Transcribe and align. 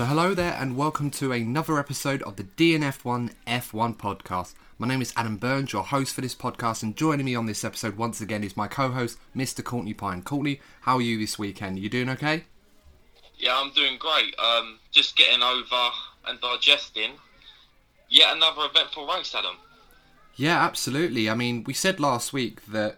So, 0.00 0.06
hello 0.06 0.32
there, 0.32 0.56
and 0.58 0.78
welcome 0.78 1.10
to 1.10 1.32
another 1.32 1.78
episode 1.78 2.22
of 2.22 2.36
the 2.36 2.44
DNF1 2.44 3.34
F1 3.46 3.98
podcast. 3.98 4.54
My 4.78 4.88
name 4.88 5.02
is 5.02 5.12
Adam 5.14 5.36
Burns, 5.36 5.74
your 5.74 5.82
host 5.82 6.14
for 6.14 6.22
this 6.22 6.34
podcast, 6.34 6.82
and 6.82 6.96
joining 6.96 7.26
me 7.26 7.34
on 7.34 7.44
this 7.44 7.64
episode 7.66 7.98
once 7.98 8.18
again 8.22 8.42
is 8.42 8.56
my 8.56 8.66
co 8.66 8.92
host, 8.92 9.18
Mr. 9.36 9.62
Courtney 9.62 9.92
Pine. 9.92 10.22
Courtney, 10.22 10.62
how 10.80 10.96
are 10.96 11.02
you 11.02 11.18
this 11.18 11.38
weekend? 11.38 11.78
You 11.78 11.90
doing 11.90 12.08
okay? 12.08 12.44
Yeah, 13.36 13.60
I'm 13.60 13.74
doing 13.74 13.98
great. 13.98 14.34
Um, 14.38 14.78
just 14.90 15.18
getting 15.18 15.42
over 15.42 15.90
and 16.28 16.40
digesting 16.40 17.10
yet 18.08 18.34
another 18.34 18.70
eventful 18.70 19.06
race, 19.06 19.34
Adam. 19.34 19.56
Yeah, 20.34 20.64
absolutely. 20.64 21.28
I 21.28 21.34
mean, 21.34 21.62
we 21.64 21.74
said 21.74 22.00
last 22.00 22.32
week 22.32 22.64
that 22.64 22.96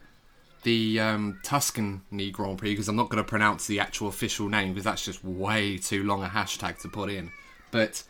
the 0.62 1.00
um, 1.00 1.40
Tuscany 1.42 2.30
Grand 2.30 2.58
Prix, 2.58 2.70
because 2.70 2.88
I'm 2.88 2.96
not 2.96 3.08
going 3.08 3.22
to 3.22 3.28
pronounce 3.28 3.66
the 3.66 3.80
actual 3.80 4.08
official 4.08 4.48
name 4.48 4.70
because 4.70 4.84
that's 4.84 5.04
just 5.04 5.24
way 5.24 5.78
too 5.78 6.04
long 6.04 6.22
a 6.22 6.28
hashtag 6.28 6.80
to 6.82 6.88
put 6.88 7.10
in. 7.10 7.32
But 7.70 8.02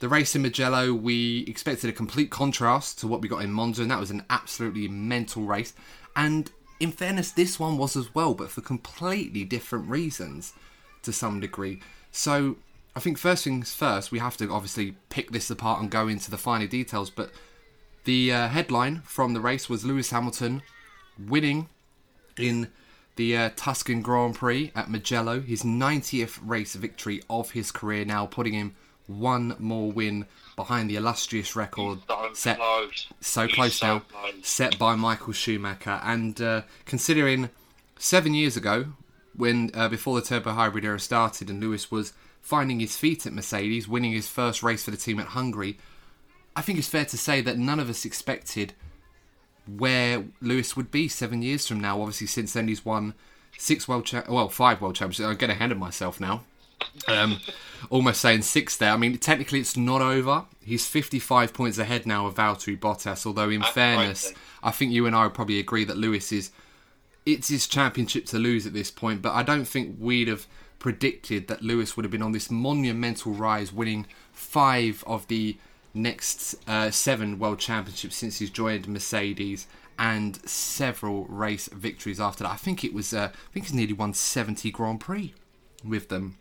the 0.00 0.08
race 0.08 0.34
in 0.34 0.42
Mugello, 0.42 0.92
we 0.92 1.44
expected 1.46 1.90
a 1.90 1.92
complete 1.92 2.30
contrast 2.30 2.98
to 3.00 3.06
what 3.06 3.20
we 3.20 3.28
got 3.28 3.42
in 3.42 3.52
Monza, 3.52 3.82
and 3.82 3.90
that 3.90 4.00
was 4.00 4.10
an 4.10 4.24
absolutely 4.30 4.88
mental 4.88 5.44
race. 5.44 5.72
And 6.16 6.50
in 6.80 6.92
fairness, 6.92 7.30
this 7.32 7.60
one 7.60 7.78
was 7.78 7.96
as 7.96 8.14
well, 8.14 8.34
but 8.34 8.50
for 8.50 8.62
completely 8.62 9.44
different 9.44 9.88
reasons 9.88 10.54
to 11.02 11.12
some 11.12 11.40
degree. 11.40 11.80
So 12.10 12.56
I 12.96 13.00
think 13.00 13.18
first 13.18 13.44
things 13.44 13.72
first, 13.72 14.10
we 14.10 14.18
have 14.18 14.36
to 14.38 14.50
obviously 14.50 14.96
pick 15.10 15.30
this 15.30 15.50
apart 15.50 15.80
and 15.80 15.90
go 15.90 16.08
into 16.08 16.30
the 16.30 16.38
finer 16.38 16.66
details. 16.66 17.10
But 17.10 17.30
the 18.04 18.32
uh, 18.32 18.48
headline 18.48 19.02
from 19.04 19.34
the 19.34 19.40
race 19.40 19.68
was 19.68 19.84
Lewis 19.84 20.10
Hamilton 20.10 20.62
winning 21.18 21.68
in 22.38 22.68
the 23.16 23.36
uh, 23.36 23.50
Tuscan 23.56 24.02
Grand 24.02 24.34
Prix 24.36 24.72
at 24.74 24.88
Mugello, 24.90 25.40
his 25.40 25.62
90th 25.62 26.38
race 26.42 26.74
victory 26.74 27.22
of 27.28 27.50
his 27.50 27.70
career, 27.70 28.04
now 28.04 28.26
putting 28.26 28.54
him 28.54 28.74
one 29.06 29.56
more 29.58 29.90
win 29.90 30.24
behind 30.56 30.88
the 30.88 30.96
illustrious 30.96 31.56
record 31.56 31.98
So 32.06 32.30
set 32.32 32.56
close. 32.58 33.08
so 33.20 33.46
He's 33.46 33.54
close 33.54 33.74
so 33.76 33.86
now, 33.86 33.98
close. 34.00 34.46
set 34.46 34.78
by 34.78 34.94
Michael 34.94 35.32
Schumacher. 35.32 36.00
And 36.02 36.40
uh, 36.40 36.62
considering 36.86 37.50
seven 37.98 38.34
years 38.34 38.56
ago, 38.56 38.86
when 39.34 39.70
uh, 39.74 39.88
before 39.88 40.20
the 40.20 40.26
turbo 40.26 40.52
hybrid 40.52 40.84
era 40.84 41.00
started, 41.00 41.50
and 41.50 41.60
Lewis 41.60 41.90
was 41.90 42.12
finding 42.40 42.80
his 42.80 42.96
feet 42.96 43.26
at 43.26 43.32
Mercedes, 43.32 43.88
winning 43.88 44.12
his 44.12 44.28
first 44.28 44.62
race 44.62 44.84
for 44.84 44.90
the 44.92 44.96
team 44.96 45.18
at 45.18 45.28
Hungary, 45.28 45.78
I 46.56 46.62
think 46.62 46.78
it's 46.78 46.88
fair 46.88 47.04
to 47.06 47.18
say 47.18 47.40
that 47.42 47.58
none 47.58 47.80
of 47.80 47.90
us 47.90 48.04
expected 48.04 48.74
where 49.78 50.24
Lewis 50.40 50.76
would 50.76 50.90
be 50.90 51.08
seven 51.08 51.42
years 51.42 51.66
from 51.66 51.80
now. 51.80 52.00
Obviously, 52.00 52.26
since 52.26 52.52
then 52.52 52.68
he's 52.68 52.84
won 52.84 53.14
six 53.58 53.86
world, 53.86 54.06
cha- 54.06 54.24
well, 54.28 54.48
five 54.48 54.80
world 54.80 54.96
championships. 54.96 55.28
I'm 55.28 55.36
getting 55.36 55.56
ahead 55.56 55.72
of 55.72 55.78
myself 55.78 56.20
now. 56.20 56.42
Um, 57.08 57.40
almost 57.90 58.20
saying 58.20 58.42
six 58.42 58.76
there. 58.76 58.92
I 58.92 58.96
mean, 58.96 59.16
technically 59.18 59.60
it's 59.60 59.76
not 59.76 60.00
over. 60.00 60.44
He's 60.62 60.86
55 60.86 61.52
points 61.52 61.78
ahead 61.78 62.06
now 62.06 62.26
of 62.26 62.34
Valtteri 62.34 62.78
Bottas. 62.78 63.26
Although, 63.26 63.50
in 63.50 63.60
That's 63.60 63.72
fairness. 63.72 64.32
I 64.62 64.70
think 64.70 64.92
you 64.92 65.06
and 65.06 65.14
I 65.16 65.24
would 65.24 65.34
probably 65.34 65.58
agree 65.58 65.84
that 65.84 65.96
Lewis 65.96 66.32
is 66.32 66.50
it's 67.26 67.48
his 67.48 67.66
championship 67.66 68.26
to 68.26 68.38
lose 68.38 68.66
at 68.66 68.72
this 68.72 68.90
point. 68.90 69.22
But 69.22 69.32
I 69.32 69.42
don't 69.42 69.66
think 69.66 69.96
we'd 69.98 70.28
have 70.28 70.46
predicted 70.78 71.48
that 71.48 71.62
Lewis 71.62 71.96
would 71.96 72.04
have 72.04 72.10
been 72.10 72.22
on 72.22 72.32
this 72.32 72.50
monumental 72.50 73.32
rise, 73.32 73.72
winning 73.72 74.06
five 74.32 75.04
of 75.06 75.26
the 75.28 75.58
next 75.94 76.54
uh, 76.68 76.90
seven 76.90 77.38
world 77.38 77.58
championships 77.58 78.16
since 78.16 78.38
he's 78.38 78.50
joined 78.50 78.88
Mercedes. 78.88 79.66
And 79.98 80.36
several 80.48 81.26
race 81.26 81.68
victories 81.68 82.18
after 82.18 82.44
that. 82.44 82.50
I 82.50 82.56
think 82.56 82.84
it 82.84 82.94
was. 82.94 83.12
Uh, 83.12 83.30
I 83.34 83.52
think 83.52 83.66
he's 83.66 83.74
nearly 83.74 83.92
won 83.92 84.14
70 84.14 84.70
Grand 84.70 84.98
Prix 84.98 85.34
with 85.84 86.08
them 86.08 86.38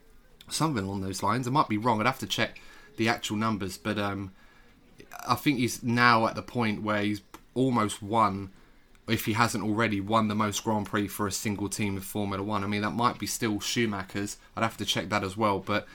something 0.54 0.84
along 0.84 1.02
those 1.02 1.24
lines. 1.24 1.48
I 1.48 1.52
might 1.52 1.68
be 1.68 1.78
wrong. 1.78 2.00
I'd 2.00 2.06
have 2.06 2.20
to 2.20 2.28
check 2.28 2.62
the 2.98 3.10
actual 3.10 3.38
numbers, 3.38 3.78
but 3.78 3.98
um, 3.98 4.32
I 5.28 5.36
think 5.36 5.60
he's 5.60 5.84
now 5.84 6.28
at 6.28 6.36
the 6.36 6.42
point 6.42 6.84
where 6.84 7.02
he's 7.02 7.22
almost 7.54 8.02
won, 8.02 8.52
if 9.08 9.26
he 9.26 9.34
hasn't 9.34 9.64
already 9.64 10.02
won 10.02 10.28
the 10.28 10.36
most 10.36 10.64
Grand 10.64 10.86
Prix 10.86 11.08
for 11.08 11.28
a 11.28 11.32
single 11.32 11.70
team 11.70 11.98
of 11.98 12.04
Formula 12.04 12.44
One. 12.44 12.64
I 12.64 12.68
mean, 12.68 12.82
that 12.82 12.92
might 12.92 13.20
be 13.20 13.28
still 13.28 13.60
Schumacher's. 13.60 14.38
I'd 14.56 14.64
have 14.64 14.78
to 14.78 14.86
check 14.86 15.10
that 15.10 15.24
as 15.24 15.36
well. 15.36 15.60
But 15.60 15.88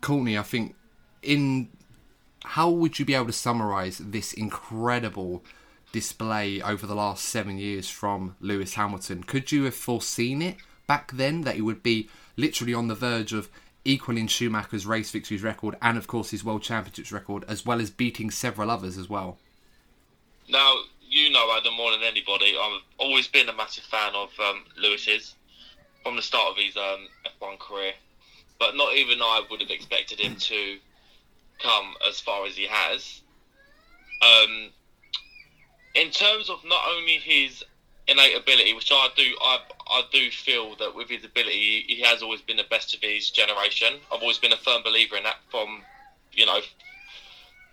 Courtney, 0.00 0.38
I 0.38 0.42
think 0.42 0.74
in 1.22 1.68
how 2.44 2.70
would 2.70 2.98
you 2.98 3.04
be 3.04 3.14
able 3.14 3.26
to 3.26 3.32
summarize 3.32 3.98
this 3.98 4.32
incredible 4.32 5.44
display 5.92 6.62
over 6.62 6.86
the 6.86 6.94
last 6.94 7.24
seven 7.24 7.58
years 7.58 7.88
from 7.88 8.36
Lewis 8.40 8.74
Hamilton? 8.74 9.22
Could 9.24 9.52
you 9.52 9.64
have 9.64 9.74
foreseen 9.74 10.40
it 10.42 10.56
back 10.86 11.12
then 11.12 11.42
that 11.42 11.56
he 11.56 11.62
would 11.62 11.82
be 11.82 12.08
literally 12.36 12.74
on 12.74 12.88
the 12.88 12.94
verge 12.94 13.32
of 13.32 13.48
equaling 13.84 14.26
Schumacher's 14.26 14.86
race 14.86 15.10
victories 15.10 15.42
record 15.42 15.76
and, 15.80 15.96
of 15.96 16.06
course, 16.06 16.30
his 16.30 16.44
world 16.44 16.62
championships 16.62 17.12
record, 17.12 17.44
as 17.48 17.64
well 17.64 17.80
as 17.80 17.90
beating 17.90 18.30
several 18.30 18.70
others 18.70 18.96
as 18.98 19.08
well? 19.08 19.38
Now, 20.48 20.74
you 21.10 21.30
know 21.30 21.54
Adam 21.56 21.74
more 21.74 21.90
than 21.90 22.02
anybody. 22.02 22.56
I've 22.60 22.82
always 22.98 23.26
been 23.26 23.48
a 23.48 23.52
massive 23.52 23.84
fan 23.84 24.14
of 24.14 24.30
um, 24.38 24.64
Lewis's 24.78 25.34
from 26.02 26.16
the 26.16 26.22
start 26.22 26.52
of 26.52 26.56
his 26.56 26.76
um, 26.76 27.08
F1 27.40 27.58
career. 27.58 27.92
But 28.58 28.76
not 28.76 28.94
even 28.94 29.20
I 29.20 29.42
would 29.50 29.60
have 29.60 29.70
expected 29.70 30.20
him 30.20 30.36
to 30.36 30.78
come 31.62 31.94
as 32.08 32.20
far 32.20 32.46
as 32.46 32.56
he 32.56 32.66
has. 32.68 33.20
Um, 34.22 34.70
in 35.94 36.10
terms 36.10 36.50
of 36.50 36.64
not 36.64 36.82
only 36.88 37.16
his 37.16 37.64
innate 38.06 38.36
ability, 38.36 38.74
which 38.74 38.90
I 38.92 39.08
do, 39.16 39.22
I, 39.40 39.58
I 39.88 40.02
do 40.12 40.30
feel 40.30 40.76
that 40.76 40.94
with 40.94 41.08
his 41.08 41.24
ability, 41.24 41.84
he, 41.86 42.00
has 42.02 42.22
always 42.22 42.40
been 42.40 42.56
the 42.56 42.64
best 42.64 42.94
of 42.94 43.00
his 43.00 43.30
generation. 43.30 43.94
I've 44.12 44.20
always 44.20 44.38
been 44.38 44.52
a 44.52 44.56
firm 44.56 44.82
believer 44.82 45.16
in 45.16 45.22
that 45.24 45.36
from, 45.50 45.82
you 46.32 46.46
know, 46.46 46.60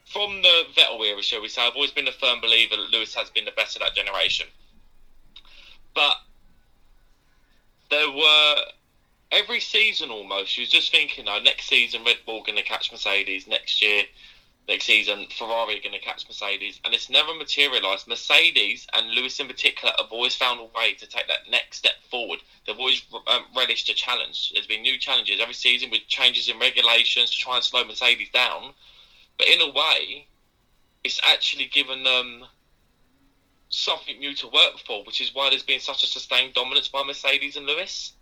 from 0.06 0.42
the 0.42 0.64
Vettel 0.76 1.06
era, 1.06 1.22
shall 1.22 1.42
we 1.42 1.50
say. 1.50 1.66
I've 1.66 1.76
always 1.76 1.92
been 1.92 2.08
a 2.08 2.12
firm 2.12 2.40
believer 2.40 2.76
that 2.78 2.90
Lewis 2.92 3.14
has 3.16 3.30
been 3.30 3.46
the 3.46 3.52
best 3.52 3.76
of 3.76 3.82
that 3.82 3.94
generation. 3.94 4.48
But 5.94 6.16
there 7.90 8.10
were 8.10 8.56
every 9.32 9.60
season 9.60 10.10
almost. 10.10 10.58
You 10.58 10.62
was 10.62 10.70
just 10.70 10.92
thinking, 10.92 11.26
oh, 11.28 11.40
next 11.40 11.68
season 11.68 12.04
Red 12.04 12.18
Bull 12.26 12.44
going 12.44 12.58
to 12.58 12.64
catch 12.64 12.92
Mercedes. 12.92 13.48
Next 13.48 13.82
year, 13.82 14.04
next 14.68 14.86
season 14.86 15.28
Ferrari 15.38 15.80
going 15.80 15.94
to 15.94 16.06
catch 16.06 16.28
Mercedes, 16.28 16.80
and 16.84 16.94
it's 16.94 17.10
never 17.10 17.34
materialised. 17.34 18.08
Mercedes 18.08 18.88
and 18.94 19.12
Lewis 19.12 19.40
in 19.40 19.48
particular 19.48 19.94
have 19.98 20.12
always 20.12 20.36
found 20.36 20.60
a 20.60 20.78
way 20.78 20.94
to 20.94 21.08
take 21.08 21.28
that 21.28 21.50
next 21.50 21.78
step 21.78 21.94
forward. 22.10 22.40
They've 22.66 22.78
always 22.78 23.02
um, 23.28 23.46
relished 23.56 23.90
a 23.90 23.94
challenge. 23.94 24.52
There's 24.54 24.68
been 24.68 24.82
new 24.82 24.98
challenges 24.98 25.40
every 25.42 25.54
season 25.54 25.90
with 25.90 26.08
changes 26.08 26.50
in 26.50 26.60
regulations 26.60 27.32
to 27.32 27.38
try 27.38 27.56
and 27.56 27.64
slow 27.64 27.86
Mercedes 27.86 28.30
down. 28.34 28.74
But 29.38 29.48
in 29.48 29.62
a 29.62 29.72
way, 29.72 30.28
it's 31.04 31.22
actually 31.24 31.66
given 31.66 32.04
them 32.04 32.46
something 33.70 34.18
new 34.20 34.34
to 34.34 34.48
work 34.48 34.80
for, 34.86 35.04
which 35.04 35.22
is 35.22 35.34
why 35.34 35.50
there's 35.50 35.64
been 35.64 35.80
such 35.80 36.04
a 36.04 36.08
sustained 36.08 36.54
dominance 36.54 36.88
by 36.88 37.04
Mercedes 37.04 37.56
and 37.56 37.66
Lewis. 37.66 38.14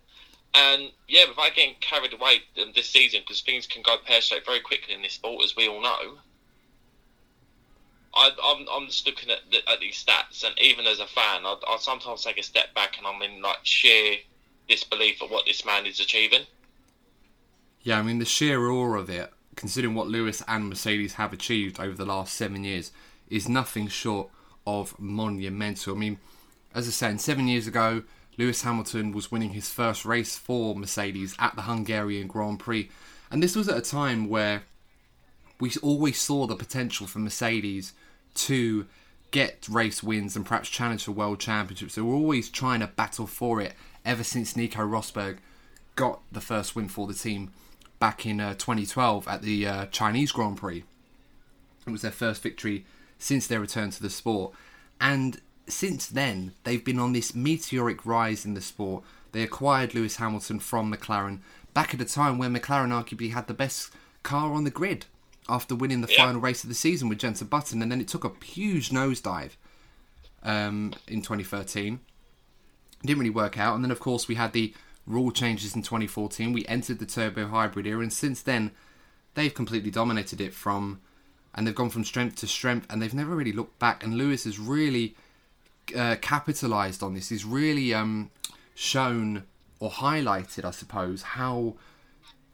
And 0.55 0.91
yeah, 1.07 1.25
without 1.27 1.53
getting 1.53 1.75
carried 1.81 2.13
away 2.13 2.39
um, 2.61 2.71
this 2.73 2.89
season, 2.89 3.21
because 3.21 3.41
things 3.41 3.67
can 3.67 3.81
go 3.81 3.97
pear 4.05 4.21
shaped 4.21 4.45
very 4.45 4.61
quickly 4.61 4.93
in 4.93 5.01
this 5.01 5.13
sport, 5.13 5.43
as 5.43 5.55
we 5.55 5.67
all 5.67 5.81
know. 5.81 6.17
I, 8.13 8.31
I'm, 8.41 8.65
I'm 8.71 8.87
just 8.87 9.05
looking 9.05 9.29
at, 9.29 9.39
the, 9.51 9.57
at 9.69 9.81
these 9.81 10.01
stats, 10.01 10.45
and 10.45 10.57
even 10.59 10.87
as 10.87 10.99
a 10.99 11.07
fan, 11.07 11.45
I, 11.45 11.55
I 11.67 11.77
sometimes 11.79 12.23
take 12.23 12.37
a 12.37 12.43
step 12.43 12.73
back 12.73 12.97
and 12.97 13.05
I'm 13.05 13.21
in 13.21 13.41
like 13.41 13.57
sheer 13.63 14.17
disbelief 14.69 15.21
at 15.21 15.29
what 15.29 15.45
this 15.45 15.65
man 15.65 15.85
is 15.85 15.99
achieving. 15.99 16.41
Yeah, 17.81 17.99
I 17.99 18.01
mean, 18.01 18.19
the 18.19 18.25
sheer 18.25 18.69
awe 18.69 18.95
of 18.95 19.09
it, 19.09 19.31
considering 19.55 19.93
what 19.93 20.07
Lewis 20.07 20.41
and 20.47 20.69
Mercedes 20.69 21.15
have 21.15 21.33
achieved 21.33 21.79
over 21.79 21.95
the 21.95 22.05
last 22.05 22.33
seven 22.33 22.63
years, 22.63 22.91
is 23.29 23.49
nothing 23.49 23.89
short 23.89 24.29
of 24.65 24.97
monumental. 24.99 25.95
I 25.95 25.97
mean, 25.97 26.19
as 26.73 26.87
I 26.87 26.91
said, 26.91 27.19
seven 27.19 27.47
years 27.47 27.67
ago, 27.67 28.03
Lewis 28.37 28.63
Hamilton 28.63 29.11
was 29.11 29.31
winning 29.31 29.51
his 29.51 29.69
first 29.69 30.05
race 30.05 30.37
for 30.37 30.75
Mercedes 30.75 31.35
at 31.39 31.55
the 31.55 31.63
Hungarian 31.63 32.27
Grand 32.27 32.59
Prix. 32.59 32.89
And 33.31 33.41
this 33.41 33.55
was 33.55 33.67
at 33.67 33.77
a 33.77 33.81
time 33.81 34.27
where 34.27 34.63
we 35.59 35.71
always 35.81 36.19
saw 36.19 36.45
the 36.45 36.55
potential 36.55 37.07
for 37.07 37.19
Mercedes 37.19 37.93
to 38.35 38.85
get 39.31 39.67
race 39.69 40.03
wins 40.03 40.35
and 40.35 40.45
perhaps 40.45 40.69
challenge 40.69 41.05
for 41.05 41.11
world 41.11 41.39
championships. 41.39 41.95
They 41.95 42.01
were 42.01 42.13
always 42.13 42.49
trying 42.49 42.81
to 42.81 42.87
battle 42.87 43.27
for 43.27 43.61
it 43.61 43.73
ever 44.05 44.23
since 44.23 44.55
Nico 44.55 44.81
Rosberg 44.81 45.37
got 45.95 46.21
the 46.31 46.41
first 46.41 46.75
win 46.75 46.89
for 46.89 47.07
the 47.07 47.13
team 47.13 47.51
back 47.99 48.25
in 48.25 48.39
uh, 48.39 48.53
2012 48.53 49.27
at 49.27 49.41
the 49.41 49.65
uh, 49.65 49.85
Chinese 49.87 50.31
Grand 50.31 50.57
Prix. 50.57 50.83
It 51.87 51.89
was 51.89 52.01
their 52.01 52.11
first 52.11 52.41
victory 52.41 52.85
since 53.17 53.47
their 53.47 53.59
return 53.59 53.91
to 53.91 54.01
the 54.01 54.09
sport. 54.09 54.53
And 54.99 55.39
since 55.67 56.07
then, 56.07 56.53
they've 56.63 56.83
been 56.83 56.99
on 56.99 57.13
this 57.13 57.33
meteoric 57.35 58.05
rise 58.05 58.45
in 58.45 58.53
the 58.53 58.61
sport. 58.61 59.03
They 59.31 59.43
acquired 59.43 59.93
Lewis 59.93 60.17
Hamilton 60.17 60.59
from 60.59 60.93
McLaren 60.93 61.39
back 61.73 61.93
at 61.93 62.01
a 62.01 62.05
time 62.05 62.37
where 62.37 62.49
McLaren 62.49 62.89
arguably 62.91 63.31
had 63.31 63.47
the 63.47 63.53
best 63.53 63.91
car 64.23 64.53
on 64.53 64.63
the 64.63 64.69
grid 64.71 65.05
after 65.49 65.75
winning 65.75 66.01
the 66.01 66.11
Yeah. 66.11 66.25
final 66.25 66.41
race 66.41 66.63
of 66.63 66.69
the 66.69 66.75
season 66.75 67.09
with 67.09 67.19
Jenson 67.19 67.47
Button, 67.47 67.81
and 67.81 67.91
then 67.91 67.99
it 68.01 68.07
took 68.07 68.23
a 68.23 68.31
huge 68.45 68.89
nosedive 68.89 69.51
um, 70.43 70.93
in 71.07 71.21
2013. 71.21 71.99
Didn't 73.03 73.19
really 73.19 73.29
work 73.29 73.57
out, 73.57 73.75
and 73.75 73.83
then 73.83 73.91
of 73.91 73.99
course 73.99 74.27
we 74.27 74.35
had 74.35 74.53
the 74.53 74.73
rule 75.05 75.31
changes 75.31 75.75
in 75.75 75.81
2014. 75.83 76.53
We 76.53 76.65
entered 76.67 76.99
the 76.99 77.05
turbo 77.05 77.47
hybrid 77.47 77.85
era, 77.85 78.01
and 78.01 78.11
since 78.13 78.41
then 78.41 78.71
they've 79.35 79.53
completely 79.53 79.91
dominated 79.91 80.39
it 80.41 80.53
from, 80.53 81.01
and 81.53 81.67
they've 81.67 81.75
gone 81.75 81.89
from 81.89 82.05
strength 82.05 82.37
to 82.37 82.47
strength, 82.47 82.87
and 82.89 83.01
they've 83.01 83.13
never 83.13 83.35
really 83.35 83.51
looked 83.51 83.77
back. 83.79 84.03
And 84.03 84.17
Lewis 84.17 84.45
has 84.45 84.57
really 84.57 85.15
uh, 85.95 86.15
capitalized 86.21 87.03
on 87.03 87.13
this. 87.13 87.29
He's 87.29 87.45
really 87.45 87.93
um, 87.93 88.31
shown 88.73 89.43
or 89.79 89.89
highlighted, 89.89 90.65
I 90.65 90.71
suppose, 90.71 91.21
how 91.21 91.75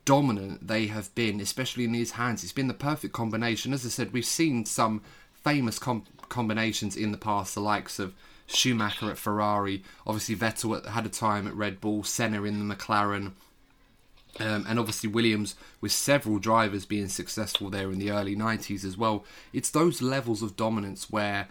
dominant 0.05 0.67
they 0.67 0.87
have 0.87 1.13
been, 1.15 1.39
especially 1.39 1.83
in 1.83 1.93
his 1.93 2.11
hands. 2.11 2.43
It's 2.43 2.53
been 2.53 2.67
the 2.67 2.73
perfect 2.73 3.13
combination. 3.13 3.73
As 3.73 3.85
I 3.85 3.89
said, 3.89 4.11
we've 4.11 4.25
seen 4.25 4.65
some 4.65 5.01
famous 5.43 5.79
com- 5.79 6.05
combinations 6.29 6.95
in 6.95 7.11
the 7.11 7.17
past, 7.17 7.55
the 7.55 7.61
likes 7.61 7.99
of 7.99 8.13
Schumacher 8.47 9.09
at 9.09 9.17
Ferrari, 9.17 9.83
obviously 10.05 10.35
Vettel 10.35 10.85
had 10.85 11.05
a 11.05 11.09
time 11.09 11.47
at 11.47 11.55
Red 11.55 11.79
Bull, 11.79 12.03
Senna 12.03 12.43
in 12.43 12.67
the 12.67 12.75
McLaren, 12.75 13.33
um, 14.39 14.65
and 14.67 14.79
obviously 14.79 15.09
Williams 15.09 15.55
with 15.81 15.91
several 15.91 16.39
drivers 16.39 16.85
being 16.85 17.09
successful 17.09 17.69
there 17.69 17.91
in 17.91 17.99
the 17.99 18.11
early 18.11 18.35
90s 18.35 18.85
as 18.85 18.97
well. 18.97 19.25
It's 19.53 19.69
those 19.69 20.01
levels 20.01 20.41
of 20.41 20.55
dominance 20.55 21.09
where 21.09 21.47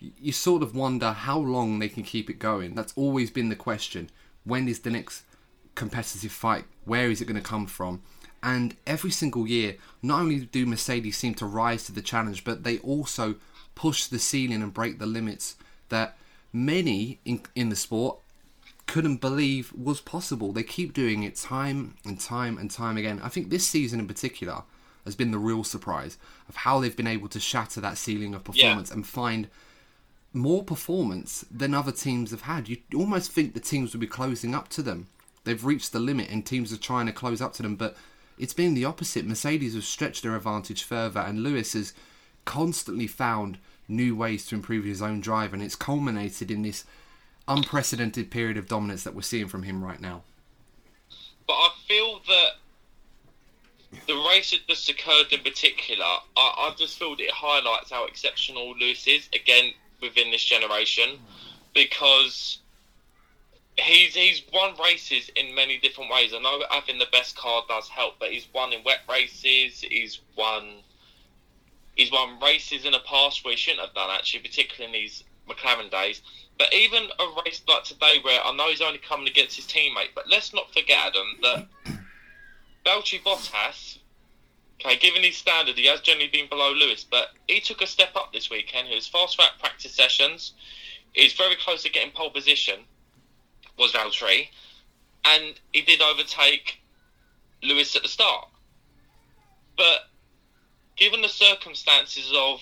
you 0.00 0.32
sort 0.32 0.62
of 0.62 0.74
wonder 0.74 1.12
how 1.12 1.38
long 1.38 1.78
they 1.78 1.88
can 1.88 2.02
keep 2.02 2.30
it 2.30 2.38
going. 2.38 2.74
That's 2.74 2.92
always 2.96 3.30
been 3.30 3.48
the 3.48 3.56
question. 3.56 4.10
When 4.44 4.68
is 4.68 4.80
the 4.80 4.90
next 4.90 5.24
competitive 5.74 6.32
fight? 6.32 6.64
Where 6.84 7.10
is 7.10 7.20
it 7.20 7.26
going 7.26 7.40
to 7.40 7.48
come 7.48 7.66
from? 7.66 8.02
And 8.42 8.76
every 8.86 9.10
single 9.10 9.46
year, 9.46 9.76
not 10.02 10.20
only 10.20 10.40
do 10.40 10.64
Mercedes 10.64 11.16
seem 11.16 11.34
to 11.34 11.46
rise 11.46 11.84
to 11.84 11.92
the 11.92 12.00
challenge, 12.00 12.44
but 12.44 12.64
they 12.64 12.78
also 12.78 13.36
push 13.74 14.06
the 14.06 14.18
ceiling 14.18 14.62
and 14.62 14.72
break 14.72 14.98
the 14.98 15.06
limits 15.06 15.56
that 15.90 16.16
many 16.52 17.20
in, 17.24 17.42
in 17.54 17.68
the 17.68 17.76
sport 17.76 18.18
couldn't 18.86 19.20
believe 19.20 19.72
was 19.72 20.00
possible. 20.00 20.52
They 20.52 20.62
keep 20.62 20.92
doing 20.94 21.22
it 21.22 21.36
time 21.36 21.96
and 22.04 22.18
time 22.18 22.58
and 22.58 22.70
time 22.70 22.96
again. 22.96 23.20
I 23.22 23.28
think 23.28 23.50
this 23.50 23.66
season 23.66 24.00
in 24.00 24.08
particular 24.08 24.62
has 25.04 25.14
been 25.14 25.30
the 25.30 25.38
real 25.38 25.64
surprise 25.64 26.18
of 26.48 26.56
how 26.56 26.80
they've 26.80 26.96
been 26.96 27.06
able 27.06 27.28
to 27.28 27.40
shatter 27.40 27.80
that 27.80 27.98
ceiling 27.98 28.34
of 28.34 28.44
performance 28.44 28.90
and 28.90 29.06
find 29.06 29.48
more 30.32 30.62
performance 30.62 31.44
than 31.50 31.74
other 31.74 31.92
teams 31.92 32.30
have 32.30 32.42
had. 32.42 32.68
You 32.68 32.78
almost 32.94 33.32
think 33.32 33.54
the 33.54 33.60
teams 33.60 33.92
would 33.92 34.00
be 34.00 34.06
closing 34.06 34.54
up 34.54 34.68
to 34.68 34.82
them. 34.82 35.08
They've 35.44 35.64
reached 35.64 35.92
the 35.92 35.98
limit 35.98 36.30
and 36.30 36.44
teams 36.44 36.72
are 36.72 36.78
trying 36.78 37.06
to 37.06 37.12
close 37.12 37.40
up 37.40 37.52
to 37.54 37.62
them, 37.62 37.76
but 37.76 37.96
it's 38.38 38.54
been 38.54 38.74
the 38.74 38.84
opposite. 38.84 39.26
Mercedes 39.26 39.74
have 39.74 39.84
stretched 39.84 40.22
their 40.22 40.36
advantage 40.36 40.82
further, 40.82 41.20
and 41.20 41.42
Lewis 41.42 41.74
has 41.74 41.92
constantly 42.44 43.06
found 43.06 43.58
new 43.86 44.16
ways 44.16 44.46
to 44.46 44.54
improve 44.54 44.84
his 44.84 45.02
own 45.02 45.20
drive, 45.20 45.52
and 45.52 45.62
it's 45.62 45.76
culminated 45.76 46.50
in 46.50 46.62
this 46.62 46.84
unprecedented 47.48 48.30
period 48.30 48.56
of 48.56 48.66
dominance 48.66 49.04
that 49.04 49.14
we're 49.14 49.22
seeing 49.22 49.48
from 49.48 49.64
him 49.64 49.84
right 49.84 50.00
now. 50.00 50.22
But 51.46 51.54
I 51.54 51.70
feel 51.86 52.20
that 52.28 52.50
the 54.06 54.14
race 54.28 54.52
that 54.52 54.66
just 54.68 54.88
occurred 54.88 55.32
in 55.32 55.40
particular, 55.40 56.04
I, 56.04 56.20
I 56.36 56.74
just 56.78 56.98
feel 56.98 57.16
that 57.16 57.22
it 57.22 57.32
highlights 57.32 57.90
how 57.90 58.06
exceptional 58.06 58.74
Lewis 58.78 59.06
is 59.06 59.28
again 59.34 59.72
within 60.00 60.30
this 60.30 60.44
generation, 60.44 61.18
because 61.74 62.58
he's 63.76 64.14
he's 64.14 64.42
won 64.52 64.74
races 64.82 65.30
in 65.36 65.54
many 65.54 65.78
different 65.78 66.10
ways. 66.10 66.32
I 66.34 66.40
know 66.40 66.62
having 66.70 66.98
the 66.98 67.06
best 67.12 67.36
car 67.36 67.62
does 67.68 67.88
help, 67.88 68.14
but 68.18 68.30
he's 68.30 68.46
won 68.54 68.72
in 68.72 68.82
wet 68.84 69.00
races. 69.08 69.80
He's 69.80 70.20
won. 70.36 70.82
He's 71.96 72.12
won 72.12 72.38
races 72.40 72.84
in 72.84 72.92
the 72.92 73.00
past 73.00 73.44
where 73.44 73.52
he 73.52 73.56
shouldn't 73.56 73.84
have 73.84 73.94
done 73.94 74.10
actually, 74.10 74.40
particularly 74.40 74.86
in 74.86 75.02
these 75.02 75.24
McLaren 75.48 75.90
days. 75.90 76.22
But 76.58 76.72
even 76.74 77.04
a 77.18 77.42
race 77.44 77.62
like 77.68 77.84
today, 77.84 78.18
where 78.22 78.40
I 78.42 78.54
know 78.54 78.68
he's 78.68 78.80
only 78.80 78.98
coming 78.98 79.28
against 79.28 79.56
his 79.56 79.66
teammate, 79.66 80.14
but 80.14 80.28
let's 80.28 80.52
not 80.52 80.72
forget, 80.72 80.98
Adam, 81.06 81.26
that 81.42 81.66
Valtteri 82.84 83.22
Bottas, 83.22 83.98
okay, 84.84 84.96
given 84.96 85.22
his 85.22 85.36
standard, 85.36 85.76
he 85.76 85.86
has 85.86 86.00
generally 86.00 86.28
been 86.28 86.48
below 86.48 86.72
Lewis, 86.72 87.04
but 87.04 87.28
he 87.46 87.60
took 87.60 87.82
a 87.82 87.86
step 87.86 88.16
up 88.16 88.32
this 88.32 88.50
weekend. 88.50 88.88
He 88.88 88.94
was 88.94 89.06
fast 89.06 89.36
track 89.36 89.52
practice 89.58 89.94
sessions. 89.94 90.54
He's 91.12 91.32
very 91.32 91.56
close 91.56 91.82
to 91.82 91.90
getting 91.90 92.12
pole 92.12 92.30
position, 92.30 92.80
was 93.78 93.92
Valtteri, 93.92 94.48
and 95.24 95.54
he 95.72 95.82
did 95.82 96.00
overtake 96.00 96.80
Lewis 97.62 97.94
at 97.96 98.02
the 98.02 98.08
start. 98.08 98.48
But 99.76 100.08
given 100.96 101.22
the 101.22 101.28
circumstances 101.28 102.30
of 102.34 102.60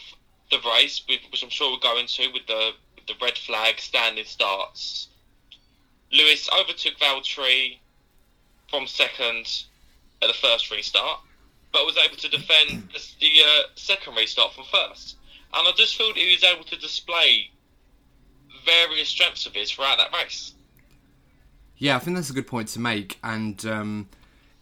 the 0.50 0.60
race, 0.60 1.02
which 1.08 1.42
I'm 1.42 1.50
sure 1.50 1.70
we'll 1.70 1.80
go 1.80 1.98
into 1.98 2.30
with 2.32 2.46
the 2.46 2.72
the 3.06 3.14
red 3.22 3.38
flag 3.38 3.80
standing 3.80 4.24
starts, 4.24 5.08
Lewis 6.12 6.48
overtook 6.52 6.98
Valtteri 6.98 7.78
from 8.68 8.86
second 8.86 9.64
at 10.20 10.26
the 10.26 10.34
first 10.34 10.70
restart, 10.70 11.20
but 11.72 11.84
was 11.84 11.96
able 11.96 12.16
to 12.16 12.28
defend 12.28 12.88
the, 13.20 13.26
uh, 13.44 13.62
second 13.74 14.16
restart 14.16 14.54
from 14.54 14.64
first. 14.64 15.16
And 15.54 15.66
I 15.66 15.72
just 15.76 15.96
feel 15.96 16.08
that 16.08 16.16
he 16.16 16.32
was 16.32 16.44
able 16.44 16.64
to 16.64 16.76
display 16.76 17.50
various 18.64 19.08
strengths 19.08 19.46
of 19.46 19.54
his 19.54 19.70
throughout 19.70 19.98
that 19.98 20.12
race. 20.12 20.54
Yeah, 21.76 21.96
I 21.96 22.00
think 22.00 22.16
that's 22.16 22.30
a 22.30 22.34
good 22.34 22.46
point 22.46 22.68
to 22.68 22.80
make, 22.80 23.18
and 23.22 23.64
um, 23.64 24.08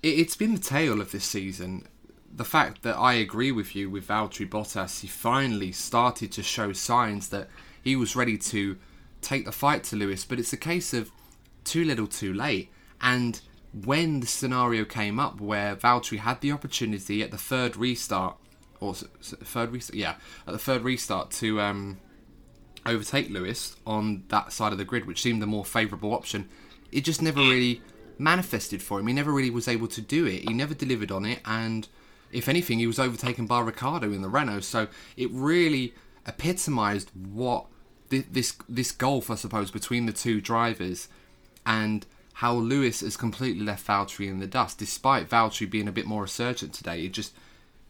it, 0.03 0.19
it's 0.19 0.37
been 0.37 0.55
the 0.55 0.61
tale 0.61 1.01
of 1.01 1.13
this 1.13 1.25
season. 1.25 1.89
The 2.31 2.45
fact 2.45 2.83
that 2.83 2.97
I 2.97 3.15
agree 3.15 3.51
with 3.51 3.75
you 3.75 3.89
with 3.89 4.09
Valtteri 4.09 4.49
Bottas, 4.49 5.01
he 5.01 5.07
finally 5.09 5.73
started 5.73 6.31
to 6.33 6.43
show 6.43 6.73
signs 6.73 7.31
that 7.31 7.49
he 7.83 7.97
was 7.97 8.15
ready 8.15 8.37
to 8.37 8.77
take 9.23 9.47
the 9.47 9.53
fight 9.53 9.83
to 9.85 9.97
Lewis, 9.97 10.25
but 10.25 10.39
it's 10.39 10.53
a 10.53 10.59
case 10.59 10.93
of 10.93 11.11
too 11.65 11.85
little, 11.85 12.07
too 12.07 12.35
late. 12.35 12.71
And 13.01 13.41
when 13.85 14.21
the 14.21 14.27
scenario 14.27 14.85
came 14.85 15.19
up 15.19 15.41
where 15.41 15.77
Valtteri 15.77 16.19
had 16.19 16.41
the 16.41 16.53
opportunity 16.53 17.23
at 17.23 17.31
the 17.31 17.39
third 17.39 17.77
restart, 17.77 18.37
or 18.81 18.95
third 18.95 19.73
restart, 19.73 19.97
yeah, 19.97 20.15
at 20.47 20.53
the 20.53 20.59
third 20.59 20.83
restart 20.83 21.31
to 21.33 21.61
um, 21.61 21.99
overtake 22.87 23.29
Lewis 23.29 23.77
on 23.87 24.25
that 24.29 24.53
side 24.53 24.73
of 24.73 24.79
the 24.79 24.85
grid, 24.85 25.07
which 25.07 25.21
seemed 25.21 25.43
the 25.43 25.47
more 25.47 25.65
favourable 25.65 26.15
option, 26.15 26.49
it 26.91 27.03
just 27.03 27.21
never 27.21 27.41
really 27.41 27.83
manifested 28.19 28.83
for 28.83 28.99
him. 28.99 29.09
He 29.09 29.13
never 29.13 29.33
really 29.33 29.51
was 29.51 29.69
able 29.69 29.89
to 29.89 30.01
do 30.01 30.27
it. 30.27 30.49
He 30.49 30.55
never 30.55 30.73
delivered 30.73 31.11
on 31.11 31.27
it, 31.27 31.41
and 31.45 31.87
if 32.33 32.49
anything, 32.49 32.79
he 32.79 32.87
was 32.87 32.99
overtaken 32.99 33.47
by 33.47 33.61
Ricciardo 33.61 34.13
in 34.13 34.23
the 34.23 34.29
Renault. 34.29 34.61
So 34.61 34.89
it 35.17 35.31
really 35.33 35.95
epitomised 36.27 37.11
what 37.15 37.67
thi- 38.09 38.25
this 38.31 38.57
this 38.69 38.93
gulf, 38.93 39.31
I 39.31 39.35
suppose, 39.35 39.71
between 39.71 40.07
the 40.07 40.13
two 40.13 40.41
drivers, 40.41 41.09
and 41.67 42.07
how 42.37 42.53
Lewis 42.53 43.01
has 43.01 43.17
completely 43.17 43.65
left 43.65 43.87
Valtteri 43.87 44.29
in 44.29 44.41
the 44.41 44.47
dust, 44.47 44.77
despite 44.77 45.27
Valtteri 45.27 45.71
being 45.71 45.89
a 45.89 45.93
bit 45.93 46.05
more 46.05 46.23
resurgent 46.23 46.75
today. 46.75 47.07
It 47.07 47.13
just 47.13 47.33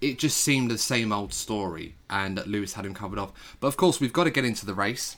it 0.00 0.20
just 0.20 0.36
seemed 0.36 0.70
the 0.70 0.78
same 0.78 1.12
old 1.12 1.32
story, 1.32 1.96
and 2.08 2.38
that 2.38 2.46
Lewis 2.46 2.74
had 2.74 2.86
him 2.86 2.94
covered 2.94 3.18
off. 3.18 3.56
But 3.58 3.66
of 3.66 3.76
course, 3.76 4.00
we've 4.00 4.12
got 4.12 4.24
to 4.24 4.30
get 4.30 4.44
into 4.44 4.64
the 4.64 4.74
race 4.74 5.16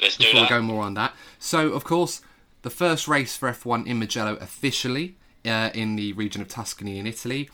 Let's 0.00 0.16
do 0.16 0.24
before 0.24 0.42
we 0.42 0.48
go 0.48 0.62
more 0.62 0.82
on 0.82 0.94
that. 0.94 1.14
So, 1.38 1.68
of 1.68 1.84
course, 1.84 2.22
the 2.62 2.70
first 2.70 3.06
race 3.06 3.36
for 3.36 3.48
F1 3.48 3.86
in 3.86 4.00
Mugello 4.00 4.34
officially 4.40 5.16
uh, 5.44 5.70
in 5.72 5.94
the 5.94 6.12
region 6.14 6.42
of 6.42 6.48
Tuscany 6.48 6.98
in 6.98 7.06
Italy. 7.06 7.48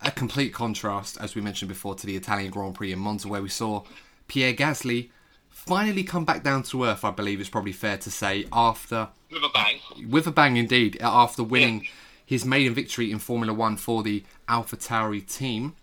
A 0.00 0.10
complete 0.10 0.52
contrast, 0.52 1.16
as 1.20 1.36
we 1.36 1.40
mentioned 1.40 1.68
before, 1.68 1.94
to 1.94 2.04
the 2.04 2.16
Italian 2.16 2.50
Grand 2.50 2.74
Prix 2.74 2.90
in 2.90 2.98
Monza, 2.98 3.28
where 3.28 3.42
we 3.42 3.48
saw 3.48 3.84
Pierre 4.26 4.54
Gasly 4.54 5.10
finally 5.52 6.02
come 6.02 6.24
back 6.24 6.42
down 6.42 6.62
to 6.64 6.84
earth, 6.84 7.04
I 7.04 7.10
believe 7.12 7.40
is 7.40 7.48
probably 7.48 7.72
fair 7.72 7.96
to 7.98 8.10
say, 8.10 8.46
after 8.52 9.08
With 9.30 9.42
a 9.44 9.50
bang. 9.52 9.78
with 10.10 10.26
a 10.26 10.32
bang 10.32 10.56
indeed 10.56 10.98
after 11.00 11.42
winning 11.44 11.86
his 12.24 12.44
maiden 12.44 12.74
victory 12.74 13.10
in 13.12 13.18
Formula 13.18 13.52
One 13.54 13.76
for 13.76 14.02
the 14.02 14.24
Alpha 14.48 14.76
Tauri 14.76 15.20
team. 15.20 15.76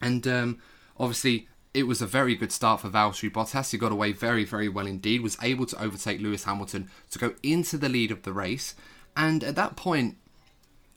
And 0.00 0.26
um, 0.26 0.58
obviously, 0.98 1.48
it 1.72 1.84
was 1.84 2.02
a 2.02 2.06
very 2.06 2.34
good 2.34 2.52
start 2.52 2.80
for 2.80 2.88
Valtteri 2.88 3.30
Bottas. 3.32 3.70
He 3.70 3.78
got 3.78 3.92
away 3.92 4.12
very, 4.12 4.44
very 4.44 4.68
well 4.68 4.86
indeed. 4.86 5.22
Was 5.22 5.38
able 5.40 5.64
to 5.66 5.80
overtake 5.82 6.20
Lewis 6.20 6.44
Hamilton 6.44 6.90
to 7.10 7.18
go 7.18 7.34
into 7.42 7.78
the 7.78 7.88
lead 7.88 8.10
of 8.10 8.22
the 8.24 8.32
race. 8.32 8.74
And 9.16 9.42
at 9.44 9.54
that 9.56 9.76
point, 9.76 10.16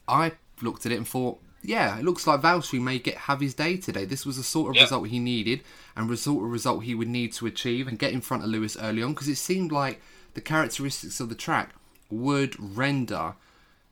I 0.07 0.33
looked 0.61 0.85
at 0.85 0.91
it 0.91 0.97
and 0.97 1.07
thought, 1.07 1.39
yeah, 1.65 1.97
it 1.97 2.05
looks 2.05 2.27
like 2.27 2.41
Valtteri 2.41 2.81
may 2.81 2.99
get 2.99 3.15
have 3.15 3.39
his 3.39 3.53
day 3.53 3.77
today. 3.77 4.05
This 4.05 4.25
was 4.25 4.37
the 4.37 4.43
sort 4.43 4.75
of 4.75 4.81
result 4.81 5.07
he 5.07 5.19
needed, 5.19 5.61
and 5.95 6.09
result 6.09 6.41
a 6.41 6.45
result 6.45 6.83
he 6.83 6.95
would 6.95 7.07
need 7.07 7.33
to 7.33 7.45
achieve 7.45 7.87
and 7.87 7.99
get 7.99 8.13
in 8.13 8.21
front 8.21 8.43
of 8.43 8.49
Lewis 8.49 8.77
early 8.77 9.01
on 9.01 9.13
because 9.13 9.27
it 9.27 9.35
seemed 9.35 9.71
like 9.71 10.01
the 10.33 10.41
characteristics 10.41 11.19
of 11.19 11.29
the 11.29 11.35
track 11.35 11.71
would 12.09 12.55
render 12.59 13.35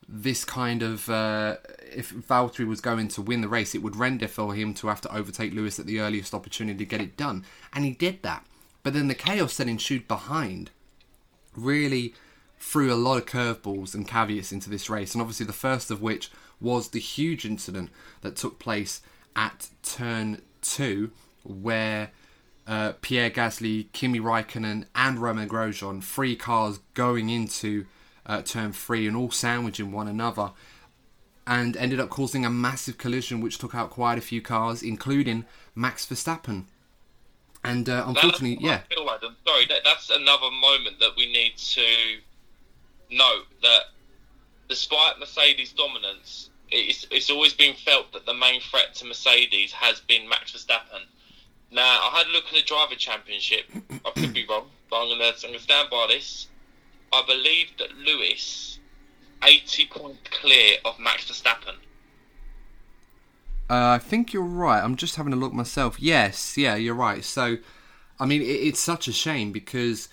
this 0.08 0.44
kind 0.46 0.84
of 0.84 1.10
uh, 1.10 1.58
if 1.92 2.14
Valtteri 2.14 2.68
was 2.68 2.82
going 2.82 3.08
to 3.10 3.22
win 3.22 3.42
the 3.42 3.48
race, 3.48 3.74
it 3.74 3.82
would 3.82 3.96
render 3.96 4.28
for 4.28 4.54
him 4.54 4.74
to 4.76 4.88
have 4.88 5.02
to 5.02 5.16
overtake 5.16 5.54
Lewis 5.54 5.80
at 5.80 5.86
the 5.86 6.00
earliest 6.00 6.34
opportunity 6.34 6.78
to 6.80 6.86
get 6.86 7.02
it 7.02 7.18
done, 7.18 7.46
and 7.74 7.86
he 7.86 7.92
did 7.92 8.22
that. 8.24 8.46
But 8.84 8.94
then 8.94 9.08
the 9.08 9.16
chaos 9.16 9.58
that 9.58 9.68
ensued 9.68 10.08
behind 10.08 10.72
really 11.56 12.14
threw 12.60 12.94
a 12.94 12.96
lot 12.96 13.18
of 13.18 13.26
curveballs 13.26 13.94
and 13.94 14.08
caveats 14.08 14.52
into 14.52 14.70
this 14.70 14.90
race, 14.90 15.14
and 15.14 15.22
obviously 15.22 15.46
the 15.46 15.54
first 15.54 15.90
of 15.90 16.02
which 16.02 16.32
was 16.64 16.90
the 16.90 17.00
huge 17.00 17.46
incident 17.46 17.90
that 18.22 18.36
took 18.36 18.58
place 18.58 19.02
at 19.36 19.70
turn 19.84 20.42
two, 20.62 21.12
where 21.44 22.12
uh, 22.66 22.94
Pierre 23.02 23.30
Gasly, 23.30 23.92
Kimi 23.92 24.20
Raikkonen, 24.20 24.86
and 24.96 25.20
Romain 25.20 25.50
Grosjean, 25.50 26.04
three 26.04 26.36
cars 26.36 26.80
going 26.94 27.30
into 27.30 27.86
uh, 28.26 28.42
turn 28.42 28.72
three 28.72 29.08
and 29.08 29.18
all 29.18 29.32
sandwiching 29.32 29.92
one 29.92 30.08
another, 30.08 30.52
and 31.46 31.76
ended 31.76 32.00
up 32.00 32.10
causing 32.10 32.46
a 32.46 32.50
massive 32.50 32.98
collision 32.98 33.42
which 33.42 33.58
took 33.58 33.76
out 33.76 33.90
quite 33.90 34.18
a 34.18 34.22
few 34.22 34.42
cars, 34.42 34.82
including 34.82 35.46
Max 35.76 36.06
Verstappen. 36.06 36.66
And 37.66 37.90
uh, 37.90 38.06
unfortunately, 38.08 38.58
yeah. 38.62 38.82
Feel 38.90 39.06
them. 39.06 39.36
Sorry, 39.46 39.66
that, 39.68 39.82
that's 39.84 40.10
another 40.10 40.52
moment 40.52 41.00
that 41.00 41.12
we 41.18 41.32
need 41.32 41.58
to 41.58 41.86
note 43.10 43.46
that 43.62 43.82
despite 44.68 45.20
Mercedes' 45.20 45.72
dominance, 45.72 46.50
it's, 46.74 47.08
it's 47.12 47.30
always 47.30 47.54
been 47.54 47.76
felt 47.76 48.12
that 48.14 48.26
the 48.26 48.34
main 48.34 48.60
threat 48.62 48.96
to 48.96 49.06
Mercedes 49.06 49.72
has 49.72 50.00
been 50.02 50.28
Max 50.28 50.52
Verstappen. 50.52 51.06
Now, 51.72 51.82
I 51.82 52.12
had 52.18 52.28
a 52.28 52.32
look 52.32 52.46
at 52.48 52.54
the 52.54 52.62
driver 52.62 52.96
championship. 52.96 53.66
I 54.06 54.12
could 54.12 54.34
be 54.34 54.46
wrong, 54.48 54.68
but 54.90 55.02
I'm 55.02 55.18
going 55.18 55.34
to 55.34 55.60
stand 55.60 55.90
by 55.90 56.08
this. 56.10 56.48
I 57.12 57.24
believe 57.28 57.70
that 57.80 57.96
Lewis, 57.98 58.80
80 59.44 59.86
points 59.88 60.20
clear 60.32 60.78
of 60.86 61.00
Max 61.00 61.26
Verstappen. 61.26 61.76
Uh, 63.70 63.96
I 63.96 64.00
think 64.00 64.34
you're 64.34 64.44
right. 64.44 64.84
I'm 64.84 64.96
just 64.96 65.16
having 65.16 65.34
a 65.34 65.38
look 65.38 65.54
myself. 65.54 66.00
Yes, 66.00 66.58
yeah, 66.58 66.76
you're 66.76 66.96
right. 66.96 67.24
So, 67.24 67.58
I 68.20 68.26
mean, 68.26 68.42
it, 68.42 68.46
it's 68.46 68.80
such 68.80 69.08
a 69.08 69.14
shame 69.14 69.52
because 69.52 70.10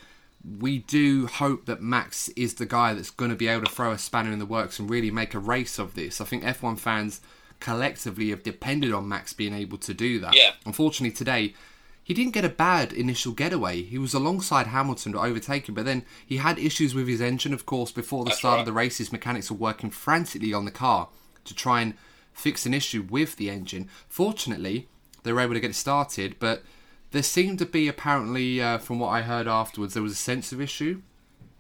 we 0.59 0.79
do 0.79 1.27
hope 1.27 1.67
that 1.67 1.83
Max 1.83 2.29
is 2.31 2.55
the 2.55 2.67
guy 2.67 2.95
that's 2.95 3.11
going 3.11 3.31
to 3.31 3.37
be 3.37 3.49
able 3.49 3.65
to 3.67 3.71
throw 3.71 3.93
a 3.93 3.99
spanner 3.99 4.33
in 4.33 4.39
the 4.39 4.47
works 4.47 4.79
and 4.79 4.89
really 4.89 5.11
make 5.11 5.35
a 5.35 5.39
race 5.39 5.79
of 5.79 5.95
this. 5.95 6.21
I 6.21 6.25
think 6.25 6.43
F1 6.43 6.79
fans 6.79 7.21
collectively 7.59 8.31
have 8.31 8.43
depended 8.43 8.93
on 8.93 9.09
Max 9.09 9.33
being 9.33 9.53
able 9.53 9.79
to 9.79 9.93
do 9.93 10.19
that. 10.21 10.35
Yeah. 10.35 10.53
Unfortunately, 10.65 11.15
today 11.15 11.55
he 12.03 12.15
didn't 12.15 12.33
get 12.33 12.45
a 12.45 12.49
bad 12.49 12.93
initial 12.93 13.33
getaway. 13.33 13.83
He 13.83 13.99
was 13.99 14.15
alongside 14.15 14.69
Hamilton 14.69 15.13
to 15.13 15.21
overtake 15.21 15.69
him, 15.69 15.75
but 15.75 15.85
then 15.85 16.05
he 16.27 16.39
had 16.39 16.59
issues 16.59 16.95
with 16.95 17.07
his 17.07 17.21
engine, 17.21 17.53
of 17.53 17.67
course, 17.67 17.93
before 17.93 18.25
the 18.25 18.31
That's 18.31 18.39
start 18.39 18.55
right. 18.55 18.61
of 18.61 18.67
the 18.67 18.73
race. 18.73 18.99
His 18.99 19.13
mechanics 19.13 19.51
were 19.51 19.57
working 19.59 19.91
frantically 19.91 20.55
on 20.55 20.65
the 20.65 20.71
car 20.71 21.09
to 21.45 21.55
try 21.55 21.83
and 21.83 21.95
fix 22.33 22.65
an 22.65 22.73
issue 22.73 23.07
with 23.09 23.37
the 23.37 23.51
engine. 23.51 23.89
Fortunately, 24.09 24.89
they 25.23 25.33
were 25.33 25.41
able 25.41 25.55
to 25.55 25.61
get 25.61 25.71
it 25.71 25.75
started, 25.75 26.37
but 26.39 26.63
there 27.11 27.23
seemed 27.23 27.59
to 27.59 27.67
be 27.67 27.89
apparently, 27.89 28.61
uh, 28.61 28.79
from 28.79 28.99
what 28.99 29.09
I 29.09 29.23
heard 29.23 29.49
afterwards, 29.49 29.95
there 29.95 30.03
was 30.03 30.13
a 30.13 30.17
sensor 30.17 30.61
issue 30.63 31.03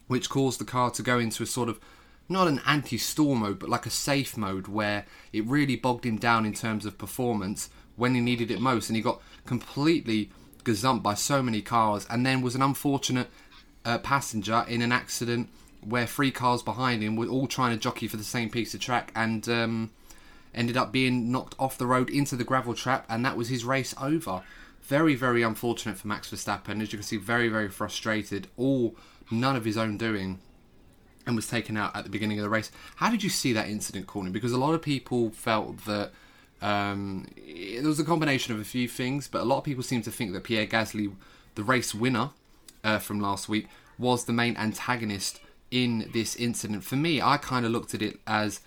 which 0.06 0.28
caused 0.28 0.58
the 0.58 0.64
car 0.64 0.90
to 0.90 1.02
go 1.02 1.18
into 1.18 1.42
a 1.42 1.46
sort 1.46 1.68
of 1.68 1.78
not 2.28 2.46
an 2.46 2.60
anti-stall 2.64 3.34
mode, 3.34 3.58
but 3.58 3.68
like 3.68 3.86
a 3.86 3.90
safe 3.90 4.36
mode 4.36 4.68
where 4.68 5.04
it 5.32 5.44
really 5.46 5.76
bogged 5.76 6.06
him 6.06 6.16
down 6.16 6.46
in 6.46 6.52
terms 6.52 6.86
of 6.86 6.96
performance 6.96 7.70
when 7.96 8.14
he 8.14 8.20
needed 8.20 8.50
it 8.50 8.60
most, 8.60 8.88
and 8.88 8.96
he 8.96 9.02
got 9.02 9.20
completely 9.46 10.30
gazumped 10.64 11.02
by 11.02 11.14
so 11.14 11.42
many 11.42 11.60
cars, 11.60 12.06
and 12.08 12.24
then 12.24 12.40
was 12.40 12.54
an 12.54 12.62
unfortunate 12.62 13.28
uh, 13.84 13.98
passenger 13.98 14.64
in 14.68 14.82
an 14.82 14.92
accident 14.92 15.48
where 15.82 16.06
three 16.06 16.30
cars 16.30 16.62
behind 16.62 17.02
him 17.02 17.16
were 17.16 17.26
all 17.26 17.46
trying 17.46 17.74
to 17.74 17.80
jockey 17.80 18.06
for 18.06 18.16
the 18.16 18.24
same 18.24 18.48
piece 18.48 18.74
of 18.74 18.80
track, 18.80 19.10
and 19.16 19.48
um, 19.48 19.90
ended 20.54 20.76
up 20.76 20.92
being 20.92 21.32
knocked 21.32 21.54
off 21.58 21.78
the 21.78 21.86
road 21.86 22.08
into 22.10 22.36
the 22.36 22.44
gravel 22.44 22.74
trap, 22.74 23.04
and 23.08 23.24
that 23.24 23.36
was 23.36 23.48
his 23.48 23.64
race 23.64 23.94
over. 24.00 24.42
Very, 24.90 25.14
very 25.14 25.42
unfortunate 25.44 25.96
for 25.98 26.08
Max 26.08 26.32
Verstappen. 26.32 26.82
As 26.82 26.92
you 26.92 26.98
can 26.98 27.04
see, 27.04 27.16
very, 27.16 27.48
very 27.48 27.68
frustrated. 27.68 28.48
All 28.56 28.96
none 29.30 29.54
of 29.54 29.64
his 29.64 29.76
own 29.76 29.96
doing 29.96 30.40
and 31.24 31.36
was 31.36 31.46
taken 31.46 31.76
out 31.76 31.94
at 31.94 32.02
the 32.02 32.10
beginning 32.10 32.40
of 32.40 32.42
the 32.42 32.48
race. 32.48 32.72
How 32.96 33.08
did 33.08 33.22
you 33.22 33.30
see 33.30 33.52
that 33.52 33.68
incident, 33.68 34.08
Corny? 34.08 34.30
Because 34.30 34.50
a 34.50 34.58
lot 34.58 34.74
of 34.74 34.82
people 34.82 35.30
felt 35.30 35.84
that 35.84 36.10
um, 36.60 37.28
there 37.36 37.84
was 37.84 38.00
a 38.00 38.04
combination 38.04 38.52
of 38.52 38.60
a 38.60 38.64
few 38.64 38.88
things, 38.88 39.28
but 39.28 39.42
a 39.42 39.44
lot 39.44 39.58
of 39.58 39.64
people 39.64 39.84
seem 39.84 40.02
to 40.02 40.10
think 40.10 40.32
that 40.32 40.42
Pierre 40.42 40.66
Gasly, 40.66 41.14
the 41.54 41.62
race 41.62 41.94
winner 41.94 42.30
uh, 42.82 42.98
from 42.98 43.20
last 43.20 43.48
week, 43.48 43.68
was 43.96 44.24
the 44.24 44.32
main 44.32 44.56
antagonist 44.56 45.38
in 45.70 46.10
this 46.12 46.34
incident. 46.34 46.82
For 46.82 46.96
me, 46.96 47.22
I 47.22 47.36
kind 47.36 47.64
of 47.64 47.70
looked 47.70 47.94
at 47.94 48.02
it 48.02 48.18
as 48.26 48.58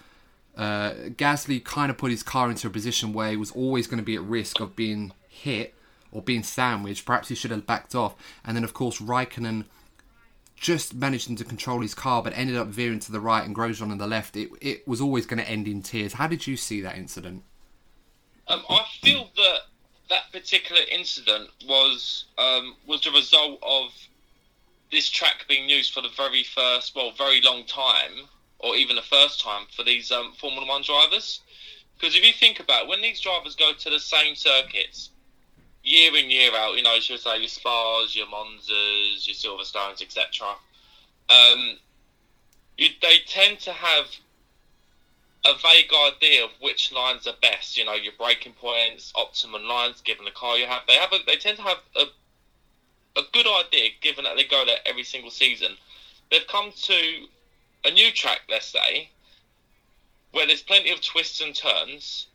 uh, 0.55 0.91
Gasly 1.17 1.61
kind 1.61 1.91
of 1.91 1.97
put 1.97 2.11
his 2.11 2.23
car 2.23 2.49
into 2.49 2.67
a 2.67 2.69
position 2.69 3.11
where 3.11 3.31
he 3.31 3.35
was 3.35 3.51
always 3.51 3.87
going 3.87 3.99
to 3.99 4.05
be 4.05 4.15
at 4.15 4.23
risk 4.23 4.61
of 4.61 4.73
being 4.77 5.11
hit 5.27 5.75
or 6.13 6.21
being 6.21 6.43
sandwiched. 6.43 7.05
Perhaps 7.05 7.27
he 7.27 7.35
should 7.35 7.51
have 7.51 7.67
backed 7.67 7.95
off. 7.95 8.15
And 8.45 8.55
then, 8.55 8.63
of 8.63 8.73
course, 8.73 9.01
Raikkonen 9.01 9.65
just 10.55 10.93
managing 10.93 11.35
to 11.35 11.43
control 11.43 11.81
his 11.81 11.93
car, 11.93 12.23
but 12.23 12.31
ended 12.37 12.55
up 12.55 12.67
veering 12.67 12.99
to 12.99 13.11
the 13.11 13.19
right 13.19 13.45
and 13.45 13.53
Grosjean 13.53 13.91
on 13.91 13.97
the 13.97 14.07
left. 14.07 14.37
It 14.37 14.49
it 14.61 14.87
was 14.87 15.01
always 15.01 15.25
going 15.25 15.43
to 15.43 15.49
end 15.49 15.67
in 15.67 15.81
tears. 15.81 16.13
How 16.13 16.27
did 16.27 16.47
you 16.47 16.55
see 16.55 16.79
that 16.81 16.95
incident? 16.95 17.43
Um, 18.47 18.63
I 18.69 18.85
feel 19.01 19.29
that 19.35 19.59
that 20.09 20.31
particular 20.31 20.81
incident 20.89 21.49
was 21.67 22.25
um, 22.37 22.75
was 22.87 23.01
the 23.01 23.11
result 23.11 23.59
of 23.63 23.91
this 24.91 25.09
track 25.09 25.45
being 25.49 25.67
used 25.67 25.91
for 25.93 26.01
the 26.01 26.11
very 26.15 26.43
first, 26.43 26.95
well, 26.95 27.11
very 27.17 27.41
long 27.41 27.65
time, 27.65 28.29
or 28.59 28.75
even 28.75 28.95
the 28.95 29.01
first 29.01 29.41
time 29.41 29.65
for 29.75 29.83
these 29.83 30.11
um, 30.11 30.33
Formula 30.39 30.67
One 30.67 30.83
drivers. 30.83 31.41
Because 31.97 32.15
if 32.15 32.25
you 32.25 32.33
think 32.33 32.59
about 32.59 32.83
it, 32.83 32.89
when 32.89 33.01
these 33.01 33.19
drivers 33.19 33.55
go 33.55 33.73
to 33.73 33.89
the 33.89 33.99
same 33.99 34.35
circuits 34.35 35.09
year 35.83 36.15
in 36.15 36.29
year 36.29 36.51
out, 36.55 36.75
you 36.75 36.83
know, 36.83 36.99
should 36.99 37.19
say 37.19 37.37
your 37.39 37.47
Spas, 37.47 38.15
your 38.15 38.27
Monzas, 38.27 39.27
your 39.27 39.35
Silverstones, 39.35 40.01
etc. 40.01 40.47
Um, 41.29 41.77
you, 42.77 42.89
they 43.01 43.19
tend 43.27 43.59
to 43.61 43.73
have 43.73 44.05
a 45.45 45.53
vague 45.61 45.91
idea 46.07 46.45
of 46.45 46.51
which 46.61 46.91
lines 46.93 47.27
are 47.27 47.35
best. 47.41 47.77
You 47.77 47.85
know, 47.85 47.93
your 47.93 48.13
braking 48.17 48.53
points, 48.53 49.11
optimum 49.15 49.65
lines, 49.65 50.01
given 50.01 50.25
the 50.25 50.31
car 50.31 50.57
you 50.57 50.65
have. 50.65 50.83
They 50.87 50.95
have. 50.95 51.11
A, 51.11 51.17
they 51.27 51.35
tend 51.35 51.57
to 51.57 51.63
have 51.63 51.79
a 51.95 52.05
a 53.15 53.21
good 53.31 53.45
idea, 53.47 53.89
given 54.01 54.23
that 54.23 54.35
they 54.35 54.43
go 54.43 54.65
there 54.65 54.79
every 54.85 55.03
single 55.03 55.31
season. 55.31 55.73
They've 56.31 56.47
come 56.47 56.71
to 56.71 57.27
a 57.85 57.91
new 57.91 58.11
track, 58.11 58.41
let's 58.49 58.65
say, 58.65 59.09
where 60.31 60.47
there's 60.47 60.63
plenty 60.63 60.89
of 60.91 61.01
twists 61.01 61.41
and 61.41 61.53
turns, 61.53 62.27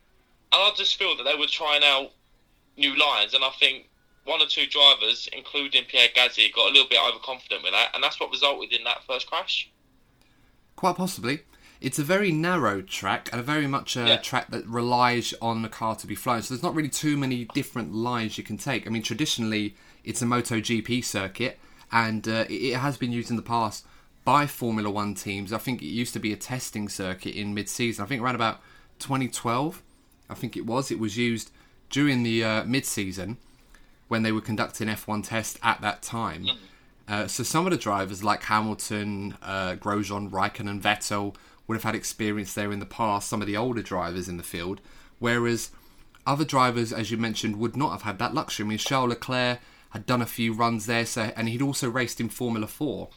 and 0.52 0.62
I 0.62 0.70
just 0.76 0.96
feel 0.96 1.16
that 1.16 1.24
they 1.24 1.34
were 1.34 1.46
trying 1.48 1.82
out 1.82 2.12
new 2.78 2.96
lines, 2.96 3.34
and 3.34 3.44
I 3.44 3.50
think 3.58 3.88
one 4.24 4.40
or 4.40 4.46
two 4.46 4.66
drivers, 4.66 5.28
including 5.32 5.84
Pierre 5.84 6.08
Gasly, 6.14 6.52
got 6.54 6.68
a 6.70 6.72
little 6.72 6.88
bit 6.88 6.98
overconfident 7.06 7.62
with 7.62 7.72
that, 7.72 7.90
and 7.94 8.02
that's 8.02 8.20
what 8.20 8.30
resulted 8.30 8.72
in 8.72 8.84
that 8.84 9.02
first 9.06 9.26
crash. 9.26 9.70
Quite 10.76 10.96
possibly. 10.96 11.40
It's 11.80 11.98
a 11.98 12.02
very 12.04 12.32
narrow 12.32 12.82
track 12.82 13.28
and 13.32 13.40
a 13.40 13.44
very 13.44 13.66
much 13.68 13.96
a 13.96 14.06
Yeah. 14.06 14.16
track 14.16 14.50
that 14.50 14.66
relies 14.66 15.32
on 15.40 15.62
the 15.62 15.68
car 15.68 15.94
to 15.96 16.06
be 16.06 16.14
flown. 16.16 16.42
So 16.42 16.52
there's 16.54 16.62
not 16.62 16.74
really 16.74 16.88
too 16.88 17.16
many 17.16 17.44
different 17.54 17.94
lines 17.94 18.36
you 18.36 18.44
can 18.44 18.58
take. 18.58 18.86
I 18.86 18.90
mean, 18.90 19.02
traditionally 19.02 19.76
it's 20.04 20.20
a 20.20 20.24
MotoGP 20.24 21.04
circuit, 21.04 21.58
and 21.92 22.26
uh, 22.28 22.44
it 22.48 22.54
it 22.72 22.76
has 22.78 22.96
been 22.96 23.12
used 23.12 23.30
in 23.30 23.36
the 23.36 23.42
past 23.42 23.86
by 24.24 24.46
Formula 24.46 24.90
One 24.90 25.14
teams. 25.14 25.52
I 25.52 25.58
think 25.58 25.80
it 25.80 25.86
used 25.86 26.12
to 26.14 26.18
be 26.18 26.32
a 26.32 26.36
testing 26.36 26.88
circuit 26.88 27.34
in 27.34 27.54
mid-season. 27.54 28.04
I 28.04 28.08
think 28.08 28.20
around 28.22 28.34
about 28.34 28.60
2012, 28.98 29.82
I 30.28 30.34
think 30.34 30.56
it 30.56 30.66
was. 30.66 30.90
It 30.90 30.98
was 30.98 31.16
used 31.16 31.50
during 31.90 32.22
the 32.22 32.44
uh, 32.44 32.64
mid-season 32.64 33.38
when 34.08 34.22
they 34.22 34.32
were 34.32 34.40
conducting 34.40 34.88
F1 34.88 35.26
tests 35.26 35.58
at 35.62 35.80
that 35.80 36.02
time. 36.02 36.46
Uh, 37.06 37.26
so 37.26 37.42
some 37.42 37.66
of 37.66 37.72
the 37.72 37.78
drivers 37.78 38.22
like 38.22 38.42
Hamilton, 38.44 39.36
uh, 39.42 39.74
Grosjean, 39.74 40.30
Raikkonen, 40.30 40.80
Vettel 40.80 41.34
would 41.66 41.74
have 41.74 41.84
had 41.84 41.94
experience 41.94 42.54
there 42.54 42.72
in 42.72 42.80
the 42.80 42.86
past. 42.86 43.28
Some 43.28 43.40
of 43.40 43.46
the 43.46 43.56
older 43.56 43.82
drivers 43.82 44.28
in 44.28 44.36
the 44.36 44.42
field, 44.42 44.80
whereas 45.18 45.70
other 46.26 46.44
drivers, 46.44 46.92
as 46.92 47.10
you 47.10 47.16
mentioned, 47.16 47.56
would 47.56 47.76
not 47.76 47.92
have 47.92 48.02
had 48.02 48.18
that 48.18 48.34
luxury. 48.34 48.64
I 48.64 48.68
mean, 48.68 48.78
Charles 48.78 49.10
Leclerc 49.10 49.60
had 49.90 50.04
done 50.04 50.20
a 50.20 50.26
few 50.26 50.52
runs 50.52 50.86
there, 50.86 51.06
so 51.06 51.32
and 51.36 51.48
he'd 51.48 51.62
also 51.62 51.88
raced 51.88 52.20
in 52.20 52.28
Formula 52.28 52.66
Four 52.66 53.08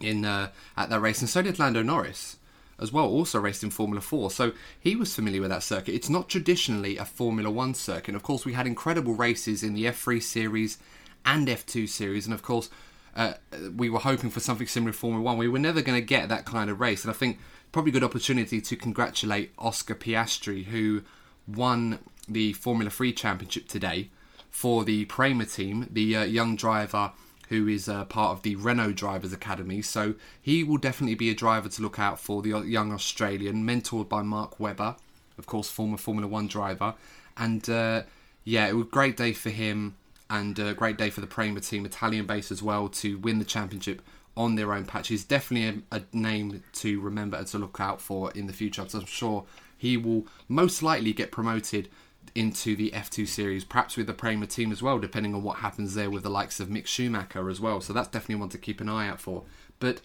in 0.00 0.24
uh, 0.24 0.50
at 0.76 0.90
that 0.90 1.00
race, 1.00 1.20
and 1.20 1.28
so 1.28 1.40
did 1.40 1.58
Lando 1.58 1.82
Norris 1.82 2.36
as 2.80 2.92
well. 2.92 3.06
Also 3.06 3.38
raced 3.38 3.62
in 3.62 3.70
Formula 3.70 4.00
Four, 4.00 4.30
so 4.30 4.52
he 4.78 4.96
was 4.96 5.14
familiar 5.14 5.40
with 5.40 5.50
that 5.50 5.62
circuit. 5.62 5.94
It's 5.94 6.08
not 6.08 6.28
traditionally 6.28 6.96
a 6.96 7.04
Formula 7.04 7.50
One 7.50 7.74
circuit. 7.74 8.08
And 8.08 8.16
of 8.16 8.22
course, 8.22 8.44
we 8.44 8.54
had 8.54 8.66
incredible 8.66 9.14
races 9.14 9.62
in 9.62 9.74
the 9.74 9.84
F3 9.84 10.22
series 10.22 10.78
and 11.24 11.46
F2 11.46 11.88
series, 11.88 12.26
and 12.26 12.34
of 12.34 12.42
course, 12.42 12.70
uh, 13.14 13.34
we 13.76 13.90
were 13.90 13.98
hoping 13.98 14.30
for 14.30 14.40
something 14.40 14.66
similar 14.66 14.92
to 14.92 14.98
Formula 14.98 15.22
One. 15.22 15.36
We 15.36 15.48
were 15.48 15.58
never 15.58 15.82
going 15.82 16.00
to 16.00 16.04
get 16.04 16.28
that 16.28 16.46
kind 16.46 16.70
of 16.70 16.80
race, 16.80 17.04
and 17.04 17.10
I 17.10 17.14
think 17.14 17.38
probably 17.72 17.90
a 17.90 17.92
good 17.92 18.04
opportunity 18.04 18.60
to 18.60 18.76
congratulate 18.76 19.52
Oscar 19.58 19.94
Piastri, 19.94 20.64
who 20.64 21.02
won 21.46 21.98
the 22.28 22.52
Formula 22.54 22.90
3 22.90 23.12
championship 23.12 23.68
today 23.68 24.10
for 24.48 24.84
the 24.84 25.04
Prema 25.06 25.46
team, 25.46 25.88
the 25.90 26.16
uh, 26.16 26.24
young 26.24 26.56
driver 26.56 27.12
who 27.50 27.66
is 27.66 27.88
uh, 27.88 28.04
part 28.04 28.30
of 28.30 28.42
the 28.42 28.54
Renault 28.56 28.92
Drivers 28.92 29.32
Academy. 29.32 29.82
So 29.82 30.14
he 30.40 30.64
will 30.64 30.78
definitely 30.78 31.16
be 31.16 31.30
a 31.30 31.34
driver 31.34 31.68
to 31.68 31.82
look 31.82 31.98
out 31.98 32.18
for, 32.18 32.42
the 32.42 32.60
young 32.60 32.92
Australian, 32.92 33.64
mentored 33.64 34.08
by 34.08 34.22
Mark 34.22 34.58
Webber, 34.58 34.96
of 35.36 35.46
course, 35.46 35.68
former 35.68 35.96
Formula 35.96 36.28
One 36.28 36.46
driver. 36.46 36.94
And 37.36 37.68
uh, 37.68 38.04
yeah, 38.44 38.68
it 38.68 38.76
was 38.76 38.86
a 38.86 38.90
great 38.90 39.16
day 39.16 39.32
for 39.32 39.50
him 39.50 39.96
and 40.30 40.56
a 40.60 40.74
great 40.74 40.96
day 40.96 41.10
for 41.10 41.20
the 41.20 41.26
Prema 41.26 41.60
team, 41.60 41.84
Italian 41.84 42.24
base 42.24 42.52
as 42.52 42.62
well, 42.62 42.88
to 42.88 43.18
win 43.18 43.40
the 43.40 43.44
championship 43.44 44.00
on 44.36 44.54
their 44.54 44.72
own 44.72 44.84
patch. 44.84 45.08
He's 45.08 45.24
definitely 45.24 45.82
a, 45.90 45.96
a 45.96 46.02
name 46.12 46.62
to 46.74 47.00
remember 47.00 47.36
and 47.36 47.48
to 47.48 47.58
look 47.58 47.80
out 47.80 48.00
for 48.00 48.30
in 48.30 48.46
the 48.46 48.52
future 48.52 48.82
because 48.82 48.94
I'm 48.94 49.06
sure 49.06 49.44
he 49.76 49.96
will 49.96 50.24
most 50.48 50.84
likely 50.84 51.12
get 51.12 51.32
promoted 51.32 51.88
into 52.34 52.76
the 52.76 52.90
F2 52.90 53.26
series, 53.26 53.64
perhaps 53.64 53.96
with 53.96 54.06
the 54.06 54.14
Prema 54.14 54.46
team 54.46 54.72
as 54.72 54.82
well, 54.82 54.98
depending 54.98 55.34
on 55.34 55.42
what 55.42 55.58
happens 55.58 55.94
there 55.94 56.10
with 56.10 56.22
the 56.22 56.30
likes 56.30 56.60
of 56.60 56.68
Mick 56.68 56.86
Schumacher 56.86 57.48
as 57.48 57.60
well. 57.60 57.80
So 57.80 57.92
that's 57.92 58.08
definitely 58.08 58.36
one 58.36 58.48
to 58.50 58.58
keep 58.58 58.80
an 58.80 58.88
eye 58.88 59.08
out 59.08 59.20
for. 59.20 59.44
But 59.78 60.00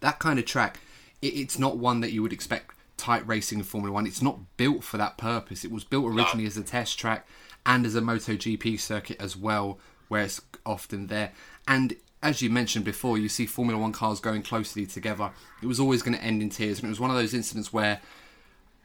that 0.00 0.18
kind 0.18 0.38
of 0.38 0.44
track, 0.44 0.80
it, 1.22 1.34
it's 1.34 1.58
not 1.58 1.78
one 1.78 2.00
that 2.00 2.12
you 2.12 2.22
would 2.22 2.32
expect 2.32 2.74
tight 2.96 3.26
racing 3.26 3.58
in 3.58 3.64
Formula 3.64 3.92
One. 3.92 4.06
It's 4.06 4.22
not 4.22 4.56
built 4.56 4.84
for 4.84 4.96
that 4.96 5.18
purpose. 5.18 5.64
It 5.64 5.72
was 5.72 5.84
built 5.84 6.06
originally 6.06 6.46
as 6.46 6.56
a 6.56 6.62
test 6.62 6.98
track 6.98 7.26
and 7.64 7.86
as 7.86 7.94
a 7.94 8.00
MotoGP 8.00 8.78
circuit 8.80 9.20
as 9.20 9.36
well, 9.36 9.78
where 10.08 10.22
it's 10.22 10.40
often 10.66 11.06
there. 11.06 11.32
And 11.66 11.96
as 12.22 12.42
you 12.42 12.50
mentioned 12.50 12.84
before, 12.84 13.18
you 13.18 13.28
see 13.28 13.46
Formula 13.46 13.80
One 13.80 13.92
cars 13.92 14.20
going 14.20 14.42
closely 14.42 14.86
together. 14.86 15.30
It 15.62 15.66
was 15.66 15.78
always 15.80 16.02
going 16.02 16.16
to 16.16 16.22
end 16.22 16.42
in 16.42 16.50
tears, 16.50 16.78
and 16.78 16.86
it 16.86 16.90
was 16.90 17.00
one 17.00 17.10
of 17.10 17.16
those 17.16 17.34
incidents 17.34 17.72
where 17.72 18.00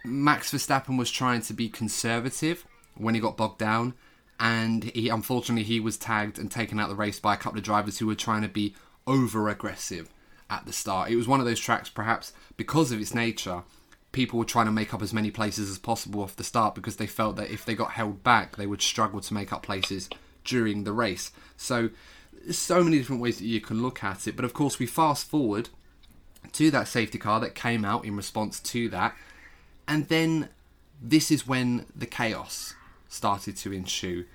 Max 0.06 0.52
Verstappen 0.52 0.98
was 0.98 1.10
trying 1.10 1.42
to 1.44 1.54
be 1.54 1.70
conservative 1.70 2.66
when 2.96 3.16
he 3.16 3.22
got 3.22 3.38
bogged 3.38 3.60
down, 3.60 3.94
and 4.40 4.84
he 4.84 5.10
unfortunately 5.10 5.64
he 5.64 5.80
was 5.80 5.98
tagged 5.98 6.38
and 6.38 6.52
taken 6.52 6.80
out 6.80 6.90
the 6.90 6.96
race 6.96 7.20
by 7.20 7.34
a 7.34 7.38
couple 7.38 7.58
of 7.58 7.64
drivers 7.64 8.00
who 8.00 8.08
were 8.08 8.16
trying 8.16 8.42
to 8.42 8.48
be 8.48 8.76
over 9.08 9.50
aggressive 9.50 10.10
at 10.50 10.66
the 10.66 10.74
start. 10.74 11.10
It 11.10 11.16
was 11.16 11.28
one 11.28 11.40
of 11.40 11.46
those 11.46 11.60
tracks, 11.60 11.90
perhaps 11.90 12.34
because 12.58 12.92
of 12.92 13.00
its 13.00 13.14
nature, 13.14 13.64
people 14.12 14.38
were 14.38 14.46
trying 14.46 14.66
to 14.66 14.72
make 14.72 14.94
up 14.94 15.02
as 15.02 15.14
many 15.14 15.32
places 15.32 15.70
as 15.70 15.78
possible 15.78 16.22
off 16.22 16.36
the 16.36 16.44
start 16.44 16.76
because 16.76 16.98
they 16.98 17.08
felt 17.08 17.36
that 17.36 17.50
if 17.50 17.66
they 17.66 17.76
got 17.76 17.92
held 17.92 18.24
back, 18.24 18.56
they 18.56 18.68
would 18.68 18.82
struggle 18.82 19.22
to 19.22 19.34
make 19.34 19.52
up 19.52 19.64
places 19.64 20.10
during 20.44 20.84
the 20.84 20.94
race. 20.94 21.32
So, 21.58 21.90
so 22.52 22.84
many 22.84 22.98
different 22.98 23.22
ways 23.22 23.40
that 23.40 23.46
you 23.46 23.62
can 23.62 23.82
look 23.82 24.04
at 24.04 24.28
it. 24.28 24.36
But 24.36 24.46
of 24.46 24.54
course, 24.54 24.80
we 24.80 24.86
fast 24.86 25.28
forward 25.28 25.70
to 26.52 26.72
that 26.72 26.88
safety 26.88 27.18
car 27.18 27.40
that 27.40 27.56
came 27.56 27.84
out 27.86 28.06
in 28.06 28.16
response 28.16 28.60
to 28.60 28.90
that 28.90 29.16
and 29.88 30.08
then 30.08 30.50
this 31.02 31.32
is 31.32 31.48
when 31.48 31.86
the 31.96 32.06
chaos 32.06 32.76
started 33.08 33.58
to 33.58 33.74
ensue. 33.74 34.26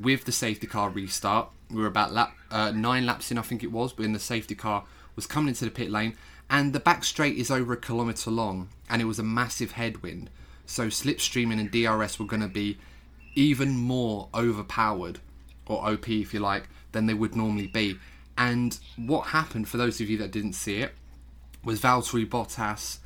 With 0.00 0.24
the 0.24 0.32
safety 0.32 0.66
car 0.66 0.90
restart, 0.90 1.48
we 1.70 1.80
were 1.80 1.88
about 1.88 2.12
lap, 2.12 2.34
uh, 2.50 2.70
nine 2.70 3.06
laps 3.06 3.30
in, 3.30 3.38
I 3.38 3.42
think 3.42 3.62
it 3.62 3.72
was, 3.72 3.92
but 3.92 4.04
in 4.04 4.12
the 4.12 4.18
safety 4.18 4.54
car 4.54 4.84
was 5.16 5.26
coming 5.26 5.48
into 5.48 5.64
the 5.64 5.70
pit 5.70 5.90
lane, 5.90 6.16
and 6.48 6.72
the 6.72 6.80
back 6.80 7.04
straight 7.04 7.36
is 7.36 7.50
over 7.50 7.72
a 7.72 7.76
kilometre 7.76 8.30
long, 8.30 8.68
and 8.88 9.00
it 9.00 9.06
was 9.06 9.18
a 9.18 9.24
massive 9.24 9.72
headwind. 9.72 10.30
So 10.66 10.86
slipstreaming 10.86 11.60
and 11.60 11.70
DRS 11.70 12.18
were 12.18 12.26
going 12.26 12.42
to 12.42 12.48
be 12.48 12.78
even 13.34 13.76
more 13.76 14.28
overpowered, 14.34 15.20
or 15.66 15.88
OP 15.88 16.08
if 16.08 16.34
you 16.34 16.40
like, 16.40 16.68
than 16.92 17.06
they 17.06 17.14
would 17.14 17.36
normally 17.36 17.68
be. 17.68 17.98
And 18.36 18.78
what 18.96 19.28
happened, 19.28 19.68
for 19.68 19.76
those 19.76 20.00
of 20.00 20.08
you 20.08 20.18
that 20.18 20.30
didn't 20.30 20.54
see 20.54 20.78
it, 20.78 20.94
was 21.64 21.80
Valtteri 21.80 22.26
Bottas 22.28 22.98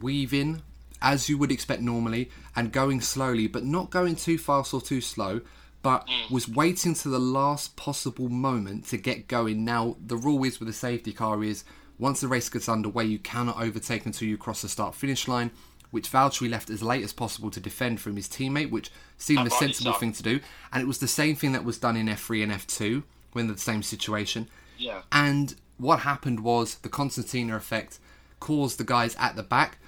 weaving 0.00 0.62
as 1.00 1.28
you 1.28 1.38
would 1.38 1.52
expect 1.52 1.82
normally 1.82 2.30
and 2.56 2.72
going 2.72 3.00
slowly, 3.00 3.46
but 3.46 3.64
not 3.64 3.90
going 3.90 4.16
too 4.16 4.38
fast 4.38 4.74
or 4.74 4.80
too 4.80 5.00
slow, 5.00 5.40
but 5.82 6.06
mm. 6.06 6.30
was 6.30 6.48
waiting 6.48 6.94
to 6.94 7.08
the 7.08 7.18
last 7.18 7.76
possible 7.76 8.28
moment 8.28 8.84
to 8.86 8.96
get 8.96 9.28
going. 9.28 9.64
Now, 9.64 9.96
the 10.04 10.16
rule 10.16 10.44
is 10.44 10.58
with 10.58 10.68
a 10.68 10.72
safety 10.72 11.12
car 11.12 11.42
is 11.44 11.64
once 11.98 12.20
the 12.20 12.28
race 12.28 12.48
gets 12.48 12.68
underway, 12.68 13.04
you 13.04 13.18
cannot 13.18 13.60
overtake 13.60 14.06
until 14.06 14.28
you 14.28 14.36
cross 14.36 14.62
the 14.62 14.68
start 14.68 14.94
finish 14.94 15.26
line, 15.26 15.50
which 15.90 16.10
Valtteri 16.10 16.48
left 16.48 16.70
as 16.70 16.82
late 16.82 17.02
as 17.02 17.12
possible 17.12 17.50
to 17.50 17.60
defend 17.60 18.00
from 18.00 18.16
his 18.16 18.28
teammate, 18.28 18.70
which 18.70 18.90
seemed 19.16 19.46
a 19.46 19.50
sensible 19.50 19.92
thing 19.94 20.12
to 20.12 20.22
do. 20.22 20.40
And 20.72 20.82
it 20.82 20.86
was 20.86 20.98
the 20.98 21.08
same 21.08 21.34
thing 21.34 21.52
that 21.52 21.64
was 21.64 21.78
done 21.78 21.96
in 21.96 22.06
F3 22.06 22.42
and 22.42 22.52
F2 22.52 23.02
when 23.32 23.48
the 23.48 23.58
same 23.58 23.82
situation. 23.82 24.48
Yeah. 24.76 25.02
And 25.10 25.54
what 25.76 26.00
happened 26.00 26.40
was 26.40 26.76
the 26.76 26.88
concertina 26.88 27.56
effect 27.56 27.98
caused 28.40 28.78
the 28.78 28.84
guys 28.84 29.16
at 29.18 29.34
the 29.34 29.42
back 29.42 29.78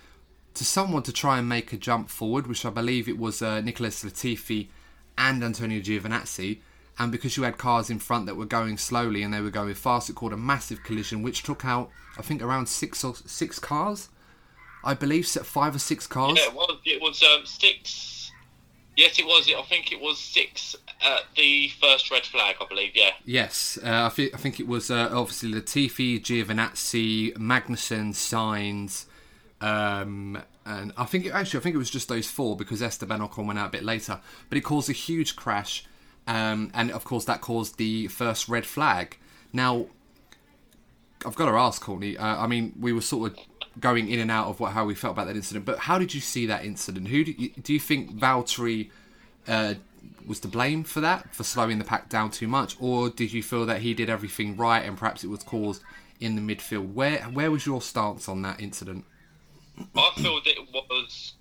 to 0.55 0.65
someone 0.65 1.03
to 1.05 1.13
try 1.13 1.39
and 1.39 1.49
make 1.49 1.73
a 1.73 1.77
jump 1.77 2.09
forward, 2.09 2.47
which 2.47 2.65
I 2.65 2.71
believe 2.71 3.09
it 3.09 3.19
was 3.19 3.43
uh, 3.43 3.61
Nicholas 3.61 4.05
Latifi 4.05 4.69
and 5.17 5.43
Antonio 5.43 5.81
Giovinazzi. 5.81 6.59
And 6.99 7.11
because 7.11 7.37
you 7.37 7.45
had 7.45 7.57
cars 7.57 7.89
in 7.89 7.99
front 7.99 8.27
that 8.27 8.37
were 8.37 8.45
going 8.45 8.77
slowly 8.77 9.23
and 9.23 9.33
they 9.33 9.41
were 9.41 9.51
going 9.51 9.73
fast, 9.75 10.11
it 10.11 10.17
caused 10.17 10.35
a 10.35 10.37
massive 10.37 10.83
collision, 10.83 11.23
which 11.23 11.43
took 11.43 11.65
out, 11.65 11.91
I 12.19 12.23
think, 12.23 12.43
around 12.43 12.69
six 12.69 13.03
or 13.05 13.15
six 13.15 13.59
cars. 13.59 14.11
I 14.85 14.95
believe 14.95 15.27
five 15.27 15.75
or 15.75 15.79
six 15.79 16.07
cars. 16.07 16.39
Yeah, 16.39 16.49
it 16.49 16.55
was. 16.55 16.79
It 16.85 17.01
was 17.01 17.23
um, 17.23 17.47
six. 17.47 18.33
Yes, 18.97 19.19
it 19.19 19.25
was. 19.25 19.51
I 19.57 19.63
think 19.63 19.93
it 19.93 20.01
was 20.01 20.19
six 20.19 20.77
at 21.03 21.23
the 21.37 21.69
first 21.81 22.11
red 22.11 22.27
flag. 22.27 22.57
I 22.61 22.67
believe. 22.67 22.93
Yeah. 22.95 23.13
Yes, 23.25 23.79
uh, 23.83 24.07
I, 24.07 24.09
think, 24.11 24.35
I 24.35 24.37
think 24.37 24.61
it 24.61 24.67
was 24.67 24.91
uh, 24.91 25.09
obviously 25.13 25.53
Latifi, 25.53 26.21
Giovinazzi, 26.21 27.35
Magnussen, 27.37 28.13
Sainz, 28.13 29.07
um, 29.61 30.43
and 30.65 30.93
I 30.97 31.05
think 31.05 31.27
actually 31.27 31.61
I 31.61 31.63
think 31.63 31.75
it 31.75 31.79
was 31.79 31.91
just 31.91 32.09
those 32.09 32.29
four 32.29 32.57
because 32.57 32.83
Esteban 32.83 33.21
Ocon 33.21 33.47
went 33.47 33.59
out 33.59 33.69
a 33.69 33.73
bit 33.73 33.85
later. 33.85 34.21
But 34.49 34.59
it 34.59 34.63
caused 34.63 34.89
a 34.89 34.95
huge 34.95 35.37
crash, 35.37 35.85
um, 36.27 36.71
and 36.75 36.91
of 36.91 37.05
course 37.05 37.25
that 37.27 37.41
caused 37.41 37.77
the 37.77 38.09
first 38.09 38.49
red 38.49 38.67
flag. 38.67 39.19
Now, 39.53 39.87
I've 41.27 41.35
got 41.35 41.51
to 41.51 41.57
ask 41.57 41.83
Courtney. 41.83 42.17
Uh, 42.17 42.43
I 42.43 42.47
mean, 42.47 42.75
we 42.79 42.93
were 42.93 43.01
sort 43.01 43.33
of 43.33 43.39
going 43.79 44.09
in 44.09 44.19
and 44.19 44.31
out 44.31 44.49
of 44.49 44.61
what 44.61 44.73
how 44.73 44.85
we 44.85 44.95
felt 44.95 45.13
about 45.13 45.27
that 45.27 45.37
incident, 45.37 45.65
but 45.65 45.81
how 45.81 45.99
did 45.99 46.15
you 46.15 46.21
see 46.21 46.47
that 46.47 46.65
incident? 46.65 47.09
Who 47.09 47.25
do 47.25 47.33
you, 47.33 47.51
do 47.63 47.73
you 47.73 47.81
think 47.81 48.17
Valtteri 48.17 48.91
uh, 49.47 49.75
was 50.27 50.41
to 50.41 50.49
blame 50.49 50.85
for 50.85 51.01
that 51.01 51.35
for 51.35 51.45
slowing 51.45 51.79
the 51.79 51.85
pack 51.85 52.09
down 52.09 52.31
too 52.31 52.49
much, 52.49 52.77
or 52.81 53.11
did 53.11 53.33
you 53.33 53.43
feel 53.43 53.67
that 53.67 53.83
he 53.83 53.95
did 53.95 54.09
everything 54.09 54.57
right 54.57 54.85
and 54.85 54.97
perhaps 54.97 55.25
it 55.25 55.29
was 55.29 55.43
caused 55.43 55.83
in 56.21 56.37
the 56.37 56.43
midfield? 56.55 56.93
Where 56.93 57.19
where 57.25 57.51
was 57.51 57.67
your 57.67 57.83
stance 57.83 58.29
on 58.29 58.43
that 58.43 58.61
incident? 58.61 59.05
I 59.97 60.13
feel 60.17 60.41
that 60.43 60.57
it 60.57 60.69
was 60.73 61.35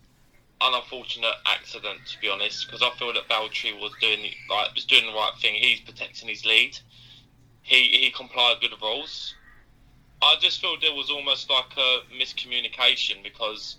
an 0.62 0.74
unfortunate 0.74 1.36
accident, 1.46 2.00
to 2.08 2.20
be 2.20 2.30
honest, 2.30 2.66
because 2.66 2.82
I 2.82 2.90
feel 2.98 3.14
that 3.14 3.28
Valtteri 3.30 3.80
was 3.80 3.94
doing 4.02 4.32
like 4.50 4.74
was 4.76 4.86
doing 4.86 5.06
the 5.06 5.14
right 5.14 5.34
thing. 5.42 5.56
He's 5.56 5.80
protecting 5.80 6.28
his 6.28 6.46
lead. 6.46 6.78
He 7.62 8.00
he 8.00 8.12
complied 8.12 8.58
with 8.62 8.72
the 8.72 8.78
rules. 8.86 9.36
I 10.22 10.36
just 10.42 10.60
feel 10.60 10.76
there 10.80 10.94
was 10.94 11.10
almost 11.10 11.50
like 11.50 11.78
a 11.78 12.00
miscommunication 12.14 13.24
because 13.24 13.78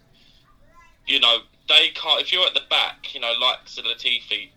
you 1.06 1.20
know 1.20 1.38
they 1.68 1.88
can't. 1.94 2.22
If 2.22 2.32
you're 2.32 2.46
at 2.46 2.54
the 2.54 2.62
back, 2.70 3.14
you 3.14 3.20
know, 3.20 3.32
like 3.40 3.66
Latifi, 3.66 4.48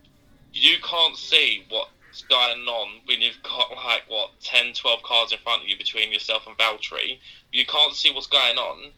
you 0.54 0.78
can't 0.82 1.18
see 1.18 1.66
what's 1.70 2.22
going 2.30 2.66
on 2.68 3.02
when 3.06 3.22
you've 3.22 3.42
got 3.44 3.72
like 3.72 4.04
what 4.08 4.32
10, 4.42 4.74
12 4.74 5.04
cars 5.04 5.32
in 5.32 5.40
front 5.40 5.64
of 5.64 5.68
you 5.68 5.78
between 5.78 6.12
yourself 6.12 6.48
and 6.48 6.58
Valtteri. 6.58 7.20
You 7.52 7.66
can't 7.66 7.96
see 7.96 8.12
what's 8.12 8.28
going 8.28 8.58
on 8.58 8.92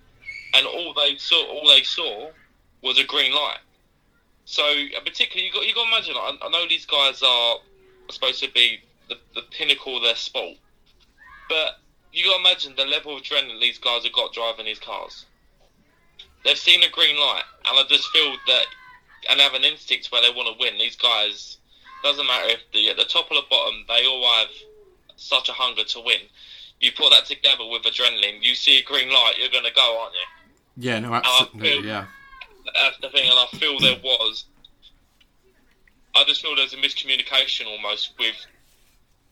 and 0.56 0.66
all 0.66 0.94
they 0.94 1.18
saw, 1.18 1.46
all 1.48 1.68
they 1.68 1.84
saw, 1.84 2.30
was 2.82 3.00
a 3.00 3.04
green 3.04 3.34
light. 3.34 3.60
So, 4.46 4.64
uh, 4.64 5.00
particularly, 5.04 5.48
you 5.48 5.54
got 5.54 5.68
you 5.68 5.74
got 5.74 5.86
to 5.86 5.90
imagine. 5.90 6.16
I, 6.16 6.38
I 6.42 6.50
know 6.50 6.68
these 6.68 6.86
guys 6.86 7.22
are 7.24 7.58
supposed 8.10 8.44
to 8.44 8.52
be 8.52 8.80
the, 9.10 9.16
the 9.34 9.42
pinnacle 9.52 9.98
of 9.98 10.04
their 10.04 10.16
sport, 10.16 10.58
but 11.50 11.80
you 12.14 12.26
got 12.26 12.36
to 12.36 12.40
imagine 12.42 12.74
the 12.78 12.86
level 12.86 13.18
of 13.18 13.24
adrenaline 13.24 13.60
these 13.60 13.80
guys 13.80 14.04
have 14.04 14.14
got 14.14 14.34
driving 14.34 14.66
these 14.66 14.80
cars. 14.80 15.26
They've 16.44 16.58
seen 16.58 16.84
a 16.84 16.90
green 16.90 17.20
light, 17.20 17.44
and 17.68 17.80
I 17.80 17.84
just 17.90 18.08
feel 18.10 18.36
that, 18.48 18.66
and 19.30 19.42
have 19.42 19.56
an 19.56 19.64
instinct 19.64 20.12
where 20.12 20.22
they 20.22 20.30
want 20.30 20.48
to 20.48 20.64
win. 20.64 20.78
These 20.78 20.96
guys 20.96 21.58
doesn't 22.04 22.28
matter 22.28 22.50
if 22.50 22.60
they're 22.72 22.92
at 22.92 22.98
the 22.98 23.06
top 23.06 23.32
or 23.32 23.36
the 23.36 23.48
bottom, 23.50 23.84
they 23.88 24.06
all 24.06 24.24
have 24.38 24.50
such 25.16 25.50
a 25.50 25.54
hunger 25.54 25.84
to 25.84 26.00
win. 26.02 26.22
You 26.80 26.92
put 26.92 27.10
that 27.10 27.26
together 27.26 27.66
with 27.68 27.82
adrenaline, 27.82 28.44
you 28.44 28.54
see 28.54 28.78
a 28.78 28.84
green 28.84 29.10
light, 29.10 29.34
you're 29.40 29.50
going 29.50 29.64
to 29.66 29.74
go, 29.74 30.00
aren't 30.02 30.14
you? 30.14 30.45
Yeah, 30.78 31.00
no, 31.00 31.14
absolutely, 31.14 31.70
feel, 31.70 31.86
yeah. 31.86 32.06
That's 32.74 32.98
the 33.00 33.10
thing, 33.10 33.30
and 33.30 33.40
I 33.40 33.48
feel 33.58 33.80
there 33.80 34.00
was. 34.04 34.46
I 36.16 36.24
just 36.26 36.42
feel 36.42 36.56
there's 36.56 36.74
a 36.74 36.78
miscommunication 36.78 37.66
almost 37.66 38.14
with 38.18 38.36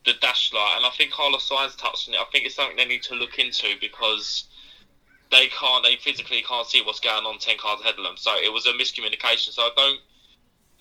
the 0.05 0.13
dash 0.21 0.51
light, 0.53 0.75
and 0.77 0.85
I 0.85 0.89
think 0.97 1.11
Carlos 1.11 1.47
Sainz 1.47 1.77
touched 1.77 2.09
on 2.09 2.15
it. 2.15 2.19
I 2.19 2.25
think 2.31 2.45
it's 2.45 2.55
something 2.55 2.75
they 2.75 2.85
need 2.85 3.03
to 3.03 3.15
look 3.15 3.39
into 3.39 3.67
because 3.79 4.45
they 5.31 5.47
can't, 5.47 5.83
they 5.83 5.95
physically 5.95 6.43
can't 6.47 6.67
see 6.67 6.81
what's 6.81 6.99
going 6.99 7.25
on 7.25 7.39
ten 7.39 7.57
cars 7.57 7.79
ahead 7.81 7.95
of 7.97 8.03
them. 8.03 8.17
So 8.17 8.31
it 8.35 8.51
was 8.51 8.65
a 8.65 8.73
miscommunication. 8.73 9.51
So 9.51 9.63
I 9.63 9.71
don't, 9.75 9.99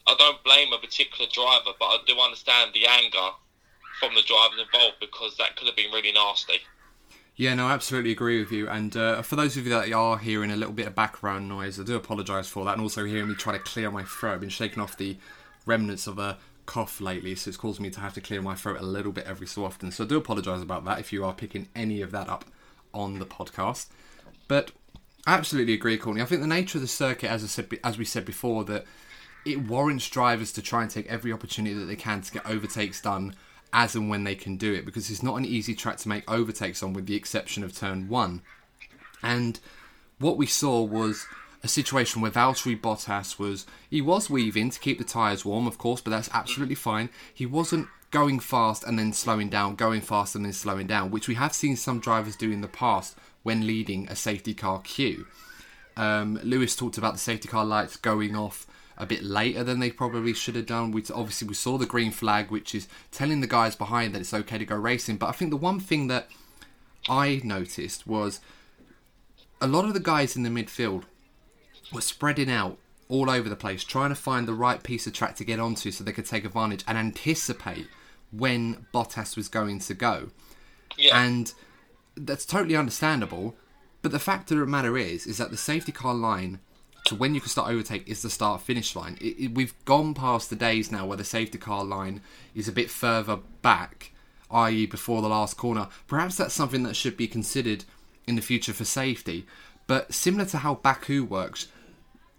I 0.07 0.15
don't 0.19 0.43
blame 0.45 0.73
a 0.73 0.79
particular 0.79 1.31
driver, 1.33 1.71
but 1.79 1.87
I 1.87 1.99
do 2.07 2.19
understand 2.19 2.73
the 2.75 2.87
anger 2.87 3.31
from 3.99 4.15
the 4.15 4.23
drivers 4.23 4.61
involved 4.61 4.97
because 5.01 5.37
that 5.37 5.57
could 5.57 5.67
have 5.67 5.77
been 5.77 5.93
really 5.93 6.13
nasty. 6.13 6.59
Yeah, 7.35 7.55
no, 7.55 7.67
I 7.67 7.73
absolutely 7.73 8.13
agree 8.13 8.41
with 8.41 8.53
you. 8.53 8.69
And 8.69 8.95
uh, 8.97 9.23
for 9.23 9.37
those 9.37 9.57
of 9.57 9.65
you 9.65 9.71
that 9.71 9.91
are 9.93 10.19
hearing 10.19 10.51
a 10.51 10.57
little 10.57 10.75
bit 10.75 10.87
of 10.87 10.95
background 10.95 11.49
noise, 11.49 11.81
I 11.81 11.83
do 11.83 11.97
apologise 11.97 12.47
for 12.49 12.65
that, 12.65 12.73
and 12.73 12.83
also 12.83 13.05
hearing 13.05 13.29
me 13.29 13.35
try 13.35 13.53
to 13.55 13.59
clear 13.59 13.91
my 13.91 14.05
throat. 14.05 14.35
I've 14.35 14.41
been 14.41 14.51
shaking 14.51 14.83
off 14.83 14.97
the 14.97 15.17
remnants 15.65 16.07
of 16.07 16.19
a 16.19 16.39
cough 16.67 17.01
lately, 17.01 17.35
so 17.35 17.49
it's 17.49 17.57
caused 17.57 17.81
me 17.81 17.91
to 17.91 18.01
have 18.01 18.15
to 18.15 18.21
clear 18.21 18.43
my 18.43 18.55
throat 18.55 18.81
a 18.81 18.85
little 18.85 19.13
bit 19.13 19.25
every 19.27 19.47
so 19.47 19.65
often. 19.65 19.91
So 19.91 20.05
I 20.05 20.07
do 20.07 20.19
apologise 20.19 20.63
about 20.63 20.85
that 20.85 21.01
if 21.01 21.13
you 21.13 21.25
are 21.25 21.33
picking 21.33 21.69
any 21.75 22.03
of 22.03 22.11
that 22.11 22.29
up 22.29 22.45
on 22.93 23.19
the 23.19 23.27
podcast. 23.27 23.87
But 24.47 24.73
I 25.27 25.35
absolutely 25.35 25.73
agree, 25.73 25.97
Courtney. 25.97 26.21
I 26.21 26.27
think 26.27 26.43
the 26.43 26.47
nature 26.47 26.79
of 26.79 26.83
the 26.83 26.89
circuit, 26.89 27.31
as 27.31 27.43
I 27.43 27.47
said, 27.47 27.79
as 27.83 27.97
we 27.97 28.05
said 28.05 28.27
before, 28.27 28.65
that 28.65 28.85
it 29.47 29.63
warrants 29.63 30.09
drivers 30.09 30.53
to 30.53 30.63
try 30.63 30.83
and 30.83 30.91
take 30.91 31.07
every 31.07 31.33
opportunity 31.33 31.75
that 31.75 31.87
they 31.87 31.97
can 31.97 32.21
to 32.21 32.33
get 32.33 32.47
overtakes 32.47 33.01
done 33.01 33.35
as 33.73 33.95
and 33.95 34.11
when 34.11 34.25
they 34.25 34.35
can 34.35 34.57
do 34.57 34.73
it 34.73 34.85
because 34.85 35.11
it's 35.11 35.23
not 35.23 35.37
an 35.37 35.45
easy 35.45 35.75
track 35.75 35.97
to 35.99 36.09
make 36.09 36.31
overtakes 36.31 36.83
on 36.83 36.93
with 36.93 37.07
the 37.07 37.17
exception 37.17 37.65
of 37.65 37.75
turn 37.75 38.09
one. 38.09 38.43
And 39.23 39.59
what 40.19 40.37
we 40.37 40.47
saw 40.47 40.83
was 40.83 41.27
a 41.63 41.69
situation 41.69 42.21
where 42.21 42.31
Valtteri 42.31 42.79
Bottas 42.79 43.39
was 43.39 43.67
he 43.89 44.01
was 44.01 44.29
weaving 44.29 44.71
to 44.71 44.81
keep 44.81 44.99
the 44.99 45.05
tyres 45.05 45.45
warm 45.45 45.67
of 45.67 45.79
course 45.79 46.01
but 46.01 46.11
that's 46.11 46.31
absolutely 46.33 46.75
fine. 46.75 47.09
He 47.33 47.47
wasn't 47.47 47.89
going 48.11 48.41
fast 48.41 48.85
and 48.85 48.99
then 48.99 49.13
slowing 49.13 49.49
down 49.49 49.75
going 49.75 50.03
fast 50.03 50.35
and 50.35 50.45
then 50.45 50.53
slowing 50.53 50.87
down 50.87 51.11
which 51.11 51.29
we 51.29 51.35
have 51.35 51.55
seen 51.55 51.77
some 51.77 51.99
drivers 51.99 52.37
do 52.37 52.51
in 52.51 52.61
the 52.61 52.69
past 52.69 53.17
when 53.43 53.67
leading 53.67 54.07
a 54.09 54.17
safety 54.17 54.55
car 54.55 54.81
queue. 54.81 55.27
Um, 55.97 56.39
Lewis 56.43 56.77
talked 56.77 56.99
about 56.99 57.15
the 57.15 57.19
safety 57.19 57.49
car 57.49 57.65
lights 57.65 57.97
going 57.97 58.37
off 58.37 58.67
a 58.97 59.07
bit 59.07 59.23
later 59.23 59.65
than 59.65 59.81
they 59.81 59.91
probably 59.91 60.35
should 60.35 60.57
have 60.57 60.67
done. 60.67 60.93
We 60.93 61.03
obviously 61.15 61.49
we 61.49 61.55
saw 61.55 61.79
the 61.79 61.87
green 61.87 62.11
flag, 62.11 62.51
which 62.51 62.75
is 62.75 62.89
telling 63.11 63.41
the 63.41 63.47
guys 63.47 63.75
behind 63.75 64.15
that 64.15 64.21
it's 64.21 64.35
okay 64.35 64.59
to 64.59 64.65
go 64.65 64.77
racing. 64.77 65.17
But 65.17 65.29
I 65.29 65.33
think 65.33 65.51
the 65.51 65.57
one 65.57 65.81
thing 65.81 66.09
that 66.09 66.29
I 67.09 67.41
noticed 67.43 68.07
was 68.07 68.41
a 69.61 69.67
lot 69.67 69.85
of 69.85 69.95
the 69.95 70.01
guys 70.01 70.37
in 70.37 70.43
the 70.43 70.51
midfield 70.51 71.05
were 71.93 72.01
spreading 72.01 72.51
out 72.51 72.79
all 73.09 73.29
over 73.29 73.49
the 73.49 73.57
place, 73.57 73.85
trying 73.85 74.09
to 74.09 74.15
find 74.15 74.49
the 74.49 74.55
right 74.55 74.83
piece 74.83 75.07
of 75.07 75.13
track 75.13 75.37
to 75.37 75.45
get 75.45 75.61
onto 75.61 75.91
so 75.91 76.03
they 76.03 76.13
could 76.13 76.27
take 76.27 76.45
advantage 76.45 76.85
and 76.87 76.97
anticipate 76.97 77.87
when 78.31 78.87
Bottas 78.95 79.37
was 79.37 79.49
going 79.49 79.79
to 79.81 79.95
go. 79.95 80.31
Yeah. 80.97 81.23
And 81.23 81.53
that's 82.17 82.47
totally 82.47 82.77
understandable. 82.77 83.55
But 84.01 84.13
the 84.13 84.19
fact 84.19 84.51
of 84.51 84.59
the 84.59 84.67
matter 84.67 84.97
is, 84.97 85.27
is 85.27 85.39
that 85.39 85.51
the 85.51 85.57
safety 85.57 85.93
car 85.93 86.15
line 86.15 86.61
to 87.05 87.15
when 87.15 87.35
you 87.35 87.41
can 87.41 87.51
start 87.51 87.71
overtake 87.71 88.09
is 88.09 88.23
the 88.23 88.31
start 88.31 88.61
finish 88.61 88.95
line. 88.95 89.19
It, 89.21 89.45
it, 89.45 89.55
we've 89.55 89.75
gone 89.85 90.15
past 90.15 90.51
the 90.51 90.57
days 90.57 90.93
now 90.93 91.07
where 91.07 91.17
the 91.17 91.25
safety 91.25 91.59
car 91.59 91.85
line 91.85 92.21
is 92.55 92.69
a 92.69 92.73
bit 92.73 92.91
further 92.91 93.39
back, 93.63 94.13
i.e., 94.51 94.87
before 94.87 95.23
the 95.23 95.29
last 95.29 95.57
corner. 95.57 95.89
Perhaps 96.07 96.37
that's 96.37 96.55
something 96.55 96.83
that 96.85 96.97
should 96.97 97.17
be 97.17 97.27
considered 97.27 97.85
in 98.27 98.37
the 98.37 98.43
future 98.43 98.73
for 98.73 98.85
safety. 98.85 99.47
But 99.87 100.15
similar 100.15 100.45
to 100.47 100.59
how 100.59 100.77
Baku 100.77 101.25
works, 101.25 101.67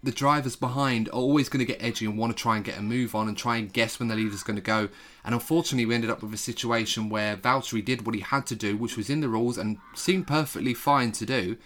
the 0.02 0.12
drivers 0.12 0.56
behind 0.56 1.08
are 1.08 1.12
always 1.12 1.48
going 1.48 1.64
to 1.64 1.70
get 1.70 1.82
edgy 1.82 2.06
and 2.06 2.18
want 2.18 2.34
to 2.34 2.42
try 2.42 2.56
and 2.56 2.64
get 2.64 2.78
a 2.78 2.82
move 2.82 3.14
on 3.14 3.28
and 3.28 3.36
try 3.36 3.56
and 3.56 3.72
guess 3.72 3.98
when 3.98 4.08
the 4.08 4.16
leader's 4.16 4.42
going 4.42 4.56
to 4.56 4.62
go. 4.62 4.88
And 5.24 5.34
unfortunately, 5.34 5.86
we 5.86 5.94
ended 5.94 6.10
up 6.10 6.22
with 6.22 6.32
a 6.32 6.38
situation 6.38 7.08
where 7.08 7.36
Valtteri 7.36 7.84
did 7.84 8.06
what 8.06 8.14
he 8.14 8.20
had 8.20 8.46
to 8.46 8.56
do, 8.56 8.76
which 8.76 8.96
was 8.96 9.10
in 9.10 9.20
the 9.20 9.28
rules 9.28 9.58
and 9.58 9.78
seemed 9.94 10.26
perfectly 10.26 10.74
fine 10.74 11.12
to 11.12 11.26
do 11.26 11.56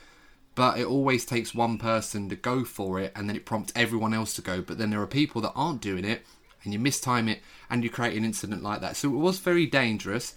but 0.58 0.76
it 0.76 0.86
always 0.86 1.24
takes 1.24 1.54
one 1.54 1.78
person 1.78 2.28
to 2.28 2.34
go 2.34 2.64
for 2.64 2.98
it 2.98 3.12
and 3.14 3.28
then 3.28 3.36
it 3.36 3.46
prompts 3.46 3.72
everyone 3.76 4.12
else 4.12 4.34
to 4.34 4.42
go. 4.42 4.60
But 4.60 4.76
then 4.76 4.90
there 4.90 5.00
are 5.00 5.06
people 5.06 5.40
that 5.42 5.52
aren't 5.54 5.80
doing 5.80 6.04
it 6.04 6.22
and 6.64 6.72
you 6.72 6.80
mistime 6.80 7.30
it 7.30 7.42
and 7.70 7.84
you 7.84 7.90
create 7.90 8.16
an 8.16 8.24
incident 8.24 8.64
like 8.64 8.80
that. 8.80 8.96
So 8.96 9.08
it 9.08 9.18
was 9.18 9.38
very 9.38 9.66
dangerous 9.66 10.34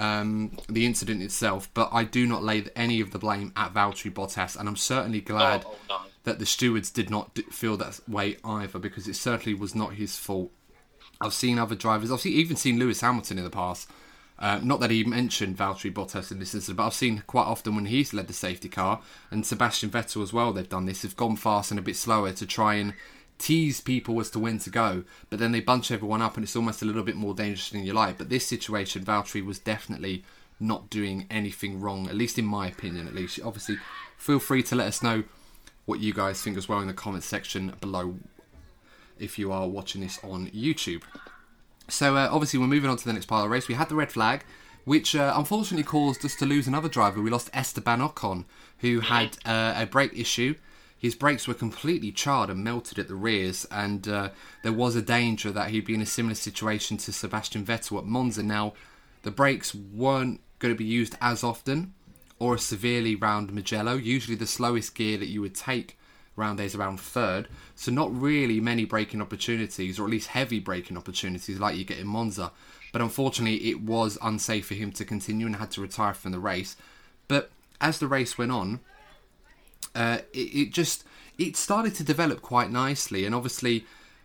um, 0.00 0.58
the 0.68 0.84
incident 0.84 1.22
itself 1.22 1.70
but 1.74 1.90
I 1.92 2.02
do 2.02 2.26
not 2.26 2.42
lay 2.42 2.64
any 2.74 3.00
of 3.00 3.12
the 3.12 3.20
blame 3.20 3.52
at 3.54 3.72
Valtteri 3.72 4.12
Bottas 4.12 4.56
and 4.58 4.68
I'm 4.68 4.74
certainly 4.74 5.20
glad 5.20 5.64
oh, 5.64 5.76
no. 5.88 5.98
that 6.24 6.40
the 6.40 6.46
stewards 6.46 6.90
did 6.90 7.08
not 7.08 7.38
feel 7.52 7.76
that 7.76 8.00
way 8.08 8.38
either 8.44 8.80
because 8.80 9.06
it 9.06 9.14
certainly 9.14 9.54
was 9.56 9.76
not 9.76 9.94
his 9.94 10.16
fault. 10.16 10.50
I've 11.20 11.34
seen 11.34 11.56
other 11.56 11.76
drivers 11.76 12.10
I've 12.10 12.20
seen, 12.20 12.32
even 12.32 12.56
seen 12.56 12.80
Lewis 12.80 13.00
Hamilton 13.00 13.38
in 13.38 13.44
the 13.44 13.50
past 13.50 13.88
uh, 14.42 14.58
not 14.60 14.80
that 14.80 14.90
he 14.90 15.04
mentioned 15.04 15.56
Valtteri 15.56 15.94
Bottas 15.94 16.32
in 16.32 16.40
this 16.40 16.52
instance, 16.52 16.76
but 16.76 16.84
I've 16.84 16.94
seen 16.94 17.22
quite 17.28 17.44
often 17.44 17.76
when 17.76 17.86
he's 17.86 18.12
led 18.12 18.26
the 18.26 18.32
safety 18.32 18.68
car, 18.68 19.00
and 19.30 19.46
Sebastian 19.46 19.88
Vettel 19.88 20.20
as 20.20 20.32
well, 20.32 20.52
they've 20.52 20.68
done 20.68 20.84
this. 20.84 21.02
They've 21.02 21.16
gone 21.16 21.36
fast 21.36 21.70
and 21.70 21.78
a 21.78 21.82
bit 21.82 21.94
slower 21.94 22.32
to 22.32 22.44
try 22.44 22.74
and 22.74 22.92
tease 23.38 23.80
people 23.80 24.20
as 24.20 24.30
to 24.30 24.40
when 24.40 24.58
to 24.58 24.68
go, 24.70 25.04
but 25.30 25.38
then 25.38 25.52
they 25.52 25.60
bunch 25.60 25.92
everyone 25.92 26.22
up 26.22 26.36
and 26.36 26.42
it's 26.42 26.56
almost 26.56 26.82
a 26.82 26.84
little 26.84 27.04
bit 27.04 27.14
more 27.14 27.34
dangerous 27.34 27.70
than 27.70 27.84
you 27.84 27.92
like. 27.92 28.18
But 28.18 28.30
this 28.30 28.44
situation, 28.44 29.04
Valtteri 29.04 29.46
was 29.46 29.60
definitely 29.60 30.24
not 30.58 30.90
doing 30.90 31.26
anything 31.30 31.80
wrong, 31.80 32.08
at 32.08 32.16
least 32.16 32.36
in 32.36 32.44
my 32.44 32.66
opinion, 32.66 33.06
at 33.06 33.14
least. 33.14 33.38
Obviously, 33.44 33.78
feel 34.16 34.40
free 34.40 34.64
to 34.64 34.74
let 34.74 34.88
us 34.88 35.04
know 35.04 35.22
what 35.84 36.00
you 36.00 36.12
guys 36.12 36.42
think 36.42 36.56
as 36.56 36.68
well 36.68 36.80
in 36.80 36.88
the 36.88 36.94
comments 36.94 37.26
section 37.26 37.74
below 37.80 38.16
if 39.20 39.38
you 39.38 39.52
are 39.52 39.68
watching 39.68 40.00
this 40.00 40.18
on 40.24 40.48
YouTube. 40.48 41.02
So 41.92 42.16
uh, 42.16 42.28
obviously 42.32 42.58
we're 42.58 42.68
moving 42.68 42.88
on 42.88 42.96
to 42.96 43.04
the 43.04 43.12
next 43.12 43.26
part 43.26 43.44
of 43.44 43.50
the 43.50 43.52
race. 43.52 43.68
We 43.68 43.74
had 43.74 43.90
the 43.90 43.94
red 43.94 44.10
flag, 44.10 44.44
which 44.84 45.14
uh, 45.14 45.34
unfortunately 45.36 45.84
caused 45.84 46.24
us 46.24 46.34
to 46.36 46.46
lose 46.46 46.66
another 46.66 46.88
driver. 46.88 47.20
We 47.20 47.30
lost 47.30 47.50
Esteban 47.52 48.00
Ocon, 48.00 48.46
who 48.78 49.00
had 49.00 49.36
uh, 49.44 49.74
a 49.76 49.84
brake 49.84 50.18
issue. 50.18 50.54
His 50.96 51.14
brakes 51.14 51.46
were 51.46 51.54
completely 51.54 52.10
charred 52.10 52.48
and 52.48 52.64
melted 52.64 52.98
at 52.98 53.08
the 53.08 53.14
rears, 53.14 53.66
and 53.70 54.08
uh, 54.08 54.30
there 54.62 54.72
was 54.72 54.96
a 54.96 55.02
danger 55.02 55.50
that 55.50 55.70
he'd 55.70 55.84
be 55.84 55.94
in 55.94 56.00
a 56.00 56.06
similar 56.06 56.34
situation 56.34 56.96
to 56.98 57.12
Sebastian 57.12 57.66
Vettel 57.66 57.98
at 57.98 58.06
Monza. 58.06 58.42
Now, 58.42 58.72
the 59.22 59.30
brakes 59.30 59.74
weren't 59.74 60.40
going 60.60 60.72
to 60.72 60.78
be 60.78 60.84
used 60.84 61.16
as 61.20 61.44
often 61.44 61.92
or 62.38 62.54
as 62.54 62.62
severely 62.62 63.16
round 63.16 63.52
Mugello. 63.52 63.96
Usually, 63.96 64.36
the 64.36 64.46
slowest 64.46 64.94
gear 64.94 65.18
that 65.18 65.26
you 65.26 65.40
would 65.42 65.54
take 65.54 65.98
round 66.36 66.58
days 66.58 66.74
around 66.74 67.00
third. 67.00 67.48
So 67.74 67.92
not 67.92 68.14
really 68.14 68.60
many 68.60 68.84
braking 68.84 69.20
opportunities, 69.20 69.98
or 69.98 70.04
at 70.04 70.10
least 70.10 70.28
heavy 70.28 70.60
braking 70.60 70.96
opportunities 70.96 71.58
like 71.58 71.76
you 71.76 71.84
get 71.84 71.98
in 71.98 72.06
Monza. 72.06 72.52
But 72.92 73.02
unfortunately, 73.02 73.70
it 73.70 73.80
was 73.80 74.18
unsafe 74.22 74.66
for 74.66 74.74
him 74.74 74.92
to 74.92 75.04
continue 75.04 75.46
and 75.46 75.56
had 75.56 75.70
to 75.72 75.80
retire 75.80 76.14
from 76.14 76.32
the 76.32 76.38
race. 76.38 76.76
But 77.28 77.50
as 77.80 77.98
the 77.98 78.06
race 78.06 78.36
went 78.36 78.52
on, 78.52 78.80
uh, 79.94 80.18
it, 80.32 80.38
it 80.38 80.72
just 80.72 81.04
it 81.38 81.56
started 81.56 81.94
to 81.96 82.04
develop 82.04 82.42
quite 82.42 82.70
nicely, 82.70 83.24
and 83.24 83.34
obviously. 83.34 83.84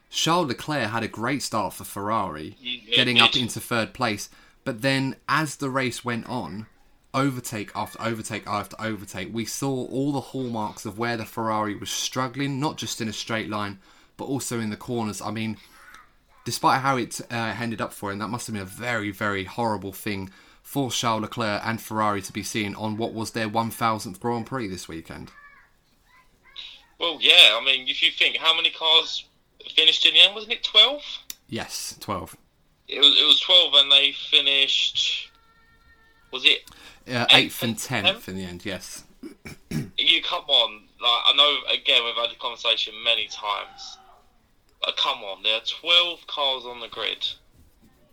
Charles 0.09 0.47
Leclerc 0.47 0.89
had 0.89 1.03
a 1.03 1.09
great 1.09 1.43
start 1.43 1.73
for 1.73 1.83
Ferrari, 1.83 2.55
getting 2.95 3.19
up 3.19 3.35
into 3.35 3.59
third 3.59 3.93
place. 3.93 4.29
But 4.63 4.81
then, 4.81 5.17
as 5.27 5.57
the 5.57 5.69
race 5.69 6.05
went 6.05 6.27
on, 6.27 6.67
overtake 7.17 7.71
after 7.75 8.01
overtake 8.01 8.45
after 8.47 8.75
overtake, 8.79 9.29
we 9.33 9.45
saw 9.45 9.85
all 9.87 10.11
the 10.11 10.21
hallmarks 10.21 10.85
of 10.85 10.97
where 10.97 11.17
the 11.17 11.25
Ferrari 11.25 11.75
was 11.75 11.89
struggling, 11.89 12.59
not 12.59 12.77
just 12.77 13.01
in 13.01 13.07
a 13.07 13.13
straight 13.13 13.49
line, 13.49 13.79
but 14.15 14.25
also 14.25 14.59
in 14.59 14.69
the 14.69 14.77
corners. 14.77 15.21
I 15.21 15.31
mean, 15.31 15.57
despite 16.45 16.81
how 16.81 16.97
it 16.97 17.19
uh, 17.31 17.55
ended 17.59 17.81
up 17.81 17.91
for 17.93 18.11
him, 18.11 18.19
that 18.19 18.29
must 18.29 18.47
have 18.47 18.53
been 18.53 18.61
a 18.61 18.65
very, 18.65 19.11
very 19.11 19.45
horrible 19.45 19.91
thing 19.91 20.29
for 20.61 20.91
Charles 20.91 21.21
Leclerc 21.21 21.61
and 21.65 21.81
Ferrari 21.81 22.21
to 22.21 22.33
be 22.33 22.43
seen 22.43 22.75
on 22.75 22.97
what 22.97 23.13
was 23.13 23.31
their 23.31 23.49
1000th 23.49 24.19
Grand 24.19 24.45
Prix 24.45 24.67
this 24.67 24.87
weekend. 24.87 25.31
Well, 26.99 27.17
yeah, 27.21 27.57
I 27.59 27.63
mean, 27.63 27.87
if 27.87 28.03
you 28.03 28.11
think 28.11 28.37
how 28.37 28.55
many 28.55 28.69
cars 28.71 29.25
finished 29.75 30.05
in 30.05 30.13
the 30.13 30.19
end, 30.19 30.35
wasn't 30.35 30.53
it 30.53 30.63
12? 30.63 31.01
Yes, 31.49 31.95
12. 31.99 32.35
It 32.87 32.99
was, 32.99 33.19
it 33.19 33.25
was 33.25 33.39
12 33.41 33.73
and 33.75 33.91
they 33.91 34.11
finished. 34.11 35.26
Was 36.31 36.45
it 36.45 36.69
uh, 37.07 37.25
eighth 37.31 37.63
and 37.63 37.77
tenth 37.77 38.27
in 38.27 38.35
the 38.35 38.43
end, 38.43 38.65
yes. 38.65 39.03
you 39.69 40.21
come 40.23 40.43
on, 40.47 40.83
like 41.01 41.21
I 41.25 41.33
know. 41.35 41.57
Again, 41.73 42.03
we've 42.05 42.15
had 42.15 42.31
the 42.31 42.39
conversation 42.39 42.93
many 43.03 43.27
times. 43.27 43.97
But 44.83 44.97
come 44.97 45.19
on, 45.19 45.43
there 45.43 45.55
are 45.55 45.65
twelve 45.65 46.25
cars 46.27 46.65
on 46.65 46.79
the 46.79 46.87
grid. 46.87 47.25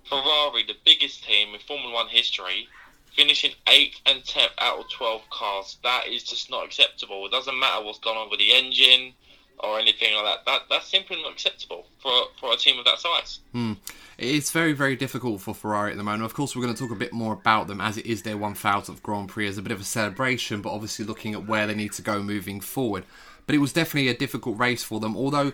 Ferrari, 0.09 0.65
the 0.65 0.77
biggest 0.85 1.25
team 1.25 1.55
in 1.55 1.61
Formula 1.61 1.93
One 1.93 2.09
history, 2.09 2.69
finishing 3.17 3.53
eighth 3.69 4.01
and 4.07 4.25
tenth 4.25 4.53
out 4.59 4.79
of 4.79 4.91
twelve 4.91 5.23
cars. 5.31 5.79
That 5.83 6.07
is 6.09 6.23
just 6.23 6.51
not 6.51 6.65
acceptable. 6.65 7.27
It 7.27 7.33
doesn't 7.33 7.59
matter 7.59 7.85
what's 7.85 7.99
gone 7.99 8.17
on 8.17 8.31
with 8.31 8.39
the 8.39 8.53
engine 8.53 9.15
or 9.61 9.79
anything 9.79 10.15
like 10.15 10.25
that. 10.25 10.45
That 10.47 10.61
that's 10.71 10.89
simply 10.89 11.23
not 11.23 11.33
acceptable 11.33 11.87
for 11.99 12.13
for 12.39 12.53
a 12.53 12.57
team 12.57 12.79
of 12.79 12.85
that 12.85 12.99
size. 12.99 13.41
Hmm. 13.53 13.73
It's 14.17 14.53
very, 14.53 14.73
very 14.75 14.95
difficult 14.95 15.41
for 15.41 15.55
Ferrari 15.55 15.91
at 15.91 15.97
the 15.97 16.05
moment. 16.05 16.23
Of 16.23 16.35
course, 16.35 16.55
we're 16.55 16.63
going 16.63 16.75
to 16.75 16.81
talk 16.81 16.93
a 16.93 16.99
bit 16.99 17.13
more 17.13 17.33
about 17.33 17.67
them 17.67 17.81
as 17.81 17.99
it 17.99 18.07
is 18.07 18.23
their 18.23 18.37
1000th 18.37 19.03
Grand 19.03 19.29
Prix 19.29 19.49
as 19.49 19.59
a 19.59 19.63
bit 19.63 19.73
of 19.73 19.81
a 19.81 19.85
celebration, 19.85 20.63
but 20.63 20.73
obviously 20.73 21.05
looking 21.05 21.35
at 21.35 21.49
where 21.49 21.67
they 21.67 21.75
need 21.75 21.93
to 21.95 22.03
go 22.03 22.23
moving 22.23 22.61
forward. 22.61 23.05
But 23.47 23.57
it 23.57 23.59
was 23.59 23.73
definitely 23.73 24.09
a 24.09 24.17
difficult 24.17 24.57
race 24.57 24.85
for 24.85 25.01
them, 25.01 25.17
although 25.17 25.53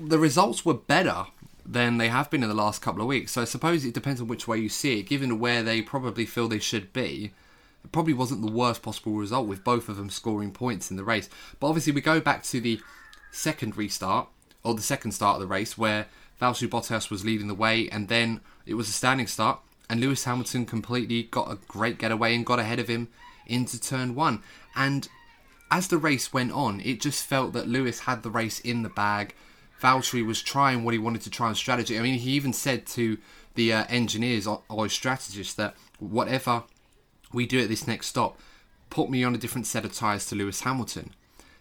the 0.00 0.18
results 0.18 0.64
were 0.64 0.74
better 0.74 1.26
than 1.66 1.98
they 1.98 2.08
have 2.08 2.30
been 2.30 2.42
in 2.42 2.48
the 2.48 2.54
last 2.54 2.80
couple 2.80 3.02
of 3.02 3.08
weeks. 3.08 3.32
So 3.32 3.42
I 3.42 3.44
suppose 3.44 3.84
it 3.84 3.92
depends 3.92 4.20
on 4.20 4.28
which 4.28 4.46
way 4.46 4.58
you 4.58 4.68
see 4.68 5.00
it. 5.00 5.02
Given 5.02 5.38
where 5.38 5.62
they 5.62 5.82
probably 5.82 6.26
feel 6.26 6.48
they 6.48 6.60
should 6.60 6.92
be, 6.92 7.32
it 7.84 7.92
probably 7.92 8.14
wasn't 8.14 8.42
the 8.42 8.52
worst 8.52 8.82
possible 8.82 9.12
result 9.12 9.46
with 9.46 9.64
both 9.64 9.88
of 9.88 9.96
them 9.96 10.10
scoring 10.10 10.52
points 10.52 10.90
in 10.90 10.96
the 10.96 11.04
race. 11.04 11.28
But 11.58 11.68
obviously, 11.68 11.92
we 11.92 12.00
go 12.00 12.20
back 12.20 12.42
to 12.44 12.60
the 12.60 12.80
second 13.30 13.76
restart, 13.76 14.28
or 14.62 14.74
the 14.74 14.82
second 14.82 15.12
start 15.12 15.36
of 15.36 15.40
the 15.40 15.46
race, 15.46 15.78
where 15.78 16.06
Valtteri 16.40 16.68
Bottas 16.68 17.10
was 17.10 17.24
leading 17.24 17.48
the 17.48 17.54
way, 17.54 17.88
and 17.90 18.08
then 18.08 18.40
it 18.66 18.74
was 18.74 18.88
a 18.88 18.92
standing 18.92 19.26
start, 19.26 19.60
and 19.88 20.00
Lewis 20.00 20.24
Hamilton 20.24 20.66
completely 20.66 21.24
got 21.24 21.50
a 21.50 21.58
great 21.68 21.98
getaway 21.98 22.34
and 22.34 22.44
got 22.44 22.58
ahead 22.58 22.78
of 22.78 22.88
him 22.88 23.08
into 23.46 23.80
turn 23.80 24.14
one. 24.14 24.42
And 24.76 25.08
as 25.70 25.88
the 25.88 25.98
race 25.98 26.32
went 26.32 26.52
on, 26.52 26.80
it 26.80 27.00
just 27.00 27.24
felt 27.24 27.52
that 27.54 27.68
Lewis 27.68 28.00
had 28.00 28.22
the 28.22 28.30
race 28.30 28.60
in 28.60 28.82
the 28.82 28.88
bag. 28.88 29.34
Valtteri 29.80 30.26
was 30.26 30.42
trying 30.42 30.84
what 30.84 30.94
he 30.94 30.98
wanted 30.98 31.22
to 31.22 31.30
try 31.30 31.48
on 31.48 31.54
strategy. 31.54 31.98
I 31.98 32.02
mean, 32.02 32.18
he 32.18 32.32
even 32.32 32.52
said 32.52 32.86
to 32.88 33.18
the 33.54 33.72
uh, 33.72 33.84
engineers 33.88 34.46
or, 34.46 34.62
or 34.68 34.88
strategists 34.88 35.54
that 35.54 35.74
whatever 35.98 36.64
we 37.32 37.46
do 37.46 37.60
at 37.60 37.68
this 37.68 37.86
next 37.86 38.08
stop, 38.08 38.38
put 38.90 39.10
me 39.10 39.24
on 39.24 39.34
a 39.34 39.38
different 39.38 39.66
set 39.66 39.84
of 39.84 39.92
tyres 39.92 40.26
to 40.26 40.34
Lewis 40.34 40.62
Hamilton. 40.62 41.14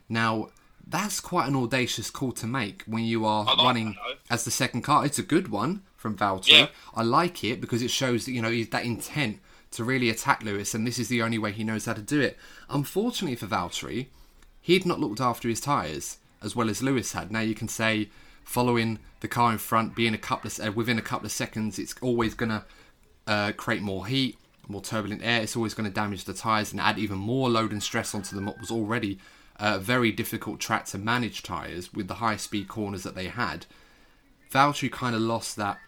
Now, 0.10 0.49
that's 0.86 1.19
quite 1.19 1.47
an 1.47 1.56
audacious 1.56 2.10
call 2.10 2.32
to 2.34 2.47
make 2.47 2.84
when 2.84 3.03
you 3.03 3.25
are 3.25 3.43
like 3.43 3.58
running 3.58 3.97
that, 4.08 4.17
as 4.30 4.45
the 4.45 4.51
second 4.51 4.84
car. 4.84 5.06
It's 5.06 5.19
a 5.19 5.23
good 5.23 5.49
one 5.49 5.82
from 5.97 6.15
Valtteri. 6.15 6.49
Yeah. 6.49 6.67
I 6.95 7.03
like 7.03 7.43
it 7.43 7.60
because 7.60 7.82
it 7.82 7.91
shows 7.91 8.25
that 8.25 8.32
you 8.32 8.41
know 8.41 8.63
that 8.63 8.86
intent 8.86 9.39
to 9.71 9.84
really 9.84 10.10
attack 10.10 10.43
Lewis, 10.43 10.73
and 10.73 10.88
this 10.88 10.97
is 10.97 11.10
the 11.10 11.21
only 11.21 11.38
way 11.38 11.51
he 11.51 11.63
knows 11.63 11.86
how 11.86 11.93
to 11.93 12.01
do 12.01 12.21
it. 12.21 12.38
Unfortunately 12.69 13.36
for 13.36 13.47
Valtteri, 13.47 14.08
he'd 14.62 14.86
not 14.86 14.99
looked 14.99 15.19
after 15.19 15.49
his 15.49 15.60
tyres 15.60 16.17
as 16.41 16.56
well 16.56 16.69
as 16.69 16.84
Lewis 16.84 17.12
had. 17.12 17.32
Now 17.32 17.41
you 17.41 17.56
can 17.56 17.67
say 17.67 18.10
following 18.43 18.99
the 19.19 19.27
car 19.27 19.51
in 19.51 19.58
front, 19.58 19.95
being 19.95 20.13
a 20.13 20.17
couple 20.17 20.47
of 20.47 20.67
uh, 20.67 20.71
within 20.71 20.97
a 20.97 21.01
couple 21.01 21.25
of 21.25 21.32
seconds, 21.32 21.77
it's 21.77 21.95
always 22.01 22.34
going 22.34 22.49
to 22.49 22.63
uh, 23.25 23.51
create 23.53 23.82
more 23.82 24.08
heat, 24.08 24.38
more 24.67 24.82
turbulent 24.82 25.23
air. 25.23 25.41
It's 25.41 25.56
always 25.56 25.73
going 25.73 25.89
to 25.89 25.93
damage 25.93 26.25
the 26.25 26.34
tyres 26.34 26.71
and 26.71 26.82
add 26.82 26.99
even 26.99 27.17
more 27.17 27.49
load 27.49 27.71
and 27.71 27.82
stress 27.82 28.13
onto 28.13 28.36
them. 28.36 28.45
What 28.45 28.60
was 28.60 28.71
already 28.71 29.19
a 29.60 29.80
very 29.80 30.12
difficult 30.12 30.60
track 30.60 30.86
to 30.86 30.97
manage 30.97 31.43
tyres 31.43 31.93
with 31.93 32.08
the 32.08 32.15
high 32.15 32.38
speed 32.38 32.67
corners 32.67 33.03
that 33.03 33.15
they 33.15 33.27
had. 33.27 33.65
Valtteri 34.51 34.91
kind 34.91 35.15
of 35.15 35.21
lost 35.21 35.56
that. 35.56 35.80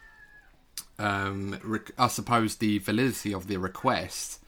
Um, 0.98 1.58
rec- 1.62 1.92
I 1.98 2.08
suppose 2.08 2.56
the 2.56 2.78
validity 2.78 3.32
of 3.32 3.46
the 3.46 3.56
request 3.56 4.40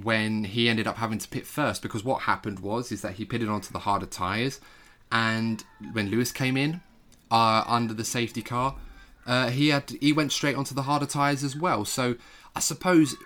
when 0.00 0.44
he 0.44 0.68
ended 0.68 0.86
up 0.86 0.98
having 0.98 1.18
to 1.18 1.28
pit 1.28 1.46
first 1.46 1.82
because 1.82 2.04
what 2.04 2.22
happened 2.22 2.60
was 2.60 2.92
is 2.92 3.02
that 3.02 3.14
he 3.14 3.24
pitted 3.24 3.48
onto 3.48 3.72
the 3.72 3.80
harder 3.80 4.06
tyres 4.06 4.60
and 5.10 5.64
when 5.92 6.10
Lewis 6.10 6.32
came 6.32 6.56
in 6.56 6.80
uh, 7.30 7.64
under 7.66 7.94
the 7.94 8.04
safety 8.04 8.42
car 8.42 8.76
uh, 9.26 9.48
he 9.48 9.68
had 9.68 9.90
he 10.00 10.12
went 10.12 10.32
straight 10.32 10.54
onto 10.54 10.74
the 10.74 10.82
harder 10.82 11.06
tyres 11.06 11.42
as 11.42 11.56
well 11.56 11.84
so 11.84 12.14
I 12.54 12.60
suppose 12.60 13.16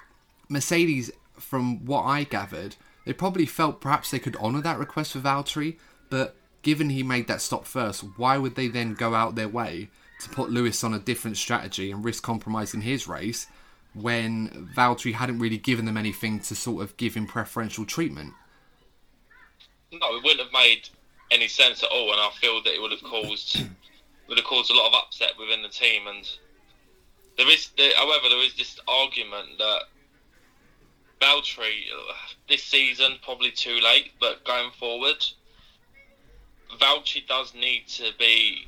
Mercedes 0.48 1.10
from 1.38 1.84
what 1.84 2.02
I 2.02 2.24
gathered 2.24 2.76
they 3.04 3.12
probably 3.12 3.46
felt 3.46 3.80
perhaps 3.80 4.10
they 4.10 4.18
could 4.18 4.36
honour 4.36 4.60
that 4.62 4.78
request 4.78 5.12
for 5.12 5.20
Valtteri 5.20 5.76
but 6.10 6.36
given 6.62 6.90
he 6.90 7.02
made 7.02 7.26
that 7.28 7.40
stop 7.40 7.66
first 7.66 8.04
why 8.16 8.38
would 8.38 8.54
they 8.54 8.68
then 8.68 8.94
go 8.94 9.14
out 9.14 9.34
their 9.34 9.48
way 9.48 9.88
to 10.20 10.28
put 10.30 10.50
Lewis 10.50 10.82
on 10.84 10.94
a 10.94 10.98
different 10.98 11.36
strategy 11.36 11.90
and 11.90 12.04
risk 12.04 12.22
compromising 12.22 12.82
his 12.82 13.06
race 13.08 13.46
when 13.94 14.70
Valtteri 14.76 15.14
hadn't 15.14 15.38
really 15.38 15.58
given 15.58 15.84
them 15.84 15.96
anything 15.96 16.40
to 16.40 16.54
sort 16.54 16.82
of 16.82 16.96
give 16.96 17.14
him 17.14 17.26
preferential 17.26 17.84
treatment. 17.84 18.34
No, 19.92 20.16
it 20.16 20.24
wouldn't 20.24 20.40
have 20.40 20.52
made 20.52 20.88
any 21.30 21.48
sense 21.48 21.82
at 21.82 21.90
all, 21.90 22.10
and 22.10 22.20
I 22.20 22.30
feel 22.40 22.62
that 22.62 22.74
it 22.74 22.82
would 22.82 22.90
have 22.90 23.02
caused 23.02 23.56
would 24.28 24.38
have 24.38 24.46
caused 24.46 24.70
a 24.70 24.74
lot 24.74 24.88
of 24.88 24.94
upset 24.94 25.32
within 25.38 25.62
the 25.62 25.68
team. 25.68 26.06
And 26.06 26.28
there 27.36 27.48
is, 27.50 27.70
however, 27.96 28.28
there 28.28 28.44
is 28.44 28.56
this 28.56 28.80
argument 28.88 29.58
that 29.58 29.82
Valtteri 31.20 31.84
uh, 31.92 32.12
this 32.48 32.62
season 32.62 33.16
probably 33.22 33.50
too 33.50 33.78
late, 33.82 34.12
but 34.20 34.44
going 34.44 34.70
forward, 34.78 35.24
Valtteri 36.80 37.26
does 37.26 37.54
need 37.54 37.88
to 37.88 38.10
be 38.18 38.66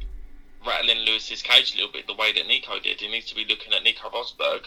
rattling 0.66 0.98
Lewis's 0.98 1.42
cage 1.42 1.74
a 1.74 1.76
little 1.76 1.92
bit 1.92 2.06
the 2.06 2.14
way 2.14 2.32
that 2.32 2.46
Nico 2.46 2.78
did. 2.80 3.00
He 3.00 3.08
needs 3.08 3.26
to 3.26 3.34
be 3.34 3.44
looking 3.44 3.72
at 3.72 3.82
Nico 3.82 4.08
Rosberg 4.10 4.66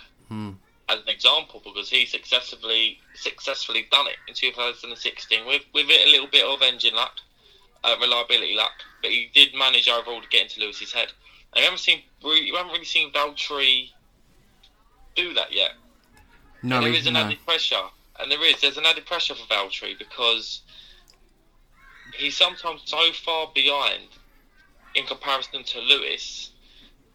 as 0.89 0.99
an 1.01 1.09
example 1.09 1.61
because 1.63 1.89
he 1.89 2.05
successfully 2.05 2.99
successfully 3.13 3.87
done 3.91 4.07
it 4.07 4.17
in 4.27 4.33
2016 4.33 5.45
with 5.45 5.63
with 5.73 5.85
it 5.89 6.07
a 6.07 6.11
little 6.11 6.27
bit 6.27 6.45
of 6.45 6.61
engine 6.61 6.95
luck, 6.95 7.13
uh, 7.83 7.95
reliability 8.01 8.55
luck, 8.55 8.73
but 9.01 9.11
he 9.11 9.29
did 9.33 9.53
manage 9.53 9.87
overall 9.87 10.21
to 10.21 10.27
get 10.29 10.43
into 10.43 10.59
Lewis's 10.59 10.91
head. 10.91 11.09
And 11.53 11.61
you 11.61 11.63
haven't 11.63 11.79
seen 11.79 12.01
you 12.23 12.55
haven't 12.55 12.71
really 12.71 12.85
seen 12.85 13.11
Valtteri 13.11 13.89
do 15.15 15.33
that 15.33 15.53
yet. 15.53 15.71
No, 16.63 16.77
and 16.77 16.85
there 16.85 16.91
he- 16.93 16.97
is 16.99 17.07
an 17.07 17.13
no. 17.13 17.21
added 17.25 17.39
pressure, 17.45 17.83
and 18.19 18.31
there 18.31 18.43
is 18.43 18.59
there's 18.61 18.77
an 18.77 18.85
added 18.85 19.05
pressure 19.05 19.35
for 19.35 19.45
Valtteri 19.47 19.97
because 19.97 20.61
he's 22.15 22.35
sometimes 22.35 22.81
so 22.85 23.11
far 23.13 23.49
behind 23.53 24.03
in 24.95 25.05
comparison 25.05 25.63
to 25.63 25.79
Lewis 25.79 26.51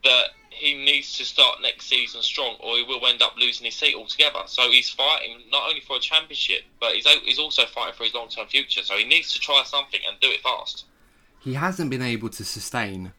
that 0.04 0.28
he 0.50 0.74
needs 0.74 1.18
to 1.18 1.24
start 1.24 1.60
next 1.62 1.86
season 1.86 2.22
strong, 2.22 2.56
or 2.60 2.76
he 2.76 2.84
will 2.84 3.04
end 3.06 3.20
up 3.22 3.34
losing 3.36 3.64
his 3.64 3.74
seat 3.74 3.94
altogether. 3.96 4.42
So 4.46 4.70
he's 4.70 4.88
fighting 4.90 5.40
not 5.50 5.68
only 5.68 5.80
for 5.80 5.96
a 5.96 6.00
championship, 6.00 6.62
but 6.80 6.94
he's 6.94 7.06
he's 7.24 7.38
also 7.38 7.64
fighting 7.66 7.94
for 7.94 8.04
his 8.04 8.14
long 8.14 8.28
term 8.28 8.46
future. 8.46 8.82
So 8.82 8.96
he 8.96 9.04
needs 9.04 9.32
to 9.32 9.40
try 9.40 9.62
something 9.64 10.00
and 10.08 10.18
do 10.20 10.28
it 10.30 10.40
fast. 10.40 10.84
he 11.40 11.54
hasn't 11.54 11.90
been 11.90 12.02
able 12.02 12.28
to 12.30 12.44
sustain 12.44 13.12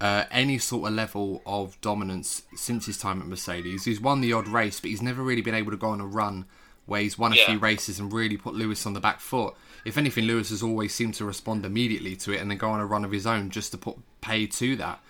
uh, 0.00 0.24
any 0.30 0.58
sort 0.58 0.88
of 0.88 0.94
level 0.94 1.42
of 1.44 1.80
dominance 1.80 2.42
since 2.54 2.86
his 2.86 2.98
time 2.98 3.20
at 3.20 3.26
Mercedes. 3.26 3.84
He's 3.84 4.00
won 4.00 4.20
the 4.20 4.32
odd 4.32 4.48
race, 4.48 4.80
but 4.80 4.90
he's 4.90 5.02
never 5.02 5.22
really 5.22 5.42
been 5.42 5.54
able 5.54 5.70
to 5.72 5.76
go 5.76 5.88
on 5.88 6.00
a 6.00 6.06
run 6.06 6.44
where 6.86 7.00
he's 7.00 7.18
won 7.18 7.32
a 7.32 7.36
Yeah. 7.36 7.46
few 7.46 7.58
races 7.58 7.98
and 8.00 8.12
really 8.12 8.36
put 8.36 8.54
Lewis 8.54 8.86
on 8.86 8.94
the 8.94 9.00
back 9.00 9.20
foot. 9.20 9.54
If 9.84 9.98
anything, 9.98 10.24
Lewis 10.24 10.50
has 10.50 10.62
always 10.62 10.94
seemed 10.94 11.14
to 11.14 11.24
respond 11.24 11.64
immediately 11.66 12.16
to 12.16 12.32
it 12.32 12.40
and 12.40 12.50
then 12.50 12.58
go 12.58 12.70
on 12.70 12.80
a 12.80 12.86
run 12.86 13.04
of 13.04 13.10
his 13.12 13.26
own 13.26 13.50
just 13.50 13.72
to 13.72 13.78
put 13.78 13.96
pay 14.20 14.46
to 14.46 14.76
that. 14.76 15.00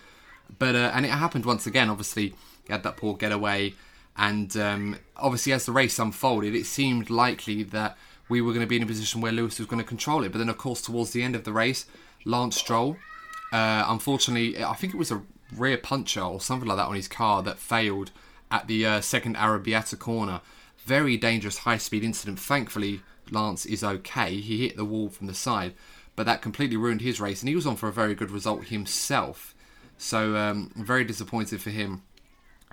But 0.57 0.75
uh, 0.75 0.91
and 0.93 1.05
it 1.05 1.09
happened 1.09 1.45
once 1.45 1.67
again. 1.67 1.89
Obviously, 1.89 2.33
he 2.65 2.71
had 2.73 2.83
that 2.83 2.97
poor 2.97 3.15
getaway, 3.15 3.75
and 4.17 4.55
um, 4.57 4.97
obviously 5.15 5.53
as 5.53 5.65
the 5.65 5.71
race 5.71 5.99
unfolded, 5.99 6.55
it 6.55 6.65
seemed 6.65 7.09
likely 7.09 7.63
that 7.63 7.97
we 8.27 8.41
were 8.41 8.51
going 8.51 8.65
to 8.65 8.67
be 8.69 8.75
in 8.77 8.83
a 8.83 8.87
position 8.87 9.21
where 9.21 9.31
Lewis 9.31 9.57
was 9.59 9.67
going 9.67 9.81
to 9.81 9.87
control 9.87 10.23
it. 10.23 10.31
But 10.31 10.39
then, 10.39 10.49
of 10.49 10.57
course, 10.57 10.81
towards 10.81 11.11
the 11.11 11.23
end 11.23 11.35
of 11.35 11.43
the 11.45 11.53
race, 11.53 11.85
Lance 12.25 12.57
Stroll, 12.57 12.97
uh, 13.51 13.85
unfortunately, 13.87 14.63
I 14.63 14.73
think 14.73 14.93
it 14.93 14.97
was 14.97 15.11
a 15.11 15.21
rear 15.55 15.77
puncher 15.77 16.21
or 16.21 16.39
something 16.39 16.67
like 16.67 16.77
that 16.77 16.87
on 16.87 16.95
his 16.95 17.07
car 17.07 17.41
that 17.43 17.57
failed 17.57 18.11
at 18.51 18.67
the 18.67 18.85
uh, 18.85 19.01
second 19.01 19.35
Arrabbiata 19.35 19.97
corner. 19.97 20.41
Very 20.77 21.17
dangerous 21.17 21.59
high 21.59 21.77
speed 21.77 22.03
incident. 22.03 22.39
Thankfully, 22.39 23.01
Lance 23.31 23.65
is 23.65 23.83
okay. 23.83 24.39
He 24.39 24.67
hit 24.67 24.75
the 24.75 24.85
wall 24.85 25.09
from 25.09 25.27
the 25.27 25.33
side, 25.33 25.73
but 26.15 26.25
that 26.25 26.41
completely 26.41 26.77
ruined 26.77 27.01
his 27.01 27.19
race, 27.19 27.41
and 27.41 27.49
he 27.49 27.55
was 27.55 27.67
on 27.67 27.75
for 27.75 27.87
a 27.87 27.93
very 27.93 28.15
good 28.15 28.31
result 28.31 28.65
himself. 28.65 29.55
So, 29.97 30.35
um, 30.35 30.71
very 30.75 31.03
disappointed 31.03 31.61
for 31.61 31.71
him 31.71 32.03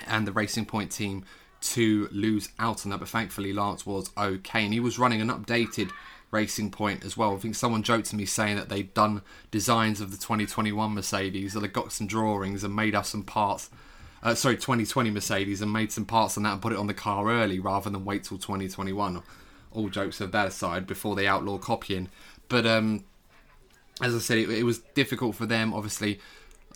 and 0.07 0.27
the 0.27 0.33
Racing 0.33 0.67
Point 0.67 0.93
team 0.93 1.25
to 1.61 2.09
lose 2.13 2.51
out 2.59 2.85
on 2.85 2.91
that. 2.91 2.99
But 2.99 3.09
thankfully, 3.09 3.53
Lance 3.53 3.85
was 3.85 4.11
okay, 4.17 4.65
and 4.65 4.73
he 4.73 4.81
was 4.81 4.99
running 4.99 5.21
an 5.21 5.29
updated 5.29 5.91
Racing 6.31 6.71
Point 6.71 7.05
as 7.05 7.17
well. 7.17 7.35
I 7.35 7.39
think 7.39 7.55
someone 7.55 7.83
joked 7.83 8.07
to 8.11 8.17
me 8.17 8.25
saying 8.25 8.57
that 8.57 8.69
they'd 8.69 8.93
done 8.95 9.23
designs 9.51 10.01
of 10.01 10.11
the 10.11 10.17
2021 10.17 10.95
Mercedes, 10.95 11.57
or 11.57 11.61
they 11.61 11.69
got 11.69 11.93
some 11.93 12.07
drawings 12.07 12.65
and 12.65 12.75
made 12.75 12.95
us 12.95 13.11
some 13.11 13.23
parts. 13.23 13.71
Uh, 14.23 14.35
sorry, 14.35 14.57
2020 14.57 15.11
Mercedes 15.11 15.63
and 15.63 15.73
made 15.73 15.93
some 15.93 16.05
parts 16.05 16.37
on 16.37 16.43
that 16.43 16.55
and 16.55 16.63
put 16.63 16.73
it 16.73 16.79
on 16.79 16.87
the 16.87 16.95
car 16.95 17.31
early 17.31 17.61
rather 17.61 17.91
than 17.91 18.05
wait 18.05 18.25
till 18.25 18.39
2021. 18.39 19.23
All 19.73 19.89
jokes 19.89 20.21
of 20.21 20.33
that 20.33 20.49
aside, 20.49 20.87
before 20.87 21.15
they 21.15 21.27
outlaw 21.27 21.59
copying. 21.59 22.09
But 22.49 22.67
um, 22.67 23.05
as 24.03 24.15
I 24.15 24.19
said, 24.19 24.39
it, 24.39 24.51
it 24.51 24.65
was 24.65 24.79
difficult 24.79 25.37
for 25.37 25.47
them. 25.47 25.73
Obviously, 25.73 26.19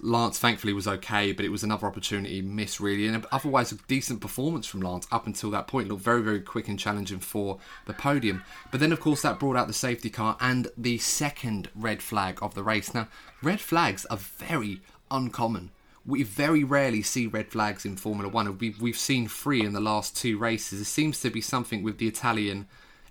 Lance 0.03 0.39
thankfully 0.39 0.73
was 0.73 0.89
okay, 0.89 1.33
but 1.33 1.45
it 1.45 1.51
was 1.51 1.63
another 1.63 1.87
opportunity 1.87 2.41
missed 2.41 2.81
really, 2.81 3.07
and 3.07 3.27
otherwise 3.31 3.73
a 3.73 3.77
decent 3.87 4.21
performance 4.21 4.67
from 4.67 4.81
Lance 4.81 5.07
up 5.13 5.27
until 5.27 5.51
that 5.51 5.67
point. 5.67 5.89
Looked 5.89 6.03
very 6.03 6.23
very 6.23 6.41
quick 6.41 6.69
and 6.69 6.79
challenging 6.79 7.21
for 7.21 7.59
the 7.87 7.93
podium, 7.93 8.43
but 8.71 8.81
then 8.81 8.93
of 8.93 9.01
course 9.01 9.23
that 9.23 9.39
brought 9.39 9.57
out 9.57 9.67
the 9.67 9.73
safety 9.73 10.11
car 10.11 10.37
and 10.41 10.69
the 10.77 10.99
second 10.99 11.69
red 11.75 12.03
flag 12.03 12.39
of 12.41 12.55
the 12.55 12.63
race. 12.63 12.95
Now 12.95 13.09
red 13.43 13.61
flags 13.61 14.07
are 14.07 14.17
very 14.17 14.81
uncommon. 15.11 15.71
We 16.07 16.23
very 16.23 16.65
rarely 16.65 17.03
see 17.03 17.27
red 17.27 17.49
flags 17.49 17.85
in 17.85 17.97
Formula 17.97 18.29
One. 18.31 18.57
We've 18.59 18.81
we've 18.81 18.99
seen 18.99 19.29
three 19.29 19.65
in 19.65 19.75
the 19.75 19.81
last 19.81 20.17
two 20.17 20.39
races. 20.39 20.81
It 20.81 20.87
seems 20.87 21.21
to 21.21 21.31
be 21.31 21.41
something 21.43 21.83
with 21.83 21.99
the 21.99 22.09
Italian 22.09 22.67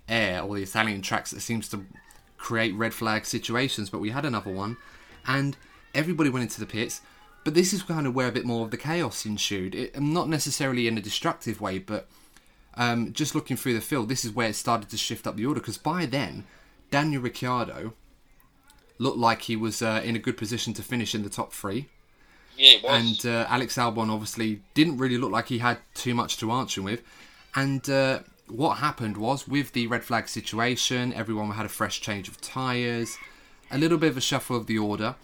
air 0.08 0.42
or 0.42 0.56
the 0.56 0.62
Italian 0.62 1.02
tracks 1.02 1.30
that 1.30 1.40
seems 1.40 1.68
to 1.68 1.84
create 2.36 2.74
red 2.74 2.92
flag 2.92 3.26
situations, 3.26 3.90
but 3.90 4.00
we 4.00 4.10
had 4.10 4.24
another 4.24 4.50
one, 4.50 4.76
and 5.26 5.56
everybody 5.94 6.30
went 6.30 6.44
into 6.44 6.60
the 6.60 6.66
pits. 6.66 7.00
But 7.44 7.54
this 7.54 7.72
is 7.72 7.82
kind 7.82 8.06
of 8.06 8.14
where 8.14 8.28
a 8.28 8.32
bit 8.32 8.44
more 8.44 8.64
of 8.64 8.70
the 8.70 8.76
chaos 8.76 9.24
ensued. 9.24 9.74
It, 9.74 9.98
not 9.98 10.28
necessarily 10.28 10.86
in 10.86 10.98
a 10.98 11.02
destructive 11.02 11.60
way, 11.60 11.78
but 11.78 12.06
um, 12.74 13.12
just 13.12 13.34
looking 13.34 13.56
through 13.56 13.74
the 13.74 13.80
field, 13.80 14.08
this 14.08 14.24
is 14.24 14.32
where 14.32 14.50
it 14.50 14.56
started 14.56 14.90
to 14.90 14.96
shift 14.96 15.26
up 15.26 15.36
the 15.36 15.46
order. 15.46 15.60
Because 15.60 15.78
by 15.78 16.04
then, 16.04 16.44
Daniel 16.90 17.22
Ricciardo 17.22 17.94
looked 18.98 19.18
like 19.18 19.42
he 19.42 19.56
was 19.56 19.80
uh, 19.80 20.02
in 20.04 20.16
a 20.16 20.18
good 20.18 20.36
position 20.36 20.74
to 20.74 20.82
finish 20.82 21.14
in 21.14 21.22
the 21.22 21.30
top 21.30 21.52
three. 21.52 21.88
Yeah, 22.58 22.74
it 22.74 22.82
was. 22.82 23.24
And 23.24 23.32
uh, 23.32 23.46
Alex 23.48 23.76
Albon 23.76 24.10
obviously 24.10 24.60
didn't 24.74 24.98
really 24.98 25.16
look 25.16 25.32
like 25.32 25.48
he 25.48 25.58
had 25.58 25.78
too 25.94 26.14
much 26.14 26.36
to 26.38 26.52
answer 26.52 26.82
with. 26.82 27.02
And 27.54 27.88
uh, 27.88 28.20
what 28.48 28.76
happened 28.76 29.16
was 29.16 29.48
with 29.48 29.72
the 29.72 29.86
red 29.86 30.04
flag 30.04 30.28
situation, 30.28 31.14
everyone 31.14 31.50
had 31.52 31.64
a 31.64 31.70
fresh 31.70 32.02
change 32.02 32.28
of 32.28 32.40
tyres, 32.40 33.16
a 33.70 33.78
little 33.78 33.98
bit 33.98 34.10
of 34.10 34.16
a 34.18 34.20
shuffle 34.20 34.56
of 34.56 34.66
the 34.66 34.78
order. 34.78 35.14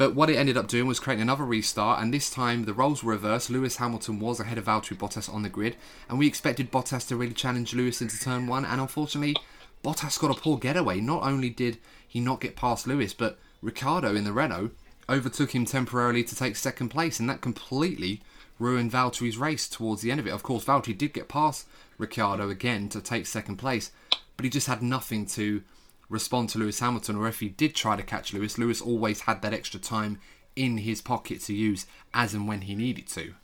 But 0.00 0.14
what 0.14 0.30
it 0.30 0.36
ended 0.36 0.56
up 0.56 0.66
doing 0.66 0.86
was 0.86 0.98
creating 0.98 1.20
another 1.20 1.44
restart, 1.44 2.00
and 2.00 2.10
this 2.10 2.30
time 2.30 2.64
the 2.64 2.72
roles 2.72 3.04
were 3.04 3.12
reversed. 3.12 3.50
Lewis 3.50 3.76
Hamilton 3.76 4.18
was 4.18 4.40
ahead 4.40 4.56
of 4.56 4.64
Valtteri 4.64 4.96
Bottas 4.96 5.28
on 5.28 5.42
the 5.42 5.50
grid, 5.50 5.76
and 6.08 6.18
we 6.18 6.26
expected 6.26 6.72
Bottas 6.72 7.06
to 7.08 7.16
really 7.16 7.34
challenge 7.34 7.74
Lewis 7.74 8.00
into 8.00 8.18
turn 8.18 8.46
one, 8.46 8.64
and 8.64 8.80
unfortunately, 8.80 9.36
Bottas 9.84 10.18
got 10.18 10.30
a 10.30 10.40
poor 10.40 10.56
getaway. 10.56 11.02
Not 11.02 11.22
only 11.22 11.50
did 11.50 11.76
he 12.08 12.18
not 12.18 12.40
get 12.40 12.56
past 12.56 12.86
Lewis, 12.86 13.12
but 13.12 13.38
Ricciardo 13.60 14.14
in 14.14 14.24
the 14.24 14.32
Renault 14.32 14.70
overtook 15.06 15.54
him 15.54 15.66
temporarily 15.66 16.24
to 16.24 16.34
take 16.34 16.56
second 16.56 16.88
place, 16.88 17.20
and 17.20 17.28
that 17.28 17.42
completely 17.42 18.22
ruined 18.58 18.92
Valtteri's 18.92 19.36
race 19.36 19.68
towards 19.68 20.00
the 20.00 20.10
end 20.10 20.18
of 20.18 20.26
it. 20.26 20.32
Of 20.32 20.42
course, 20.42 20.64
Valtteri 20.64 20.96
did 20.96 21.12
get 21.12 21.28
past 21.28 21.66
Ricciardo 21.98 22.48
again 22.48 22.88
to 22.88 23.02
take 23.02 23.26
second 23.26 23.56
place, 23.56 23.92
but 24.38 24.44
he 24.44 24.50
just 24.50 24.66
had 24.66 24.82
nothing 24.82 25.26
to 25.26 25.62
respond 26.10 26.50
to 26.50 26.58
Lewis 26.58 26.80
Hamilton, 26.80 27.16
or 27.16 27.28
if 27.28 27.40
he 27.40 27.48
did 27.48 27.74
try 27.74 27.96
to 27.96 28.02
catch 28.02 28.34
Lewis, 28.34 28.58
Lewis 28.58 28.82
always 28.82 29.22
had 29.22 29.40
that 29.40 29.54
extra 29.54 29.80
time 29.80 30.20
in 30.56 30.78
his 30.78 31.00
pocket 31.00 31.40
to 31.42 31.54
use 31.54 31.86
as 32.12 32.34
and 32.34 32.46
when 32.46 32.62
he 32.62 32.74
needed 32.74 33.06
to. 33.08 33.34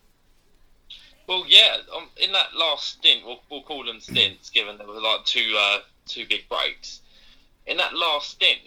Well, 1.26 1.44
yeah, 1.48 1.78
um, 1.96 2.08
in 2.16 2.32
that 2.32 2.54
last 2.54 2.98
stint, 2.98 3.22
we'll, 3.24 3.40
we'll 3.50 3.62
call 3.62 3.84
them 3.84 4.00
stints, 4.00 4.50
given 4.50 4.76
there 4.78 4.86
were 4.86 5.00
like 5.00 5.24
two 5.24 5.56
uh, 5.58 5.78
two 6.06 6.26
big 6.28 6.48
breaks. 6.48 7.00
In 7.66 7.76
that 7.78 7.94
last 7.94 8.30
stint, 8.30 8.60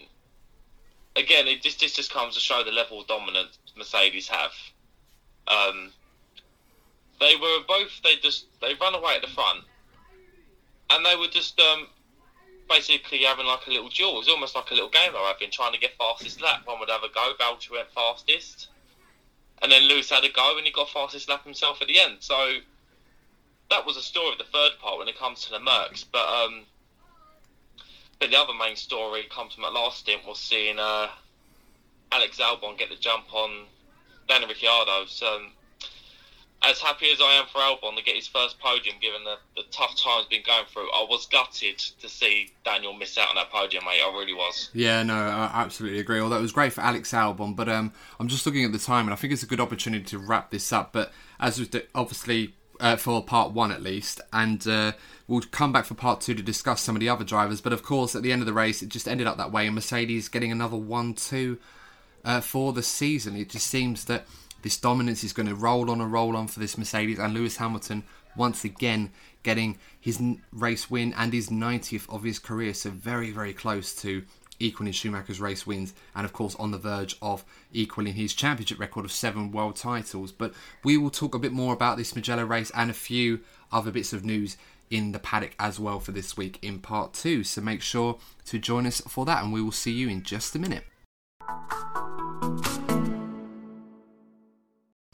again, 1.16 1.46
it 1.46 1.62
just 1.62 1.80
this 1.80 1.94
just 1.94 2.12
comes 2.12 2.34
to 2.34 2.40
show 2.40 2.62
the 2.64 2.72
level 2.72 3.00
of 3.00 3.06
dominance 3.06 3.58
Mercedes 3.76 4.28
have. 4.28 4.52
Um, 5.48 5.92
they 7.18 7.34
were 7.36 7.58
both 7.66 8.00
they 8.04 8.16
just 8.16 8.46
they 8.60 8.74
ran 8.74 8.94
away 8.94 9.14
at 9.16 9.22
the 9.22 9.28
front, 9.28 9.64
and 10.90 11.04
they 11.04 11.16
were 11.16 11.28
just 11.28 11.58
um, 11.60 11.86
basically 12.70 13.18
having 13.24 13.46
like 13.46 13.66
a 13.66 13.70
little 13.70 13.90
duel. 13.90 14.14
It 14.14 14.18
was 14.18 14.28
almost 14.28 14.54
like 14.54 14.70
a 14.70 14.74
little 14.74 14.88
game 14.88 15.12
were 15.12 15.18
having, 15.18 15.50
trying 15.50 15.74
to 15.74 15.78
get 15.78 15.98
fastest 15.98 16.40
lap. 16.40 16.62
One 16.64 16.80
would 16.80 16.88
have 16.88 17.02
a 17.02 17.12
go, 17.12 17.34
Valtteri 17.38 17.72
went 17.72 17.90
fastest 17.90 18.68
and 19.62 19.70
then 19.70 19.82
Lewis 19.82 20.10
had 20.10 20.24
a 20.24 20.30
go 20.30 20.56
and 20.56 20.66
he 20.66 20.72
got 20.72 20.88
fastest 20.88 21.28
lap 21.28 21.44
himself 21.44 21.82
at 21.82 21.88
the 21.88 21.98
end. 21.98 22.16
So 22.20 22.58
that 23.70 23.86
was 23.86 23.96
a 23.96 24.02
story 24.02 24.32
of 24.32 24.38
the 24.38 24.44
third 24.44 24.72
part 24.80 24.98
when 24.98 25.08
it 25.08 25.18
comes 25.18 25.44
to 25.44 25.50
the 25.50 25.58
Mercs. 25.58 26.04
But 26.10 26.26
um, 26.26 26.62
but 28.18 28.30
the 28.30 28.38
other 28.38 28.54
main 28.54 28.76
story 28.76 29.24
comes 29.30 29.54
from 29.54 29.62
that 29.62 29.72
last 29.72 30.00
stint 30.00 30.26
was 30.26 30.38
seeing 30.38 30.78
uh, 30.78 31.08
Alex 32.12 32.38
Albon 32.38 32.78
get 32.78 32.90
the 32.90 32.96
jump 32.96 33.32
on 33.32 33.66
Danny 34.28 34.46
Ricciardo. 34.46 35.06
Um, 35.26 35.52
as 36.62 36.78
happy 36.78 37.10
as 37.10 37.20
I 37.20 37.32
am 37.34 37.46
for 37.46 37.58
Albon 37.58 37.96
to 37.96 38.04
get 38.04 38.16
his 38.16 38.28
first 38.28 38.58
podium, 38.60 38.96
given 39.00 39.24
the, 39.24 39.36
the 39.56 39.62
tough 39.70 39.96
times 39.96 40.26
been 40.26 40.42
going 40.44 40.66
through, 40.66 40.90
I 40.92 41.06
was 41.08 41.26
gutted 41.26 41.78
to 41.78 42.08
see 42.08 42.52
Daniel 42.64 42.92
miss 42.92 43.16
out 43.16 43.30
on 43.30 43.36
that 43.36 43.50
podium, 43.50 43.84
mate. 43.84 44.00
I 44.04 44.12
really 44.12 44.34
was. 44.34 44.68
Yeah, 44.74 45.02
no, 45.02 45.14
I 45.14 45.50
absolutely 45.54 46.00
agree. 46.00 46.20
Although 46.20 46.38
it 46.38 46.42
was 46.42 46.52
great 46.52 46.72
for 46.72 46.82
Alex 46.82 47.12
Albon, 47.12 47.56
but 47.56 47.68
um, 47.68 47.92
I'm 48.18 48.28
just 48.28 48.44
looking 48.44 48.64
at 48.64 48.72
the 48.72 48.78
time, 48.78 49.06
and 49.06 49.12
I 49.14 49.16
think 49.16 49.32
it's 49.32 49.42
a 49.42 49.46
good 49.46 49.60
opportunity 49.60 50.04
to 50.04 50.18
wrap 50.18 50.50
this 50.50 50.72
up. 50.72 50.92
But 50.92 51.12
as 51.38 51.58
was 51.58 51.70
obviously 51.94 52.54
uh, 52.78 52.96
for 52.96 53.24
part 53.24 53.52
one 53.52 53.72
at 53.72 53.82
least, 53.82 54.20
and 54.32 54.66
uh, 54.66 54.92
we'll 55.28 55.40
come 55.50 55.72
back 55.72 55.86
for 55.86 55.94
part 55.94 56.20
two 56.20 56.34
to 56.34 56.42
discuss 56.42 56.82
some 56.82 56.94
of 56.94 57.00
the 57.00 57.08
other 57.08 57.24
drivers. 57.24 57.62
But 57.62 57.72
of 57.72 57.82
course, 57.82 58.14
at 58.14 58.22
the 58.22 58.32
end 58.32 58.42
of 58.42 58.46
the 58.46 58.52
race, 58.52 58.82
it 58.82 58.90
just 58.90 59.08
ended 59.08 59.26
up 59.26 59.38
that 59.38 59.50
way, 59.50 59.66
and 59.66 59.74
Mercedes 59.74 60.28
getting 60.28 60.52
another 60.52 60.76
one-two 60.76 61.58
uh, 62.24 62.40
for 62.42 62.74
the 62.74 62.82
season. 62.82 63.34
It 63.36 63.48
just 63.48 63.66
seems 63.66 64.04
that 64.06 64.26
this 64.62 64.76
dominance 64.76 65.24
is 65.24 65.32
going 65.32 65.48
to 65.48 65.54
roll 65.54 65.90
on 65.90 66.00
and 66.00 66.12
roll 66.12 66.36
on 66.36 66.48
for 66.48 66.60
this 66.60 66.78
Mercedes, 66.78 67.18
and 67.18 67.34
Lewis 67.34 67.56
Hamilton 67.56 68.04
once 68.36 68.64
again 68.64 69.10
getting 69.42 69.78
his 69.98 70.22
race 70.52 70.90
win 70.90 71.14
and 71.16 71.32
his 71.32 71.48
90th 71.48 72.08
of 72.08 72.22
his 72.22 72.38
career. 72.38 72.74
So, 72.74 72.90
very, 72.90 73.30
very 73.30 73.52
close 73.52 73.94
to 74.02 74.22
equaling 74.58 74.92
Schumacher's 74.92 75.40
race 75.40 75.66
wins, 75.66 75.94
and 76.14 76.24
of 76.24 76.32
course, 76.32 76.54
on 76.56 76.70
the 76.70 76.78
verge 76.78 77.16
of 77.22 77.44
equaling 77.72 78.14
his 78.14 78.34
championship 78.34 78.78
record 78.78 79.04
of 79.04 79.12
seven 79.12 79.50
world 79.50 79.76
titles. 79.76 80.32
But 80.32 80.54
we 80.84 80.96
will 80.96 81.10
talk 81.10 81.34
a 81.34 81.38
bit 81.38 81.52
more 81.52 81.72
about 81.72 81.96
this 81.96 82.14
Mugello 82.14 82.44
race 82.44 82.70
and 82.74 82.90
a 82.90 82.94
few 82.94 83.40
other 83.72 83.90
bits 83.90 84.12
of 84.12 84.24
news 84.24 84.56
in 84.90 85.12
the 85.12 85.18
paddock 85.18 85.54
as 85.58 85.78
well 85.78 86.00
for 86.00 86.12
this 86.12 86.36
week 86.36 86.58
in 86.62 86.80
part 86.80 87.14
two. 87.14 87.42
So, 87.42 87.60
make 87.60 87.82
sure 87.82 88.18
to 88.46 88.58
join 88.58 88.86
us 88.86 89.00
for 89.00 89.24
that, 89.24 89.42
and 89.42 89.52
we 89.52 89.62
will 89.62 89.72
see 89.72 89.92
you 89.92 90.08
in 90.08 90.22
just 90.22 90.54
a 90.54 90.58
minute. 90.58 90.84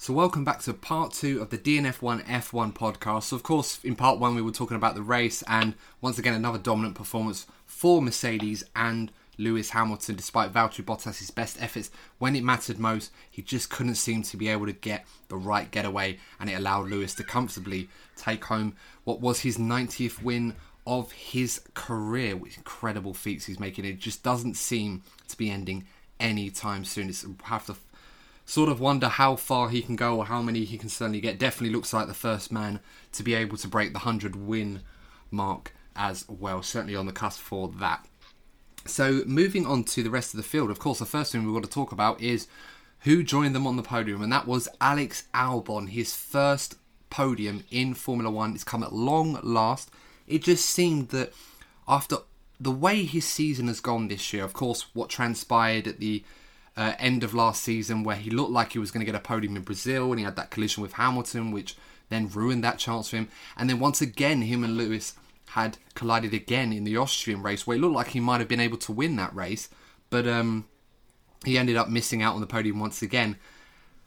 So, 0.07 0.13
welcome 0.13 0.45
back 0.45 0.61
to 0.61 0.73
part 0.73 1.15
two 1.15 1.43
of 1.43 1.51
the 1.51 1.59
DNF1 1.59 2.27
F1 2.27 2.73
podcast. 2.75 3.25
So, 3.25 3.35
of 3.35 3.43
course, 3.43 3.81
in 3.83 3.97
part 3.97 4.21
one, 4.21 4.37
we 4.37 4.41
were 4.41 4.53
talking 4.53 4.77
about 4.77 4.95
the 4.95 5.03
race, 5.03 5.43
and 5.49 5.75
once 6.01 6.17
again, 6.17 6.33
another 6.33 6.61
dominant 6.61 6.95
performance 6.95 7.45
for 7.65 8.01
Mercedes 8.01 8.63
and 8.77 9.11
Lewis 9.37 9.71
Hamilton, 9.71 10.15
despite 10.15 10.53
Valtteri 10.53 10.85
Bottas' 10.85 11.35
best 11.35 11.61
efforts. 11.61 11.91
When 12.21 12.37
it 12.37 12.45
mattered 12.45 12.79
most, 12.79 13.11
he 13.29 13.43
just 13.43 13.69
couldn't 13.69 13.97
seem 13.97 14.23
to 14.23 14.37
be 14.37 14.47
able 14.47 14.67
to 14.67 14.73
get 14.73 15.05
the 15.27 15.37
right 15.37 15.69
getaway, 15.73 16.21
and 16.39 16.49
it 16.49 16.55
allowed 16.55 16.89
Lewis 16.89 17.13
to 17.17 17.25
comfortably 17.25 17.89
take 18.15 18.45
home 18.45 18.77
what 19.03 19.21
was 19.21 19.41
his 19.41 19.59
90th 19.59 20.23
win 20.23 20.55
of 20.87 21.11
his 21.11 21.63
career. 21.75 22.37
With 22.37 22.57
incredible 22.57 23.13
feats 23.13 23.47
he's 23.47 23.59
making, 23.59 23.85
it 23.85 23.99
just 23.99 24.23
doesn't 24.23 24.55
seem 24.55 25.03
to 25.27 25.37
be 25.37 25.51
ending 25.51 25.85
anytime 26.21 26.85
soon. 26.85 27.09
It's 27.09 27.27
have 27.43 27.67
to 27.67 27.75
sort 28.47 28.69
of 28.69 28.81
wonder 28.81 29.09
how 29.09 29.35
far 29.35 29.69
he 29.69 29.83
can 29.83 29.97
go 29.97 30.17
or 30.17 30.27
how 30.27 30.41
many 30.41 30.65
he 30.65 30.79
can 30.79 30.89
certainly 30.89 31.21
get. 31.21 31.39
Definitely 31.39 31.75
looks 31.75 31.93
like 31.93 32.07
the 32.07 32.15
first 32.15 32.53
man 32.53 32.81
to 33.13 33.23
be 33.23 33.35
able 33.35 33.57
to 33.59 33.69
break 33.69 33.93
the 33.93 33.99
100 33.99 34.37
win 34.37 34.81
mark 35.31 35.75
as 35.97 36.25
well. 36.29 36.63
Certainly 36.63 36.95
on 36.95 37.07
the 37.07 37.13
cusp 37.13 37.41
for 37.41 37.69
that. 37.81 38.07
So, 38.87 39.23
moving 39.27 39.67
on 39.67 39.83
to 39.85 40.03
the 40.05 40.11
rest 40.11 40.33
of 40.33 40.39
the 40.39 40.45
field, 40.45 40.71
of 40.71 40.79
course, 40.79 41.01
the 41.01 41.07
first 41.07 41.33
thing 41.33 41.45
we've 41.45 41.55
got 41.55 41.65
to 41.65 41.69
talk 41.69 41.91
about 41.91 42.21
is 42.21 42.47
who 43.01 43.25
joined 43.25 43.55
them 43.55 43.67
on 43.67 43.77
the 43.77 43.83
podium, 43.83 44.23
and 44.23 44.33
that 44.33 44.47
was 44.47 44.69
Alex 44.81 45.25
Albon, 45.35 45.89
his 45.89 46.15
first 46.15 46.77
podium 47.11 47.65
in 47.71 47.95
Formula 47.95 48.31
One. 48.31 48.55
It's 48.55 48.63
come 48.63 48.85
at 48.85 48.93
long 48.93 49.41
last. 49.43 49.91
It 50.29 50.45
just 50.45 50.67
seemed 50.67 51.09
that 51.09 51.33
after 51.89 52.19
the 52.61 52.71
way 52.71 53.05
his 53.05 53.27
season 53.27 53.67
has 53.67 53.81
gone 53.81 54.07
this 54.07 54.33
year, 54.33 54.45
of 54.45 54.53
course, 54.53 54.87
what 54.95 55.11
transpired 55.11 55.89
at 55.89 55.99
the 55.99 56.25
uh, 56.77 56.93
end 56.99 57.25
of 57.25 57.35
last 57.35 57.63
season 57.63 58.05
where 58.05 58.17
he 58.17 58.31
looked 58.31 58.51
like 58.51 58.73
he 58.73 58.79
was 58.79 58.91
going 58.91 59.05
to 59.05 59.11
get 59.11 59.19
a 59.19 59.21
podium 59.21 59.57
in 59.57 59.63
Brazil 59.63 60.11
and 60.11 60.19
he 60.19 60.25
had 60.25 60.37
that 60.37 60.51
collision 60.51 60.83
with 60.83 60.95
Hamilton, 60.95 61.51
which 61.51 61.77
then 62.09 62.29
ruined 62.29 62.63
that 62.65 62.79
chance 62.79 63.09
for 63.09 63.17
him. 63.17 63.29
And 63.57 63.69
then 63.69 63.79
once 63.79 64.01
again, 64.01 64.43
him 64.43 64.63
and 64.63 64.77
Lewis 64.77 65.15
had 65.51 65.79
collided 65.95 66.35
again 66.35 66.73
in 66.73 66.85
the 66.85 66.97
Austrian 66.97 67.43
race 67.43 67.67
where 67.67 67.77
it 67.77 67.81
looked 67.81 67.95
like 67.95 68.09
he 68.09 68.21
might 68.21 68.41
have 68.41 68.49
been 68.49 68.61
able 68.61 68.79
to 68.79 68.93
win 68.93 69.17
that 69.17 69.35
race, 69.35 69.69
but 70.11 70.27
um, 70.27 70.67
he 71.45 71.57
ended 71.57 71.77
up 71.77 71.89
missing 71.89 72.23
out 72.23 72.35
on 72.35 72.41
the 72.41 72.47
podium 72.47 72.79
once 72.79 73.03
again. 73.03 73.37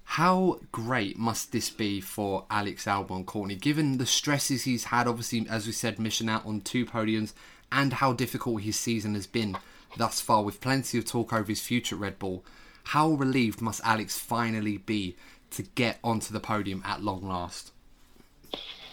How 0.03 0.60
great 0.71 1.17
must 1.17 1.51
this 1.51 1.69
be 1.69 2.01
for 2.01 2.45
Alex 2.49 2.86
Albon, 2.86 3.25
Courtney, 3.25 3.55
given 3.55 3.97
the 3.97 4.08
stresses 4.08 4.63
he's 4.63 4.86
had, 4.86 5.08
obviously, 5.08 5.45
as 5.47 5.67
we 5.67 5.71
said, 5.71 5.99
missing 5.99 6.29
out 6.29 6.45
on 6.45 6.62
two 6.62 6.86
podiums, 6.86 7.34
and 7.71 7.93
how 7.93 8.13
difficult 8.13 8.63
his 8.63 8.75
season 8.75 9.13
has 9.13 9.27
been 9.27 9.55
thus 9.97 10.19
far, 10.19 10.43
with 10.43 10.62
plenty 10.62 10.97
of 10.97 11.05
talk 11.05 11.32
over 11.32 11.45
his 11.45 11.62
future 11.62 11.95
at 11.95 12.01
Red 12.01 12.19
Bull. 12.19 12.43
How 12.89 13.10
relieved 13.10 13.62
must 13.62 13.82
Alex 13.84 14.17
finally 14.17 14.78
be 14.78 15.15
to 15.52 15.62
get 15.62 15.99
onto 16.04 16.34
the 16.34 16.39
podium 16.39 16.82
at 16.84 17.04
long 17.04 17.21
last? 17.21 17.71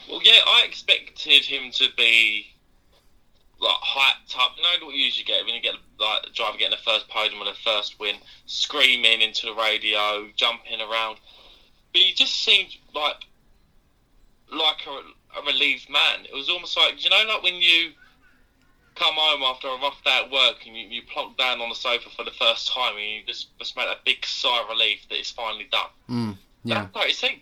Well, 0.06 0.20
yeah, 0.22 0.40
I 0.46 0.64
expected 0.66 1.46
him 1.46 1.70
to 1.72 1.86
be 1.96 2.48
like 3.58 3.80
hyped 3.80 4.36
up. 4.38 4.52
You 4.58 4.64
know 4.64 4.86
what 4.86 4.94
you 4.94 5.02
usually 5.02 5.24
get 5.24 5.46
when 5.46 5.54
you 5.54 5.62
get 5.62 5.76
like 5.98 6.24
the 6.24 6.30
driver 6.34 6.58
getting 6.58 6.76
the 6.76 6.90
first 6.90 7.08
podium 7.08 7.40
or 7.40 7.46
the 7.46 7.54
first 7.64 7.98
win, 7.98 8.16
screaming 8.44 9.22
into 9.22 9.46
the 9.46 9.54
radio, 9.54 10.28
jumping 10.36 10.82
around. 10.82 11.16
But 11.94 12.02
he 12.02 12.12
just 12.12 12.34
seemed 12.44 12.76
like 12.94 13.24
like 14.52 14.86
a, 14.86 15.40
a 15.40 15.42
relieved 15.46 15.88
man. 15.88 16.26
It 16.30 16.34
was 16.34 16.50
almost 16.50 16.76
like 16.76 17.02
you 17.02 17.08
know, 17.08 17.24
like 17.26 17.42
when 17.42 17.54
you 17.54 17.92
come 18.96 19.14
home 19.14 19.42
after 19.42 19.68
a 19.68 19.76
rough 19.76 20.02
day 20.04 20.22
at 20.24 20.30
work 20.30 20.56
and 20.66 20.76
you, 20.76 20.88
you 20.88 21.02
plonk 21.02 21.36
down 21.36 21.60
on 21.60 21.68
the 21.68 21.74
sofa 21.74 22.08
for 22.16 22.24
the 22.24 22.30
first 22.32 22.72
time 22.72 22.96
and 22.96 23.04
you 23.04 23.22
just, 23.26 23.56
just 23.58 23.76
make 23.76 23.86
a 23.86 23.96
big 24.04 24.24
sigh 24.24 24.62
of 24.62 24.68
relief 24.68 25.06
that 25.08 25.18
it's 25.18 25.30
finally 25.30 25.68
done. 25.70 25.90
Mm, 26.08 26.36
yeah. 26.64 26.88
It 26.96 27.14
seemed. 27.14 27.40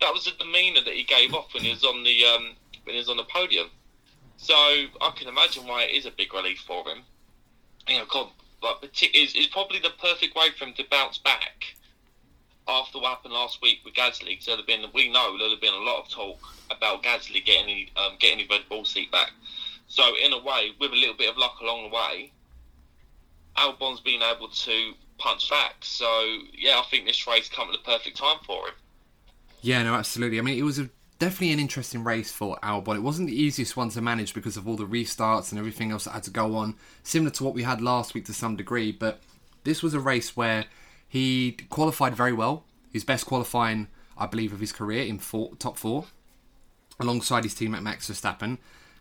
That 0.00 0.12
was 0.12 0.24
the 0.24 0.32
demeanour 0.32 0.82
that 0.84 0.94
he 0.94 1.04
gave 1.04 1.32
off 1.32 1.54
when 1.54 1.62
he 1.62 1.70
was 1.70 1.84
on 1.84 2.02
the 2.02 2.24
um, 2.24 2.56
when 2.84 2.94
he 2.94 2.98
was 2.98 3.08
on 3.08 3.16
the 3.16 3.24
podium. 3.24 3.68
So 4.36 4.54
I 4.54 5.12
can 5.16 5.28
imagine 5.28 5.66
why 5.66 5.84
it 5.84 5.92
is 5.92 6.04
a 6.04 6.10
big 6.10 6.34
relief 6.34 6.58
for 6.66 6.86
him. 6.86 6.98
You 7.88 7.98
know, 7.98 8.04
God, 8.12 8.28
like 8.62 8.76
it's, 8.82 9.34
it's 9.34 9.46
probably 9.46 9.78
the 9.78 9.92
perfect 10.00 10.34
way 10.34 10.50
for 10.58 10.64
him 10.64 10.74
to 10.74 10.84
bounce 10.90 11.18
back 11.18 11.64
after 12.66 12.98
what 12.98 13.10
happened 13.10 13.34
last 13.34 13.62
week 13.62 13.80
with 13.84 13.94
Gasly. 13.94 14.42
So 14.42 14.56
there 14.56 14.64
been 14.66 14.84
we 14.94 15.10
know 15.10 15.38
there'd 15.38 15.52
have 15.52 15.60
been 15.60 15.74
a 15.74 15.78
lot 15.78 16.02
of 16.02 16.10
talk 16.10 16.38
about 16.70 17.02
Gasly 17.02 17.44
getting 17.44 17.88
um, 17.96 18.16
getting 18.18 18.40
his 18.40 18.48
Red 18.48 18.62
Bull 18.68 18.84
seat 18.84 19.12
back. 19.12 19.30
So 19.86 20.02
in 20.22 20.32
a 20.32 20.38
way, 20.38 20.72
with 20.80 20.92
a 20.92 20.96
little 20.96 21.16
bit 21.16 21.30
of 21.30 21.36
luck 21.36 21.60
along 21.60 21.90
the 21.90 21.94
way, 21.94 22.32
Albon's 23.56 24.00
been 24.00 24.22
able 24.22 24.48
to 24.48 24.92
punch 25.18 25.48
back. 25.50 25.76
So 25.80 26.06
yeah, 26.56 26.80
I 26.80 26.84
think 26.90 27.06
this 27.06 27.26
race 27.26 27.48
come 27.48 27.68
at 27.68 27.72
the 27.72 27.90
perfect 27.90 28.16
time 28.16 28.38
for 28.46 28.68
him. 28.68 28.74
Yeah, 29.62 29.82
no, 29.82 29.94
absolutely. 29.94 30.38
I 30.38 30.42
mean, 30.42 30.58
it 30.58 30.62
was 30.62 30.78
a, 30.78 30.90
definitely 31.18 31.52
an 31.52 31.60
interesting 31.60 32.04
race 32.04 32.30
for 32.30 32.58
Albon. 32.62 32.96
It 32.96 33.02
wasn't 33.02 33.28
the 33.28 33.40
easiest 33.40 33.76
one 33.76 33.88
to 33.90 34.02
manage 34.02 34.34
because 34.34 34.56
of 34.56 34.68
all 34.68 34.76
the 34.76 34.86
restarts 34.86 35.50
and 35.50 35.58
everything 35.58 35.90
else 35.90 36.04
that 36.04 36.10
had 36.10 36.22
to 36.24 36.30
go 36.30 36.56
on, 36.56 36.74
similar 37.02 37.30
to 37.30 37.44
what 37.44 37.54
we 37.54 37.62
had 37.62 37.80
last 37.80 38.12
week 38.14 38.26
to 38.26 38.34
some 38.34 38.56
degree. 38.56 38.92
But 38.92 39.20
this 39.64 39.82
was 39.82 39.94
a 39.94 40.00
race 40.00 40.36
where 40.36 40.66
he 41.08 41.56
qualified 41.70 42.14
very 42.14 42.32
well. 42.32 42.64
His 42.92 43.04
best 43.04 43.26
qualifying, 43.26 43.88
I 44.18 44.26
believe, 44.26 44.52
of 44.52 44.60
his 44.60 44.72
career 44.72 45.04
in 45.04 45.18
four, 45.18 45.54
top 45.58 45.78
four, 45.78 46.06
alongside 47.00 47.44
his 47.44 47.54
teammate 47.54 47.82
Max 47.82 48.10
Verstappen. 48.10 48.58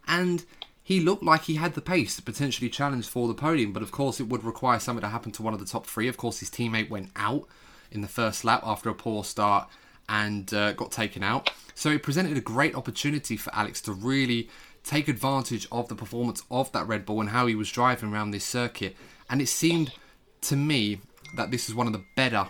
And 0.08 0.45
he 0.84 1.00
looked 1.00 1.24
like 1.24 1.44
he 1.44 1.56
had 1.56 1.74
the 1.76 1.82
pace 1.82 2.16
to 2.18 2.22
potentially 2.22 2.70
challenge 2.70 3.08
for 3.08 3.28
the 3.28 3.34
podium, 3.34 3.72
but 3.72 3.82
of 3.82 3.92
course 3.92 4.20
it 4.20 4.28
would 4.28 4.44
require 4.44 4.80
something 4.80 5.02
to 5.02 5.08
happen 5.08 5.32
to 5.32 5.42
one 5.42 5.54
of 5.54 5.60
the 5.60 5.66
top 5.66 5.88
three. 5.88 6.10
Of 6.10 6.18
course, 6.18 6.40
his 6.40 6.50
teammate 6.50 6.90
went 6.90 7.12
out 7.16 7.48
in 7.92 8.02
the 8.02 8.08
first 8.08 8.44
lap 8.44 8.62
after 8.64 8.90
a 8.90 8.94
poor 8.94 9.24
start 9.24 9.70
and 10.10 10.54
uh, 10.54 10.74
got 10.74 10.92
taken 10.92 11.24
out. 11.24 11.50
So 11.74 11.90
it 11.90 12.04
presented 12.04 12.36
a 12.38 12.42
great 12.42 12.76
opportunity 12.76 13.38
for 13.38 13.56
Alex 13.56 13.80
to 13.82 13.94
really 13.94 14.50
take 14.84 15.08
advantage 15.08 15.66
of 15.72 15.88
the 15.88 15.96
performance 15.96 16.44
of 16.52 16.70
that 16.74 16.88
Red 16.88 17.06
Bull 17.06 17.22
and 17.22 17.30
how 17.30 17.48
he 17.48 17.56
was 17.56 17.72
driving 17.72 18.12
around 18.12 18.32
this 18.32 18.44
circuit. 18.44 18.98
And 19.30 19.42
it 19.42 19.48
seemed 19.48 19.94
to 20.42 20.58
me 20.58 21.00
that 21.36 21.50
this 21.50 21.70
is 21.70 21.76
one 21.76 21.88
of 21.88 21.94
the 21.94 22.04
better 22.16 22.48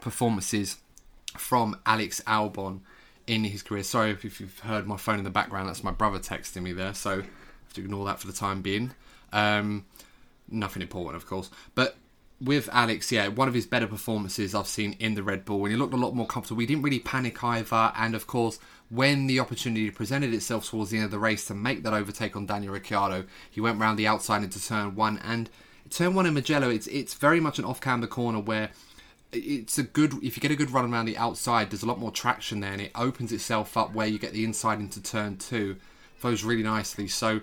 performances 0.00 0.78
from 1.36 1.78
Alex 1.84 2.22
Albon 2.26 2.80
in 3.26 3.44
his 3.44 3.62
career. 3.62 3.82
Sorry 3.82 4.12
if 4.12 4.40
you've 4.40 4.60
heard 4.60 4.86
my 4.86 4.96
phone 4.96 5.18
in 5.18 5.24
the 5.24 5.30
background, 5.30 5.68
that's 5.68 5.84
my 5.84 5.90
brother 5.90 6.18
texting 6.18 6.62
me 6.62 6.72
there, 6.72 6.94
so 6.94 7.22
have 7.66 7.74
to 7.74 7.82
ignore 7.82 8.04
that 8.06 8.20
for 8.20 8.26
the 8.26 8.32
time 8.32 8.62
being. 8.62 8.92
Um, 9.32 9.86
nothing 10.48 10.82
important, 10.82 11.22
of 11.22 11.28
course. 11.28 11.50
But 11.74 11.96
with 12.40 12.68
Alex, 12.72 13.10
yeah, 13.10 13.28
one 13.28 13.48
of 13.48 13.54
his 13.54 13.66
better 13.66 13.86
performances 13.86 14.54
I've 14.54 14.66
seen 14.66 14.94
in 14.98 15.14
the 15.14 15.22
Red 15.22 15.44
Bull, 15.44 15.64
and 15.64 15.72
he 15.72 15.76
looked 15.76 15.94
a 15.94 15.98
lot 15.98 16.14
more 16.14 16.26
comfortable. 16.26 16.60
He 16.60 16.66
didn't 16.66 16.82
really 16.82 16.98
panic 16.98 17.42
either, 17.42 17.92
and 17.96 18.14
of 18.14 18.26
course, 18.26 18.58
when 18.90 19.26
the 19.26 19.40
opportunity 19.40 19.90
presented 19.90 20.32
itself 20.32 20.68
towards 20.68 20.90
the 20.90 20.98
end 20.98 21.06
of 21.06 21.10
the 21.10 21.18
race 21.18 21.46
to 21.46 21.54
make 21.54 21.82
that 21.82 21.94
overtake 21.94 22.36
on 22.36 22.46
Daniel 22.46 22.74
Ricciardo, 22.74 23.24
he 23.50 23.60
went 23.60 23.80
round 23.80 23.98
the 23.98 24.06
outside 24.06 24.42
into 24.42 24.64
turn 24.64 24.94
one, 24.94 25.18
and 25.24 25.50
turn 25.90 26.14
one 26.14 26.26
in 26.26 26.34
Mugello, 26.34 26.70
it's 26.70 26.86
it's 26.88 27.14
very 27.14 27.40
much 27.40 27.58
an 27.58 27.64
off-camber 27.64 28.06
corner 28.06 28.40
where 28.40 28.70
it's 29.32 29.78
a 29.78 29.82
good 29.82 30.14
if 30.22 30.36
you 30.36 30.40
get 30.40 30.50
a 30.50 30.56
good 30.56 30.70
run 30.70 30.90
around 30.92 31.04
the 31.04 31.16
outside 31.16 31.68
there's 31.68 31.82
a 31.82 31.86
lot 31.86 31.98
more 31.98 32.12
traction 32.12 32.60
there 32.60 32.72
and 32.72 32.80
it 32.80 32.92
opens 32.94 33.32
itself 33.32 33.76
up 33.76 33.92
where 33.92 34.06
you 34.06 34.18
get 34.18 34.32
the 34.32 34.44
inside 34.44 34.78
into 34.78 35.02
turn 35.02 35.36
two 35.36 35.76
really 36.44 36.62
nicely. 36.62 37.08
So 37.08 37.40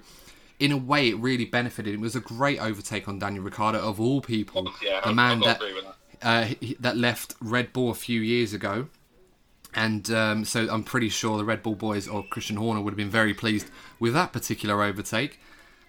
in 0.59 0.71
a 0.71 0.77
way 0.77 1.09
it 1.09 1.17
really 1.17 1.45
benefited. 1.45 1.93
It 1.93 1.99
was 1.99 2.15
a 2.15 2.19
great 2.19 2.59
overtake 2.59 3.07
on 3.07 3.19
daniel 3.19 3.43
ricciardo 3.43 3.79
of 3.79 3.99
all 3.99 4.21
people. 4.21 4.71
Yeah, 4.81 5.01
the 5.01 5.13
man 5.13 5.39
that 5.41 5.59
with 5.59 5.85
uh, 6.21 6.43
he- 6.59 6.77
that 6.79 6.95
left 6.95 7.35
red 7.41 7.73
bull 7.73 7.89
a 7.91 7.95
few 7.95 8.21
years 8.21 8.53
ago. 8.53 8.87
And 9.75 10.09
um, 10.11 10.45
so 10.45 10.67
I'm 10.69 10.83
pretty 10.83 11.09
sure 11.09 11.35
the 11.37 11.43
Red 11.45 11.63
Bull 11.63 11.73
boys 11.75 12.07
or 12.07 12.23
Christian 12.23 12.57
Horner 12.57 12.79
would 12.81 12.91
have 12.91 12.97
been 12.97 13.09
very 13.09 13.33
pleased 13.33 13.67
with 13.99 14.13
that 14.13 14.31
particular 14.31 14.83
overtake. 14.83 15.39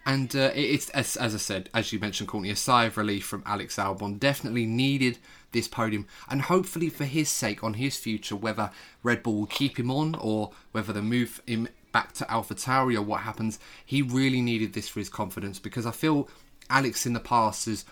And 0.07 0.35
uh, 0.35 0.51
it- 0.55 0.61
it's 0.61 0.89
as, 0.91 1.17
as 1.17 1.35
I 1.35 1.39
said, 1.39 1.69
as 1.75 1.93
you 1.93 1.99
mentioned, 1.99 2.29
Courtney, 2.31 2.49
a 2.51 2.57
sigh 2.57 2.85
of 2.87 2.97
relief 2.97 3.27
from 3.27 3.43
Alex 3.45 3.77
Albon. 3.77 4.19
Definitely 4.19 4.65
needed 4.65 5.19
this 5.53 5.69
podium, 5.69 6.07
and 6.29 6.43
hopefully 6.43 6.89
for 6.89 7.05
his 7.05 7.29
sake, 7.29 7.63
on 7.63 7.75
his 7.75 7.97
future, 7.97 8.35
whether 8.35 8.71
Red 9.05 9.23
Bull 9.23 9.35
will 9.37 9.47
keep 9.47 9.79
him 9.79 9.89
on 9.91 10.15
or 10.17 10.51
whether 10.73 10.93
they 10.93 11.01
move 11.01 11.41
him 11.47 11.69
back 11.95 12.13
to 12.13 12.25
AlphaTauri 12.25 12.97
or 12.97 13.03
what 13.03 13.21
happens, 13.21 13.59
he 13.87 14.03
really 14.03 14.43
needed 14.43 14.75
this 14.75 14.89
for 14.89 14.99
his 14.99 15.09
confidence 15.09 15.61
because 15.61 15.87
I 15.87 15.93
feel 15.93 16.29
Alex 16.69 17.07
in 17.07 17.13
the 17.13 17.21
past 17.21 17.67
has 17.67 17.85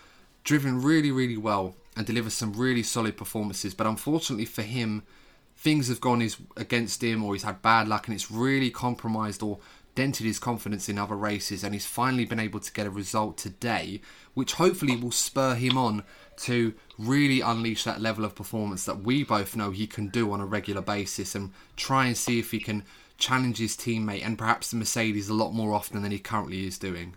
driven 0.42 0.82
really, 0.82 1.12
really 1.12 1.36
well 1.36 1.76
and 1.96 2.04
delivered 2.04 2.32
some 2.32 2.52
really 2.52 2.82
solid 2.82 3.16
performances, 3.16 3.74
but 3.74 3.86
unfortunately 3.86 4.44
for 4.44 4.62
him, 4.62 5.04
things 5.56 5.86
have 5.86 6.00
gone 6.00 6.20
his, 6.20 6.36
against 6.56 7.02
him 7.02 7.22
or 7.22 7.32
he's 7.32 7.44
had 7.44 7.62
bad 7.62 7.86
luck 7.86 8.08
and 8.08 8.14
it's 8.14 8.28
really 8.28 8.70
compromised 8.70 9.40
or 9.40 9.60
dented 9.94 10.26
his 10.26 10.40
confidence 10.40 10.88
in 10.88 10.98
other 10.98 11.14
races 11.14 11.62
and 11.62 11.72
he's 11.72 11.86
finally 11.86 12.24
been 12.24 12.40
able 12.40 12.58
to 12.58 12.72
get 12.72 12.86
a 12.86 12.90
result 12.90 13.38
today 13.38 14.00
which 14.34 14.54
hopefully 14.54 14.96
will 14.96 15.12
spur 15.12 15.54
him 15.54 15.78
on 15.78 16.02
to 16.36 16.74
really 16.98 17.40
unleash 17.40 17.84
that 17.84 18.00
level 18.00 18.24
of 18.24 18.34
performance 18.34 18.84
that 18.84 19.02
we 19.02 19.22
both 19.22 19.54
know 19.54 19.70
he 19.70 19.86
can 19.86 20.08
do 20.08 20.32
on 20.32 20.40
a 20.40 20.46
regular 20.46 20.80
basis 20.80 21.34
and 21.34 21.52
try 21.76 22.06
and 22.06 22.16
see 22.16 22.38
if 22.40 22.50
he 22.50 22.58
can 22.58 22.82
challenge 23.22 23.58
his 23.58 23.76
teammate 23.76 24.24
and 24.26 24.36
perhaps 24.36 24.70
the 24.70 24.76
Mercedes 24.76 25.28
a 25.28 25.34
lot 25.34 25.52
more 25.52 25.72
often 25.72 26.02
than 26.02 26.10
he 26.10 26.18
currently 26.18 26.66
is 26.66 26.76
doing. 26.76 27.14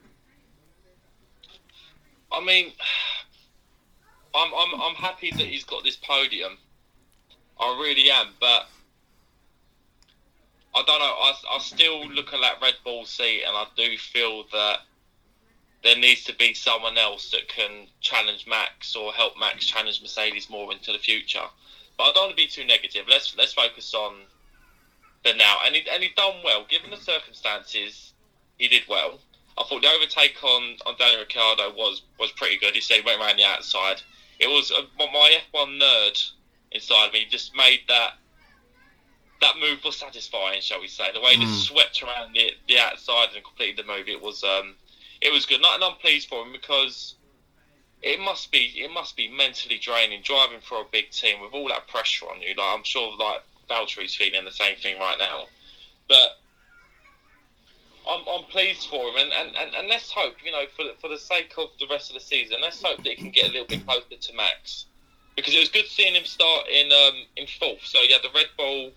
I 2.31 2.43
mean, 2.45 2.71
I'm 4.35 4.51
I'm 4.53 4.81
I'm 4.81 4.95
happy 4.95 5.31
that 5.31 5.45
he's 5.45 5.63
got 5.63 5.83
this 5.83 5.95
podium. 5.95 6.57
I 7.59 7.79
really 7.81 8.11
am, 8.11 8.27
but 8.39 8.67
I 10.75 10.83
don't 10.85 10.99
know. 10.99 11.05
I, 11.05 11.33
I 11.51 11.59
still 11.59 12.05
look 12.09 12.33
at 12.33 12.41
that 12.41 12.61
Red 12.61 12.75
Bull 12.83 13.05
seat, 13.05 13.43
and 13.47 13.55
I 13.55 13.65
do 13.77 13.97
feel 13.97 14.43
that 14.51 14.79
there 15.83 15.97
needs 15.97 16.25
to 16.25 16.35
be 16.35 16.53
someone 16.53 16.97
else 16.97 17.31
that 17.31 17.47
can 17.47 17.87
challenge 18.01 18.45
Max 18.45 18.95
or 18.95 19.13
help 19.13 19.33
Max 19.39 19.65
challenge 19.65 20.01
Mercedes 20.01 20.49
more 20.49 20.71
into 20.73 20.91
the 20.91 20.99
future. 20.99 21.47
But 21.97 22.03
I 22.03 22.11
don't 22.11 22.25
want 22.25 22.31
to 22.31 22.43
be 22.43 22.47
too 22.47 22.65
negative. 22.65 23.05
Let's 23.09 23.35
let's 23.37 23.53
focus 23.53 23.93
on 23.93 24.15
the 25.25 25.33
now, 25.33 25.57
and 25.65 25.75
he 25.75 25.83
and 25.91 26.01
he 26.01 26.09
done 26.15 26.35
well 26.43 26.65
given 26.69 26.89
the 26.91 26.97
circumstances. 26.97 28.13
He 28.57 28.69
did 28.69 28.83
well. 28.87 29.19
I 29.57 29.63
thought 29.63 29.81
the 29.81 29.89
overtake 29.89 30.41
on, 30.43 30.77
on 30.85 30.95
Daniel 30.97 31.19
Ricciardo 31.21 31.73
was, 31.75 32.01
was 32.19 32.31
pretty 32.33 32.57
good. 32.57 32.73
He 32.73 32.81
said 32.81 32.97
he 33.01 33.05
went 33.05 33.21
around 33.21 33.37
the 33.37 33.45
outside. 33.45 34.01
It 34.39 34.47
was 34.47 34.71
uh, 34.71 34.81
my- 34.99 35.11
my 35.11 35.37
F1 35.53 35.81
nerd 35.81 36.31
inside 36.71 37.11
me 37.13 37.25
just 37.29 37.55
made 37.55 37.79
that 37.87 38.11
that 39.41 39.55
move 39.59 39.83
was 39.83 39.97
satisfying, 39.97 40.61
shall 40.61 40.79
we 40.79 40.87
say? 40.87 41.11
The 41.13 41.19
way 41.19 41.35
he 41.35 41.45
just 41.45 41.65
swept 41.67 42.01
around 42.01 42.33
the, 42.33 42.51
the 42.67 42.79
outside 42.79 43.29
and 43.35 43.43
completed 43.43 43.77
the 43.77 43.87
move, 43.87 44.07
it 44.07 44.21
was 44.21 44.43
um, 44.43 44.75
it 45.21 45.31
was 45.31 45.45
good. 45.45 45.61
Not, 45.61 45.75
and 45.75 45.83
I'm 45.83 45.95
pleased 45.97 46.29
for 46.29 46.43
him 46.45 46.51
because 46.53 47.15
it 48.01 48.19
must 48.19 48.51
be 48.51 48.73
it 48.77 48.91
must 48.91 49.15
be 49.17 49.27
mentally 49.29 49.77
draining 49.77 50.21
driving 50.21 50.59
for 50.61 50.79
a 50.81 50.85
big 50.91 51.11
team 51.11 51.41
with 51.41 51.53
all 51.53 51.67
that 51.69 51.87
pressure 51.87 52.25
on 52.27 52.41
you. 52.41 52.49
Like 52.55 52.77
I'm 52.77 52.83
sure 52.83 53.15
like 53.17 53.41
Valtteri's 53.69 54.15
feeling 54.15 54.45
the 54.45 54.51
same 54.51 54.75
thing 54.77 54.99
right 54.99 55.17
now, 55.17 55.45
but 56.07 56.37
I'm, 58.07 58.21
I'm 58.29 58.43
pleased 58.45 58.87
for 58.87 59.09
him, 59.09 59.15
and, 59.17 59.31
and, 59.33 59.55
and, 59.55 59.75
and 59.75 59.87
let's 59.87 60.11
hope, 60.11 60.35
you 60.45 60.51
know, 60.51 60.65
for 60.75 60.85
for 61.01 61.09
the 61.09 61.17
sake 61.17 61.53
of 61.57 61.69
the 61.79 61.87
rest 61.89 62.11
of 62.11 62.13
the 62.13 62.19
season, 62.19 62.57
let's 62.61 62.81
hope 62.81 62.97
that 62.97 63.09
he 63.09 63.15
can 63.15 63.31
get 63.31 63.49
a 63.49 63.51
little 63.51 63.67
bit 63.67 63.85
closer 63.85 64.15
to 64.19 64.33
Max, 64.35 64.85
because 65.35 65.55
it 65.55 65.59
was 65.59 65.69
good 65.69 65.87
seeing 65.87 66.13
him 66.13 66.25
start 66.25 66.67
in 66.69 66.91
um, 66.91 67.15
in 67.35 67.47
fourth. 67.59 67.83
So 67.83 67.97
he 67.99 68.11
had 68.11 68.21
the 68.21 68.29
Red 68.35 68.47
Bull 68.57 68.91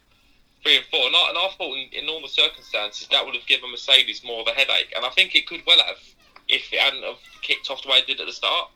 three 0.62 0.76
and 0.76 0.84
four, 0.90 1.06
and 1.06 1.16
I, 1.16 1.28
and 1.30 1.38
I 1.38 1.48
thought 1.56 1.74
in, 1.74 1.88
in 1.92 2.04
normal 2.04 2.28
circumstances 2.28 3.08
that 3.10 3.24
would 3.24 3.34
have 3.34 3.46
given 3.46 3.70
Mercedes 3.70 4.22
more 4.24 4.42
of 4.42 4.48
a 4.48 4.52
headache, 4.52 4.92
and 4.94 5.06
I 5.06 5.10
think 5.10 5.34
it 5.34 5.46
could 5.46 5.62
well 5.66 5.78
have 5.86 5.96
if 6.48 6.70
it 6.72 6.80
hadn't 6.80 7.04
have 7.04 7.16
kicked 7.40 7.70
off 7.70 7.82
the 7.82 7.88
way 7.88 7.98
it 7.98 8.06
did 8.06 8.20
at 8.20 8.26
the 8.26 8.32
start. 8.32 8.68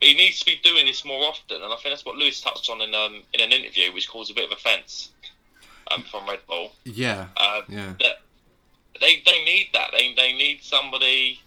But 0.00 0.08
he 0.08 0.14
needs 0.14 0.40
to 0.40 0.46
be 0.46 0.60
doing 0.64 0.84
this 0.84 1.04
more 1.04 1.24
often, 1.24 1.62
and 1.62 1.72
I 1.72 1.76
think 1.76 1.94
that's 1.94 2.04
what 2.04 2.16
Lewis 2.16 2.40
touched 2.40 2.68
on 2.68 2.82
in 2.82 2.94
um, 2.94 3.22
in 3.32 3.40
an 3.40 3.52
interview, 3.52 3.92
which 3.94 4.10
caused 4.10 4.30
a 4.30 4.34
bit 4.34 4.44
of 4.44 4.52
offence 4.52 5.11
um, 5.94 6.02
from 6.10 6.26
Red 6.28 6.40
Bull. 6.48 6.72
Yeah, 6.84 7.26
Uh, 7.36 7.62
yeah. 7.68 7.94
that 8.00 8.20
they 9.00 9.22
they 9.26 9.44
need 9.44 9.68
that. 9.74 9.90
They 9.92 10.14
they 10.14 10.32
need 10.32 10.62
somebody. 10.62 11.40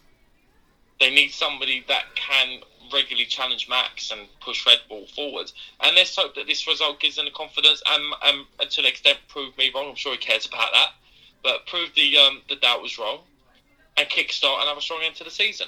They 0.99 1.09
need 1.09 1.29
somebody 1.31 1.83
that 1.87 2.03
can 2.15 2.61
regularly 2.93 3.25
challenge 3.25 3.67
Max 3.67 4.11
and 4.11 4.21
push 4.41 4.65
Red 4.65 4.79
Bull 4.87 5.05
forward. 5.07 5.51
And 5.81 5.95
let's 5.95 6.15
hope 6.15 6.35
that 6.35 6.47
this 6.47 6.67
result 6.67 6.99
gives 6.99 7.15
them 7.17 7.25
the 7.25 7.31
confidence 7.31 7.81
and, 7.89 8.03
and, 8.23 8.45
and 8.59 8.69
to 8.69 8.81
an 8.81 8.87
extent 8.87 9.17
prove 9.27 9.57
me 9.57 9.71
wrong. 9.73 9.89
I'm 9.89 9.95
sure 9.95 10.11
he 10.13 10.17
cares 10.19 10.45
about 10.45 10.69
that, 10.71 10.89
but 11.43 11.65
prove 11.67 11.89
the 11.95 12.17
um, 12.17 12.41
the 12.47 12.55
doubt 12.55 12.81
was 12.81 12.97
wrong 12.97 13.19
and 13.97 14.07
kickstart 14.09 14.59
and 14.59 14.67
have 14.69 14.77
a 14.77 14.81
strong 14.81 15.01
end 15.03 15.15
to 15.15 15.23
the 15.23 15.31
season. 15.31 15.67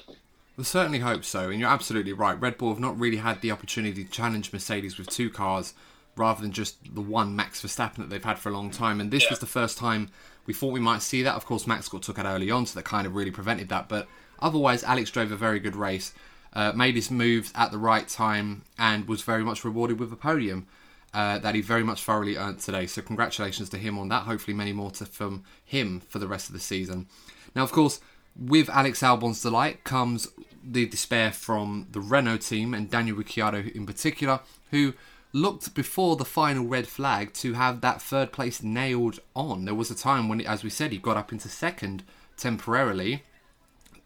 I 0.60 0.64
certainly 0.64 1.00
hope 1.00 1.24
so, 1.24 1.50
and 1.50 1.60
you're 1.60 1.70
absolutely 1.70 2.14
right. 2.14 2.40
Red 2.40 2.58
Bull 2.58 2.70
have 2.70 2.80
not 2.80 3.00
really 3.00 3.18
had 3.18 3.42
the 3.42 3.52
opportunity 3.52 4.04
to 4.04 4.10
challenge 4.10 4.52
Mercedes 4.54 4.98
with 4.98 5.08
two 5.10 5.30
cars 5.30 5.74
rather 6.18 6.42
than 6.42 6.52
just 6.52 6.78
the 6.94 7.02
one 7.02 7.36
Max 7.36 7.62
Verstappen 7.62 7.98
that 7.98 8.10
they've 8.10 8.24
had 8.24 8.40
for 8.40 8.50
a 8.50 8.54
long 8.54 8.72
time. 8.72 9.00
And 9.00 9.12
this 9.12 9.24
Yeah. 9.24 9.32
was 9.32 9.40
the 9.40 9.46
first 9.46 9.78
time 9.78 10.10
we 10.46 10.54
thought 10.54 10.72
we 10.74 10.80
might 10.80 11.02
see 11.02 11.24
that. 11.24 11.36
Of 11.36 11.46
course, 11.46 11.68
Max 11.68 11.88
got 11.88 12.04
took 12.04 12.20
out 12.20 12.26
early 12.26 12.50
on, 12.52 12.66
so 12.66 12.80
that 12.80 12.84
kind 12.84 13.06
of 13.06 13.16
really 13.16 13.32
prevented 13.32 13.70
that. 13.70 13.88
But 13.90 14.08
otherwise, 14.40 14.84
Alex 14.84 15.12
drove 15.12 15.32
a 15.32 15.36
very 15.36 15.60
good 15.60 15.76
race, 15.76 16.14
uh, 16.54 16.72
made 16.74 16.96
his 16.96 17.12
moves 17.12 17.52
at 17.56 17.72
the 17.72 17.78
right 17.78 18.08
time, 18.08 18.64
and 18.78 19.08
was 19.08 19.22
very 19.22 19.44
much 19.44 19.64
rewarded 19.64 20.00
with 20.00 20.12
a 20.12 20.16
podium. 20.18 20.68
Uh, 21.14 21.40
that 21.40 21.56
he 21.56 21.62
very 21.62 21.84
much 21.84 22.04
thoroughly 22.04 22.36
earned 22.36 22.60
today. 22.60 22.86
So 22.86 23.02
congratulations 23.02 23.70
to 23.70 23.78
him 23.78 23.98
on 23.98 24.10
that. 24.10 24.24
Hopefully, 24.24 24.54
many 24.56 24.74
more 24.74 24.92
to 24.92 25.06
from 25.06 25.44
him 25.64 26.02
for 26.02 26.20
the 26.20 26.28
rest 26.28 26.48
of 26.50 26.54
the 26.54 26.60
season. 26.60 27.08
Now, 27.56 27.64
of 27.64 27.72
course, 27.72 28.02
with 28.36 28.70
Alex 28.70 29.02
Albon's 29.02 29.42
delight 29.42 29.84
comes 29.84 30.28
the 30.64 30.86
despair 30.86 31.32
from 31.32 31.88
the 31.92 32.02
Renault 32.02 32.40
team 32.40 32.74
and 32.74 32.92
Daniel 32.92 33.16
Ricciardo 33.16 33.64
in 33.74 33.86
particular, 33.86 34.42
who 34.70 34.94
looked 35.42 35.74
before 35.74 36.16
the 36.16 36.26
final 36.26 36.66
red 36.66 36.88
flag 36.88 37.34
to 37.34 37.54
have 37.54 37.82
that 37.82 38.02
third 38.02 38.32
place 38.32 38.64
nailed 38.64 39.20
on. 39.36 39.66
There 39.66 39.76
was 39.76 39.92
a 39.92 39.96
time 39.96 40.28
when, 40.28 40.42
as 40.42 40.64
we 40.64 40.70
said, 40.70 40.92
he 40.92 40.98
got 40.98 41.18
up 41.18 41.32
into 41.32 41.50
second 41.50 42.04
temporarily, 42.38 43.24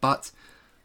but 0.00 0.30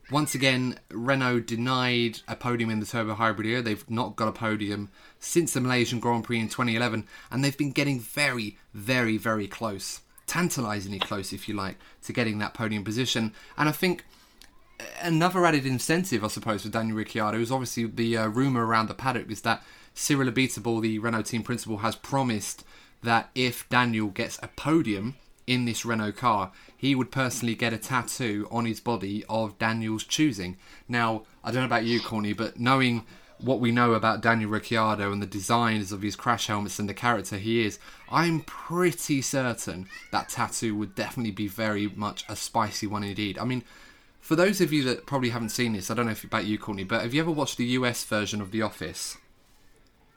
once 0.09 0.33
again, 0.33 0.79
Renault 0.89 1.41
denied 1.41 2.19
a 2.27 2.35
podium 2.35 2.69
in 2.69 2.79
the 2.79 2.85
Turbo 2.85 3.15
Hybrid 3.15 3.47
year. 3.47 3.61
They've 3.61 3.89
not 3.89 4.15
got 4.15 4.29
a 4.29 4.31
podium 4.31 4.89
since 5.19 5.53
the 5.53 5.59
Malaysian 5.59 5.99
Grand 5.99 6.23
Prix 6.23 6.39
in 6.39 6.47
2011, 6.47 7.05
and 7.29 7.43
they've 7.43 7.57
been 7.57 7.71
getting 7.71 7.99
very, 7.99 8.57
very, 8.73 9.17
very 9.17 9.47
close. 9.47 10.01
Tantalisingly 10.25 10.99
close, 10.99 11.33
if 11.33 11.49
you 11.49 11.55
like, 11.55 11.77
to 12.03 12.13
getting 12.13 12.39
that 12.39 12.53
podium 12.53 12.85
position. 12.85 13.33
And 13.57 13.67
I 13.67 13.73
think 13.73 14.05
another 15.01 15.45
added 15.45 15.65
incentive, 15.65 16.23
I 16.23 16.27
suppose, 16.27 16.63
for 16.63 16.69
Daniel 16.69 16.97
Ricciardo 16.97 17.39
is 17.39 17.51
obviously 17.51 17.85
the 17.85 18.17
uh, 18.17 18.27
rumour 18.27 18.65
around 18.65 18.87
the 18.87 18.93
paddock 18.93 19.29
is 19.29 19.41
that 19.41 19.63
Cyril 19.97 20.29
Abiteboul, 20.29 20.83
the 20.83 20.99
Renault 20.99 21.23
team 21.23 21.41
principal, 21.41 21.77
has 21.77 21.95
promised 21.95 22.63
that 23.01 23.31
if 23.33 23.67
Daniel 23.67 24.09
gets 24.09 24.37
a 24.43 24.47
podium 24.49 25.15
in 25.47 25.65
this 25.65 25.85
Renault 25.85 26.11
car, 26.11 26.51
he 26.77 26.93
would 26.93 27.11
personally 27.11 27.55
get 27.55 27.73
a 27.73 27.79
tattoo 27.79 28.47
on 28.51 28.65
his 28.65 28.79
body 28.79 29.25
of 29.27 29.57
Daniel's 29.57 30.03
choosing. 30.03 30.55
Now, 30.87 31.23
I 31.43 31.49
don't 31.49 31.61
know 31.61 31.65
about 31.65 31.85
you, 31.85 31.99
Corny, 31.99 32.33
but 32.33 32.59
knowing 32.59 33.05
what 33.39 33.59
we 33.59 33.71
know 33.71 33.93
about 33.93 34.21
Daniel 34.21 34.51
Ricciardo 34.51 35.11
and 35.11 35.19
the 35.19 35.25
designs 35.25 35.91
of 35.91 36.03
his 36.03 36.15
crash 36.15 36.45
helmets 36.45 36.77
and 36.77 36.87
the 36.87 36.93
character 36.93 37.37
he 37.39 37.65
is, 37.65 37.79
I'm 38.11 38.41
pretty 38.41 39.23
certain 39.23 39.87
that 40.11 40.29
tattoo 40.29 40.75
would 40.75 40.93
definitely 40.93 41.31
be 41.31 41.47
very 41.47 41.87
much 41.87 42.23
a 42.29 42.35
spicy 42.35 42.85
one 42.85 43.03
indeed. 43.03 43.39
I 43.39 43.45
mean, 43.45 43.63
for 44.21 44.35
those 44.35 44.61
of 44.61 44.71
you 44.71 44.83
that 44.83 45.07
probably 45.07 45.29
haven't 45.29 45.49
seen 45.49 45.73
this, 45.73 45.89
I 45.89 45.95
don't 45.95 46.05
know 46.05 46.11
if 46.11 46.23
about 46.23 46.45
you, 46.45 46.59
Courtney, 46.59 46.83
but 46.83 47.01
have 47.01 47.15
you 47.15 47.21
ever 47.21 47.31
watched 47.31 47.57
the 47.57 47.65
US 47.65 48.03
version 48.03 48.41
of 48.41 48.51
The 48.51 48.61
Office? 48.61 49.17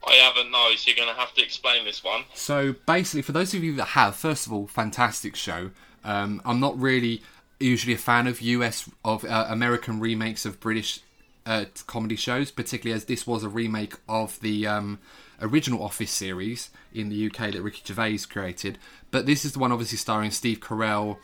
I 0.07 0.15
haven't, 0.15 0.51
no, 0.51 0.75
so 0.77 0.91
you're 0.91 0.97
going 0.97 1.15
to 1.15 1.21
have 1.21 1.35
to 1.35 1.43
explain 1.43 1.85
this 1.85 2.03
one. 2.03 2.25
So 2.35 2.75
basically, 2.87 3.23
for 3.23 3.33
those 3.33 3.53
of 3.55 3.63
you 3.63 3.75
that 3.77 3.89
have, 3.89 4.17
first 4.17 4.47
of 4.47 4.53
all, 4.53 4.67
fantastic 4.67 5.37
show. 5.37 5.71
Um, 6.05 6.41
I'm 6.45 6.61
not 6.61 6.81
really 6.81 7.23
usually 7.59 7.93
a 7.93 7.99
fan 7.99 8.27
of 8.27 8.41
US 8.41 8.89
of 9.05 9.25
uh, 9.25 9.47
American 9.49 10.01
remakes 10.01 10.47
of 10.47 10.59
British 10.61 11.01
uh, 11.45 11.67
comedy 11.87 12.17
shows, 12.17 12.51
particularly 12.51 12.97
as 12.97 13.05
this 13.05 13.27
was 13.27 13.45
a 13.45 13.49
remake 13.49 13.95
of 14.09 14.41
the 14.41 14.67
um, 14.67 14.99
original 15.43 15.83
Office 15.83 16.11
series 16.11 16.71
in 16.95 17.11
the 17.11 17.27
UK 17.27 17.53
that 17.53 17.61
Ricky 17.61 17.83
Gervais 17.85 18.21
created. 18.31 18.79
But 19.11 19.27
this 19.27 19.45
is 19.45 19.53
the 19.53 19.59
one 19.59 19.73
obviously 19.73 19.99
starring 19.99 20.31
Steve 20.31 20.61
Carell 20.61 21.19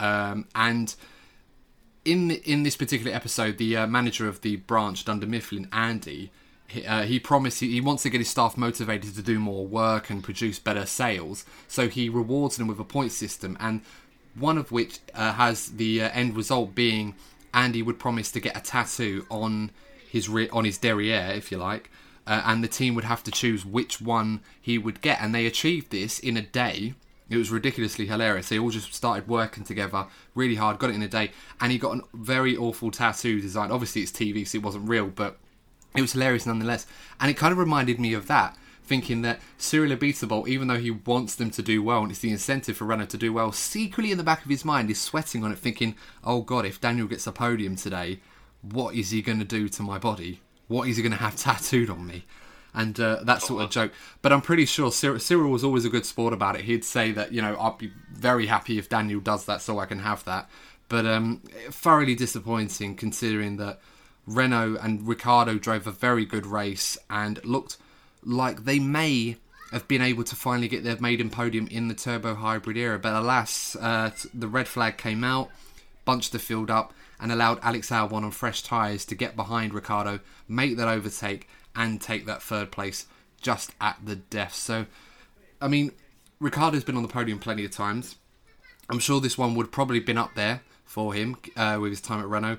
um, 0.00 0.46
and 0.54 0.94
in 2.04 2.30
in 2.30 2.62
this 2.62 2.76
particular 2.76 3.14
episode, 3.14 3.58
the 3.58 3.76
uh, 3.76 3.86
manager 3.86 4.28
of 4.28 4.40
the 4.40 4.56
branch, 4.56 5.04
Dunder 5.04 5.26
Mifflin, 5.26 5.68
Andy, 5.72 6.30
he, 6.68 6.86
uh, 6.86 7.02
he 7.02 7.18
promised 7.18 7.60
he, 7.60 7.72
he, 7.72 7.80
wants 7.80 8.02
to 8.04 8.10
get 8.10 8.18
his 8.18 8.28
staff 8.28 8.56
motivated 8.56 9.14
to 9.14 9.22
do 9.22 9.38
more 9.38 9.66
work 9.66 10.10
and 10.10 10.22
produce 10.22 10.58
better 10.58 10.86
sales. 10.86 11.44
So 11.66 11.88
he 11.88 12.08
rewards 12.08 12.56
them 12.56 12.68
with 12.68 12.78
a 12.78 12.84
point 12.84 13.12
system, 13.12 13.56
and 13.58 13.80
one 14.34 14.58
of 14.58 14.70
which 14.70 15.00
uh, 15.14 15.32
has 15.32 15.72
the 15.72 16.02
uh, 16.02 16.10
end 16.12 16.36
result 16.36 16.74
being 16.74 17.14
Andy 17.52 17.82
would 17.82 17.98
promise 17.98 18.30
to 18.32 18.40
get 18.40 18.56
a 18.56 18.60
tattoo 18.60 19.26
on 19.30 19.70
his 20.08 20.28
re- 20.28 20.50
on 20.50 20.64
his 20.64 20.78
derriere, 20.78 21.32
if 21.34 21.50
you 21.50 21.58
like, 21.58 21.90
uh, 22.26 22.42
and 22.44 22.62
the 22.62 22.68
team 22.68 22.94
would 22.94 23.04
have 23.04 23.24
to 23.24 23.30
choose 23.30 23.64
which 23.64 24.00
one 24.00 24.40
he 24.60 24.78
would 24.78 25.00
get, 25.00 25.20
and 25.20 25.34
they 25.34 25.46
achieved 25.46 25.90
this 25.90 26.18
in 26.18 26.36
a 26.36 26.42
day 26.42 26.94
it 27.30 27.36
was 27.36 27.50
ridiculously 27.50 28.06
hilarious. 28.06 28.48
They 28.48 28.58
all 28.58 28.70
just 28.70 28.94
started 28.94 29.28
working 29.28 29.64
together 29.64 30.06
really 30.34 30.54
hard, 30.54 30.78
got 30.78 30.90
it 30.90 30.96
in 30.96 31.02
a 31.02 31.08
day, 31.08 31.30
and 31.60 31.70
he 31.70 31.78
got 31.78 31.98
a 31.98 32.02
very 32.14 32.56
awful 32.56 32.90
tattoo 32.90 33.40
design. 33.40 33.70
Obviously, 33.70 34.02
it's 34.02 34.12
TV, 34.12 34.46
so 34.46 34.56
it 34.56 34.64
wasn't 34.64 34.88
real, 34.88 35.08
but 35.08 35.36
it 35.96 36.00
was 36.00 36.12
hilarious 36.12 36.46
nonetheless. 36.46 36.86
And 37.20 37.30
it 37.30 37.36
kind 37.36 37.52
of 37.52 37.58
reminded 37.58 37.98
me 37.98 38.12
of 38.14 38.26
that, 38.28 38.56
thinking 38.84 39.22
that 39.22 39.40
Cyril 39.56 39.96
Abiteboul, 39.96 40.48
even 40.48 40.68
though 40.68 40.78
he 40.78 40.90
wants 40.90 41.34
them 41.34 41.50
to 41.50 41.62
do 41.62 41.82
well 41.82 42.02
and 42.02 42.10
it's 42.10 42.20
the 42.20 42.30
incentive 42.30 42.76
for 42.76 42.84
Renault 42.84 43.06
to 43.06 43.18
do 43.18 43.32
well, 43.32 43.52
secretly 43.52 44.12
in 44.12 44.18
the 44.18 44.24
back 44.24 44.44
of 44.44 44.50
his 44.50 44.64
mind 44.64 44.90
is 44.90 45.00
sweating 45.00 45.44
on 45.44 45.52
it, 45.52 45.58
thinking, 45.58 45.94
oh 46.24 46.42
god, 46.42 46.64
if 46.64 46.80
Daniel 46.80 47.06
gets 47.08 47.26
a 47.26 47.32
podium 47.32 47.76
today, 47.76 48.20
what 48.62 48.94
is 48.94 49.10
he 49.10 49.22
going 49.22 49.38
to 49.38 49.44
do 49.44 49.68
to 49.68 49.82
my 49.82 49.98
body? 49.98 50.40
What 50.68 50.88
is 50.88 50.96
he 50.96 51.02
going 51.02 51.12
to 51.12 51.18
have 51.18 51.36
tattooed 51.36 51.90
on 51.90 52.06
me? 52.06 52.24
and 52.74 53.00
uh, 53.00 53.20
that 53.24 53.42
sort 53.42 53.62
of 53.62 53.70
joke. 53.70 53.92
But 54.22 54.32
I'm 54.32 54.40
pretty 54.40 54.64
sure 54.64 54.92
Cyril, 54.92 55.18
Cyril, 55.18 55.50
was 55.50 55.64
always 55.64 55.84
a 55.84 55.88
good 55.88 56.06
sport 56.06 56.32
about 56.32 56.54
it. 56.54 56.62
He'd 56.62 56.84
say 56.84 57.12
that 57.12 57.32
you 57.32 57.42
know 57.42 57.58
I'd 57.58 57.78
be 57.78 57.90
very 58.12 58.46
happy 58.46 58.78
if 58.78 58.88
Daniel 58.88 59.20
does 59.20 59.46
that, 59.46 59.62
so 59.62 59.78
I 59.78 59.86
can 59.86 60.00
have 60.00 60.24
that. 60.24 60.48
But 60.88 61.06
um, 61.06 61.42
thoroughly 61.70 62.14
disappointing 62.14 62.94
considering 62.96 63.56
that 63.56 63.80
Renault 64.28 64.76
and 64.82 65.08
Ricciardo 65.08 65.58
drove 65.58 65.86
a 65.86 65.92
very 65.92 66.26
good 66.26 66.46
race 66.46 66.98
and 67.08 67.42
looked 67.44 67.78
like 68.22 68.64
they 68.64 68.78
may 68.78 69.36
have 69.72 69.88
been 69.88 70.02
able 70.02 70.24
to 70.24 70.36
finally 70.36 70.68
get 70.68 70.84
their 70.84 71.00
maiden 71.00 71.30
podium 71.30 71.66
in 71.68 71.88
the 71.88 71.94
turbo 71.94 72.34
hybrid 72.34 72.76
era. 72.76 72.98
But 72.98 73.14
alas, 73.14 73.74
uh, 73.76 74.10
the 74.34 74.48
red 74.48 74.68
flag 74.68 74.98
came 74.98 75.24
out, 75.24 75.50
bunched 76.04 76.32
the 76.32 76.38
field 76.38 76.70
up, 76.70 76.92
and 77.20 77.32
allowed 77.32 77.58
Alex 77.62 77.90
Albon 77.90 78.22
on 78.22 78.30
fresh 78.30 78.62
tyres 78.62 79.04
to 79.06 79.14
get 79.14 79.34
behind 79.34 79.74
Ricciardo, 79.74 80.20
make 80.46 80.76
that 80.76 80.88
overtake, 80.88 81.48
and 81.74 82.00
take 82.00 82.26
that 82.26 82.42
third 82.42 82.70
place 82.70 83.06
just 83.40 83.72
at 83.80 83.98
the 84.04 84.16
death. 84.16 84.54
So, 84.54 84.86
I 85.60 85.68
mean, 85.68 85.92
Ricciardo's 86.38 86.84
been 86.84 86.96
on 86.96 87.02
the 87.02 87.08
podium 87.08 87.38
plenty 87.38 87.64
of 87.64 87.70
times. 87.70 88.16
I'm 88.90 88.98
sure 88.98 89.20
this 89.20 89.38
one 89.38 89.54
would 89.54 89.72
probably 89.72 90.00
been 90.00 90.18
up 90.18 90.34
there 90.34 90.62
for 90.84 91.14
him 91.14 91.36
uh, 91.56 91.78
with 91.80 91.90
his 91.90 92.00
time 92.00 92.20
at 92.20 92.28
Renault. 92.28 92.58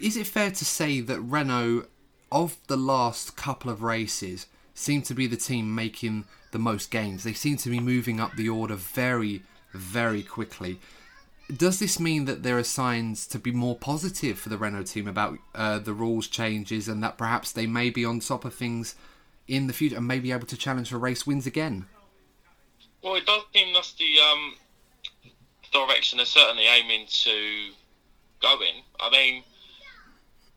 Is 0.00 0.16
it 0.16 0.26
fair 0.26 0.50
to 0.50 0.64
say 0.64 1.00
that 1.00 1.20
Renault, 1.20 1.86
of 2.30 2.56
the 2.66 2.76
last 2.76 3.36
couple 3.36 3.70
of 3.70 3.82
races, 3.82 4.46
seem 4.74 5.02
to 5.02 5.14
be 5.14 5.26
the 5.26 5.36
team 5.36 5.74
making 5.74 6.24
the 6.52 6.58
most 6.58 6.90
gains? 6.90 7.24
They 7.24 7.32
seem 7.32 7.56
to 7.58 7.70
be 7.70 7.80
moving 7.80 8.20
up 8.20 8.34
the 8.34 8.48
order 8.48 8.74
very, 8.74 9.42
very 9.72 10.22
quickly 10.22 10.78
does 11.54 11.78
this 11.78 12.00
mean 12.00 12.24
that 12.24 12.42
there 12.42 12.58
are 12.58 12.64
signs 12.64 13.26
to 13.28 13.38
be 13.38 13.52
more 13.52 13.76
positive 13.76 14.38
for 14.38 14.48
the 14.48 14.58
Renault 14.58 14.84
team 14.84 15.06
about 15.06 15.38
uh, 15.54 15.78
the 15.78 15.92
rules 15.92 16.26
changes 16.26 16.88
and 16.88 17.02
that 17.02 17.16
perhaps 17.16 17.52
they 17.52 17.66
may 17.66 17.90
be 17.90 18.04
on 18.04 18.20
top 18.20 18.44
of 18.44 18.54
things 18.54 18.96
in 19.46 19.68
the 19.68 19.72
future 19.72 19.96
and 19.96 20.08
may 20.08 20.18
be 20.18 20.32
able 20.32 20.46
to 20.46 20.56
challenge 20.56 20.90
for 20.90 20.98
race 20.98 21.26
wins 21.26 21.46
again? 21.46 21.86
Well, 23.02 23.14
it 23.14 23.26
does 23.26 23.42
seem 23.54 23.72
that's 23.72 23.92
the 23.94 24.16
um, 24.18 24.54
direction 25.72 26.16
they're 26.16 26.26
certainly 26.26 26.64
aiming 26.66 27.06
to 27.08 27.70
go 28.42 28.54
in. 28.60 28.82
I 28.98 29.10
mean, 29.10 29.44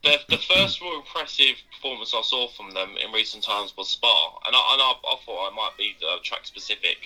the, 0.04 0.18
the 0.30 0.38
first 0.38 0.82
real 0.82 0.98
impressive 0.98 1.56
performance 1.72 2.14
I 2.16 2.22
saw 2.22 2.48
from 2.50 2.72
them 2.72 2.96
in 3.04 3.12
recent 3.12 3.44
times 3.44 3.76
was 3.78 3.90
Spa, 3.90 4.40
and 4.46 4.56
I, 4.56 4.74
and 4.74 4.82
I, 4.82 4.92
I 4.92 5.16
thought 5.26 5.52
I 5.52 5.56
might 5.56 5.78
be 5.78 5.96
uh, 6.08 6.18
track 6.24 6.46
specific. 6.46 6.98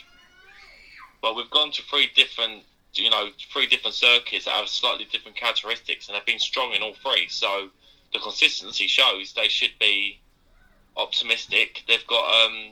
But 1.22 1.36
we've 1.36 1.50
gone 1.50 1.72
to 1.72 1.82
three 1.84 2.10
different 2.16 2.64
you 2.96 3.10
know, 3.10 3.30
three 3.52 3.66
different 3.66 3.96
circuits 3.96 4.46
that 4.46 4.52
have 4.52 4.68
slightly 4.68 5.06
different 5.12 5.38
characteristics, 5.38 6.08
and 6.08 6.16
they've 6.16 6.26
been 6.26 6.40
strong 6.40 6.74
in 6.74 6.82
all 6.82 6.94
three. 6.94 7.28
So 7.28 7.70
the 8.14 8.20
consistency 8.20 8.88
shows 8.88 9.34
they 9.34 9.48
should 9.48 9.72
be 9.80 10.20
optimistic. 10.96 11.84
They've 11.88 12.06
got 12.08 12.46
um, 12.46 12.72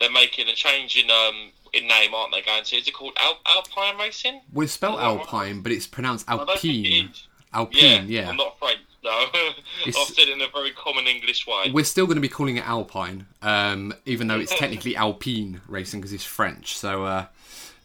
they're 0.00 0.12
making 0.12 0.48
a 0.48 0.54
change 0.54 0.96
in 0.96 1.10
um 1.10 1.52
in 1.72 1.88
name, 1.88 2.14
aren't 2.14 2.32
they? 2.32 2.42
Going 2.42 2.64
to 2.64 2.76
is 2.76 2.86
it 2.86 2.94
called 2.94 3.16
Al- 3.20 3.40
Alpine 3.46 3.98
Racing? 3.98 4.40
We 4.52 4.66
spell 4.66 4.98
Alpine, 4.98 5.62
but 5.62 5.72
it's 5.72 5.86
pronounced 5.86 6.28
Alpine. 6.28 7.10
Alpine, 7.54 8.08
yeah, 8.08 8.22
yeah. 8.22 8.28
I'm 8.30 8.36
not 8.36 8.58
French. 8.58 8.78
No, 9.04 9.10
I've 9.86 9.94
said 9.94 10.28
it 10.28 10.30
in 10.30 10.40
a 10.40 10.48
very 10.48 10.70
common 10.70 11.06
English 11.06 11.46
way. 11.46 11.72
We're 11.72 11.84
still 11.84 12.06
going 12.06 12.16
to 12.16 12.22
be 12.22 12.28
calling 12.28 12.56
it 12.56 12.66
Alpine, 12.66 13.26
um, 13.42 13.92
even 14.06 14.28
though 14.28 14.38
it's 14.38 14.56
technically 14.58 14.94
Alpine 14.94 15.60
Racing 15.66 16.00
because 16.00 16.12
it's 16.12 16.24
French. 16.24 16.76
So 16.76 17.04
uh, 17.04 17.26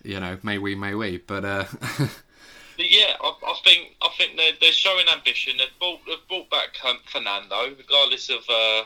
you 0.03 0.19
know, 0.19 0.37
may 0.43 0.57
we, 0.57 0.75
may 0.75 0.93
we. 0.93 1.17
But 1.17 1.43
uh, 1.43 1.65
yeah, 2.77 3.13
I, 3.21 3.33
I, 3.45 3.55
think 3.63 3.95
I 4.01 4.09
think 4.17 4.37
they're, 4.37 4.53
they're 4.61 4.71
showing 4.71 5.05
ambition. 5.11 5.53
They've 5.57 5.67
brought 5.79 5.99
they've 6.05 6.27
brought 6.27 6.49
back 6.49 6.77
um, 6.87 6.99
Fernando, 7.05 7.75
regardless 7.77 8.29
of 8.29 8.39
uh, 8.49 8.83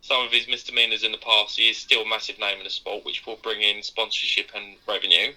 some 0.00 0.24
of 0.24 0.32
his 0.32 0.48
misdemeanors 0.48 1.04
in 1.04 1.12
the 1.12 1.18
past. 1.18 1.58
He 1.58 1.68
is 1.68 1.78
still 1.78 2.02
a 2.02 2.08
massive 2.08 2.38
name 2.38 2.58
in 2.58 2.64
the 2.64 2.70
sport, 2.70 3.04
which 3.04 3.24
will 3.26 3.38
bring 3.42 3.62
in 3.62 3.82
sponsorship 3.82 4.50
and 4.54 4.76
revenue. 4.88 5.32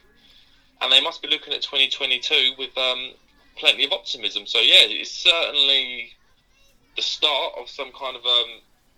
And 0.82 0.92
they 0.92 1.02
must 1.02 1.22
be 1.22 1.28
looking 1.28 1.54
at 1.54 1.62
2022 1.62 2.54
with 2.58 2.78
um, 2.78 3.14
plenty 3.58 3.86
of 3.86 3.92
optimism. 3.92 4.46
So 4.46 4.60
yeah, 4.60 4.86
it's 4.88 5.12
certainly 5.12 6.12
the 6.96 7.02
start 7.02 7.54
of 7.60 7.70
some 7.70 7.92
kind 7.92 8.16
of 8.16 8.26
um, 8.26 8.50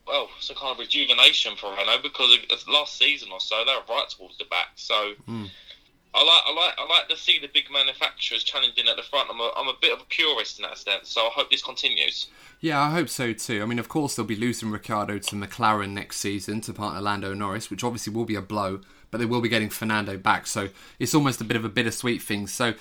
well, 0.07 0.29
some 0.39 0.55
kind 0.55 0.73
of 0.73 0.79
rejuvenation 0.79 1.55
for 1.55 1.71
Renault 1.71 2.01
because 2.03 2.37
last 2.67 2.97
season 2.97 3.29
or 3.31 3.39
so 3.39 3.63
they 3.65 3.73
were 3.73 3.95
right 3.95 4.09
towards 4.09 4.37
the 4.37 4.45
back. 4.45 4.69
So. 4.75 5.13
Mm 5.27 5.49
I 6.13 6.23
like, 6.23 6.41
I 6.47 6.53
like, 6.53 6.73
I 6.79 6.87
like 6.87 7.09
to 7.09 7.17
see 7.17 7.37
the 7.39 7.49
big 7.53 7.65
manufacturers 7.71 8.43
challenging 8.43 8.87
at 8.87 8.97
the 8.97 9.03
front. 9.03 9.29
I'm 9.29 9.39
a, 9.39 9.51
I'm 9.55 9.67
a 9.67 9.75
bit 9.79 9.93
of 9.93 10.01
a 10.01 10.05
purist 10.05 10.57
in 10.57 10.63
that 10.63 10.77
sense, 10.79 11.09
so 11.09 11.21
I 11.21 11.29
hope 11.29 11.51
this 11.51 11.61
continues. 11.61 12.27
Yeah, 12.61 12.81
I 12.81 12.89
hope 12.89 13.09
so 13.09 13.31
too. 13.31 13.61
I 13.61 13.65
mean, 13.65 13.77
of 13.77 13.89
course, 13.89 14.15
they'll 14.15 14.25
be 14.25 14.35
losing 14.35 14.71
Ricciardo 14.71 15.19
to 15.19 15.35
McLaren 15.35 15.91
next 15.91 16.17
season 16.17 16.61
to 16.61 16.73
partner 16.73 16.99
Lando 16.99 17.35
Norris, 17.35 17.69
which 17.69 17.83
obviously 17.83 18.11
will 18.11 18.25
be 18.25 18.35
a 18.35 18.41
blow, 18.41 18.81
but 19.11 19.19
they 19.19 19.25
will 19.25 19.41
be 19.41 19.49
getting 19.49 19.69
Fernando 19.69 20.17
back, 20.17 20.47
so 20.47 20.69
it's 20.97 21.13
almost 21.13 21.41
a 21.41 21.43
bit 21.43 21.57
of 21.57 21.63
a 21.63 21.69
bittersweet 21.69 22.23
thing. 22.23 22.47
So, 22.47 22.73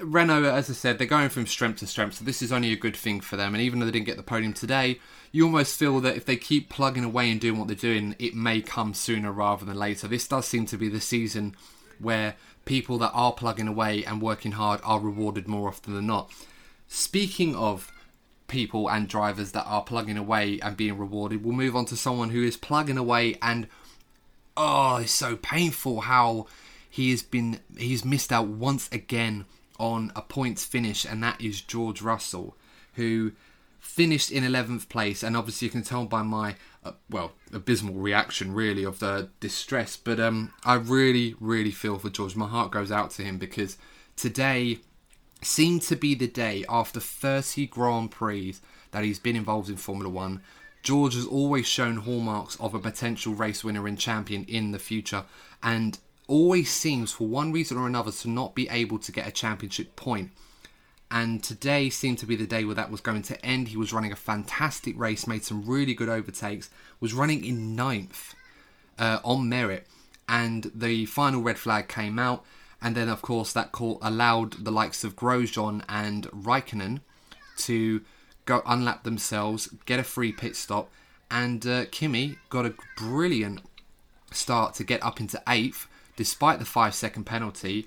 Renault, 0.00 0.44
as 0.44 0.68
I 0.68 0.74
said, 0.74 0.98
they're 0.98 1.06
going 1.06 1.30
from 1.30 1.46
strength 1.46 1.78
to 1.78 1.86
strength, 1.86 2.16
so 2.16 2.24
this 2.24 2.42
is 2.42 2.52
only 2.52 2.72
a 2.72 2.76
good 2.76 2.96
thing 2.96 3.20
for 3.20 3.36
them. 3.36 3.54
And 3.54 3.62
even 3.62 3.78
though 3.78 3.86
they 3.86 3.92
didn't 3.92 4.06
get 4.06 4.16
the 4.16 4.22
podium 4.22 4.52
today, 4.52 5.00
you 5.32 5.44
almost 5.44 5.78
feel 5.78 6.00
that 6.00 6.16
if 6.16 6.26
they 6.26 6.36
keep 6.36 6.68
plugging 6.68 7.04
away 7.04 7.30
and 7.30 7.40
doing 7.40 7.58
what 7.58 7.66
they're 7.66 7.76
doing, 7.76 8.14
it 8.18 8.34
may 8.34 8.60
come 8.60 8.92
sooner 8.92 9.32
rather 9.32 9.64
than 9.64 9.76
later. 9.76 10.06
This 10.06 10.28
does 10.28 10.46
seem 10.46 10.66
to 10.66 10.76
be 10.76 10.88
the 10.88 11.00
season 11.00 11.56
where 11.98 12.36
people 12.66 12.98
that 12.98 13.12
are 13.14 13.32
plugging 13.32 13.68
away 13.68 14.04
and 14.04 14.20
working 14.20 14.52
hard 14.52 14.80
are 14.84 15.00
rewarded 15.00 15.48
more 15.48 15.68
often 15.68 15.94
than 15.94 16.06
not. 16.06 16.30
Speaking 16.88 17.56
of 17.56 17.90
people 18.48 18.88
and 18.88 19.08
drivers 19.08 19.52
that 19.52 19.64
are 19.64 19.82
plugging 19.82 20.18
away 20.18 20.60
and 20.60 20.76
being 20.76 20.98
rewarded, 20.98 21.42
we'll 21.42 21.54
move 21.54 21.74
on 21.74 21.86
to 21.86 21.96
someone 21.96 22.30
who 22.30 22.42
is 22.42 22.56
plugging 22.56 22.98
away 22.98 23.36
and 23.40 23.66
oh, 24.56 24.96
it's 24.96 25.12
so 25.12 25.36
painful 25.36 26.02
how 26.02 26.46
he 26.88 27.10
has 27.10 27.22
been 27.22 27.60
he's 27.76 28.04
missed 28.04 28.32
out 28.32 28.46
once 28.46 28.88
again 28.92 29.44
on 29.78 30.12
a 30.16 30.22
points 30.22 30.64
finish, 30.64 31.04
and 31.04 31.22
that 31.22 31.40
is 31.40 31.60
George 31.60 32.02
Russell, 32.02 32.56
who 32.94 33.32
finished 33.78 34.32
in 34.32 34.44
11th 34.44 34.88
place, 34.88 35.22
and 35.22 35.36
obviously 35.36 35.66
you 35.66 35.70
can 35.70 35.82
tell 35.82 36.04
by 36.04 36.22
my 36.22 36.56
uh, 36.84 36.92
well 37.08 37.32
abysmal 37.52 37.94
reaction, 37.94 38.52
really, 38.52 38.84
of 38.84 38.98
the 38.98 39.30
distress. 39.40 39.96
But 39.96 40.20
um, 40.20 40.52
I 40.64 40.74
really, 40.74 41.34
really 41.40 41.70
feel 41.70 41.98
for 41.98 42.10
George. 42.10 42.36
My 42.36 42.48
heart 42.48 42.70
goes 42.70 42.90
out 42.90 43.10
to 43.12 43.22
him 43.22 43.38
because 43.38 43.78
today 44.16 44.80
seemed 45.42 45.82
to 45.82 45.96
be 45.96 46.14
the 46.14 46.26
day 46.26 46.64
after 46.68 47.00
30 47.00 47.66
Grand 47.66 48.10
Prix 48.10 48.56
that 48.90 49.04
he's 49.04 49.18
been 49.18 49.36
involved 49.36 49.68
in 49.68 49.76
Formula 49.76 50.10
One. 50.10 50.42
George 50.82 51.14
has 51.14 51.26
always 51.26 51.66
shown 51.66 51.96
hallmarks 51.96 52.56
of 52.60 52.74
a 52.74 52.78
potential 52.78 53.34
race 53.34 53.64
winner 53.64 53.86
and 53.86 53.98
champion 53.98 54.44
in 54.44 54.70
the 54.70 54.78
future, 54.78 55.24
and 55.62 55.98
always 56.26 56.70
seems, 56.70 57.12
for 57.12 57.26
one 57.26 57.52
reason 57.52 57.78
or 57.78 57.86
another, 57.86 58.12
to 58.12 58.28
not 58.28 58.54
be 58.54 58.68
able 58.68 58.98
to 58.98 59.12
get 59.12 59.26
a 59.26 59.32
championship 59.32 59.96
point. 59.96 60.30
And 61.10 61.42
today 61.42 61.88
seemed 61.88 62.18
to 62.18 62.26
be 62.26 62.34
the 62.34 62.46
day 62.46 62.64
where 62.64 62.74
that 62.74 62.90
was 62.90 63.00
going 63.00 63.22
to 63.22 63.46
end. 63.46 63.68
He 63.68 63.76
was 63.76 63.92
running 63.92 64.12
a 64.12 64.16
fantastic 64.16 64.98
race, 64.98 65.26
made 65.26 65.44
some 65.44 65.64
really 65.64 65.94
good 65.94 66.08
overtakes, 66.08 66.68
was 67.00 67.14
running 67.14 67.44
in 67.44 67.76
ninth 67.76 68.34
uh, 68.98 69.20
on 69.24 69.48
merit, 69.48 69.86
and 70.28 70.70
the 70.74 71.06
final 71.06 71.42
red 71.42 71.58
flag 71.58 71.88
came 71.88 72.18
out, 72.18 72.44
and 72.82 72.96
then 72.96 73.08
of 73.08 73.22
course 73.22 73.52
that 73.52 73.72
call 73.72 73.98
allowed 74.02 74.64
the 74.64 74.72
likes 74.72 75.04
of 75.04 75.16
Grosjean 75.16 75.84
and 75.88 76.26
Raikkonen 76.30 77.00
to 77.58 78.02
go 78.44 78.62
unlap 78.66 79.04
themselves, 79.04 79.68
get 79.86 80.00
a 80.00 80.04
free 80.04 80.32
pit 80.32 80.56
stop, 80.56 80.90
and 81.30 81.66
uh, 81.66 81.84
Kimi 81.90 82.38
got 82.50 82.66
a 82.66 82.74
brilliant 82.96 83.60
start 84.32 84.74
to 84.74 84.84
get 84.84 85.02
up 85.02 85.20
into 85.20 85.40
eighth 85.48 85.86
despite 86.16 86.58
the 86.58 86.64
five 86.64 86.94
second 86.94 87.24
penalty, 87.24 87.86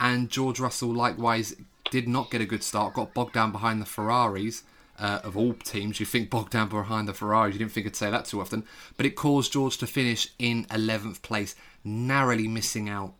and 0.00 0.30
George 0.30 0.60
Russell 0.60 0.92
likewise 0.92 1.54
did 1.90 2.08
not 2.08 2.30
get 2.30 2.40
a 2.40 2.46
good 2.46 2.62
start, 2.62 2.94
got 2.94 3.14
bogged 3.14 3.34
down 3.34 3.52
behind 3.52 3.80
the 3.80 3.86
Ferraris. 3.86 4.62
Uh, 4.98 5.20
of 5.24 5.36
all 5.36 5.52
teams, 5.52 6.00
you 6.00 6.06
think 6.06 6.30
bogged 6.30 6.52
down 6.52 6.70
behind 6.70 7.06
the 7.06 7.12
Ferraris. 7.12 7.52
You 7.52 7.58
didn't 7.58 7.72
think 7.72 7.86
I'd 7.86 7.94
say 7.94 8.10
that 8.10 8.24
too 8.24 8.40
often, 8.40 8.64
but 8.96 9.04
it 9.04 9.10
caused 9.14 9.52
George 9.52 9.76
to 9.78 9.86
finish 9.86 10.30
in 10.38 10.64
11th 10.70 11.20
place, 11.20 11.54
narrowly 11.84 12.48
missing 12.48 12.88
out 12.88 13.12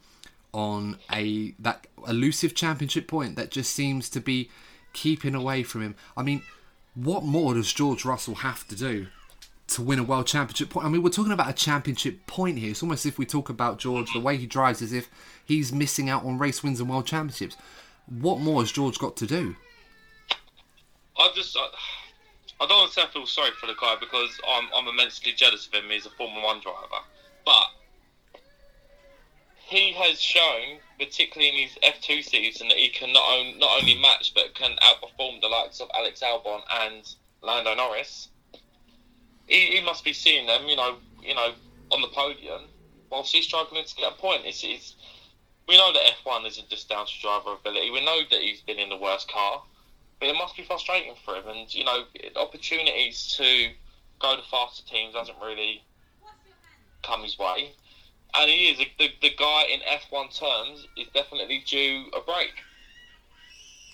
on 0.55 0.97
a 1.13 1.55
that 1.59 1.87
elusive 2.09 2.55
championship 2.55 3.07
point 3.07 3.37
that 3.37 3.51
just 3.51 3.75
seems 3.75 4.09
to 4.09 4.21
be 4.21 4.49
keeping 4.95 5.35
away 5.35 5.63
from 5.63 5.83
him. 5.83 5.95
I 6.17 6.23
mean, 6.23 6.43
what 6.95 7.25
more 7.25 7.53
does 7.53 7.71
George 7.75 8.07
Russell 8.07 8.37
have 8.37 8.67
to 8.69 8.75
do 8.75 9.09
to 9.69 9.83
win 9.83 9.99
a 9.99 10.03
world 10.05 10.27
championship 10.27 10.71
point? 10.71 10.87
I 10.87 10.89
mean, 10.89 11.03
we're 11.03 11.11
talking 11.11 11.33
about 11.33 11.49
a 11.49 11.53
championship 11.53 12.27
point 12.27 12.59
here. 12.59 12.71
It's 12.71 12.83
almost 12.83 13.05
as 13.05 13.13
if 13.13 13.19
we 13.19 13.27
talk 13.27 13.49
about 13.49 13.79
George 13.79 14.13
the 14.13 14.21
way 14.21 14.37
he 14.37 14.47
drives 14.47 14.83
as 14.83 14.93
if 14.93 15.09
he's 15.45 15.73
missing 15.73 16.09
out 16.09 16.25
on 16.25 16.39
race 16.39 16.63
wins 16.63 16.81
and 16.81 16.89
world 16.89 17.07
championships. 17.07 17.57
What 18.07 18.39
more 18.39 18.63
has 18.63 18.71
George 18.71 18.99
got 18.99 19.17
to 19.17 19.27
do? 19.27 19.57
I 21.19 21.31
just, 21.35 21.57
I, 21.57 21.69
I 22.61 22.67
don't 22.67 22.79
want 22.79 22.93
to 22.93 23.07
feel 23.09 23.27
sorry 23.27 23.51
for 23.61 23.67
the 23.67 23.75
guy 23.81 23.97
because 23.99 24.39
I'm, 24.49 24.69
I'm 24.75 24.89
immensely 24.89 25.33
jealous 25.33 25.67
of 25.67 25.75
him. 25.75 25.91
He's 25.91 26.07
a 26.07 26.11
Formula 26.11 26.45
One 26.45 26.61
driver, 26.61 27.03
but 27.45 27.67
he 29.67 29.93
has 29.95 30.21
shown, 30.21 30.79
particularly 30.99 31.49
in 31.49 31.69
his 31.69 31.77
F2 31.83 32.23
season, 32.23 32.69
that 32.69 32.77
he 32.77 32.89
can 32.89 33.13
not, 33.13 33.23
on, 33.23 33.59
not 33.59 33.81
only 33.81 34.01
match 34.01 34.33
but 34.33 34.55
can 34.55 34.77
outperform 34.77 35.41
the 35.41 35.49
likes 35.49 35.81
of 35.81 35.91
Alex 35.99 36.21
Albon 36.21 36.61
and 36.71 37.15
Lando 37.43 37.75
Norris. 37.75 38.29
He, 39.47 39.77
he 39.77 39.81
must 39.81 40.05
be 40.05 40.13
seeing 40.13 40.47
them, 40.47 40.67
you 40.67 40.77
know, 40.77 40.97
you 41.23 41.35
know, 41.35 41.53
on 41.91 42.01
the 42.01 42.09
podium, 42.09 42.63
whilst 43.11 43.33
he's 43.33 43.45
struggling 43.45 43.85
to 43.85 43.95
get 43.95 44.13
a 44.13 44.17
point. 44.17 44.43
It's, 44.45 44.65
it's 44.65 44.97
we 45.69 45.77
know 45.77 45.93
that 45.93 46.03
F1 46.25 46.47
isn't 46.47 46.69
just 46.69 46.89
down 46.89 47.07
to 47.07 47.13
driver 47.21 47.53
ability. 47.53 47.91
We 47.91 48.05
know 48.05 48.21
that 48.31 48.41
he's 48.41 48.61
been 48.61 48.79
in 48.79 48.89
the 48.89 48.97
worst 48.97 49.31
car, 49.31 49.63
but 50.21 50.29
it 50.29 50.35
must 50.35 50.57
be 50.57 50.65
frustrating 50.65 51.15
for 51.25 51.37
him. 51.37 51.49
And 51.49 51.73
you 51.75 51.85
know, 51.85 52.05
opportunities 52.37 53.35
to 53.39 53.71
go 54.21 54.37
to 54.37 54.43
faster 54.51 54.85
teams 54.85 55.15
hasn't 55.15 55.39
really 55.43 55.83
come 57.03 57.23
his 57.23 57.39
way. 57.39 57.73
And 58.35 58.51
he 58.51 58.69
is 58.69 58.79
the, 58.79 59.11
the 59.23 59.35
guy 59.37 59.65
in 59.73 59.81
F1 59.81 60.39
terms 60.39 60.87
is 60.97 61.09
definitely 61.15 61.65
due 61.67 62.07
a 62.17 62.21
break. 62.21 62.53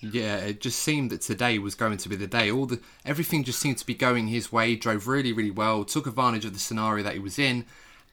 Yeah, 0.03 0.37
it 0.39 0.61
just 0.61 0.81
seemed 0.81 1.11
that 1.11 1.21
today 1.21 1.59
was 1.59 1.75
going 1.75 1.97
to 1.97 2.09
be 2.09 2.17
the 2.17 2.27
day. 2.27 2.51
All 2.51 2.67
the 2.67 2.81
everything 3.07 3.45
just 3.45 3.61
seemed 3.61 3.79
to 3.79 3.87
be 3.87 3.95
going 3.95 4.27
his 4.27 4.53
way. 4.53 4.75
Drove 4.75 5.07
really, 5.07 5.33
really 5.33 5.51
well. 5.51 5.85
Took 5.85 6.07
advantage 6.07 6.45
of 6.45 6.53
the 6.53 6.59
scenario 6.59 7.05
that 7.05 7.15
he 7.15 7.21
was 7.21 7.39
in 7.39 7.65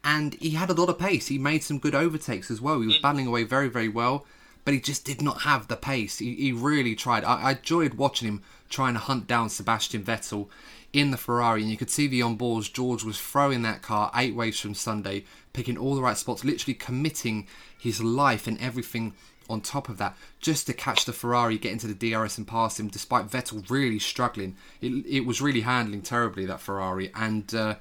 and 0.03 0.35
he 0.35 0.51
had 0.51 0.69
a 0.69 0.73
lot 0.73 0.89
of 0.89 0.99
pace. 0.99 1.27
He 1.27 1.37
made 1.37 1.63
some 1.63 1.79
good 1.79 1.95
overtakes 1.95 2.49
as 2.49 2.61
well. 2.61 2.79
He 2.79 2.87
was 2.87 2.97
mm. 2.97 3.01
battling 3.01 3.27
away 3.27 3.43
very, 3.43 3.67
very 3.67 3.89
well, 3.89 4.25
but 4.63 4.73
he 4.73 4.79
just 4.79 5.05
did 5.05 5.21
not 5.21 5.41
have 5.41 5.67
the 5.67 5.75
pace. 5.75 6.19
He, 6.19 6.35
he 6.35 6.51
really 6.51 6.95
tried. 6.95 7.23
I, 7.23 7.41
I, 7.41 7.51
enjoyed 7.51 7.95
watching 7.95 8.27
him 8.27 8.43
trying 8.69 8.93
to 8.93 8.99
hunt 8.99 9.27
down 9.27 9.49
Sebastian 9.49 10.03
Vettel 10.03 10.47
in 10.93 11.11
the 11.11 11.17
Ferrari, 11.17 11.61
and 11.61 11.69
you 11.69 11.77
could 11.77 11.89
see 11.89 12.07
the 12.07 12.21
onboards. 12.21 12.71
George 12.71 13.03
was 13.03 13.19
throwing 13.19 13.61
that 13.63 13.81
car 13.81 14.11
eight 14.15 14.35
ways 14.35 14.59
from 14.59 14.73
Sunday, 14.73 15.25
picking 15.53 15.77
all 15.77 15.95
the 15.95 16.01
right 16.01 16.17
spots, 16.17 16.45
literally 16.45 16.73
committing 16.73 17.47
his 17.77 18.01
life 18.01 18.47
and 18.47 18.59
everything 18.59 19.13
on 19.49 19.61
top 19.61 19.89
of 19.89 19.97
that 19.97 20.15
just 20.39 20.67
to 20.67 20.73
catch 20.73 21.05
the 21.05 21.13
Ferrari, 21.13 21.57
get 21.57 21.71
into 21.71 21.87
the 21.87 22.11
DRS 22.11 22.37
and 22.37 22.47
pass 22.47 22.79
him, 22.79 22.87
despite 22.87 23.27
Vettel 23.27 23.69
really 23.69 23.99
struggling. 23.99 24.55
It, 24.81 25.05
it 25.05 25.25
was 25.25 25.41
really 25.41 25.61
handling 25.61 26.01
terribly 26.01 26.45
that 26.45 26.61
Ferrari, 26.61 27.11
and. 27.15 27.53
Uh, 27.53 27.75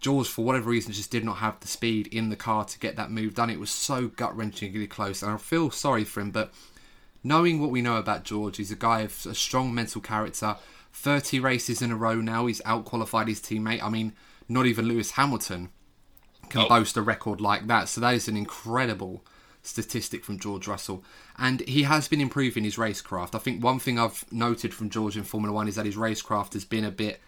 George, 0.00 0.28
for 0.28 0.44
whatever 0.44 0.70
reason, 0.70 0.92
just 0.92 1.10
did 1.10 1.24
not 1.24 1.38
have 1.38 1.58
the 1.58 1.66
speed 1.66 2.06
in 2.08 2.30
the 2.30 2.36
car 2.36 2.64
to 2.64 2.78
get 2.78 2.96
that 2.96 3.10
move 3.10 3.34
done. 3.34 3.50
It 3.50 3.58
was 3.58 3.70
so 3.70 4.06
gut 4.06 4.36
wrenchingly 4.36 4.88
close, 4.88 5.22
and 5.22 5.32
I 5.32 5.36
feel 5.38 5.70
sorry 5.70 6.04
for 6.04 6.20
him. 6.20 6.30
But 6.30 6.52
knowing 7.24 7.60
what 7.60 7.70
we 7.70 7.82
know 7.82 7.96
about 7.96 8.24
George, 8.24 8.58
he's 8.58 8.70
a 8.70 8.76
guy 8.76 9.00
of 9.00 9.26
a 9.26 9.34
strong 9.34 9.74
mental 9.74 10.00
character. 10.00 10.56
30 10.92 11.40
races 11.40 11.82
in 11.82 11.90
a 11.90 11.96
row 11.96 12.16
now, 12.16 12.46
he's 12.46 12.60
outqualified 12.62 13.28
his 13.28 13.40
teammate. 13.40 13.82
I 13.82 13.88
mean, 13.88 14.12
not 14.48 14.66
even 14.66 14.86
Lewis 14.86 15.12
Hamilton 15.12 15.70
can 16.48 16.62
oh. 16.62 16.68
boast 16.68 16.96
a 16.96 17.02
record 17.02 17.40
like 17.40 17.66
that. 17.66 17.88
So 17.88 18.00
that 18.00 18.14
is 18.14 18.28
an 18.28 18.36
incredible 18.36 19.24
statistic 19.68 20.24
from 20.24 20.38
George 20.38 20.66
Russell. 20.66 21.04
And 21.38 21.60
he 21.62 21.84
has 21.84 22.08
been 22.08 22.20
improving 22.20 22.64
his 22.64 22.76
racecraft. 22.76 23.34
I 23.34 23.38
think 23.38 23.62
one 23.62 23.78
thing 23.78 23.98
I've 23.98 24.24
noted 24.32 24.74
from 24.74 24.90
George 24.90 25.16
in 25.16 25.24
Formula 25.24 25.54
One 25.54 25.68
is 25.68 25.76
that 25.76 25.86
his 25.86 25.96
racecraft 25.96 26.54
has 26.54 26.64
been 26.64 26.84
a 26.84 26.90
bit 26.90 27.20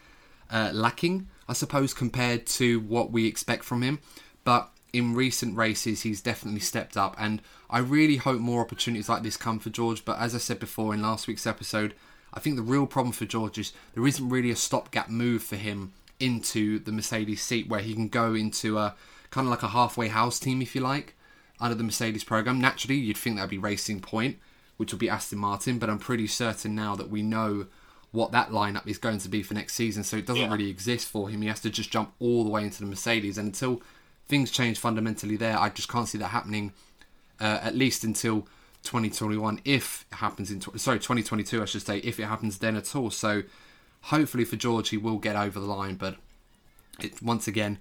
uh, 0.51 0.71
lacking 0.73 1.29
I 1.51 1.53
suppose, 1.53 1.93
compared 1.93 2.47
to 2.47 2.79
what 2.79 3.11
we 3.11 3.27
expect 3.27 3.65
from 3.65 3.83
him. 3.83 3.99
But 4.45 4.71
in 4.93 5.17
recent 5.17 5.57
races, 5.57 6.03
he's 6.03 6.21
definitely 6.21 6.61
stepped 6.61 6.97
up, 6.97 7.17
and 7.19 7.43
I 7.69 7.81
really 7.81 8.19
hope 8.19 8.41
more 8.41 8.61
opportunities 8.61 9.09
like 9.09 9.25
this 9.25 9.37
come 9.37 9.59
for 9.59 9.69
George. 9.69 10.05
But 10.05 10.21
as 10.21 10.33
I 10.33 10.39
said 10.39 10.61
before 10.61 10.95
in 10.95 11.03
last 11.03 11.27
week's 11.27 11.49
episode, 11.49 11.93
I 12.33 12.39
think 12.39 12.55
the 12.55 12.63
real 12.63 12.87
problem 12.87 13.13
for 13.13 13.25
George 13.25 13.59
is 13.59 13.73
there 13.95 14.07
isn't 14.07 14.29
really 14.29 14.53
a 14.53 14.57
stopgap 14.57 15.09
move 15.09 15.43
for 15.43 15.57
him 15.57 15.93
into 16.21 16.79
the 16.79 16.93
Mercedes 16.93 17.43
seat 17.43 17.69
where 17.69 17.81
he 17.81 17.95
can 17.95 18.07
go 18.07 18.35
into 18.35 18.79
a 18.79 18.95
kind 19.31 19.49
of 19.49 19.51
like 19.51 19.65
a 19.65 19.69
halfway 19.69 20.07
house 20.07 20.39
team, 20.39 20.63
if 20.63 20.77
you 20.77 20.81
like, 20.81 21.17
under 21.61 21.75
the 21.75 21.85
Mercedes 21.85 22.25
program. 22.25 22.61
Naturally, 22.61 22.97
you'd 22.97 23.17
think 23.17 23.37
that'd 23.37 23.51
be 23.51 23.59
Racing 23.59 24.01
Point, 24.01 24.39
which 24.77 24.93
will 24.93 24.99
be 24.99 25.11
Aston 25.11 25.39
Martin, 25.39 25.79
but 25.79 25.91
I'm 25.91 25.99
pretty 25.99 26.27
certain 26.27 26.75
now 26.75 26.97
that 26.97 27.11
we 27.11 27.23
know 27.23 27.67
what 28.13 28.33
that 28.33 28.51
lineup 28.51 28.87
is 28.87 28.99
going 28.99 29.19
to 29.19 29.29
be 29.29 29.43
for 29.43 29.55
next 29.55 29.75
season. 29.75 30.03
So 30.03 30.17
it 30.17 30.27
doesn't 30.27 30.43
yeah. 30.43 30.51
really 30.51 30.71
exist 30.71 31.09
for 31.09 31.29
him. 31.29 31.43
He 31.43 31.49
has 31.49 31.61
to 31.61 31.71
just 31.71 31.91
jump 31.91 32.13
all 32.19 32.43
the 32.45 32.51
way 32.51 32.65
into 32.65 32.81
the 32.81 32.87
Mercedes. 32.87 33.39
And 33.39 33.49
until 33.49 33.83
things 34.27 34.51
change 34.51 34.79
fundamentally 34.79 35.37
there, 35.37 35.59
I 35.59 35.69
just 35.69 35.89
can't 35.89 36.09
see 36.09 36.19
that 36.19 36.29
happening. 36.29 36.73
Uh, 37.41 37.59
at 37.63 37.75
least 37.75 38.05
until 38.05 38.43
2021, 38.83 39.61
if 39.65 40.07
it 40.11 40.17
happens 40.17 40.51
in 40.51 40.61
sorry 40.79 40.99
2022, 40.99 41.63
I 41.63 41.65
should 41.65 41.83
say, 41.83 41.99
if 41.99 42.19
it 42.19 42.25
happens 42.25 42.59
then 42.59 42.77
at 42.77 42.95
all. 42.97 43.11
So 43.11 43.43
hopefully 44.03 44.45
for 44.45 44.57
George, 44.57 44.89
he 44.89 44.97
will 44.97 45.19
get 45.19 45.37
over 45.37 45.61
the 45.61 45.67
line. 45.67 45.95
But 45.95 46.17
it, 46.99 47.23
once 47.23 47.47
again, 47.47 47.79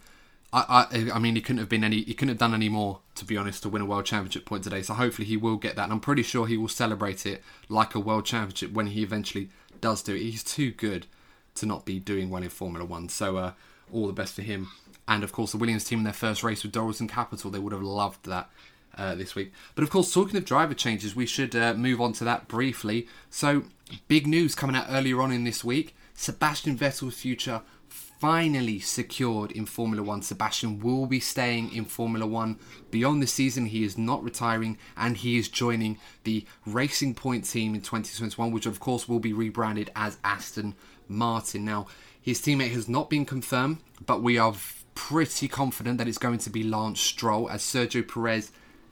I, 0.52 0.88
I, 0.92 1.12
I 1.14 1.20
mean, 1.20 1.36
he 1.36 1.42
couldn't 1.42 1.60
have 1.60 1.70
been 1.70 1.84
any, 1.84 2.02
he 2.02 2.14
couldn't 2.14 2.30
have 2.30 2.38
done 2.40 2.56
any 2.56 2.70
more, 2.70 3.00
to 3.16 3.26
be 3.26 3.38
honest, 3.38 3.64
to 3.64 3.70
win 3.70 3.82
a 3.82 3.86
world 3.86 4.06
championship 4.06 4.46
point 4.46 4.64
today. 4.64 4.82
So 4.82 4.96
hopefully 4.96 5.28
he 5.28 5.38
will 5.38 5.58
get 5.58 5.76
that, 5.76 5.84
and 5.84 5.94
I'm 5.94 6.00
pretty 6.00 6.24
sure 6.24 6.48
he 6.48 6.58
will 6.58 6.68
celebrate 6.68 7.26
it 7.26 7.44
like 7.68 7.94
a 7.94 8.00
world 8.00 8.26
championship 8.26 8.72
when 8.72 8.88
he 8.88 9.04
eventually 9.04 9.50
does 9.80 10.02
do 10.02 10.16
it. 10.16 10.22
He's 10.22 10.44
too 10.44 10.72
good 10.72 11.06
to 11.56 11.66
not 11.66 11.86
be 11.86 12.00
doing 12.00 12.30
well 12.30 12.44
in 12.44 12.50
Formula 12.50 12.86
One. 12.86 13.10
So 13.10 13.38
uh, 13.38 13.52
all 13.92 14.08
the 14.08 14.14
best 14.14 14.34
for 14.34 14.42
him. 14.42 14.70
And 15.08 15.24
of 15.24 15.32
course, 15.32 15.52
the 15.52 15.58
Williams 15.58 15.84
team 15.84 16.00
in 16.00 16.04
their 16.04 16.14
first 16.14 16.44
race 16.44 16.64
with 16.64 16.72
Dorilton 16.72 17.10
Capital, 17.10 17.52
they 17.52 17.60
would 17.60 17.74
have 17.74 17.82
loved 17.84 18.26
that. 18.26 18.50
Uh, 18.98 19.16
this 19.16 19.34
week. 19.34 19.54
But 19.76 19.84
of 19.84 19.92
course, 19.92 20.12
talking 20.14 20.36
of 20.36 20.44
driver 20.44 20.74
changes, 20.74 21.16
we 21.16 21.26
should 21.26 21.56
uh, 21.56 21.74
move 21.76 22.02
on 22.02 22.12
to 22.14 22.26
that 22.26 22.50
briefly. 22.50 23.08
So, 23.30 23.64
big 24.10 24.28
news 24.28 24.56
coming 24.56 24.76
out 24.76 24.88
earlier 24.90 25.22
on 25.22 25.32
in 25.32 25.46
this 25.46 25.64
week 25.64 25.96
Sebastian 26.20 26.78
Vettel's 26.78 27.16
future 27.16 27.62
finally 28.20 28.80
secured 28.80 29.52
in 29.52 29.66
Formula 29.66 30.04
One. 30.04 30.22
Sebastian 30.22 30.80
will 30.80 31.06
be 31.06 31.20
staying 31.20 31.74
in 31.74 31.86
Formula 31.86 32.28
One 32.28 32.60
beyond 32.92 33.24
the 33.24 33.28
season. 33.28 33.66
He 33.66 33.84
is 33.84 33.98
not 33.98 34.24
retiring 34.24 34.78
and 34.98 35.18
he 35.18 35.38
is 35.38 35.48
joining 35.48 35.98
the 36.26 36.46
Racing 36.66 37.16
Point 37.16 37.46
team 37.46 37.74
in 37.74 37.82
2021, 37.82 38.52
which 38.52 38.66
of 38.66 38.80
course 38.80 39.08
will 39.08 39.20
be 39.20 39.34
rebranded 39.34 39.90
as 39.96 40.18
Aston 40.24 40.76
Martin. 41.08 41.64
Now, 41.64 41.88
his 42.22 42.42
teammate 42.42 42.74
has 42.74 42.90
not 42.90 43.10
been 43.10 43.26
confirmed, 43.26 43.78
but 44.06 44.22
we 44.22 44.38
are 44.38 44.54
pretty 44.96 45.48
confident 45.48 45.98
that 45.98 46.08
it's 46.08 46.18
going 46.18 46.40
to 46.40 46.50
be 46.50 46.62
Lance 46.62 47.00
Stroll, 47.00 47.50
as 47.50 47.62
Sergio 47.62 48.06
Perez 48.06 48.52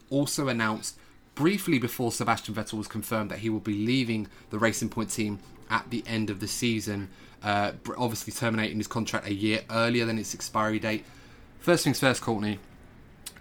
also 0.09 0.47
announced 0.47 0.97
briefly 1.35 1.77
before 1.77 2.13
Sebastian 2.13 2.55
Vettel 2.55 2.77
was 2.77 2.87
confirmed 2.87 3.29
that 3.29 3.39
he 3.39 3.49
will 3.49 3.59
be 3.59 3.85
leaving 3.85 4.27
the 4.49 4.57
Racing 4.57 4.89
Point 4.89 5.09
team 5.09 5.39
at 5.69 5.89
the 5.89 6.03
end 6.07 6.29
of 6.29 6.39
the 6.39 6.47
season. 6.47 7.09
Uh, 7.43 7.73
obviously 7.97 8.33
terminating 8.33 8.77
his 8.77 8.87
contract 8.87 9.27
a 9.27 9.33
year 9.33 9.61
earlier 9.69 10.05
than 10.05 10.17
its 10.17 10.33
expiry 10.33 10.79
date. 10.79 11.05
First 11.59 11.83
things 11.83 11.99
first, 11.99 12.21
Courtney. 12.21 12.59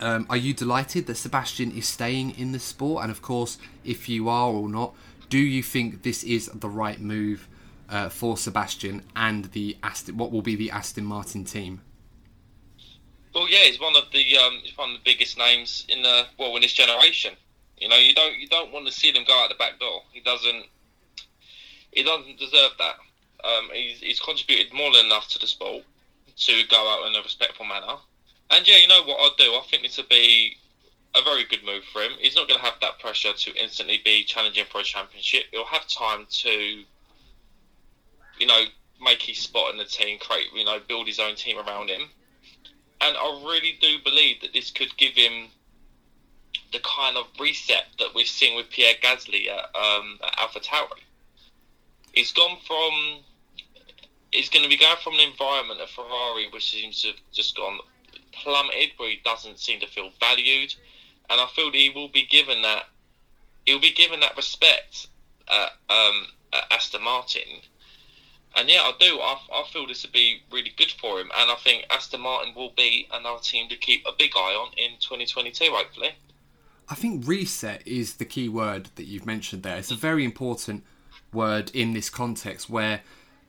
Um, 0.00 0.26
are 0.28 0.36
you 0.36 0.52
delighted 0.52 1.06
that 1.06 1.14
Sebastian 1.14 1.72
is 1.72 1.86
staying 1.86 2.38
in 2.38 2.52
the 2.52 2.58
sport? 2.58 3.02
And 3.02 3.10
of 3.10 3.22
course, 3.22 3.58
if 3.84 4.08
you 4.08 4.28
are 4.28 4.50
or 4.50 4.68
not, 4.68 4.94
do 5.28 5.38
you 5.38 5.62
think 5.62 6.02
this 6.02 6.22
is 6.22 6.46
the 6.46 6.68
right 6.68 7.00
move 7.00 7.48
uh, 7.88 8.08
for 8.08 8.36
Sebastian 8.36 9.02
and 9.14 9.46
the 9.46 9.76
Aston, 9.82 10.16
what 10.16 10.32
will 10.32 10.42
be 10.42 10.56
the 10.56 10.70
Aston 10.70 11.04
Martin 11.04 11.44
team? 11.44 11.80
Well, 13.34 13.48
yeah, 13.50 13.64
he's 13.64 13.80
one 13.80 13.94
of 13.96 14.04
the 14.12 14.38
um, 14.38 14.60
he's 14.62 14.76
one 14.76 14.90
of 14.90 14.96
the 14.96 15.02
biggest 15.04 15.36
names 15.36 15.86
in 15.88 16.02
the 16.02 16.24
well 16.38 16.56
in 16.56 16.62
this 16.62 16.72
generation. 16.72 17.34
You 17.76 17.88
know, 17.88 17.96
you 17.96 18.14
don't 18.14 18.38
you 18.38 18.48
don't 18.48 18.72
want 18.72 18.86
to 18.86 18.92
see 18.92 19.12
him 19.12 19.24
go 19.26 19.38
out 19.42 19.50
the 19.50 19.56
back 19.56 19.78
door. 19.78 20.02
He 20.12 20.20
doesn't 20.20 20.64
he 21.92 22.02
doesn't 22.02 22.38
deserve 22.38 22.72
that. 22.78 22.96
Um, 23.44 23.70
he's, 23.72 24.00
he's 24.00 24.20
contributed 24.20 24.72
more 24.72 24.92
than 24.92 25.06
enough 25.06 25.28
to 25.30 25.38
the 25.38 25.46
sport 25.46 25.84
to 26.36 26.62
go 26.68 26.76
out 26.76 27.06
in 27.08 27.14
a 27.14 27.22
respectful 27.22 27.66
manner. 27.66 27.96
And 28.50 28.66
yeah, 28.66 28.76
you 28.76 28.88
know 28.88 29.02
what 29.04 29.20
I'll 29.20 29.36
do. 29.36 29.52
I 29.52 29.62
think 29.70 29.82
this 29.82 29.96
will 29.96 30.04
be 30.08 30.56
a 31.14 31.22
very 31.22 31.44
good 31.44 31.64
move 31.64 31.84
for 31.92 32.02
him. 32.02 32.12
He's 32.18 32.36
not 32.36 32.48
going 32.48 32.60
to 32.60 32.64
have 32.64 32.78
that 32.80 32.98
pressure 32.98 33.32
to 33.32 33.62
instantly 33.62 34.00
be 34.04 34.24
challenging 34.24 34.64
for 34.70 34.80
a 34.80 34.84
championship. 34.84 35.44
He'll 35.50 35.64
have 35.64 35.86
time 35.88 36.26
to, 36.28 36.50
you 38.38 38.46
know, 38.46 38.62
make 39.02 39.22
his 39.22 39.38
spot 39.38 39.72
in 39.72 39.78
the 39.78 39.84
team, 39.84 40.18
create, 40.18 40.46
you 40.54 40.64
know, 40.64 40.78
build 40.86 41.06
his 41.06 41.18
own 41.18 41.34
team 41.34 41.58
around 41.58 41.88
him. 41.88 42.02
And 43.00 43.16
I 43.16 43.42
really 43.46 43.78
do 43.80 43.98
believe 44.04 44.40
that 44.40 44.52
this 44.52 44.70
could 44.70 44.96
give 44.96 45.12
him 45.12 45.48
the 46.72 46.80
kind 46.80 47.16
of 47.16 47.26
reset 47.38 47.86
that 47.98 48.14
we've 48.14 48.26
seen 48.26 48.56
with 48.56 48.70
Pierre 48.70 48.94
Gasly 49.02 49.48
at, 49.48 49.74
um, 49.76 50.18
at 50.22 50.36
AlphaTauri. 50.38 51.00
He's 52.16 52.32
gone 52.32 52.56
from 52.66 53.22
he's 54.32 54.48
going 54.48 54.64
to 54.64 54.68
be 54.68 54.76
going 54.76 54.96
from 55.04 55.14
an 55.14 55.20
environment 55.20 55.80
at 55.80 55.90
Ferrari 55.90 56.48
which 56.50 56.70
seems 56.70 57.02
to 57.02 57.08
have 57.08 57.16
just 57.30 57.56
gone 57.56 57.78
plummeted, 58.32 58.90
where 58.96 59.10
he 59.10 59.20
doesn't 59.24 59.58
seem 59.58 59.80
to 59.80 59.86
feel 59.86 60.10
valued, 60.18 60.74
and 61.30 61.40
I 61.40 61.46
feel 61.54 61.70
he 61.70 61.90
will 61.94 62.08
be 62.08 62.26
given 62.26 62.62
that 62.62 62.84
he'll 63.66 63.80
be 63.80 63.92
given 63.92 64.20
that 64.20 64.36
respect 64.36 65.08
at, 65.48 65.72
um, 65.90 66.26
at 66.52 66.64
Aston 66.70 67.02
Martin. 67.02 67.60
And 68.56 68.68
yeah, 68.68 68.80
I 68.80 68.92
do. 68.98 69.18
I, 69.20 69.38
I 69.52 69.64
feel 69.70 69.86
this 69.86 70.02
would 70.02 70.12
be 70.12 70.40
really 70.50 70.72
good 70.76 70.90
for 70.92 71.20
him, 71.20 71.30
and 71.36 71.50
I 71.50 71.56
think 71.56 71.84
Aston 71.90 72.22
Martin 72.22 72.54
will 72.54 72.72
be 72.76 73.08
another 73.12 73.42
team 73.42 73.68
to 73.68 73.76
keep 73.76 74.06
a 74.06 74.12
big 74.18 74.32
eye 74.34 74.54
on 74.54 74.72
in 74.78 74.92
2022, 75.00 75.66
hopefully. 75.70 76.12
I 76.88 76.94
think 76.94 77.26
reset 77.26 77.86
is 77.86 78.14
the 78.14 78.24
key 78.24 78.48
word 78.48 78.88
that 78.94 79.04
you've 79.04 79.26
mentioned 79.26 79.64
there. 79.64 79.76
It's 79.76 79.90
a 79.90 79.96
very 79.96 80.24
important 80.24 80.84
word 81.36 81.70
in 81.72 81.92
this 81.92 82.10
context 82.10 82.68
where 82.68 83.02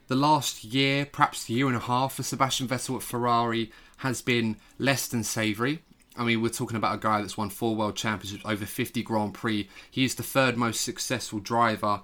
the 0.07 0.15
last 0.15 0.63
year, 0.63 1.05
perhaps 1.05 1.49
year 1.49 1.67
and 1.67 1.75
a 1.75 1.79
half 1.79 2.13
for 2.15 2.23
Sebastian 2.23 2.67
Vettel 2.67 2.97
at 2.97 3.03
Ferrari 3.03 3.71
has 3.97 4.21
been 4.21 4.57
less 4.77 5.07
than 5.07 5.23
savoury. 5.23 5.79
I 6.15 6.23
mean, 6.23 6.41
we're 6.41 6.49
talking 6.49 6.77
about 6.77 6.95
a 6.95 6.99
guy 6.99 7.21
that's 7.21 7.37
won 7.37 7.49
four 7.49 7.75
world 7.75 7.95
championships, 7.95 8.43
over 8.45 8.65
50 8.65 9.03
Grand 9.03 9.33
Prix. 9.33 9.67
He 9.89 10.03
is 10.03 10.15
the 10.15 10.23
third 10.23 10.57
most 10.57 10.81
successful 10.81 11.39
driver 11.39 12.01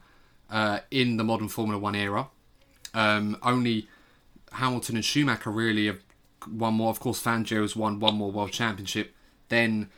uh, 0.49 0.79
in 0.91 1.17
the 1.17 1.23
modern 1.23 1.47
Formula 1.47 1.79
One 1.79 1.95
era. 1.95 2.27
Um, 2.93 3.37
only 3.41 3.87
Hamilton 4.53 4.95
and 4.95 5.05
Schumacher 5.05 5.49
really 5.49 5.87
have 5.87 5.99
won 6.47 6.75
more. 6.75 6.89
Of 6.89 6.99
course, 6.99 7.21
Fangio 7.21 7.61
has 7.61 7.75
won 7.75 7.99
one 7.99 8.15
more 8.15 8.31
world 8.31 8.51
championship 8.51 9.15
than 9.49 9.89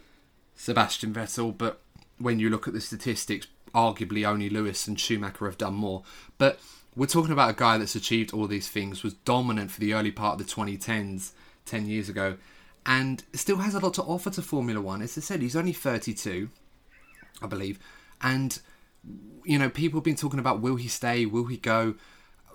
Sebastian 0.56 1.14
Vettel. 1.14 1.58
But 1.58 1.82
when 2.18 2.40
you 2.40 2.50
look 2.50 2.68
at 2.68 2.74
the 2.74 2.82
statistics, 2.82 3.48
arguably 3.76 4.26
only 4.26 4.50
Lewis 4.50 4.88
and 4.88 5.00
Schumacher 5.00 5.46
have 5.46 5.58
done 5.58 5.76
more. 5.76 6.04
But 6.38 6.60
we're 6.96 7.06
talking 7.06 7.34
about 7.34 7.52
a 7.52 7.54
guy 7.54 7.78
that's 7.78 7.96
achieved 7.96 8.34
all 8.34 8.48
these 8.48 8.70
things, 8.70 9.04
was 9.04 9.14
dominant 9.14 9.70
for 9.72 9.82
the 9.82 9.94
early 9.94 10.12
part 10.12 10.40
of 10.40 10.48
the 10.48 10.52
2010s, 10.52 11.34
10 11.66 11.86
years 11.88 12.10
ago, 12.10 12.38
and 12.86 13.24
still 13.34 13.58
has 13.58 13.76
a 13.76 13.80
lot 13.80 13.94
to 13.96 14.04
offer 14.04 14.30
to 14.30 14.42
Formula 14.42 14.82
One. 14.82 15.02
As 15.02 15.18
I 15.18 15.22
said, 15.22 15.42
he's 15.42 15.56
only 15.56 15.74
32, 15.74 16.50
I 17.42 17.48
believe, 17.48 17.80
and 18.22 18.60
you 19.44 19.60
know, 19.60 19.70
people 19.70 20.00
have 20.00 20.06
been 20.06 20.16
talking 20.16 20.40
about 20.40 20.62
will 20.62 20.78
he 20.78 20.88
stay, 20.88 21.26
will 21.26 21.46
he 21.46 21.58
go 21.58 21.96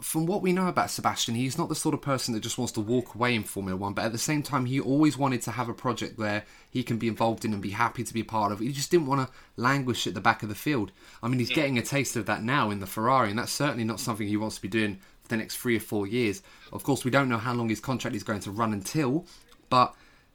from 0.01 0.27
what 0.27 0.43
we 0.43 0.53
know 0.53 0.69
about 0.69 0.91
Sebastian, 0.91 1.35
he's 1.35 1.59
not 1.59 1.69
the 1.69 1.75
sort 1.75 1.95
of 1.95 2.03
person 2.03 2.35
that 2.35 2.41
just 2.41 2.59
wants 2.59 2.73
to 2.73 2.81
walk 2.81 3.15
away 3.15 3.35
in 3.35 3.45
Formula 3.45 3.77
One, 3.77 3.93
but 3.93 4.05
at 4.05 4.13
the 4.13 4.19
same 4.19 4.43
time, 4.43 4.67
he 4.67 4.81
always 4.81 5.17
wanted 5.17 5.43
to 5.43 5.53
have 5.53 5.69
a 5.69 5.75
project 5.75 6.19
where 6.19 6.45
he 6.71 6.83
can 6.83 6.99
be 6.99 7.09
involved 7.09 7.45
in 7.45 7.53
and 7.53 7.63
be 7.63 7.71
happy 7.71 8.05
to 8.05 8.15
be 8.15 8.23
part 8.23 8.53
of. 8.53 8.61
He 8.61 8.73
just 8.73 8.91
didn't 8.91 9.07
want 9.07 9.27
to 9.27 9.35
languish 9.57 10.07
at 10.07 10.15
the 10.15 10.21
back 10.21 10.43
of 10.43 10.49
the 10.49 10.55
field. 10.55 10.93
I 11.23 11.29
mean, 11.29 11.39
he's 11.39 11.51
getting 11.51 11.79
a 11.79 11.83
taste 11.83 12.17
of 12.17 12.27
that 12.27 12.43
now 12.43 12.71
in 12.71 12.81
the 12.81 12.87
Ferrari, 12.87 13.31
and 13.31 13.39
that's 13.39 13.53
certainly 13.53 13.85
not 13.85 14.01
something 14.01 14.27
he 14.27 14.37
wants 14.37 14.57
to 14.57 14.63
be 14.63 14.69
doing 14.69 14.97
for 15.23 15.29
the 15.29 15.37
next 15.37 15.57
three 15.57 15.77
or 15.77 15.81
four 15.81 16.07
years. 16.07 16.43
Of 16.73 16.83
course, 16.83 17.05
we 17.05 17.11
don't 17.11 17.29
know 17.29 17.39
how 17.39 17.55
long 17.55 17.69
his 17.69 17.81
contract 17.81 18.17
is 18.17 18.23
going 18.23 18.41
to 18.41 18.51
run 18.51 18.73
until, 18.73 19.27
but 19.69 19.95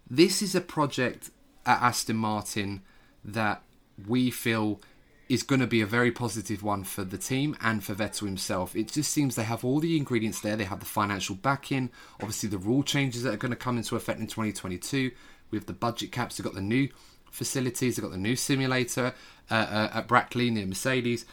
this 0.09 0.41
is 0.41 0.55
a 0.55 0.61
project 0.61 1.31
at 1.65 1.81
Aston 1.81 2.17
Martin 2.17 2.81
that 3.23 3.63
we 4.07 4.29
feel 4.29 4.79
is 5.27 5.43
going 5.43 5.61
to 5.61 5.67
be 5.67 5.81
a 5.81 5.85
very 5.85 6.11
positive 6.11 6.61
one 6.61 6.83
for 6.83 7.03
the 7.03 7.17
team 7.17 7.55
and 7.61 7.83
for 7.83 7.95
Vettel 7.95 8.27
himself. 8.27 8.75
It 8.75 8.91
just 8.91 9.11
seems 9.11 9.35
they 9.35 9.43
have 9.43 9.65
all 9.65 9.79
the 9.79 9.97
ingredients 9.97 10.41
there. 10.41 10.55
They 10.55 10.65
have 10.65 10.79
the 10.79 10.85
financial 10.85 11.35
backing, 11.35 11.89
obviously 12.15 12.49
the 12.49 12.57
rule 12.57 12.83
changes 12.83 13.23
that 13.23 13.33
are 13.33 13.37
going 13.37 13.51
to 13.51 13.57
come 13.57 13.77
into 13.77 13.95
effect 13.95 14.19
in 14.19 14.27
2022 14.27 15.11
with 15.51 15.65
the 15.65 15.73
budget 15.73 16.11
caps. 16.11 16.37
They've 16.37 16.45
got 16.45 16.53
the 16.53 16.61
new 16.61 16.89
facilities, 17.31 17.95
they've 17.95 18.03
got 18.03 18.11
the 18.11 18.17
new 18.17 18.35
simulator 18.35 19.13
uh, 19.49 19.53
uh, 19.53 19.89
at 19.93 20.07
Brackley 20.07 20.49
near 20.51 20.65
Mercedes. 20.65 21.25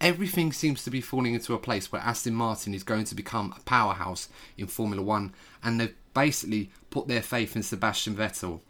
Everything 0.00 0.52
seems 0.52 0.84
to 0.84 0.90
be 0.90 1.00
falling 1.00 1.34
into 1.34 1.54
a 1.54 1.58
place 1.58 1.90
where 1.90 2.02
Aston 2.02 2.34
Martin 2.34 2.72
is 2.72 2.84
going 2.84 3.04
to 3.06 3.16
become 3.16 3.52
a 3.56 3.60
powerhouse 3.62 4.28
in 4.56 4.68
Formula 4.68 5.02
One, 5.02 5.34
and 5.62 5.80
they've 5.80 5.94
basically 6.14 6.70
put 6.90 7.08
their 7.08 7.22
faith 7.22 7.56
in 7.56 7.62
Sebastian 7.62 8.14
Vettel 8.14 8.60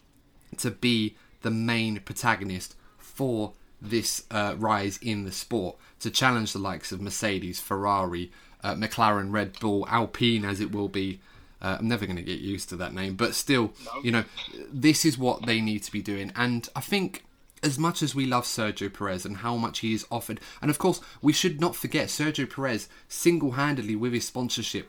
to 0.57 0.71
be 0.71 1.17
the 1.43 1.51
main 1.51 2.01
protagonist 2.01 2.75
for 2.97 3.53
this 3.81 4.25
uh, 4.31 4.55
rise 4.59 4.99
in 5.03 5.25
the 5.25 5.33
sport 5.33 5.77
to 6.01 6.11
challenge 6.11 6.53
the 6.53 6.59
likes 6.59 6.93
of 6.93 7.01
Mercedes, 7.01 7.61
Ferrari, 7.61 8.31
uh, 8.63 8.75
McLaren, 8.75 9.33
Red 9.33 9.59
Bull, 9.61 9.87
Alpine, 9.89 10.45
as 10.45 10.61
it 10.61 10.73
will 10.73 10.89
be. 10.89 11.21
Uh, 11.61 11.77
I'm 11.81 11.89
never 11.89 12.07
going 12.07 12.17
to 12.17 12.23
get 12.23 12.39
used 12.39 12.69
to 12.69 12.77
that 12.77 12.95
name, 12.95 13.15
but 13.15 13.35
still, 13.35 13.73
no. 13.85 14.03
you 14.03 14.13
know, 14.13 14.25
this 14.73 15.05
is 15.05 15.19
what 15.19 15.47
they 15.47 15.61
need 15.61 15.83
to 15.85 15.93
be 15.93 16.01
doing. 16.03 16.33
And 16.37 16.69
I 16.77 16.81
think, 16.81 17.25
as 17.65 17.79
much 17.79 18.01
as 18.01 18.15
we 18.15 18.27
love 18.27 18.45
Sergio 18.45 18.93
Perez 18.93 19.27
and 19.27 19.39
how 19.39 19.57
much 19.57 19.81
he 19.81 19.93
is 19.93 20.07
offered, 20.09 20.41
and 20.63 20.71
of 20.71 20.79
course, 20.79 21.01
we 21.21 21.33
should 21.33 21.61
not 21.61 21.75
forget 21.75 22.09
Sergio 22.09 22.49
Perez 22.49 22.89
single 23.09 23.53
handedly 23.53 23.97
with 23.97 24.13
his 24.13 24.25
sponsorship 24.25 24.89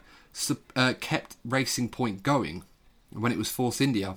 uh, 0.76 0.94
kept 1.00 1.36
Racing 1.44 1.90
Point 1.90 2.24
going 2.24 2.64
when 3.12 3.32
it 3.32 3.38
was 3.38 3.52
Force 3.52 3.82
India. 3.82 4.16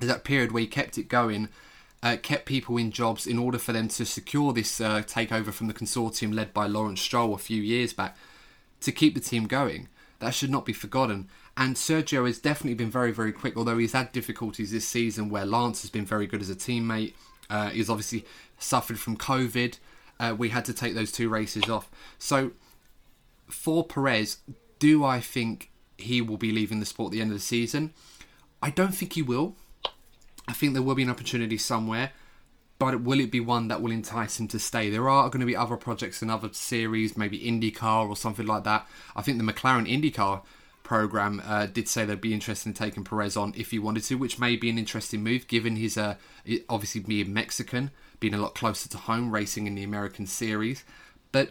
That 0.00 0.24
period 0.24 0.52
where 0.52 0.60
he 0.60 0.66
kept 0.66 0.98
it 0.98 1.08
going 1.08 1.48
uh, 2.02 2.16
kept 2.22 2.46
people 2.46 2.76
in 2.76 2.90
jobs 2.90 3.26
in 3.26 3.38
order 3.38 3.58
for 3.58 3.72
them 3.72 3.88
to 3.88 4.04
secure 4.04 4.52
this 4.52 4.80
uh, 4.80 5.02
takeover 5.02 5.52
from 5.52 5.66
the 5.66 5.74
consortium 5.74 6.34
led 6.34 6.52
by 6.52 6.66
Lawrence 6.66 7.00
Stroll 7.00 7.34
a 7.34 7.38
few 7.38 7.62
years 7.62 7.92
back 7.92 8.16
to 8.80 8.92
keep 8.92 9.14
the 9.14 9.20
team 9.20 9.46
going. 9.46 9.88
That 10.18 10.34
should 10.34 10.50
not 10.50 10.64
be 10.64 10.72
forgotten. 10.72 11.28
And 11.56 11.76
Sergio 11.76 12.26
has 12.26 12.38
definitely 12.38 12.74
been 12.74 12.90
very, 12.90 13.12
very 13.12 13.32
quick, 13.32 13.56
although 13.56 13.78
he's 13.78 13.92
had 13.92 14.12
difficulties 14.12 14.70
this 14.70 14.86
season 14.86 15.30
where 15.30 15.46
Lance 15.46 15.82
has 15.82 15.90
been 15.90 16.04
very 16.04 16.26
good 16.26 16.42
as 16.42 16.50
a 16.50 16.54
teammate. 16.54 17.14
Uh, 17.48 17.70
he's 17.70 17.88
obviously 17.88 18.24
suffered 18.58 18.98
from 18.98 19.16
COVID. 19.16 19.78
Uh, 20.18 20.34
we 20.36 20.50
had 20.50 20.64
to 20.66 20.74
take 20.74 20.94
those 20.94 21.12
two 21.12 21.28
races 21.28 21.68
off. 21.68 21.90
So, 22.18 22.52
for 23.48 23.84
Perez, 23.84 24.38
do 24.78 25.04
I 25.04 25.20
think 25.20 25.70
he 25.96 26.20
will 26.20 26.36
be 26.36 26.52
leaving 26.52 26.80
the 26.80 26.86
sport 26.86 27.08
at 27.08 27.12
the 27.12 27.20
end 27.20 27.30
of 27.30 27.36
the 27.36 27.42
season? 27.42 27.92
I 28.62 28.70
don't 28.70 28.94
think 28.94 29.14
he 29.14 29.22
will. 29.22 29.56
I 30.48 30.52
think 30.52 30.72
there 30.72 30.82
will 30.82 30.94
be 30.94 31.02
an 31.02 31.10
opportunity 31.10 31.58
somewhere, 31.58 32.12
but 32.78 33.02
will 33.02 33.20
it 33.20 33.30
be 33.30 33.40
one 33.40 33.68
that 33.68 33.80
will 33.80 33.90
entice 33.90 34.38
him 34.38 34.48
to 34.48 34.58
stay? 34.58 34.90
There 34.90 35.08
are 35.08 35.28
going 35.28 35.40
to 35.40 35.46
be 35.46 35.56
other 35.56 35.76
projects 35.76 36.22
and 36.22 36.30
other 36.30 36.50
series, 36.52 37.16
maybe 37.16 37.38
IndyCar 37.40 38.08
or 38.08 38.16
something 38.16 38.46
like 38.46 38.64
that. 38.64 38.86
I 39.14 39.22
think 39.22 39.38
the 39.38 39.52
McLaren 39.52 39.90
IndyCar 39.90 40.42
program 40.82 41.42
uh, 41.44 41.66
did 41.66 41.88
say 41.88 42.04
they'd 42.04 42.20
be 42.20 42.32
interested 42.32 42.68
in 42.68 42.74
taking 42.74 43.02
Perez 43.02 43.36
on 43.36 43.52
if 43.56 43.72
he 43.72 43.78
wanted 43.78 44.04
to, 44.04 44.14
which 44.14 44.38
may 44.38 44.56
be 44.56 44.70
an 44.70 44.78
interesting 44.78 45.22
move 45.22 45.48
given 45.48 45.76
his 45.76 45.98
uh, 45.98 46.14
obviously 46.68 47.00
being 47.00 47.32
Mexican, 47.32 47.90
being 48.20 48.34
a 48.34 48.38
lot 48.38 48.54
closer 48.54 48.88
to 48.90 48.98
home, 48.98 49.32
racing 49.32 49.66
in 49.66 49.74
the 49.74 49.82
American 49.82 50.26
series. 50.26 50.84
But 51.32 51.50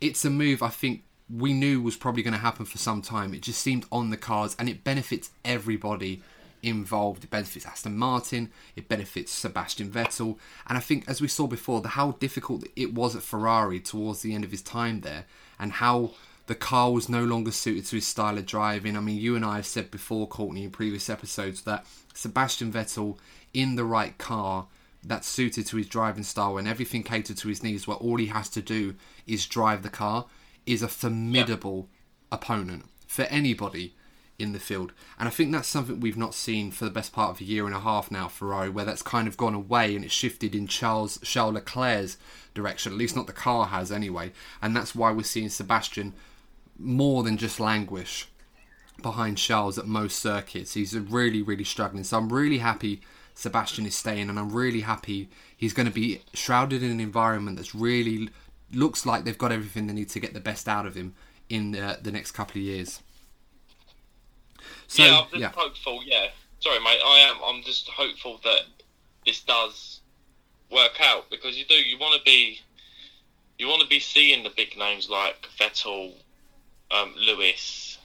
it's 0.00 0.24
a 0.24 0.30
move 0.30 0.62
I 0.62 0.68
think 0.68 1.02
we 1.28 1.52
knew 1.52 1.80
was 1.82 1.96
probably 1.96 2.22
going 2.22 2.34
to 2.34 2.40
happen 2.40 2.64
for 2.64 2.78
some 2.78 3.02
time. 3.02 3.34
It 3.34 3.42
just 3.42 3.60
seemed 3.60 3.84
on 3.92 4.10
the 4.10 4.16
cards, 4.16 4.56
and 4.58 4.68
it 4.68 4.84
benefits 4.84 5.30
everybody 5.44 6.22
involved. 6.62 7.24
It 7.24 7.30
benefits 7.30 7.66
Aston 7.66 7.96
Martin, 7.96 8.50
it 8.76 8.88
benefits 8.88 9.32
Sebastian 9.32 9.90
Vettel, 9.90 10.38
and 10.68 10.78
I 10.78 10.80
think, 10.80 11.04
as 11.08 11.20
we 11.20 11.28
saw 11.28 11.46
before, 11.46 11.80
the 11.80 11.88
how 11.88 12.12
difficult 12.12 12.64
it 12.76 12.94
was 12.94 13.16
at 13.16 13.22
Ferrari 13.22 13.80
towards 13.80 14.22
the 14.22 14.34
end 14.34 14.44
of 14.44 14.50
his 14.50 14.62
time 14.62 15.00
there, 15.00 15.24
and 15.58 15.72
how 15.72 16.12
the 16.46 16.54
car 16.54 16.90
was 16.92 17.08
no 17.08 17.24
longer 17.24 17.50
suited 17.50 17.86
to 17.86 17.96
his 17.96 18.06
style 18.06 18.38
of 18.38 18.46
driving. 18.46 18.96
I 18.96 19.00
mean, 19.00 19.18
you 19.18 19.36
and 19.36 19.44
I 19.44 19.56
have 19.56 19.66
said 19.66 19.90
before, 19.90 20.26
Courtney, 20.26 20.64
in 20.64 20.70
previous 20.70 21.08
episodes, 21.08 21.62
that 21.62 21.86
Sebastian 22.14 22.72
Vettel 22.72 23.16
in 23.54 23.76
the 23.76 23.84
right 23.84 24.16
car 24.18 24.66
that's 25.04 25.26
suited 25.26 25.66
to 25.66 25.76
his 25.76 25.88
driving 25.88 26.22
style 26.22 26.58
and 26.58 26.68
everything 26.68 27.02
catered 27.02 27.36
to 27.38 27.48
his 27.48 27.62
needs, 27.62 27.86
where 27.86 27.96
all 27.96 28.16
he 28.16 28.26
has 28.26 28.48
to 28.50 28.62
do 28.62 28.94
is 29.26 29.46
drive 29.46 29.82
the 29.82 29.88
car, 29.88 30.26
is 30.66 30.82
a 30.82 30.88
formidable 30.88 31.88
yeah. 31.90 32.36
opponent 32.36 32.84
for 33.06 33.22
anybody 33.22 33.94
in 34.42 34.52
the 34.52 34.58
field. 34.58 34.92
And 35.18 35.28
I 35.28 35.30
think 35.30 35.52
that's 35.52 35.68
something 35.68 36.00
we've 36.00 36.16
not 36.16 36.34
seen 36.34 36.70
for 36.70 36.84
the 36.84 36.90
best 36.90 37.12
part 37.12 37.30
of 37.30 37.40
a 37.40 37.44
year 37.44 37.66
and 37.66 37.74
a 37.74 37.80
half 37.80 38.10
now, 38.10 38.28
Ferrari, 38.28 38.68
where 38.68 38.84
that's 38.84 39.02
kind 39.02 39.28
of 39.28 39.36
gone 39.36 39.54
away 39.54 39.94
and 39.94 40.04
it's 40.04 40.12
shifted 40.12 40.54
in 40.54 40.66
Charles 40.66 41.18
Charles 41.22 41.54
Leclerc's 41.54 42.18
direction. 42.54 42.92
At 42.92 42.98
least 42.98 43.16
not 43.16 43.26
the 43.26 43.32
car 43.32 43.66
has 43.66 43.90
anyway. 43.90 44.32
And 44.60 44.76
that's 44.76 44.94
why 44.94 45.12
we're 45.12 45.22
seeing 45.22 45.48
Sebastian 45.48 46.14
more 46.78 47.22
than 47.22 47.36
just 47.36 47.60
languish 47.60 48.28
behind 49.00 49.38
Charles 49.38 49.78
at 49.78 49.86
most 49.86 50.18
circuits. 50.18 50.74
He's 50.74 50.96
really, 50.98 51.42
really 51.42 51.64
struggling. 51.64 52.04
So 52.04 52.18
I'm 52.18 52.32
really 52.32 52.58
happy 52.58 53.00
Sebastian 53.34 53.86
is 53.86 53.94
staying, 53.94 54.28
and 54.28 54.38
I'm 54.38 54.52
really 54.52 54.82
happy 54.82 55.28
he's 55.56 55.72
going 55.72 55.86
to 55.86 55.92
be 55.92 56.22
shrouded 56.34 56.82
in 56.82 56.90
an 56.90 57.00
environment 57.00 57.56
that's 57.56 57.74
really 57.74 58.28
looks 58.72 59.06
like 59.06 59.24
they've 59.24 59.38
got 59.38 59.52
everything 59.52 59.86
they 59.86 59.94
need 59.94 60.08
to 60.10 60.20
get 60.20 60.34
the 60.34 60.40
best 60.40 60.68
out 60.68 60.86
of 60.86 60.94
him 60.94 61.14
in 61.48 61.76
uh, 61.76 61.96
the 62.02 62.12
next 62.12 62.32
couple 62.32 62.60
of 62.60 62.64
years. 62.64 63.00
So, 64.92 65.04
yeah, 65.04 65.20
I'm 65.20 65.28
just 65.30 65.40
yeah. 65.40 65.52
hopeful. 65.54 66.02
Yeah, 66.04 66.26
sorry, 66.60 66.78
mate. 66.80 67.00
I 67.02 67.20
am. 67.30 67.36
I'm 67.42 67.62
just 67.62 67.88
hopeful 67.88 68.38
that 68.44 68.64
this 69.24 69.40
does 69.40 70.02
work 70.70 71.00
out 71.00 71.30
because 71.30 71.56
you 71.56 71.64
do. 71.64 71.74
You 71.74 71.98
want 71.98 72.18
to 72.18 72.24
be. 72.26 72.60
You 73.58 73.68
want 73.68 73.80
to 73.80 73.88
be 73.88 74.00
seeing 74.00 74.44
the 74.44 74.50
big 74.50 74.76
names 74.76 75.08
like 75.08 75.48
Vettel, 75.58 76.12
um, 76.90 77.14
Lewis, 77.16 77.96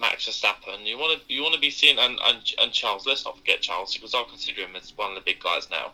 Max 0.00 0.26
Verstappen. 0.26 0.86
You 0.86 0.96
want 0.96 1.20
to. 1.20 1.30
You 1.30 1.42
want 1.42 1.56
to 1.56 1.60
be 1.60 1.70
seeing 1.70 1.98
and, 1.98 2.18
and 2.24 2.38
and 2.58 2.72
Charles. 2.72 3.06
Let's 3.06 3.26
not 3.26 3.36
forget 3.36 3.60
Charles 3.60 3.94
because 3.94 4.14
I 4.14 4.22
consider 4.26 4.62
him 4.62 4.76
as 4.76 4.96
one 4.96 5.10
of 5.10 5.16
the 5.16 5.20
big 5.20 5.42
guys 5.42 5.68
now. 5.70 5.92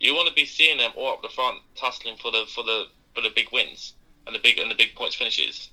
You 0.00 0.16
want 0.16 0.26
to 0.26 0.34
be 0.34 0.46
seeing 0.46 0.78
them 0.78 0.90
all 0.96 1.12
up 1.12 1.22
the 1.22 1.28
front, 1.28 1.58
tussling 1.76 2.16
for 2.16 2.32
the 2.32 2.44
for 2.52 2.64
the 2.64 2.86
for 3.14 3.20
the 3.20 3.30
big 3.36 3.52
wins 3.52 3.92
and 4.26 4.34
the 4.34 4.40
big 4.40 4.58
and 4.58 4.68
the 4.68 4.74
big 4.74 4.96
points 4.96 5.14
finishes. 5.14 5.70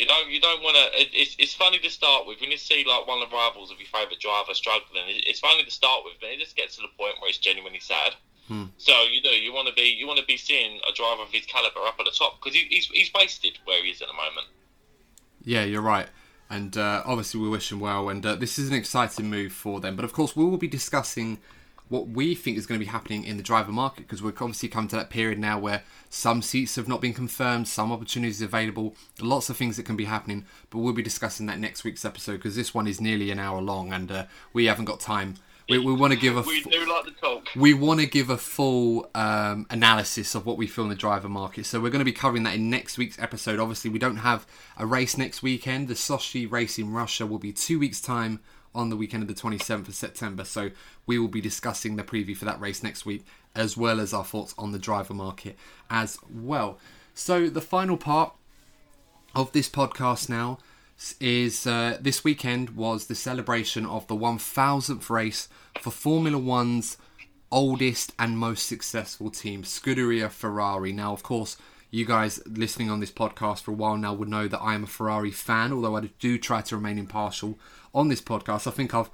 You 0.00 0.06
don't 0.06 0.30
you 0.30 0.40
don't 0.40 0.62
want 0.62 0.78
to. 0.78 0.98
It, 0.98 1.10
it's 1.12 1.36
it's 1.38 1.52
funny 1.52 1.78
to 1.78 1.90
start 1.90 2.26
with 2.26 2.40
when 2.40 2.50
you 2.50 2.56
see 2.56 2.86
like 2.88 3.06
one 3.06 3.20
of 3.20 3.28
the 3.28 3.36
rivals 3.36 3.70
of 3.70 3.78
your 3.78 3.86
favourite 3.86 4.18
driver 4.18 4.54
struggling. 4.54 5.04
It, 5.08 5.24
it's 5.26 5.40
funny 5.40 5.62
to 5.62 5.70
start 5.70 6.04
with, 6.06 6.14
but 6.18 6.30
it 6.30 6.38
just 6.38 6.56
gets 6.56 6.76
to 6.76 6.80
the 6.82 6.88
point 6.96 7.20
where 7.20 7.28
it's 7.28 7.36
genuinely 7.36 7.80
sad. 7.80 8.14
Hmm. 8.48 8.64
So 8.78 8.92
you 9.12 9.20
know 9.20 9.30
you 9.30 9.52
want 9.52 9.68
to 9.68 9.74
be 9.74 9.82
you 9.82 10.06
want 10.06 10.18
to 10.18 10.24
be 10.24 10.38
seeing 10.38 10.80
a 10.88 10.94
driver 10.94 11.20
of 11.20 11.28
his 11.28 11.44
caliber 11.44 11.80
up 11.86 11.96
at 12.00 12.06
the 12.06 12.12
top 12.12 12.40
because 12.40 12.56
he, 12.56 12.66
he's 12.70 12.86
he's 12.86 13.12
wasted 13.12 13.58
where 13.66 13.84
he 13.84 13.90
is 13.90 14.00
at 14.00 14.08
the 14.08 14.14
moment. 14.14 14.46
Yeah, 15.44 15.64
you're 15.64 15.82
right. 15.82 16.08
And 16.48 16.78
uh, 16.78 17.02
obviously, 17.04 17.38
we 17.38 17.50
wish 17.50 17.70
him 17.70 17.78
well. 17.78 18.08
And 18.08 18.24
uh, 18.24 18.36
this 18.36 18.58
is 18.58 18.70
an 18.70 18.74
exciting 18.74 19.28
move 19.28 19.52
for 19.52 19.80
them. 19.80 19.96
But 19.96 20.06
of 20.06 20.14
course, 20.14 20.34
we 20.34 20.46
will 20.46 20.56
be 20.56 20.66
discussing 20.66 21.40
what 21.90 22.08
we 22.08 22.34
think 22.34 22.56
is 22.56 22.66
going 22.66 22.80
to 22.80 22.84
be 22.84 22.90
happening 22.90 23.24
in 23.24 23.36
the 23.36 23.42
driver 23.42 23.72
market 23.72 24.06
because 24.06 24.22
we're 24.22 24.30
obviously 24.30 24.68
coming 24.68 24.88
to 24.88 24.96
that 24.96 25.10
period 25.10 25.38
now 25.38 25.58
where 25.58 25.82
some 26.08 26.40
seats 26.40 26.76
have 26.76 26.88
not 26.88 27.00
been 27.00 27.12
confirmed, 27.12 27.66
some 27.68 27.92
opportunities 27.92 28.40
available, 28.40 28.94
lots 29.20 29.50
of 29.50 29.56
things 29.56 29.76
that 29.76 29.82
can 29.82 29.96
be 29.96 30.04
happening. 30.04 30.46
But 30.70 30.78
we'll 30.78 30.94
be 30.94 31.02
discussing 31.02 31.46
that 31.46 31.58
next 31.58 31.82
week's 31.82 32.04
episode 32.04 32.34
because 32.34 32.54
this 32.56 32.72
one 32.72 32.86
is 32.86 33.00
nearly 33.00 33.30
an 33.32 33.40
hour 33.40 33.60
long 33.60 33.92
and 33.92 34.10
uh, 34.10 34.26
we 34.52 34.66
haven't 34.66 34.84
got 34.84 35.00
time. 35.00 35.34
We, 35.68 35.78
we 35.78 35.92
want 35.92 36.12
to 36.12 36.18
give 36.18 36.36
a. 36.36 36.42
we 36.42 36.62
do 36.62 36.88
like 36.88 37.04
the 37.04 37.12
talk. 37.12 37.48
We 37.54 37.74
want 37.74 38.00
to 38.00 38.06
give 38.06 38.28
a 38.30 38.36
full 38.36 39.08
um, 39.14 39.66
analysis 39.70 40.34
of 40.34 40.44
what 40.44 40.56
we 40.56 40.66
feel 40.66 40.84
in 40.84 40.90
the 40.90 40.96
driver 40.96 41.28
market. 41.28 41.66
So 41.66 41.80
we're 41.80 41.90
going 41.90 42.00
to 42.00 42.04
be 42.04 42.12
covering 42.12 42.42
that 42.42 42.56
in 42.56 42.70
next 42.70 42.98
week's 42.98 43.18
episode. 43.20 43.60
Obviously, 43.60 43.88
we 43.88 44.00
don't 44.00 44.16
have 44.16 44.46
a 44.76 44.84
race 44.84 45.16
next 45.16 45.42
weekend. 45.42 45.86
The 45.86 45.94
Sochi 45.94 46.50
race 46.50 46.76
in 46.78 46.92
Russia 46.92 47.24
will 47.24 47.38
be 47.38 47.52
two 47.52 47.78
weeks' 47.78 48.00
time 48.00 48.40
on 48.74 48.90
the 48.90 48.96
weekend 48.96 49.22
of 49.22 49.28
the 49.28 49.40
27th 49.40 49.88
of 49.88 49.94
September. 49.94 50.44
So 50.44 50.70
we 51.06 51.18
will 51.18 51.28
be 51.28 51.40
discussing 51.40 51.96
the 51.96 52.04
preview 52.04 52.36
for 52.36 52.44
that 52.44 52.60
race 52.60 52.82
next 52.82 53.04
week, 53.04 53.24
as 53.54 53.76
well 53.76 54.00
as 54.00 54.14
our 54.14 54.24
thoughts 54.24 54.54
on 54.56 54.72
the 54.72 54.78
driver 54.78 55.14
market 55.14 55.56
as 55.88 56.18
well. 56.32 56.78
So 57.14 57.48
the 57.48 57.60
final 57.60 57.96
part 57.96 58.32
of 59.34 59.52
this 59.52 59.68
podcast 59.68 60.28
now 60.28 60.58
is 61.20 61.66
uh, 61.66 61.96
this 62.00 62.22
weekend 62.24 62.70
was 62.70 63.06
the 63.06 63.14
celebration 63.14 63.86
of 63.86 64.06
the 64.06 64.16
1000th 64.16 65.08
race 65.08 65.48
for 65.80 65.90
Formula 65.90 66.38
One's 66.38 66.98
oldest 67.50 68.12
and 68.18 68.38
most 68.38 68.66
successful 68.66 69.30
team, 69.30 69.62
Scuderia 69.62 70.30
Ferrari. 70.30 70.92
Now, 70.92 71.12
of 71.12 71.22
course, 71.22 71.56
you 71.90 72.04
guys 72.04 72.40
listening 72.46 72.90
on 72.90 73.00
this 73.00 73.10
podcast 73.10 73.62
for 73.62 73.72
a 73.72 73.74
while 73.74 73.96
now 73.96 74.14
would 74.14 74.28
know 74.28 74.46
that 74.46 74.60
I 74.60 74.74
am 74.74 74.84
a 74.84 74.86
Ferrari 74.86 75.30
fan, 75.30 75.72
although 75.72 75.96
I 75.96 76.10
do 76.18 76.38
try 76.38 76.60
to 76.62 76.76
remain 76.76 76.98
impartial 76.98 77.58
on 77.94 78.08
this 78.08 78.20
podcast. 78.20 78.66
I 78.66 78.70
think 78.70 78.94
I've 78.94 79.10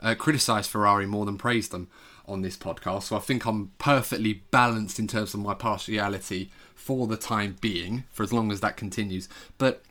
uh, 0.00 0.14
criticised 0.16 0.70
Ferrari 0.70 1.06
more 1.06 1.24
than 1.24 1.38
praised 1.38 1.70
them 1.70 1.88
on 2.26 2.42
this 2.42 2.56
podcast, 2.56 3.04
so 3.04 3.16
I 3.16 3.20
think 3.20 3.46
I'm 3.46 3.70
perfectly 3.78 4.42
balanced 4.50 4.98
in 4.98 5.06
terms 5.06 5.34
of 5.34 5.40
my 5.40 5.54
partiality 5.54 6.50
for 6.74 7.06
the 7.06 7.16
time 7.16 7.56
being, 7.60 8.04
for 8.10 8.24
as 8.24 8.32
long 8.32 8.50
as 8.50 8.60
that 8.60 8.76
continues. 8.76 9.28
But 9.58 9.82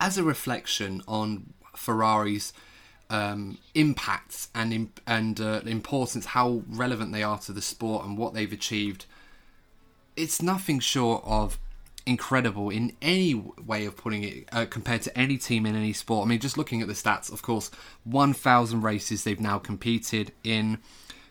as 0.00 0.16
a 0.16 0.22
reflection 0.22 1.02
on 1.08 1.52
Ferrari's 1.74 2.52
um, 3.10 3.58
impacts 3.74 4.48
and 4.54 4.90
and 5.06 5.40
uh, 5.40 5.60
importance, 5.66 6.26
how 6.26 6.62
relevant 6.68 7.12
they 7.12 7.22
are 7.22 7.38
to 7.38 7.52
the 7.52 7.62
sport 7.62 8.04
and 8.04 8.16
what 8.16 8.34
they've 8.34 8.52
achieved, 8.52 9.06
it's 10.16 10.42
nothing 10.42 10.80
short 10.80 11.22
of 11.24 11.58
incredible 12.06 12.70
in 12.70 12.94
any 13.00 13.34
way 13.34 13.86
of 13.86 13.96
putting 13.96 14.24
it 14.24 14.48
uh, 14.52 14.66
compared 14.66 15.02
to 15.02 15.18
any 15.18 15.38
team 15.38 15.64
in 15.66 15.74
any 15.74 15.92
sport. 15.92 16.26
I 16.26 16.28
mean, 16.28 16.40
just 16.40 16.58
looking 16.58 16.82
at 16.82 16.88
the 16.88 16.94
stats, 16.94 17.32
of 17.32 17.42
course, 17.42 17.70
1,000 18.04 18.82
races 18.82 19.24
they've 19.24 19.40
now 19.40 19.58
competed 19.58 20.32
in, 20.42 20.78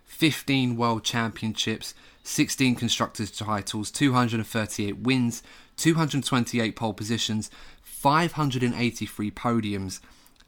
15 0.06 0.76
world 0.76 1.04
championships, 1.04 1.94
16 2.24 2.76
constructors 2.76 3.32
titles, 3.32 3.92
238 3.92 5.00
wins, 5.00 5.44
228 5.78 6.76
pole 6.76 6.94
positions, 6.94 7.52
583 7.84 9.32
podiums, 9.32 10.00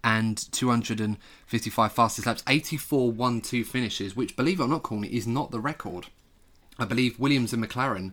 and 0.03 0.51
255 0.51 1.91
fastest 1.91 2.27
laps, 2.27 2.43
84 2.47 3.11
1 3.11 3.41
2 3.41 3.63
finishes, 3.63 4.15
which, 4.15 4.36
believe 4.36 4.59
it 4.59 4.63
or 4.63 4.67
not, 4.67 4.83
Corny, 4.83 5.07
is 5.07 5.25
not 5.25 5.51
the 5.51 5.59
record. 5.59 6.07
I 6.77 6.86
believe 6.86 7.19
Williams 7.19 7.53
and 7.53 7.63
McLaren 7.63 8.11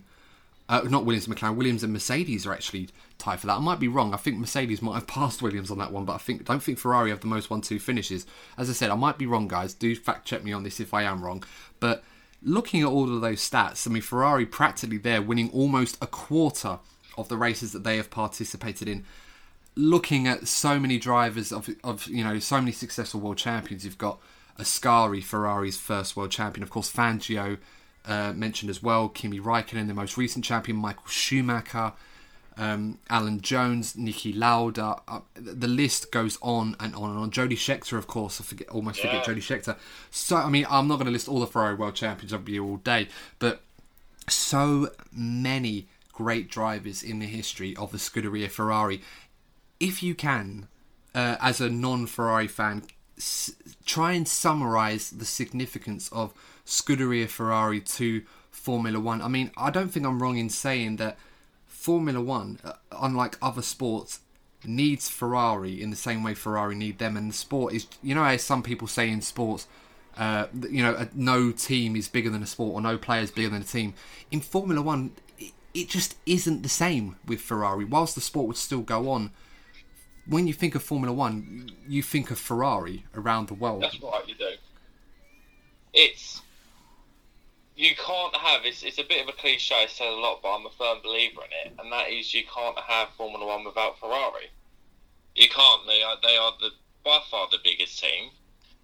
uh, 0.73 0.81
not 0.89 1.05
Williams 1.05 1.27
and 1.27 1.35
McLaren. 1.35 1.55
Williams 1.55 1.83
and 1.83 1.93
Mercedes 1.93 2.47
are 2.47 2.53
actually 2.53 2.89
tied 3.19 3.39
for 3.39 3.47
that. 3.47 3.57
I 3.57 3.59
might 3.59 3.79
be 3.79 3.87
wrong. 3.87 4.13
I 4.13 4.17
think 4.17 4.37
Mercedes 4.39 4.81
might 4.81 4.95
have 4.95 5.05
passed 5.07 5.41
Williams 5.41 5.69
on 5.69 5.77
that 5.77 5.91
one, 5.91 6.03
but 6.05 6.13
I 6.13 6.17
think 6.17 6.45
don't 6.45 6.63
think 6.63 6.79
Ferrari 6.79 7.11
have 7.11 7.19
the 7.19 7.27
most 7.27 7.49
one-two 7.49 7.77
finishes. 7.77 8.25
As 8.57 8.69
I 8.69 8.73
said, 8.73 8.89
I 8.89 8.95
might 8.95 9.19
be 9.19 9.27
wrong, 9.27 9.47
guys. 9.47 9.75
Do 9.75 9.95
fact 9.95 10.25
check 10.25 10.43
me 10.43 10.51
on 10.51 10.63
this 10.63 10.79
if 10.79 10.93
I 10.93 11.03
am 11.03 11.23
wrong. 11.23 11.43
But 11.79 12.03
looking 12.41 12.81
at 12.81 12.87
all 12.87 13.13
of 13.13 13.21
those 13.21 13.47
stats, 13.47 13.87
I 13.87 13.91
mean 13.91 14.01
Ferrari 14.01 14.47
practically 14.47 14.97
there, 14.97 15.21
winning 15.21 15.51
almost 15.51 15.97
a 16.01 16.07
quarter 16.07 16.79
of 17.17 17.29
the 17.29 17.37
races 17.37 17.71
that 17.73 17.83
they 17.83 17.97
have 17.97 18.09
participated 18.09 18.87
in. 18.87 19.05
Looking 19.75 20.27
at 20.27 20.47
so 20.47 20.79
many 20.79 20.97
drivers 20.97 21.51
of, 21.51 21.69
of 21.83 22.07
you 22.07 22.23
know 22.23 22.39
so 22.39 22.59
many 22.59 22.71
successful 22.71 23.19
world 23.19 23.37
champions, 23.37 23.85
you've 23.85 23.99
got 23.99 24.19
Ascari, 24.59 25.23
Ferrari's 25.23 25.77
first 25.77 26.15
world 26.15 26.31
champion, 26.31 26.63
of 26.63 26.71
course 26.71 26.91
Fangio 26.91 27.57
uh, 28.05 28.33
mentioned 28.33 28.69
as 28.69 28.81
well. 28.81 29.09
Kimi 29.09 29.39
Raikkonen, 29.39 29.87
the 29.87 29.93
most 29.93 30.17
recent 30.17 30.43
champion, 30.45 30.77
Michael 30.77 31.07
Schumacher, 31.07 31.93
um, 32.57 32.99
Alan 33.09 33.41
Jones, 33.41 33.93
Niki 33.93 34.37
Lauda. 34.37 35.01
Uh, 35.07 35.21
the 35.35 35.67
list 35.67 36.11
goes 36.11 36.37
on 36.41 36.75
and 36.79 36.95
on 36.95 37.09
and 37.09 37.19
on. 37.19 37.31
Jody 37.31 37.55
Scheckter, 37.55 37.97
of 37.97 38.07
course, 38.07 38.39
I 38.39 38.43
forget, 38.43 38.69
almost 38.69 38.99
yeah. 38.99 39.09
forget 39.09 39.25
Jody 39.25 39.41
Scheckter. 39.41 39.77
So, 40.11 40.37
I 40.37 40.49
mean, 40.49 40.65
I'm 40.69 40.87
not 40.87 40.95
going 40.95 41.05
to 41.05 41.11
list 41.11 41.27
all 41.27 41.39
the 41.39 41.47
Ferrari 41.47 41.75
World 41.75 41.95
Champions 41.95 42.33
of 42.33 42.47
you 42.47 42.63
all 42.63 42.77
day, 42.77 43.07
but 43.39 43.61
so 44.29 44.89
many 45.11 45.87
great 46.11 46.49
drivers 46.49 47.03
in 47.03 47.19
the 47.19 47.25
history 47.25 47.75
of 47.75 47.91
the 47.91 47.97
Scuderia 47.97 48.49
Ferrari. 48.49 49.01
If 49.79 50.03
you 50.03 50.15
can, 50.15 50.67
uh, 51.15 51.37
as 51.41 51.59
a 51.59 51.69
non-Ferrari 51.69 52.47
fan, 52.47 52.83
s- 53.17 53.53
try 53.85 54.13
and 54.13 54.27
summarize 54.27 55.09
the 55.09 55.25
significance 55.25 56.09
of 56.11 56.33
Scuderia 56.65 57.27
Ferrari 57.27 57.81
to 57.81 58.23
Formula 58.51 58.99
One. 58.99 59.21
I 59.21 59.27
mean, 59.27 59.51
I 59.57 59.69
don't 59.69 59.89
think 59.89 60.05
I'm 60.05 60.21
wrong 60.21 60.37
in 60.37 60.49
saying 60.49 60.97
that 60.97 61.17
Formula 61.65 62.21
One, 62.21 62.59
uh, 62.63 62.73
unlike 62.91 63.37
other 63.41 63.61
sports, 63.61 64.19
needs 64.65 65.09
Ferrari 65.09 65.81
in 65.81 65.89
the 65.89 65.95
same 65.95 66.23
way 66.23 66.33
Ferrari 66.33 66.75
need 66.75 66.97
them. 66.97 67.17
And 67.17 67.29
the 67.29 67.35
sport 67.35 67.73
is, 67.73 67.87
you 68.01 68.15
know, 68.15 68.23
as 68.23 68.43
some 68.43 68.63
people 68.63 68.87
say 68.87 69.09
in 69.09 69.21
sports, 69.21 69.67
uh, 70.17 70.47
you 70.69 70.83
know, 70.83 71.07
no 71.13 71.51
team 71.51 71.95
is 71.95 72.07
bigger 72.07 72.29
than 72.29 72.43
a 72.43 72.47
sport 72.47 72.75
or 72.75 72.81
no 72.81 72.97
player 72.97 73.21
is 73.21 73.31
bigger 73.31 73.49
than 73.49 73.63
a 73.63 73.65
team. 73.65 73.93
In 74.31 74.39
Formula 74.39 74.81
One, 74.81 75.11
it 75.73 75.89
just 75.89 76.15
isn't 76.25 76.61
the 76.61 76.69
same 76.69 77.15
with 77.25 77.41
Ferrari. 77.41 77.83
Whilst 77.83 78.15
the 78.15 78.21
sport 78.21 78.47
would 78.47 78.57
still 78.57 78.81
go 78.81 79.09
on, 79.09 79.31
when 80.25 80.47
you 80.47 80.53
think 80.53 80.75
of 80.75 80.83
Formula 80.83 81.13
One, 81.13 81.71
you 81.87 82.01
think 82.01 82.31
of 82.31 82.39
Ferrari 82.39 83.05
around 83.15 83.47
the 83.47 83.55
world. 83.55 83.83
That's 83.83 84.01
right, 84.01 84.27
you 84.27 84.35
do. 84.35 84.51
It's 85.93 86.42
you 87.75 87.95
can't 87.95 88.35
have 88.35 88.61
it's, 88.65 88.83
it's 88.83 88.99
a 88.99 89.03
bit 89.03 89.21
of 89.21 89.29
a 89.29 89.37
cliche 89.37 89.75
I 89.75 89.87
said 89.87 90.07
a 90.07 90.15
lot 90.15 90.39
but 90.41 90.55
I'm 90.55 90.65
a 90.65 90.69
firm 90.71 90.99
believer 91.03 91.41
in 91.41 91.71
it 91.71 91.79
and 91.79 91.91
that 91.91 92.09
is 92.09 92.33
you 92.33 92.43
can't 92.43 92.77
have 92.77 93.09
Formula 93.17 93.45
One 93.45 93.65
without 93.65 93.99
Ferrari 93.99 94.49
you 95.35 95.49
can't 95.49 95.87
they 95.87 96.03
are 96.03 96.17
they 96.21 96.37
are 96.37 96.53
the 96.59 96.69
by 97.03 97.19
far 97.29 97.47
the 97.51 97.57
biggest 97.63 98.01
team 98.01 98.29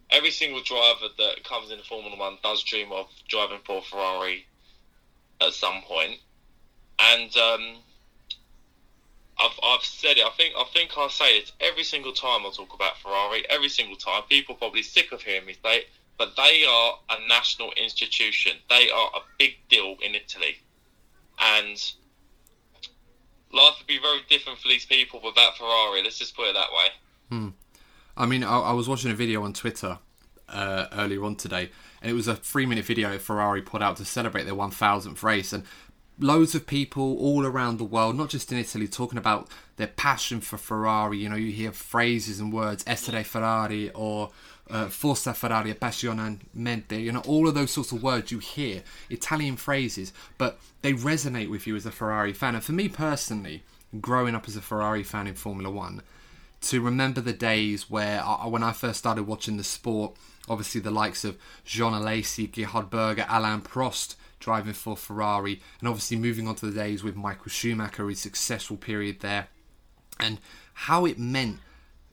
every 0.09 0.31
single 0.31 0.61
driver 0.61 1.07
that 1.17 1.43
comes 1.43 1.71
into 1.71 1.83
Formula 1.83 2.17
One 2.17 2.37
does 2.43 2.63
dream 2.63 2.91
of 2.91 3.07
driving 3.27 3.59
for 3.65 3.81
Ferrari 3.81 4.45
at 5.41 5.53
some 5.53 5.81
point 5.83 6.19
and 6.99 7.35
um, 7.37 7.75
I've, 9.39 9.57
I've 9.63 9.83
said 9.83 10.17
it. 10.17 10.25
I 10.25 10.31
think 10.31 10.53
I 10.57 10.65
think 10.73 10.97
I 10.97 11.07
say 11.07 11.37
it 11.37 11.51
every 11.61 11.83
single 11.83 12.11
time 12.11 12.45
I 12.45 12.51
talk 12.53 12.73
about 12.73 12.97
Ferrari. 12.97 13.45
Every 13.49 13.69
single 13.69 13.95
time, 13.95 14.23
people 14.27 14.55
are 14.55 14.57
probably 14.57 14.83
sick 14.83 15.13
of 15.13 15.21
hearing 15.21 15.45
me 15.45 15.55
say 15.63 15.85
but 16.19 16.35
they 16.35 16.65
are 16.65 16.99
a 17.09 17.27
national 17.27 17.71
institution. 17.81 18.51
They 18.69 18.89
are 18.91 19.09
a 19.15 19.21
big 19.39 19.55
deal 19.69 19.95
in 20.05 20.13
Italy, 20.13 20.57
and 21.39 21.91
life 23.51 23.75
would 23.79 23.87
be 23.87 23.97
very 23.99 24.19
different 24.29 24.59
for 24.59 24.67
these 24.67 24.85
people 24.85 25.21
without 25.23 25.57
Ferrari. 25.57 26.03
Let's 26.03 26.19
just 26.19 26.35
put 26.35 26.49
it 26.49 26.53
that 26.53 26.69
way. 26.71 26.89
Hmm. 27.29 27.49
I 28.17 28.25
mean, 28.25 28.43
I, 28.43 28.59
I 28.59 28.73
was 28.73 28.89
watching 28.89 29.09
a 29.09 29.15
video 29.15 29.43
on 29.43 29.53
Twitter 29.53 29.97
uh, 30.49 30.87
earlier 30.91 31.23
on 31.23 31.37
today, 31.37 31.71
and 32.01 32.11
it 32.11 32.13
was 32.13 32.27
a 32.27 32.35
three-minute 32.35 32.83
video 32.83 33.17
Ferrari 33.17 33.61
put 33.61 33.81
out 33.81 33.95
to 33.97 34.05
celebrate 34.05 34.43
their 34.43 34.55
1,000th 34.55 35.23
race, 35.23 35.53
and 35.53 35.63
loads 36.19 36.53
of 36.53 36.67
people 36.67 37.17
all 37.17 37.45
around 37.45 37.77
the 37.77 37.85
world, 37.85 38.17
not 38.17 38.29
just 38.29 38.51
in 38.51 38.57
Italy, 38.57 38.89
talking 38.89 39.17
about 39.17 39.47
their 39.77 39.87
passion 39.87 40.41
for 40.41 40.57
Ferrari. 40.57 41.19
You 41.19 41.29
know, 41.29 41.37
you 41.37 41.53
hear 41.53 41.71
phrases 41.71 42.41
and 42.41 42.51
words, 42.51 42.83
"Essere 42.85 43.23
Ferrari" 43.23 43.89
or 43.91 44.31
uh, 44.69 44.87
"Forza 44.87 45.33
Ferrari," 45.33 45.73
"Appassionatamente." 45.73 47.01
You 47.01 47.11
know, 47.11 47.21
all 47.21 47.47
of 47.47 47.55
those 47.55 47.71
sorts 47.71 47.91
of 47.91 48.03
words 48.03 48.31
you 48.31 48.39
hear, 48.39 48.83
Italian 49.09 49.57
phrases, 49.57 50.13
but 50.37 50.59
they 50.81 50.93
resonate 50.93 51.49
with 51.49 51.67
you 51.67 51.75
as 51.75 51.85
a 51.85 51.91
Ferrari 51.91 52.33
fan. 52.33 52.55
And 52.55 52.63
for 52.63 52.73
me 52.73 52.89
personally, 52.89 53.63
growing 53.99 54.35
up 54.35 54.47
as 54.47 54.55
a 54.55 54.61
Ferrari 54.61 55.03
fan 55.03 55.27
in 55.27 55.35
Formula 55.35 55.69
One 55.69 56.01
to 56.61 56.81
remember 56.81 57.21
the 57.21 57.33
days 57.33 57.89
where 57.89 58.21
I, 58.23 58.47
when 58.47 58.63
I 58.63 58.73
first 58.73 58.99
started 58.99 59.23
watching 59.23 59.57
the 59.57 59.63
sport, 59.63 60.15
obviously 60.49 60.81
the 60.81 60.91
likes 60.91 61.23
of 61.23 61.37
Jean 61.63 61.93
Alesi, 61.93 62.51
Gerhard 62.51 62.89
Berger, 62.89 63.25
Alain 63.29 63.61
Prost 63.61 64.15
driving 64.39 64.73
for 64.73 64.95
Ferrari, 64.95 65.61
and 65.79 65.87
obviously 65.87 66.17
moving 66.17 66.47
on 66.47 66.55
to 66.55 66.65
the 66.65 66.71
days 66.71 67.03
with 67.03 67.15
Michael 67.15 67.49
Schumacher, 67.49 68.07
his 68.09 68.19
successful 68.19 68.77
period 68.77 69.19
there, 69.19 69.47
and 70.19 70.39
how 70.73 71.05
it 71.05 71.19
meant, 71.19 71.59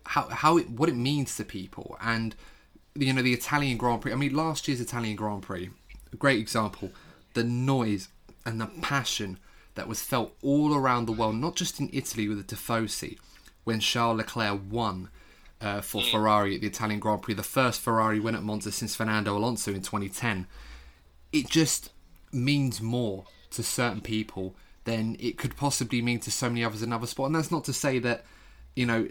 how 0.07 0.29
how 0.29 0.57
it 0.57 0.71
what 0.71 0.89
it 0.89 0.97
means 0.97 1.37
to 1.37 1.45
people, 1.45 1.97
and 2.01 2.35
you 2.95 3.13
know 3.13 3.23
the 3.23 3.35
Italian 3.35 3.77
Grand 3.77 4.03
Prix. 4.03 4.13
I 4.13 4.17
mean, 4.17 4.35
last 4.35 4.69
year's 4.69 4.81
Italian 4.81 5.17
Grand 5.17 5.43
Prix, 5.43 5.71
a 6.13 6.17
great 6.17 6.39
example, 6.39 6.91
the 7.35 7.45
noise 7.45 8.09
and 8.45 8.61
the 8.61 8.67
passion 8.81 9.39
that 9.75 9.89
was 9.89 10.03
felt 10.03 10.35
all 10.43 10.75
around 10.75 11.07
the 11.07 11.13
world, 11.13 11.37
not 11.37 11.55
just 11.55 11.81
in 11.81 11.91
Italy 11.93 12.29
with 12.29 12.47
the 12.47 12.57
Tifosi, 12.57 13.19
when 13.65 13.81
Charles 13.81 14.19
Leclerc 14.19 14.61
won 14.71 15.11
uh, 15.61 15.81
for 15.81 16.03
Ferrari 16.03 16.55
at 16.55 16.61
the 16.61 16.67
Italian 16.67 17.01
Grand 17.01 17.23
Prix, 17.23 17.35
the 17.35 17.43
first 17.43 17.81
Ferrari 17.81 18.21
win 18.21 18.35
at 18.35 18.43
Monza 18.43 18.73
since 18.73 18.95
Fernando 18.95 19.37
Alonso 19.37 19.73
in 19.73 19.83
2010. 19.83 20.47
It 21.33 21.49
just 21.49 21.91
means 22.33 22.81
more 22.81 23.25
to 23.51 23.63
certain 23.63 24.01
people 24.01 24.55
than 24.85 25.17
it 25.19 25.37
could 25.37 25.57
possibly 25.57 26.01
mean 26.01 26.21
to 26.21 26.31
so 26.31 26.49
many 26.49 26.65
others 26.65 26.83
in 26.83 26.91
another 26.91 27.07
sport. 27.07 27.29
And 27.29 27.35
that's 27.35 27.51
not 27.51 27.65
to 27.65 27.73
say 27.73 27.99
that, 27.99 28.25
you 28.75 28.87
know, 28.87 29.09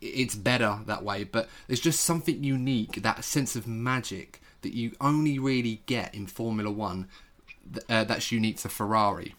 it's 0.00 0.34
better 0.34 0.80
that 0.86 1.04
way, 1.04 1.24
but 1.24 1.48
there's 1.66 1.80
just 1.80 2.00
something 2.00 2.42
unique, 2.42 3.02
that 3.02 3.24
sense 3.24 3.56
of 3.56 3.66
magic 3.66 4.40
that 4.62 4.74
you 4.74 4.92
only 5.00 5.38
really 5.38 5.82
get 5.86 6.14
in 6.14 6.26
Formula 6.26 6.70
One 6.70 7.08
uh, 7.88 8.04
that's 8.04 8.32
unique 8.32 8.58
to 8.58 8.68
Ferrari 8.68 9.34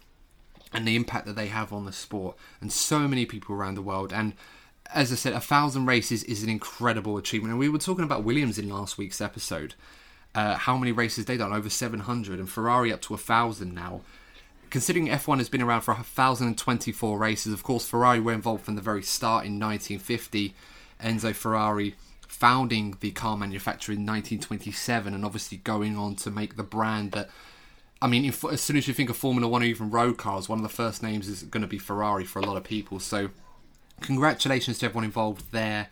and 0.73 0.87
the 0.87 0.95
impact 0.95 1.25
that 1.25 1.35
they 1.35 1.47
have 1.47 1.73
on 1.73 1.85
the 1.85 1.91
sport 1.91 2.37
and 2.59 2.71
so 2.71 2.99
many 3.07 3.25
people 3.25 3.55
around 3.55 3.75
the 3.75 3.81
world. 3.81 4.13
And 4.13 4.33
as 4.93 5.11
I 5.11 5.15
said, 5.15 5.33
a 5.33 5.39
thousand 5.39 5.85
races 5.85 6.23
is 6.23 6.43
an 6.43 6.49
incredible 6.49 7.17
achievement. 7.17 7.51
And 7.51 7.59
we 7.59 7.69
were 7.69 7.77
talking 7.77 8.03
about 8.03 8.23
Williams 8.23 8.57
in 8.57 8.69
last 8.69 8.97
week's 8.97 9.21
episode. 9.21 9.75
Uh, 10.33 10.55
how 10.55 10.77
many 10.77 10.91
races 10.91 11.25
they 11.25 11.37
done? 11.37 11.53
Over 11.53 11.69
700, 11.69 12.39
and 12.39 12.49
Ferrari 12.49 12.93
up 12.93 13.01
to 13.01 13.13
a 13.13 13.17
thousand 13.17 13.73
now. 13.73 14.01
Considering 14.71 15.09
F1 15.09 15.37
has 15.37 15.49
been 15.49 15.61
around 15.61 15.81
for 15.81 15.93
1,024 15.93 17.17
races, 17.17 17.51
of 17.51 17.61
course, 17.61 17.85
Ferrari 17.85 18.21
were 18.21 18.31
involved 18.31 18.63
from 18.63 18.75
the 18.75 18.81
very 18.81 19.03
start 19.03 19.45
in 19.45 19.59
1950. 19.59 20.55
Enzo 21.03 21.35
Ferrari 21.35 21.95
founding 22.25 22.95
the 23.01 23.11
car 23.11 23.35
manufacturer 23.35 23.91
in 23.93 24.05
1927, 24.05 25.13
and 25.13 25.25
obviously 25.25 25.57
going 25.57 25.97
on 25.97 26.15
to 26.15 26.31
make 26.31 26.55
the 26.55 26.63
brand 26.63 27.11
that 27.11 27.29
I 28.01 28.07
mean, 28.07 28.25
if, 28.25 28.43
as 28.45 28.61
soon 28.61 28.77
as 28.77 28.87
you 28.87 28.93
think 28.93 29.09
of 29.09 29.17
Formula 29.17 29.47
One 29.47 29.61
or 29.61 29.65
even 29.65 29.91
road 29.91 30.17
cars, 30.17 30.49
one 30.49 30.57
of 30.57 30.63
the 30.63 30.69
first 30.69 31.03
names 31.03 31.27
is 31.27 31.43
going 31.43 31.61
to 31.61 31.67
be 31.67 31.77
Ferrari 31.77 32.23
for 32.23 32.39
a 32.39 32.45
lot 32.45 32.57
of 32.57 32.63
people. 32.63 32.99
So, 32.99 33.29
congratulations 33.99 34.79
to 34.79 34.87
everyone 34.87 35.03
involved 35.03 35.51
there, 35.51 35.89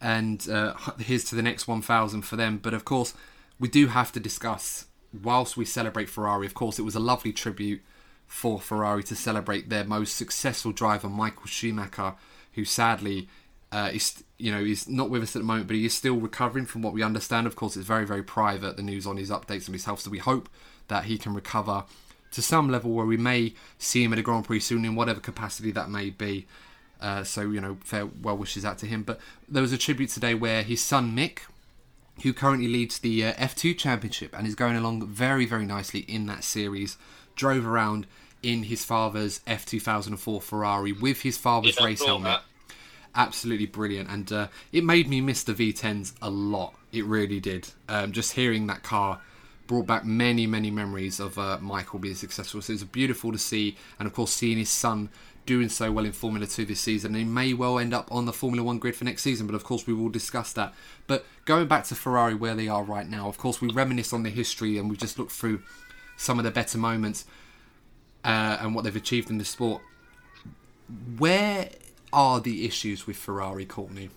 and 0.00 0.48
uh, 0.48 0.74
here's 0.98 1.24
to 1.24 1.34
the 1.34 1.42
next 1.42 1.66
1,000 1.68 2.22
for 2.22 2.36
them. 2.36 2.58
But 2.58 2.72
of 2.72 2.84
course, 2.84 3.12
we 3.58 3.68
do 3.68 3.88
have 3.88 4.12
to 4.12 4.20
discuss, 4.20 4.86
whilst 5.12 5.56
we 5.56 5.64
celebrate 5.64 6.08
Ferrari, 6.08 6.46
of 6.46 6.54
course, 6.54 6.78
it 6.78 6.82
was 6.82 6.94
a 6.94 7.00
lovely 7.00 7.32
tribute 7.32 7.82
for 8.26 8.60
Ferrari 8.60 9.02
to 9.04 9.16
celebrate 9.16 9.68
their 9.68 9.84
most 9.84 10.16
successful 10.16 10.72
driver, 10.72 11.08
Michael 11.08 11.46
Schumacher, 11.46 12.14
who 12.52 12.64
sadly 12.64 13.28
uh, 13.72 13.90
is 13.92 14.22
you 14.38 14.52
know 14.52 14.62
he's 14.62 14.88
not 14.88 15.10
with 15.10 15.22
us 15.22 15.34
at 15.34 15.40
the 15.40 15.46
moment, 15.46 15.66
but 15.66 15.76
he 15.76 15.84
is 15.84 15.94
still 15.94 16.16
recovering 16.16 16.66
from 16.66 16.82
what 16.82 16.92
we 16.92 17.02
understand. 17.02 17.46
Of 17.46 17.56
course, 17.56 17.76
it's 17.76 17.86
very 17.86 18.06
very 18.06 18.22
private 18.22 18.76
the 18.76 18.82
news 18.82 19.06
on 19.06 19.16
his 19.16 19.30
updates 19.30 19.68
on 19.68 19.72
his 19.72 19.84
health, 19.84 20.00
so 20.00 20.10
we 20.10 20.18
hope 20.18 20.48
that 20.88 21.04
he 21.04 21.18
can 21.18 21.34
recover 21.34 21.84
to 22.32 22.42
some 22.42 22.70
level 22.70 22.92
where 22.92 23.06
we 23.06 23.16
may 23.16 23.54
see 23.78 24.04
him 24.04 24.12
at 24.12 24.18
a 24.18 24.22
Grand 24.22 24.44
Prix 24.44 24.60
soon 24.60 24.84
in 24.84 24.94
whatever 24.94 25.20
capacity 25.20 25.70
that 25.72 25.90
may 25.90 26.10
be. 26.10 26.46
Uh, 27.00 27.24
so 27.24 27.42
you 27.42 27.60
know, 27.60 27.76
fair 27.82 28.06
well 28.06 28.36
wishes 28.36 28.64
out 28.64 28.78
to 28.78 28.86
him. 28.86 29.02
But 29.02 29.20
there 29.48 29.62
was 29.62 29.72
a 29.72 29.78
tribute 29.78 30.10
today 30.10 30.34
where 30.34 30.62
his 30.62 30.82
son 30.82 31.14
Mick, 31.14 31.40
who 32.22 32.32
currently 32.32 32.68
leads 32.68 32.98
the 32.98 33.24
uh, 33.24 33.32
F2 33.34 33.76
Championship 33.76 34.34
and 34.36 34.46
is 34.46 34.54
going 34.54 34.76
along 34.76 35.06
very 35.06 35.44
very 35.44 35.66
nicely 35.66 36.00
in 36.00 36.26
that 36.26 36.44
series, 36.44 36.96
drove 37.36 37.66
around 37.66 38.06
in 38.42 38.64
his 38.64 38.84
father's 38.84 39.40
F2004 39.46 40.42
Ferrari 40.42 40.92
with 40.92 41.22
his 41.22 41.38
father's 41.38 41.76
Yeah, 41.78 41.86
race 41.86 42.04
helmet. 42.04 42.24
that. 42.26 42.42
absolutely 43.14 43.66
brilliant. 43.66 44.10
And 44.10 44.30
uh, 44.32 44.48
it 44.72 44.84
made 44.84 45.08
me 45.08 45.20
miss 45.20 45.42
the 45.42 45.54
v10s 45.54 46.12
a 46.20 46.30
lot. 46.30 46.74
It 46.92 47.04
really 47.04 47.40
did. 47.40 47.68
Um, 47.88 48.12
just 48.12 48.32
hearing 48.34 48.66
that 48.66 48.82
car 48.82 49.20
brought 49.66 49.86
back 49.86 50.04
many 50.04 50.46
many 50.46 50.70
memories 50.70 51.18
of 51.18 51.36
uh, 51.38 51.58
michael 51.60 51.98
being 51.98 52.14
successful. 52.14 52.60
So 52.62 52.72
it's 52.72 52.84
beautiful 52.84 53.32
to 53.32 53.38
see. 53.38 53.76
And 53.98 54.06
of 54.06 54.12
course 54.14 54.32
seeing 54.32 54.58
his 54.58 54.70
son 54.70 55.08
doing 55.44 55.68
so 55.68 55.92
well 55.92 56.04
in 56.04 56.12
formula 56.12 56.46
2 56.46 56.64
this 56.66 56.80
season. 56.80 57.14
And 57.14 57.18
he 57.18 57.24
may 57.24 57.52
well 57.54 57.78
end 57.78 57.94
up 57.94 58.10
on 58.12 58.26
the 58.26 58.32
formula 58.32 58.64
1 58.64 58.78
grid 58.78 58.96
for 58.96 59.04
next 59.04 59.22
season 59.22 59.46
but 59.46 59.54
of 59.56 59.64
course 59.64 59.86
we 59.86 59.94
will 59.94 60.08
discuss 60.08 60.52
that. 60.52 60.74
But 61.06 61.24
going 61.44 61.68
back 61.68 61.84
to 61.84 61.94
ferrari 61.94 62.34
where 62.34 62.54
they 62.54 62.68
are 62.68 62.82
right 62.84 63.08
now 63.08 63.28
of 63.28 63.38
course 63.38 63.60
we 63.60 63.70
reminisce 63.72 64.12
on 64.12 64.22
the 64.24 64.30
history 64.30 64.76
and 64.78 64.90
we 64.90 64.96
just 64.96 65.18
look 65.18 65.30
through 65.30 65.62
some 66.16 66.38
of 66.38 66.44
the 66.44 66.50
better 66.50 66.78
moments 66.78 67.24
uh, 68.24 68.58
and 68.60 68.74
what 68.74 68.84
they've 68.84 68.96
achieved 68.96 69.30
in 69.30 69.38
the 69.38 69.44
sport 69.44 69.82
where 71.18 71.68
are 72.12 72.40
the 72.40 72.64
issues 72.64 73.06
with 73.06 73.16
Ferrari, 73.16 73.64
Courtney? 73.64 74.10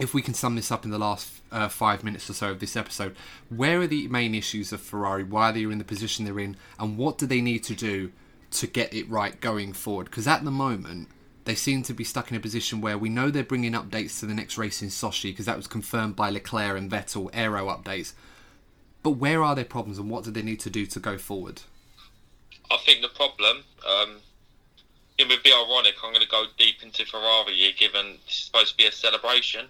If 0.00 0.12
we 0.12 0.22
can 0.22 0.34
sum 0.34 0.56
this 0.56 0.72
up 0.72 0.84
in 0.84 0.90
the 0.90 0.98
last 0.98 1.40
uh, 1.52 1.68
five 1.68 2.02
minutes 2.02 2.28
or 2.28 2.34
so 2.34 2.50
of 2.50 2.60
this 2.60 2.76
episode, 2.76 3.14
where 3.48 3.80
are 3.80 3.86
the 3.86 4.08
main 4.08 4.34
issues 4.34 4.72
of 4.72 4.80
Ferrari? 4.80 5.22
Why 5.22 5.52
they're 5.52 5.70
in 5.70 5.78
the 5.78 5.84
position 5.84 6.24
they're 6.24 6.40
in? 6.40 6.56
And 6.78 6.96
what 6.96 7.18
do 7.18 7.26
they 7.26 7.40
need 7.40 7.62
to 7.64 7.74
do 7.74 8.12
to 8.52 8.66
get 8.66 8.92
it 8.92 9.08
right 9.08 9.40
going 9.40 9.72
forward? 9.72 10.06
Because 10.06 10.26
at 10.26 10.44
the 10.44 10.50
moment, 10.50 11.08
they 11.44 11.54
seem 11.54 11.82
to 11.84 11.94
be 11.94 12.02
stuck 12.02 12.30
in 12.30 12.36
a 12.36 12.40
position 12.40 12.80
where 12.80 12.98
we 12.98 13.08
know 13.08 13.30
they're 13.30 13.44
bringing 13.44 13.72
updates 13.72 14.18
to 14.20 14.26
the 14.26 14.34
next 14.34 14.58
race 14.58 14.82
in 14.82 14.88
Sochi 14.88 15.30
because 15.30 15.46
that 15.46 15.56
was 15.56 15.66
confirmed 15.66 16.16
by 16.16 16.30
Leclerc 16.30 16.76
and 16.76 16.90
Vettel, 16.90 17.30
aero 17.32 17.66
updates. 17.66 18.14
But 19.04 19.12
where 19.12 19.42
are 19.44 19.54
their 19.54 19.66
problems 19.66 19.98
and 19.98 20.08
what 20.10 20.24
do 20.24 20.30
they 20.30 20.42
need 20.42 20.60
to 20.60 20.70
do 20.70 20.86
to 20.86 20.98
go 20.98 21.18
forward? 21.18 21.60
I 22.70 22.78
think 22.78 23.02
the 23.02 23.08
problem, 23.08 23.62
um, 23.86 24.16
it 25.18 25.28
would 25.28 25.42
be 25.42 25.52
ironic. 25.52 25.96
I'm 26.02 26.14
going 26.14 26.24
to 26.24 26.28
go 26.28 26.46
deep 26.58 26.82
into 26.82 27.04
Ferrari 27.04 27.52
here, 27.52 27.72
given 27.78 28.18
is 28.26 28.34
supposed 28.34 28.70
to 28.70 28.76
be 28.78 28.86
a 28.86 28.92
celebration. 28.92 29.66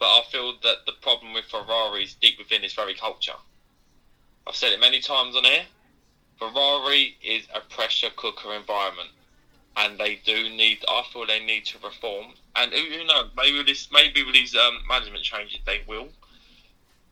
But 0.00 0.06
I 0.06 0.22
feel 0.30 0.54
that 0.64 0.78
the 0.86 0.92
problem 1.00 1.34
with 1.34 1.44
Ferrari 1.44 2.02
is 2.02 2.14
deep 2.14 2.36
within 2.36 2.64
its 2.64 2.74
very 2.74 2.94
culture. 2.94 3.38
I've 4.44 4.56
said 4.56 4.72
it 4.72 4.80
many 4.80 5.00
times 5.00 5.36
on 5.36 5.44
here. 5.44 5.66
Ferrari 6.40 7.16
is 7.22 7.46
a 7.54 7.60
pressure 7.60 8.10
cooker 8.16 8.52
environment, 8.54 9.10
and 9.76 9.98
they 9.98 10.16
do 10.26 10.50
need. 10.50 10.84
I 10.88 11.04
feel 11.12 11.26
they 11.26 11.38
need 11.38 11.64
to 11.66 11.78
reform. 11.78 12.32
And 12.56 12.72
who 12.72 12.82
who 12.98 13.04
knows? 13.04 13.30
Maybe 13.36 13.58
with 13.58 13.68
this, 13.68 13.88
maybe 13.92 14.24
with 14.24 14.34
these 14.34 14.56
um, 14.56 14.80
management 14.88 15.22
changes, 15.22 15.60
they 15.64 15.82
will. 15.86 16.08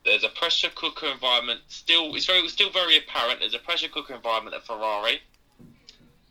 There's 0.05 0.23
a 0.23 0.29
pressure 0.29 0.69
cooker 0.75 1.07
environment. 1.07 1.61
Still, 1.67 2.13
it's 2.15 2.25
very, 2.25 2.47
still 2.49 2.69
very 2.69 2.97
apparent. 2.97 3.39
There's 3.39 3.53
a 3.53 3.59
pressure 3.59 3.87
cooker 3.87 4.13
environment 4.13 4.55
at 4.55 4.65
Ferrari 4.65 5.21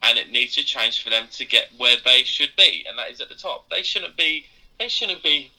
and 0.03 0.18
it 0.18 0.31
needs 0.31 0.55
to 0.55 0.64
change 0.64 1.03
for 1.03 1.11
them 1.11 1.29
to 1.31 1.45
get 1.45 1.68
where 1.79 1.97
they 2.05 2.25
should 2.25 2.55
be, 2.57 2.85
and 2.89 2.99
that 2.99 3.11
is 3.11 3.20
at 3.20 3.29
the 3.29 3.35
top. 3.35 3.68
They 3.70 3.83
shouldn't 3.83 4.16
be. 4.16 4.47
They 4.79 4.89
shouldn't 4.89 5.23
be 5.23 5.53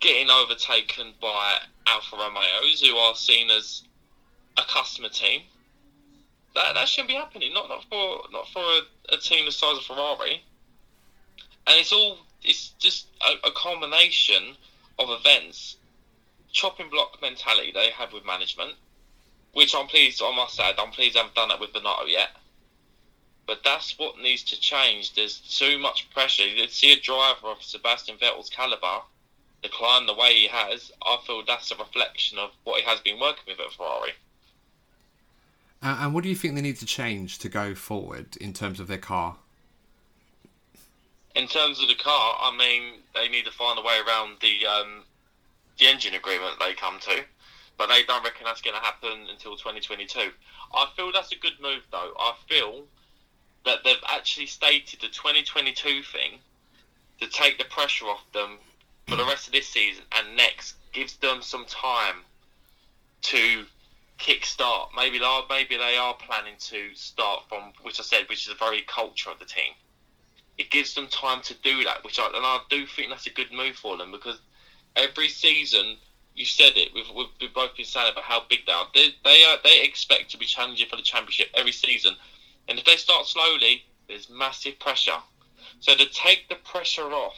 getting 0.00 0.30
overtaken 0.30 1.12
by 1.20 1.58
Alfa 1.86 2.16
Romeos, 2.16 2.80
who 2.82 2.96
are 2.96 3.14
seen 3.14 3.50
as 3.50 3.82
a 4.56 4.62
customer 4.62 5.08
team. 5.08 5.42
That 6.54 6.74
that 6.74 6.88
shouldn't 6.88 7.08
be 7.08 7.14
happening. 7.14 7.54
Not 7.54 7.68
not 7.68 7.84
for 7.84 8.22
not 8.32 8.48
for 8.48 8.62
a, 8.62 9.14
a 9.14 9.18
team 9.18 9.46
the 9.46 9.52
size 9.52 9.78
of 9.78 9.84
Ferrari. 9.84 10.42
And 11.66 11.78
it's 11.78 11.92
all. 11.92 12.18
It's 12.42 12.68
just 12.78 13.06
a, 13.26 13.48
a 13.48 13.50
of 14.98 15.10
events, 15.10 15.75
chopping 16.56 16.88
block 16.88 17.20
mentality 17.20 17.70
they 17.70 17.90
have 17.90 18.14
with 18.14 18.24
management, 18.24 18.72
which 19.52 19.74
I'm 19.74 19.86
pleased. 19.86 20.22
I 20.24 20.34
must 20.34 20.58
add, 20.58 20.76
I'm 20.78 20.90
pleased 20.90 21.14
I 21.14 21.20
haven't 21.20 21.34
done 21.34 21.50
that 21.50 21.60
with 21.60 21.74
Binotto 21.74 22.08
yet 22.08 22.30
But 23.46 23.60
that's 23.62 23.98
what 23.98 24.18
needs 24.18 24.42
to 24.44 24.58
change. 24.58 25.14
There's 25.14 25.38
too 25.40 25.78
much 25.78 26.08
pressure. 26.10 26.48
You 26.48 26.66
see 26.68 26.92
a 26.94 27.00
driver 27.00 27.48
of 27.48 27.62
Sebastian 27.62 28.16
Vettel's 28.16 28.48
caliber 28.48 29.02
decline 29.62 30.06
the 30.06 30.14
way 30.14 30.32
he 30.34 30.48
has. 30.48 30.90
I 31.02 31.18
feel 31.26 31.42
that's 31.46 31.70
a 31.70 31.76
reflection 31.76 32.38
of 32.38 32.50
what 32.64 32.80
he 32.80 32.86
has 32.86 33.00
been 33.00 33.20
working 33.20 33.44
with 33.46 33.60
at 33.60 33.72
Ferrari. 33.72 34.12
Uh, 35.82 35.98
and 36.00 36.14
what 36.14 36.22
do 36.24 36.30
you 36.30 36.34
think 36.34 36.54
they 36.54 36.62
need 36.62 36.78
to 36.78 36.86
change 36.86 37.38
to 37.40 37.50
go 37.50 37.74
forward 37.74 38.36
in 38.38 38.54
terms 38.54 38.80
of 38.80 38.86
their 38.86 38.98
car? 38.98 39.36
In 41.34 41.46
terms 41.48 41.82
of 41.82 41.88
the 41.88 41.94
car, 41.94 42.38
I 42.40 42.56
mean, 42.56 42.94
they 43.14 43.28
need 43.28 43.44
to 43.44 43.52
find 43.52 43.78
a 43.78 43.82
way 43.82 43.98
around 44.06 44.38
the 44.40 44.66
um, 44.66 45.02
the 45.78 45.86
engine 45.86 46.14
agreement 46.14 46.58
they 46.58 46.74
come 46.74 46.98
to, 47.00 47.24
but 47.78 47.88
they 47.88 48.02
don't 48.04 48.24
reckon 48.24 48.44
that's 48.44 48.62
going 48.62 48.76
to 48.76 48.82
happen 48.82 49.26
until 49.30 49.56
2022. 49.56 50.30
I 50.74 50.86
feel 50.96 51.12
that's 51.12 51.32
a 51.32 51.36
good 51.36 51.60
move, 51.60 51.82
though. 51.90 52.12
I 52.18 52.34
feel 52.48 52.84
that 53.64 53.80
they've 53.84 53.96
actually 54.08 54.46
stated 54.46 55.00
the 55.00 55.08
2022 55.08 56.02
thing 56.02 56.38
to 57.20 57.28
take 57.28 57.58
the 57.58 57.64
pressure 57.64 58.06
off 58.06 58.24
them 58.32 58.58
for 59.06 59.16
the 59.16 59.24
rest 59.24 59.46
of 59.46 59.52
this 59.52 59.68
season 59.68 60.04
and 60.12 60.36
next, 60.36 60.76
gives 60.92 61.16
them 61.16 61.40
some 61.42 61.64
time 61.66 62.16
to 63.22 63.64
kick-start. 64.18 64.90
Maybe 64.96 65.20
maybe 65.48 65.76
they 65.76 65.96
are 65.96 66.14
planning 66.14 66.54
to 66.58 66.94
start 66.94 67.44
from, 67.48 67.72
which 67.82 68.00
I 68.00 68.02
said, 68.02 68.28
which 68.28 68.46
is 68.46 68.48
the 68.48 68.64
very 68.64 68.82
culture 68.82 69.30
of 69.30 69.38
the 69.38 69.44
team. 69.44 69.72
It 70.58 70.70
gives 70.70 70.94
them 70.94 71.06
time 71.08 71.42
to 71.42 71.54
do 71.54 71.84
that, 71.84 72.02
which 72.02 72.18
I, 72.18 72.26
and 72.26 72.36
I 72.36 72.60
do 72.70 72.86
think 72.86 73.10
that's 73.10 73.26
a 73.26 73.30
good 73.30 73.52
move 73.52 73.76
for 73.76 73.96
them 73.96 74.10
because 74.10 74.40
every 74.96 75.28
season, 75.28 75.96
you 76.34 76.44
said 76.44 76.72
it, 76.76 76.90
we've, 76.94 77.06
we've 77.40 77.54
both 77.54 77.76
been 77.76 77.86
saying 77.86 78.12
about 78.12 78.24
how 78.24 78.42
big 78.48 78.66
they 78.66 78.72
are. 78.72 78.86
They, 78.94 79.08
they 79.24 79.44
are. 79.44 79.58
they 79.62 79.82
expect 79.82 80.30
to 80.30 80.38
be 80.38 80.46
challenging 80.46 80.88
for 80.88 80.96
the 80.96 81.02
championship 81.02 81.48
every 81.54 81.72
season, 81.72 82.14
and 82.68 82.78
if 82.78 82.84
they 82.84 82.96
start 82.96 83.26
slowly, 83.26 83.84
there's 84.08 84.28
massive 84.30 84.78
pressure. 84.78 85.18
So 85.80 85.94
to 85.94 86.06
take 86.06 86.48
the 86.48 86.56
pressure 86.56 87.12
off 87.12 87.36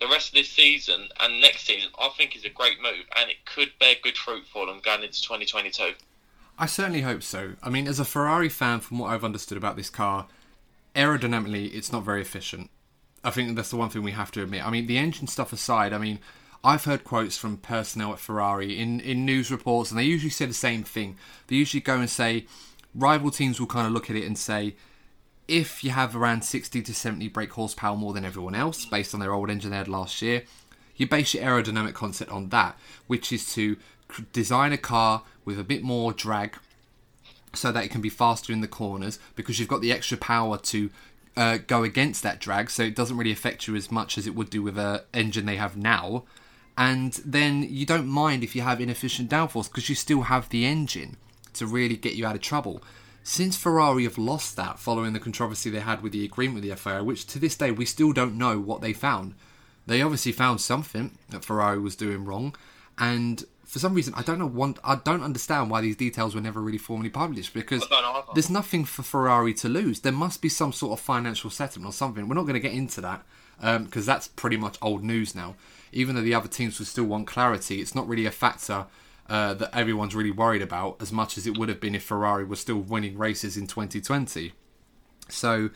the 0.00 0.08
rest 0.08 0.28
of 0.28 0.34
this 0.34 0.50
season 0.50 1.08
and 1.20 1.40
next 1.40 1.66
season, 1.66 1.90
I 1.98 2.08
think 2.16 2.36
is 2.36 2.44
a 2.44 2.50
great 2.50 2.80
move, 2.82 3.04
and 3.16 3.30
it 3.30 3.44
could 3.44 3.72
bear 3.78 3.94
good 4.02 4.16
fruit 4.16 4.44
for 4.52 4.66
them 4.66 4.80
going 4.82 5.02
into 5.02 5.22
2022. 5.22 5.94
I 6.58 6.66
certainly 6.66 7.02
hope 7.02 7.22
so. 7.22 7.54
I 7.62 7.70
mean, 7.70 7.86
as 7.86 8.00
a 8.00 8.04
Ferrari 8.04 8.48
fan, 8.48 8.80
from 8.80 8.98
what 8.98 9.08
I've 9.08 9.24
understood 9.24 9.56
about 9.56 9.76
this 9.76 9.90
car, 9.90 10.26
aerodynamically, 10.94 11.74
it's 11.74 11.92
not 11.92 12.04
very 12.04 12.20
efficient. 12.20 12.70
I 13.22 13.30
think 13.30 13.56
that's 13.56 13.70
the 13.70 13.76
one 13.76 13.90
thing 13.90 14.02
we 14.02 14.12
have 14.12 14.30
to 14.32 14.42
admit. 14.42 14.66
I 14.66 14.70
mean, 14.70 14.86
the 14.86 14.98
engine 14.98 15.26
stuff 15.26 15.52
aside, 15.52 15.92
I 15.92 15.98
mean, 15.98 16.18
I've 16.62 16.84
heard 16.84 17.04
quotes 17.04 17.38
from 17.38 17.56
personnel 17.56 18.12
at 18.12 18.18
Ferrari 18.18 18.78
in, 18.78 19.00
in 19.00 19.24
news 19.24 19.50
reports, 19.50 19.90
and 19.90 19.98
they 19.98 20.04
usually 20.04 20.30
say 20.30 20.46
the 20.46 20.52
same 20.52 20.82
thing. 20.82 21.16
They 21.46 21.56
usually 21.56 21.80
go 21.80 21.98
and 21.98 22.10
say, 22.10 22.46
rival 22.94 23.30
teams 23.30 23.58
will 23.58 23.66
kind 23.66 23.86
of 23.86 23.92
look 23.92 24.10
at 24.10 24.16
it 24.16 24.26
and 24.26 24.36
say, 24.36 24.74
if 25.48 25.82
you 25.82 25.90
have 25.90 26.14
around 26.14 26.44
60 26.44 26.82
to 26.82 26.94
70 26.94 27.28
brake 27.28 27.52
horsepower 27.52 27.96
more 27.96 28.12
than 28.12 28.24
everyone 28.24 28.54
else, 28.54 28.84
based 28.84 29.14
on 29.14 29.20
their 29.20 29.32
old 29.32 29.50
engine 29.50 29.70
they 29.70 29.76
had 29.76 29.88
last 29.88 30.20
year, 30.20 30.44
you 30.96 31.06
base 31.06 31.32
your 31.34 31.42
aerodynamic 31.42 31.94
concept 31.94 32.30
on 32.30 32.50
that, 32.50 32.78
which 33.06 33.32
is 33.32 33.52
to 33.54 33.76
design 34.32 34.72
a 34.72 34.78
car 34.78 35.22
with 35.44 35.58
a 35.58 35.64
bit 35.64 35.82
more 35.82 36.12
drag 36.12 36.56
so 37.54 37.72
that 37.72 37.84
it 37.84 37.90
can 37.90 38.00
be 38.00 38.10
faster 38.10 38.52
in 38.52 38.60
the 38.60 38.68
corners 38.68 39.18
because 39.34 39.58
you've 39.58 39.68
got 39.68 39.80
the 39.80 39.92
extra 39.92 40.16
power 40.16 40.58
to 40.58 40.90
uh, 41.36 41.58
go 41.66 41.82
against 41.84 42.22
that 42.22 42.38
drag, 42.38 42.70
so 42.70 42.82
it 42.82 42.94
doesn't 42.94 43.16
really 43.16 43.32
affect 43.32 43.66
you 43.66 43.74
as 43.74 43.90
much 43.90 44.18
as 44.18 44.26
it 44.26 44.34
would 44.34 44.50
do 44.50 44.62
with 44.62 44.78
an 44.78 45.00
engine 45.14 45.46
they 45.46 45.56
have 45.56 45.76
now. 45.76 46.24
And 46.80 47.12
then 47.26 47.66
you 47.68 47.84
don't 47.84 48.06
mind 48.06 48.42
if 48.42 48.56
you 48.56 48.62
have 48.62 48.80
inefficient 48.80 49.28
downforce 49.28 49.68
because 49.68 49.90
you 49.90 49.94
still 49.94 50.22
have 50.22 50.48
the 50.48 50.64
engine 50.64 51.18
to 51.52 51.66
really 51.66 51.94
get 51.94 52.14
you 52.14 52.24
out 52.24 52.36
of 52.36 52.40
trouble. 52.40 52.82
Since 53.22 53.58
Ferrari 53.58 54.04
have 54.04 54.16
lost 54.16 54.56
that 54.56 54.78
following 54.78 55.12
the 55.12 55.20
controversy 55.20 55.68
they 55.68 55.80
had 55.80 56.02
with 56.02 56.12
the 56.12 56.24
agreement 56.24 56.62
with 56.62 56.70
the 56.70 56.74
FIA, 56.74 57.04
which 57.04 57.26
to 57.26 57.38
this 57.38 57.54
day 57.54 57.70
we 57.70 57.84
still 57.84 58.14
don't 58.14 58.38
know 58.38 58.58
what 58.58 58.80
they 58.80 58.94
found. 58.94 59.34
They 59.86 60.00
obviously 60.00 60.32
found 60.32 60.62
something 60.62 61.18
that 61.28 61.44
Ferrari 61.44 61.78
was 61.78 61.96
doing 61.96 62.24
wrong, 62.24 62.56
and 62.96 63.44
for 63.66 63.78
some 63.78 63.92
reason 63.92 64.14
I 64.16 64.22
don't 64.22 64.38
know 64.38 64.46
want 64.46 64.78
I 64.82 64.94
don't 64.94 65.22
understand 65.22 65.68
why 65.68 65.82
these 65.82 65.96
details 65.96 66.34
were 66.34 66.40
never 66.40 66.62
really 66.62 66.78
formally 66.78 67.10
published 67.10 67.52
because 67.52 67.84
there's 68.34 68.48
nothing 68.48 68.86
for 68.86 69.02
Ferrari 69.02 69.52
to 69.52 69.68
lose. 69.68 70.00
There 70.00 70.12
must 70.12 70.40
be 70.40 70.48
some 70.48 70.72
sort 70.72 70.98
of 70.98 71.04
financial 71.04 71.50
settlement 71.50 71.92
or 71.92 71.94
something. 71.94 72.26
We're 72.26 72.36
not 72.36 72.46
going 72.46 72.54
to 72.54 72.60
get 72.60 72.72
into 72.72 73.02
that 73.02 73.22
because 73.60 74.08
um, 74.08 74.12
that's 74.12 74.28
pretty 74.28 74.56
much 74.56 74.78
old 74.80 75.04
news 75.04 75.34
now. 75.34 75.56
Even 75.92 76.14
though 76.14 76.22
the 76.22 76.34
other 76.34 76.48
teams 76.48 76.78
would 76.78 76.88
still 76.88 77.04
want 77.04 77.26
clarity, 77.26 77.80
it's 77.80 77.94
not 77.94 78.08
really 78.08 78.26
a 78.26 78.30
factor 78.30 78.86
uh, 79.28 79.54
that 79.54 79.74
everyone's 79.74 80.14
really 80.14 80.30
worried 80.30 80.62
about 80.62 81.00
as 81.00 81.12
much 81.12 81.38
as 81.38 81.46
it 81.46 81.56
would 81.56 81.68
have 81.68 81.80
been 81.80 81.94
if 81.94 82.02
Ferrari 82.02 82.44
was 82.44 82.60
still 82.60 82.78
winning 82.78 83.16
races 83.16 83.56
in 83.56 83.66
2020. 83.66 84.52
So, 85.28 85.70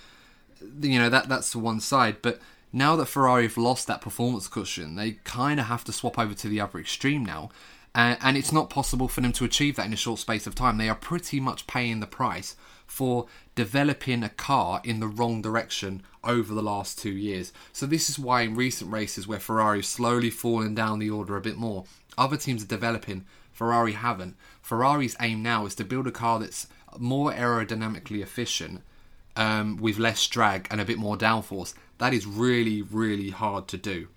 you 0.80 0.98
know 0.98 1.08
that 1.08 1.28
that's 1.28 1.52
the 1.52 1.58
one 1.58 1.80
side. 1.80 2.16
But 2.22 2.40
now 2.72 2.96
that 2.96 3.06
Ferrari 3.06 3.44
have 3.44 3.56
lost 3.56 3.86
that 3.86 4.00
performance 4.00 4.48
cushion, 4.48 4.96
they 4.96 5.12
kind 5.24 5.60
of 5.60 5.66
have 5.66 5.84
to 5.84 5.92
swap 5.92 6.18
over 6.18 6.34
to 6.34 6.48
the 6.48 6.60
other 6.60 6.78
extreme 6.80 7.24
now. 7.24 7.50
Uh, 7.94 8.16
and 8.22 8.36
it's 8.36 8.52
not 8.52 8.70
possible 8.70 9.06
for 9.06 9.20
them 9.20 9.32
to 9.32 9.44
achieve 9.44 9.76
that 9.76 9.86
in 9.86 9.92
a 9.92 9.96
short 9.96 10.18
space 10.18 10.46
of 10.46 10.54
time. 10.54 10.78
They 10.78 10.88
are 10.88 10.96
pretty 10.96 11.38
much 11.38 11.66
paying 11.66 12.00
the 12.00 12.06
price 12.06 12.56
for 12.86 13.26
developing 13.54 14.22
a 14.22 14.28
car 14.28 14.80
in 14.84 15.00
the 15.00 15.06
wrong 15.06 15.40
direction 15.40 16.02
over 16.24 16.52
the 16.52 16.62
last 16.62 16.98
two 16.98 17.12
years. 17.12 17.52
So 17.72 17.86
this 17.86 18.10
is 18.10 18.18
why 18.18 18.42
in 18.42 18.56
recent 18.56 18.92
races 18.92 19.28
where 19.28 19.38
Ferrari 19.38 19.78
has 19.78 19.86
slowly 19.86 20.30
fallen 20.30 20.74
down 20.74 20.98
the 20.98 21.10
order 21.10 21.36
a 21.36 21.40
bit 21.40 21.56
more, 21.56 21.84
other 22.18 22.36
teams 22.36 22.64
are 22.64 22.68
developing 22.68 23.24
Ferrari 23.52 23.92
haven't. 23.92 24.36
Ferrari's 24.60 25.16
aim 25.20 25.42
now 25.42 25.64
is 25.66 25.76
to 25.76 25.84
build 25.84 26.08
a 26.08 26.12
car 26.12 26.40
that's 26.40 26.66
more 26.98 27.32
aerodynamically 27.32 28.20
efficient, 28.20 28.82
um, 29.36 29.76
with 29.76 29.98
less 29.98 30.26
drag 30.26 30.66
and 30.70 30.80
a 30.80 30.84
bit 30.84 30.98
more 30.98 31.16
downforce. 31.16 31.74
That 31.98 32.12
is 32.12 32.26
really, 32.26 32.82
really 32.82 33.30
hard 33.30 33.68
to 33.68 33.76
do 33.76 34.08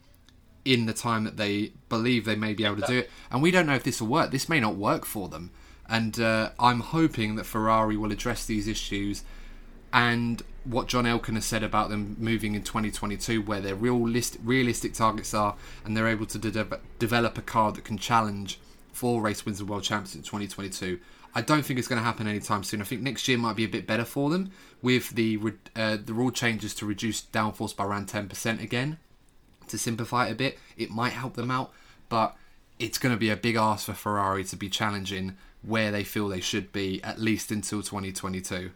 in 0.73 0.85
the 0.85 0.93
time 0.93 1.23
that 1.23 1.37
they 1.37 1.71
believe 1.87 2.25
they 2.25 2.35
may 2.35 2.53
be 2.53 2.65
able 2.65 2.75
to 2.75 2.87
do 2.87 2.97
it. 2.99 3.09
And 3.31 3.41
we 3.41 3.51
don't 3.51 3.65
know 3.65 3.75
if 3.75 3.83
this 3.83 4.01
will 4.01 4.09
work. 4.09 4.31
This 4.31 4.49
may 4.49 4.59
not 4.59 4.75
work 4.75 5.05
for 5.05 5.29
them. 5.29 5.51
And 5.89 6.19
uh, 6.19 6.49
I'm 6.59 6.81
hoping 6.81 7.35
that 7.35 7.45
Ferrari 7.45 7.95
will 7.95 8.11
address 8.11 8.45
these 8.45 8.67
issues 8.67 9.23
and 9.93 10.43
what 10.65 10.87
John 10.87 11.05
Elkann 11.05 11.35
has 11.35 11.45
said 11.45 11.63
about 11.63 11.89
them 11.89 12.17
moving 12.19 12.53
in 12.53 12.63
2022, 12.63 13.41
where 13.41 13.61
their 13.61 13.75
realistic, 13.75 14.41
realistic 14.43 14.93
targets 14.93 15.33
are, 15.33 15.55
and 15.85 15.95
they're 15.95 16.09
able 16.09 16.25
to 16.25 16.37
de- 16.37 16.79
develop 16.99 17.37
a 17.37 17.41
car 17.41 17.71
that 17.71 17.85
can 17.85 17.97
challenge 17.97 18.59
for 18.91 19.21
race 19.21 19.45
wins 19.45 19.61
and 19.61 19.69
world 19.69 19.83
champions 19.83 20.15
in 20.15 20.23
2022. 20.23 20.99
I 21.33 21.41
don't 21.41 21.63
think 21.63 21.79
it's 21.79 21.87
going 21.87 21.99
to 21.99 22.05
happen 22.05 22.27
anytime 22.27 22.63
soon. 22.63 22.81
I 22.81 22.83
think 22.83 23.01
next 23.01 23.27
year 23.27 23.37
might 23.37 23.55
be 23.55 23.63
a 23.63 23.69
bit 23.69 23.87
better 23.87 24.03
for 24.03 24.29
them 24.29 24.51
with 24.81 25.11
the 25.11 25.39
uh, 25.75 25.97
the 26.03 26.13
rule 26.13 26.31
changes 26.31 26.73
to 26.75 26.85
reduce 26.85 27.21
downforce 27.21 27.75
by 27.75 27.85
around 27.85 28.07
10% 28.07 28.61
again. 28.61 28.97
To 29.67 29.77
simplify 29.77 30.27
it 30.27 30.31
a 30.31 30.35
bit, 30.35 30.57
it 30.77 30.89
might 30.89 31.13
help 31.13 31.35
them 31.35 31.51
out, 31.51 31.71
but 32.09 32.35
it's 32.79 32.97
going 32.97 33.13
to 33.13 33.19
be 33.19 33.29
a 33.29 33.35
big 33.35 33.55
ask 33.55 33.85
for 33.85 33.93
Ferrari 33.93 34.43
to 34.45 34.55
be 34.55 34.69
challenging 34.69 35.35
where 35.61 35.91
they 35.91 36.03
feel 36.03 36.27
they 36.27 36.39
should 36.39 36.71
be 36.71 37.03
at 37.03 37.19
least 37.19 37.51
until 37.51 37.81
2022. 37.81 38.71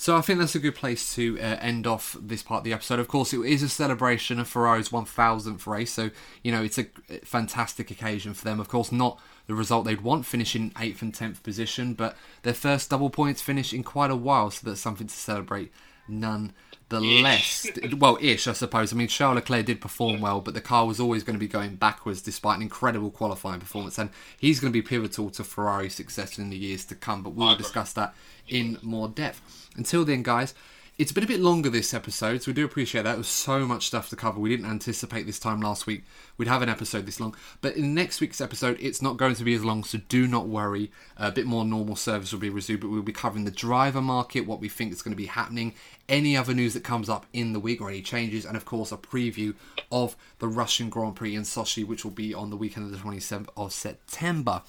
So 0.00 0.16
I 0.16 0.22
think 0.22 0.38
that's 0.38 0.54
a 0.54 0.60
good 0.60 0.74
place 0.74 1.14
to 1.16 1.38
uh, 1.38 1.58
end 1.60 1.86
off 1.86 2.16
this 2.18 2.42
part 2.42 2.60
of 2.60 2.64
the 2.64 2.72
episode. 2.72 2.98
Of 2.98 3.06
course, 3.06 3.34
it 3.34 3.44
is 3.44 3.62
a 3.62 3.68
celebration 3.68 4.40
of 4.40 4.48
Ferrari's 4.48 4.88
1000th 4.88 5.66
race, 5.66 5.92
so 5.92 6.10
you 6.42 6.50
know 6.50 6.62
it's 6.62 6.78
a 6.78 6.86
fantastic 7.22 7.90
occasion 7.90 8.32
for 8.32 8.44
them. 8.44 8.60
Of 8.60 8.68
course, 8.68 8.90
not 8.90 9.20
the 9.46 9.54
result 9.54 9.84
they'd 9.84 10.00
want, 10.00 10.24
finishing 10.24 10.72
eighth 10.80 11.02
and 11.02 11.12
tenth 11.12 11.42
position, 11.42 11.92
but 11.92 12.16
their 12.44 12.54
first 12.54 12.88
double 12.88 13.10
points 13.10 13.42
finish 13.42 13.74
in 13.74 13.82
quite 13.82 14.10
a 14.10 14.16
while, 14.16 14.50
so 14.50 14.66
that's 14.66 14.80
something 14.80 15.06
to 15.06 15.14
celebrate 15.14 15.70
none 16.08 16.54
the 16.90 17.00
less. 17.00 17.66
well, 17.96 18.18
ish, 18.20 18.46
I 18.46 18.52
suppose. 18.52 18.92
I 18.92 18.96
mean, 18.96 19.08
Charles 19.08 19.36
Leclerc 19.36 19.64
did 19.64 19.80
perform 19.80 20.20
well, 20.20 20.40
but 20.40 20.54
the 20.54 20.60
car 20.60 20.86
was 20.86 21.00
always 21.00 21.22
going 21.24 21.36
to 21.36 21.40
be 21.40 21.48
going 21.48 21.76
backwards 21.76 22.20
despite 22.20 22.56
an 22.56 22.62
incredible 22.62 23.10
qualifying 23.10 23.60
performance. 23.60 23.96
And 23.96 24.10
he's 24.36 24.60
going 24.60 24.72
to 24.72 24.76
be 24.76 24.86
pivotal 24.86 25.30
to 25.30 25.44
Ferrari's 25.44 25.94
success 25.94 26.38
in 26.38 26.50
the 26.50 26.56
years 26.56 26.84
to 26.86 26.94
come, 26.94 27.22
but 27.22 27.30
we'll 27.30 27.56
discuss 27.56 27.92
that 27.94 28.14
in 28.48 28.76
more 28.82 29.08
depth. 29.08 29.68
Until 29.76 30.04
then, 30.04 30.22
guys, 30.22 30.52
it's 31.00 31.12
been 31.12 31.24
a 31.24 31.26
bit 31.26 31.40
longer 31.40 31.70
this 31.70 31.94
episode, 31.94 32.42
so 32.42 32.50
we 32.50 32.52
do 32.52 32.66
appreciate 32.66 33.04
that. 33.04 33.12
There 33.12 33.16
was 33.16 33.26
so 33.26 33.64
much 33.64 33.86
stuff 33.86 34.10
to 34.10 34.16
cover. 34.16 34.38
We 34.38 34.50
didn't 34.50 34.70
anticipate 34.70 35.24
this 35.24 35.38
time 35.38 35.58
last 35.62 35.86
week 35.86 36.04
we'd 36.36 36.46
have 36.46 36.60
an 36.60 36.68
episode 36.68 37.06
this 37.06 37.18
long. 37.18 37.34
But 37.62 37.76
in 37.76 37.94
next 37.94 38.20
week's 38.20 38.38
episode, 38.38 38.76
it's 38.78 39.00
not 39.00 39.16
going 39.16 39.34
to 39.36 39.42
be 39.42 39.54
as 39.54 39.64
long, 39.64 39.82
so 39.82 39.96
do 40.10 40.28
not 40.28 40.46
worry. 40.46 40.92
A 41.16 41.32
bit 41.32 41.46
more 41.46 41.64
normal 41.64 41.96
service 41.96 42.34
will 42.34 42.40
be 42.40 42.50
resumed, 42.50 42.82
but 42.82 42.90
we'll 42.90 43.00
be 43.00 43.14
covering 43.14 43.46
the 43.46 43.50
driver 43.50 44.02
market, 44.02 44.42
what 44.42 44.60
we 44.60 44.68
think 44.68 44.92
is 44.92 45.00
going 45.00 45.12
to 45.12 45.16
be 45.16 45.24
happening, 45.24 45.72
any 46.06 46.36
other 46.36 46.52
news 46.52 46.74
that 46.74 46.84
comes 46.84 47.08
up 47.08 47.24
in 47.32 47.54
the 47.54 47.60
week 47.60 47.80
or 47.80 47.88
any 47.88 48.02
changes, 48.02 48.44
and 48.44 48.54
of 48.54 48.66
course, 48.66 48.92
a 48.92 48.98
preview 48.98 49.54
of 49.90 50.16
the 50.38 50.48
Russian 50.48 50.90
Grand 50.90 51.16
Prix 51.16 51.34
in 51.34 51.44
Sochi, 51.44 51.82
which 51.82 52.04
will 52.04 52.12
be 52.12 52.34
on 52.34 52.50
the 52.50 52.58
weekend 52.58 52.84
of 52.84 52.92
the 52.92 52.98
27th 52.98 53.48
of 53.56 53.72
September. 53.72 54.60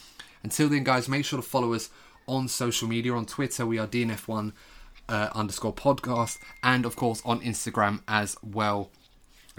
Until 0.43 0.69
then, 0.69 0.85
guys, 0.85 1.09
make 1.09 1.25
sure 1.25 1.39
to 1.41 1.45
follow 1.45 1.73
us 1.73 1.89
on 2.25 2.47
social 2.47 2.87
media. 2.87 3.13
On 3.13 3.25
Twitter, 3.25 3.65
we 3.65 3.77
are 3.77 3.87
DNF1 3.87 4.53
uh, 5.11 5.29
underscore 5.35 5.73
podcast, 5.73 6.39
and 6.63 6.85
of 6.85 6.95
course 6.95 7.21
on 7.23 7.41
Instagram 7.41 8.01
as 8.07 8.35
well. 8.41 8.89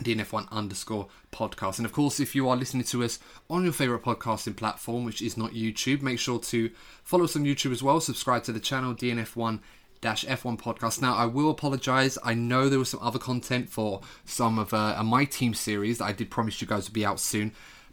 DNF1 0.01 0.51
underscore 0.51 1.09
podcast. 1.33 1.77
And 1.77 1.85
of 1.85 1.93
course, 1.93 2.19
if 2.19 2.35
you 2.35 2.49
are 2.49 2.57
listening 2.57 2.85
to 2.85 3.05
us 3.05 3.19
on 3.51 3.63
your 3.63 3.75
favourite 3.75 4.03
podcasting 4.03 4.57
platform, 4.57 5.05
which 5.05 5.21
is 5.21 5.37
not 5.37 5.53
YouTube, 5.53 6.01
make 6.01 6.19
sure 6.19 6.39
to 6.41 6.71
follow 7.05 7.25
us 7.25 7.37
on 7.37 7.45
YouTube 7.45 7.73
as 7.73 7.83
well. 7.83 8.01
Subscribe 8.01 8.43
to 8.45 8.53
the 8.53 8.59
channel 8.59 8.95
DNF1 8.95 9.61
dash 10.01 10.25
F1 10.25 10.61
podcast. 10.61 11.01
Now, 11.01 11.15
I 11.15 11.27
will 11.27 11.51
apologise. 11.51 12.17
I 12.25 12.35
know 12.35 12.69
there 12.69 12.79
was 12.79 12.89
some 12.89 13.01
other 13.03 13.19
content 13.19 13.69
for 13.69 14.01
some 14.25 14.59
of 14.59 14.73
uh, 14.73 15.01
My 15.05 15.27
Team 15.27 15.53
series 15.55 15.99
that 15.99 16.07
I 16.07 16.13
did 16.13 16.31
promise 16.31 16.61
you 16.61 16.67
guys 16.67 16.89
would 16.89 16.95
be 16.95 17.07
out 17.07 17.21
soon. 17.21 17.53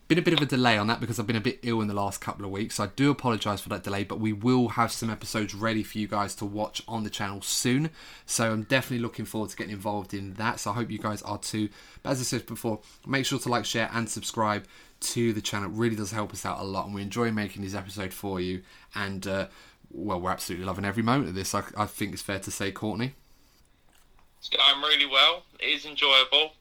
Been 0.10 0.18
a 0.18 0.24
bit 0.24 0.34
of 0.34 0.42
a 0.42 0.48
delay 0.48 0.76
on 0.76 0.88
that 0.88 1.00
because 1.00 1.20
I've 1.20 1.28
been 1.28 1.36
a 1.36 1.40
bit 1.40 1.60
ill 1.62 1.82
in 1.82 1.88
the 1.88 1.94
last 1.94 2.20
couple 2.20 2.44
of 2.44 2.50
weeks. 2.50 2.76
So 2.76 2.86
I 2.86 2.88
do 2.96 3.12
apologise 3.12 3.62
for 3.62 3.70
that 3.70 3.84
delay, 3.84 4.04
but 4.04 4.20
we 4.20 4.34
will 4.34 4.70
have 4.70 4.92
some 4.92 5.08
episodes 5.12 5.54
ready 5.54 5.84
for 5.84 6.00
you 6.00 6.08
guys 6.08 6.34
to 6.38 6.46
watch 6.46 6.82
on 6.88 7.04
the 7.04 7.12
channel 7.12 7.44
soon. 7.44 7.92
So 8.26 8.52
I'm 8.52 8.64
definitely 8.64 9.04
looking 9.04 9.26
forward 9.26 9.52
to 9.52 9.56
getting 9.56 9.72
involved 9.72 10.16
in 10.16 10.34
that. 10.34 10.60
So 10.60 10.72
I 10.72 10.74
hope 10.74 10.90
you 10.90 10.98
guys 10.98 11.22
are 11.22 11.38
too. 11.38 11.70
But 12.02 12.10
as 12.10 12.22
I 12.22 12.24
said 12.24 12.48
before, 12.48 12.80
make 13.06 13.28
sure 13.28 13.38
to 13.38 13.50
like, 13.50 13.66
share, 13.66 13.88
and 13.94 14.10
subscribe 14.10 14.66
to 15.02 15.32
the 15.32 15.42
channel. 15.42 15.70
It 15.70 15.76
really 15.76 15.96
does 15.96 16.10
help 16.12 16.34
us 16.34 16.44
out 16.44 16.60
a 16.60 16.64
lot, 16.64 16.88
and 16.88 16.96
we 16.96 17.04
enjoy 17.04 17.32
making 17.32 17.62
these 17.62 17.76
episodes 17.76 18.16
for 18.16 18.42
you. 18.42 18.64
And 18.96 19.28
uh, 19.28 19.48
well, 19.92 20.20
we're 20.20 20.32
absolutely 20.32 20.66
loving 20.66 20.86
every 20.86 21.04
moment 21.04 21.30
of 21.30 21.36
this. 21.36 21.54
I, 21.54 21.62
I 21.78 21.86
think 21.86 22.14
it's 22.14 22.24
fair 22.24 22.40
to 22.40 22.50
say, 22.50 22.72
Courtney. 22.72 23.14
It's 24.40 24.50
going 24.50 24.82
really 24.82 25.06
well. 25.06 25.44
It 25.60 25.68
is 25.68 25.86
enjoyable. 25.86 26.54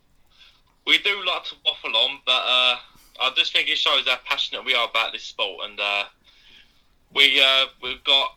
We 0.87 0.99
do 0.99 1.25
like 1.27 1.45
to 1.45 1.55
waffle 1.65 1.97
on, 1.97 2.19
but 2.27 2.43
uh, 2.47 2.77
I 3.21 3.31
just 3.37 3.53
think 3.53 3.69
it 3.69 3.79
shows 3.79 4.07
how 4.07 4.17
passionate 4.25 4.65
we 4.65 4.75
are 4.75 4.89
about 4.89 5.13
this 5.13 5.23
sport, 5.23 5.69
and 5.69 5.79
uh, 5.79 6.05
we 7.15 7.41
uh, 7.41 7.67
we've 7.83 8.03
got 8.05 8.37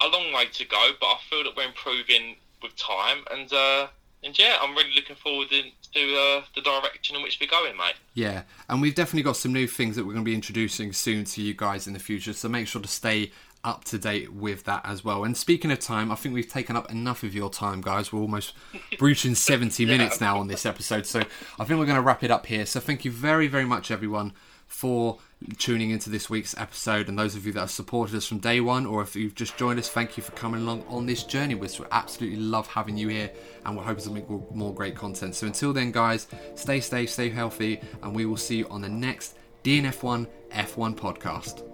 a 0.00 0.08
long 0.08 0.32
way 0.32 0.46
to 0.46 0.64
go, 0.64 0.90
but 1.00 1.06
I 1.06 1.18
feel 1.30 1.44
that 1.44 1.56
we're 1.56 1.66
improving 1.66 2.36
with 2.62 2.76
time, 2.76 3.18
and 3.30 3.52
uh, 3.52 3.86
and 4.22 4.38
yeah, 4.38 4.58
I'm 4.60 4.74
really 4.74 4.92
looking 4.94 5.16
forward 5.16 5.48
to 5.50 6.16
uh, 6.16 6.42
the 6.54 6.60
direction 6.62 7.16
in 7.16 7.22
which 7.22 7.38
we're 7.40 7.46
going, 7.46 7.76
mate. 7.76 7.94
Yeah, 8.14 8.42
and 8.68 8.82
we've 8.82 8.94
definitely 8.94 9.22
got 9.22 9.36
some 9.36 9.52
new 9.52 9.66
things 9.66 9.96
that 9.96 10.04
we're 10.04 10.14
going 10.14 10.24
to 10.24 10.30
be 10.30 10.34
introducing 10.34 10.92
soon 10.92 11.24
to 11.24 11.42
you 11.42 11.54
guys 11.54 11.86
in 11.86 11.92
the 11.92 11.98
future. 11.98 12.32
So 12.32 12.48
make 12.48 12.66
sure 12.66 12.82
to 12.82 12.88
stay 12.88 13.32
up 13.66 13.82
to 13.84 13.98
date 13.98 14.32
with 14.32 14.62
that 14.64 14.80
as 14.84 15.04
well. 15.04 15.24
And 15.24 15.36
speaking 15.36 15.72
of 15.72 15.80
time, 15.80 16.12
I 16.12 16.14
think 16.14 16.34
we've 16.34 16.48
taken 16.48 16.76
up 16.76 16.90
enough 16.90 17.24
of 17.24 17.34
your 17.34 17.50
time, 17.50 17.80
guys. 17.80 18.12
We're 18.12 18.20
almost 18.20 18.54
breaching 18.98 19.34
70 19.34 19.82
yeah. 19.82 19.90
minutes 19.90 20.20
now 20.20 20.38
on 20.38 20.46
this 20.46 20.64
episode. 20.64 21.04
So 21.04 21.20
I 21.20 21.64
think 21.64 21.78
we're 21.78 21.86
going 21.86 21.96
to 21.96 22.02
wrap 22.02 22.22
it 22.22 22.30
up 22.30 22.46
here. 22.46 22.64
So 22.64 22.78
thank 22.78 23.04
you 23.04 23.10
very, 23.10 23.48
very 23.48 23.64
much, 23.64 23.90
everyone, 23.90 24.32
for 24.68 25.18
tuning 25.58 25.90
into 25.90 26.08
this 26.08 26.30
week's 26.30 26.56
episode. 26.56 27.08
And 27.08 27.18
those 27.18 27.34
of 27.34 27.44
you 27.44 27.52
that 27.54 27.60
have 27.60 27.70
supported 27.72 28.14
us 28.14 28.26
from 28.26 28.38
day 28.38 28.60
one, 28.60 28.86
or 28.86 29.02
if 29.02 29.16
you've 29.16 29.34
just 29.34 29.56
joined 29.56 29.80
us, 29.80 29.88
thank 29.88 30.16
you 30.16 30.22
for 30.22 30.30
coming 30.32 30.62
along 30.62 30.84
on 30.88 31.06
this 31.06 31.24
journey. 31.24 31.56
We 31.56 31.68
absolutely 31.90 32.38
love 32.38 32.68
having 32.68 32.96
you 32.96 33.08
here, 33.08 33.32
and 33.64 33.76
we're 33.76 33.82
hoping 33.82 34.04
to 34.04 34.10
make 34.10 34.30
more 34.54 34.72
great 34.72 34.94
content. 34.94 35.34
So 35.34 35.48
until 35.48 35.72
then, 35.72 35.90
guys, 35.90 36.28
stay 36.54 36.80
safe, 36.80 37.10
stay 37.10 37.30
healthy, 37.30 37.80
and 38.02 38.14
we 38.14 38.26
will 38.26 38.36
see 38.36 38.58
you 38.58 38.68
on 38.68 38.80
the 38.80 38.88
next 38.88 39.36
DNF1 39.64 40.28
F1 40.52 40.94
podcast. 40.94 41.64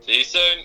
See 0.00 0.18
you 0.18 0.24
soon. 0.24 0.64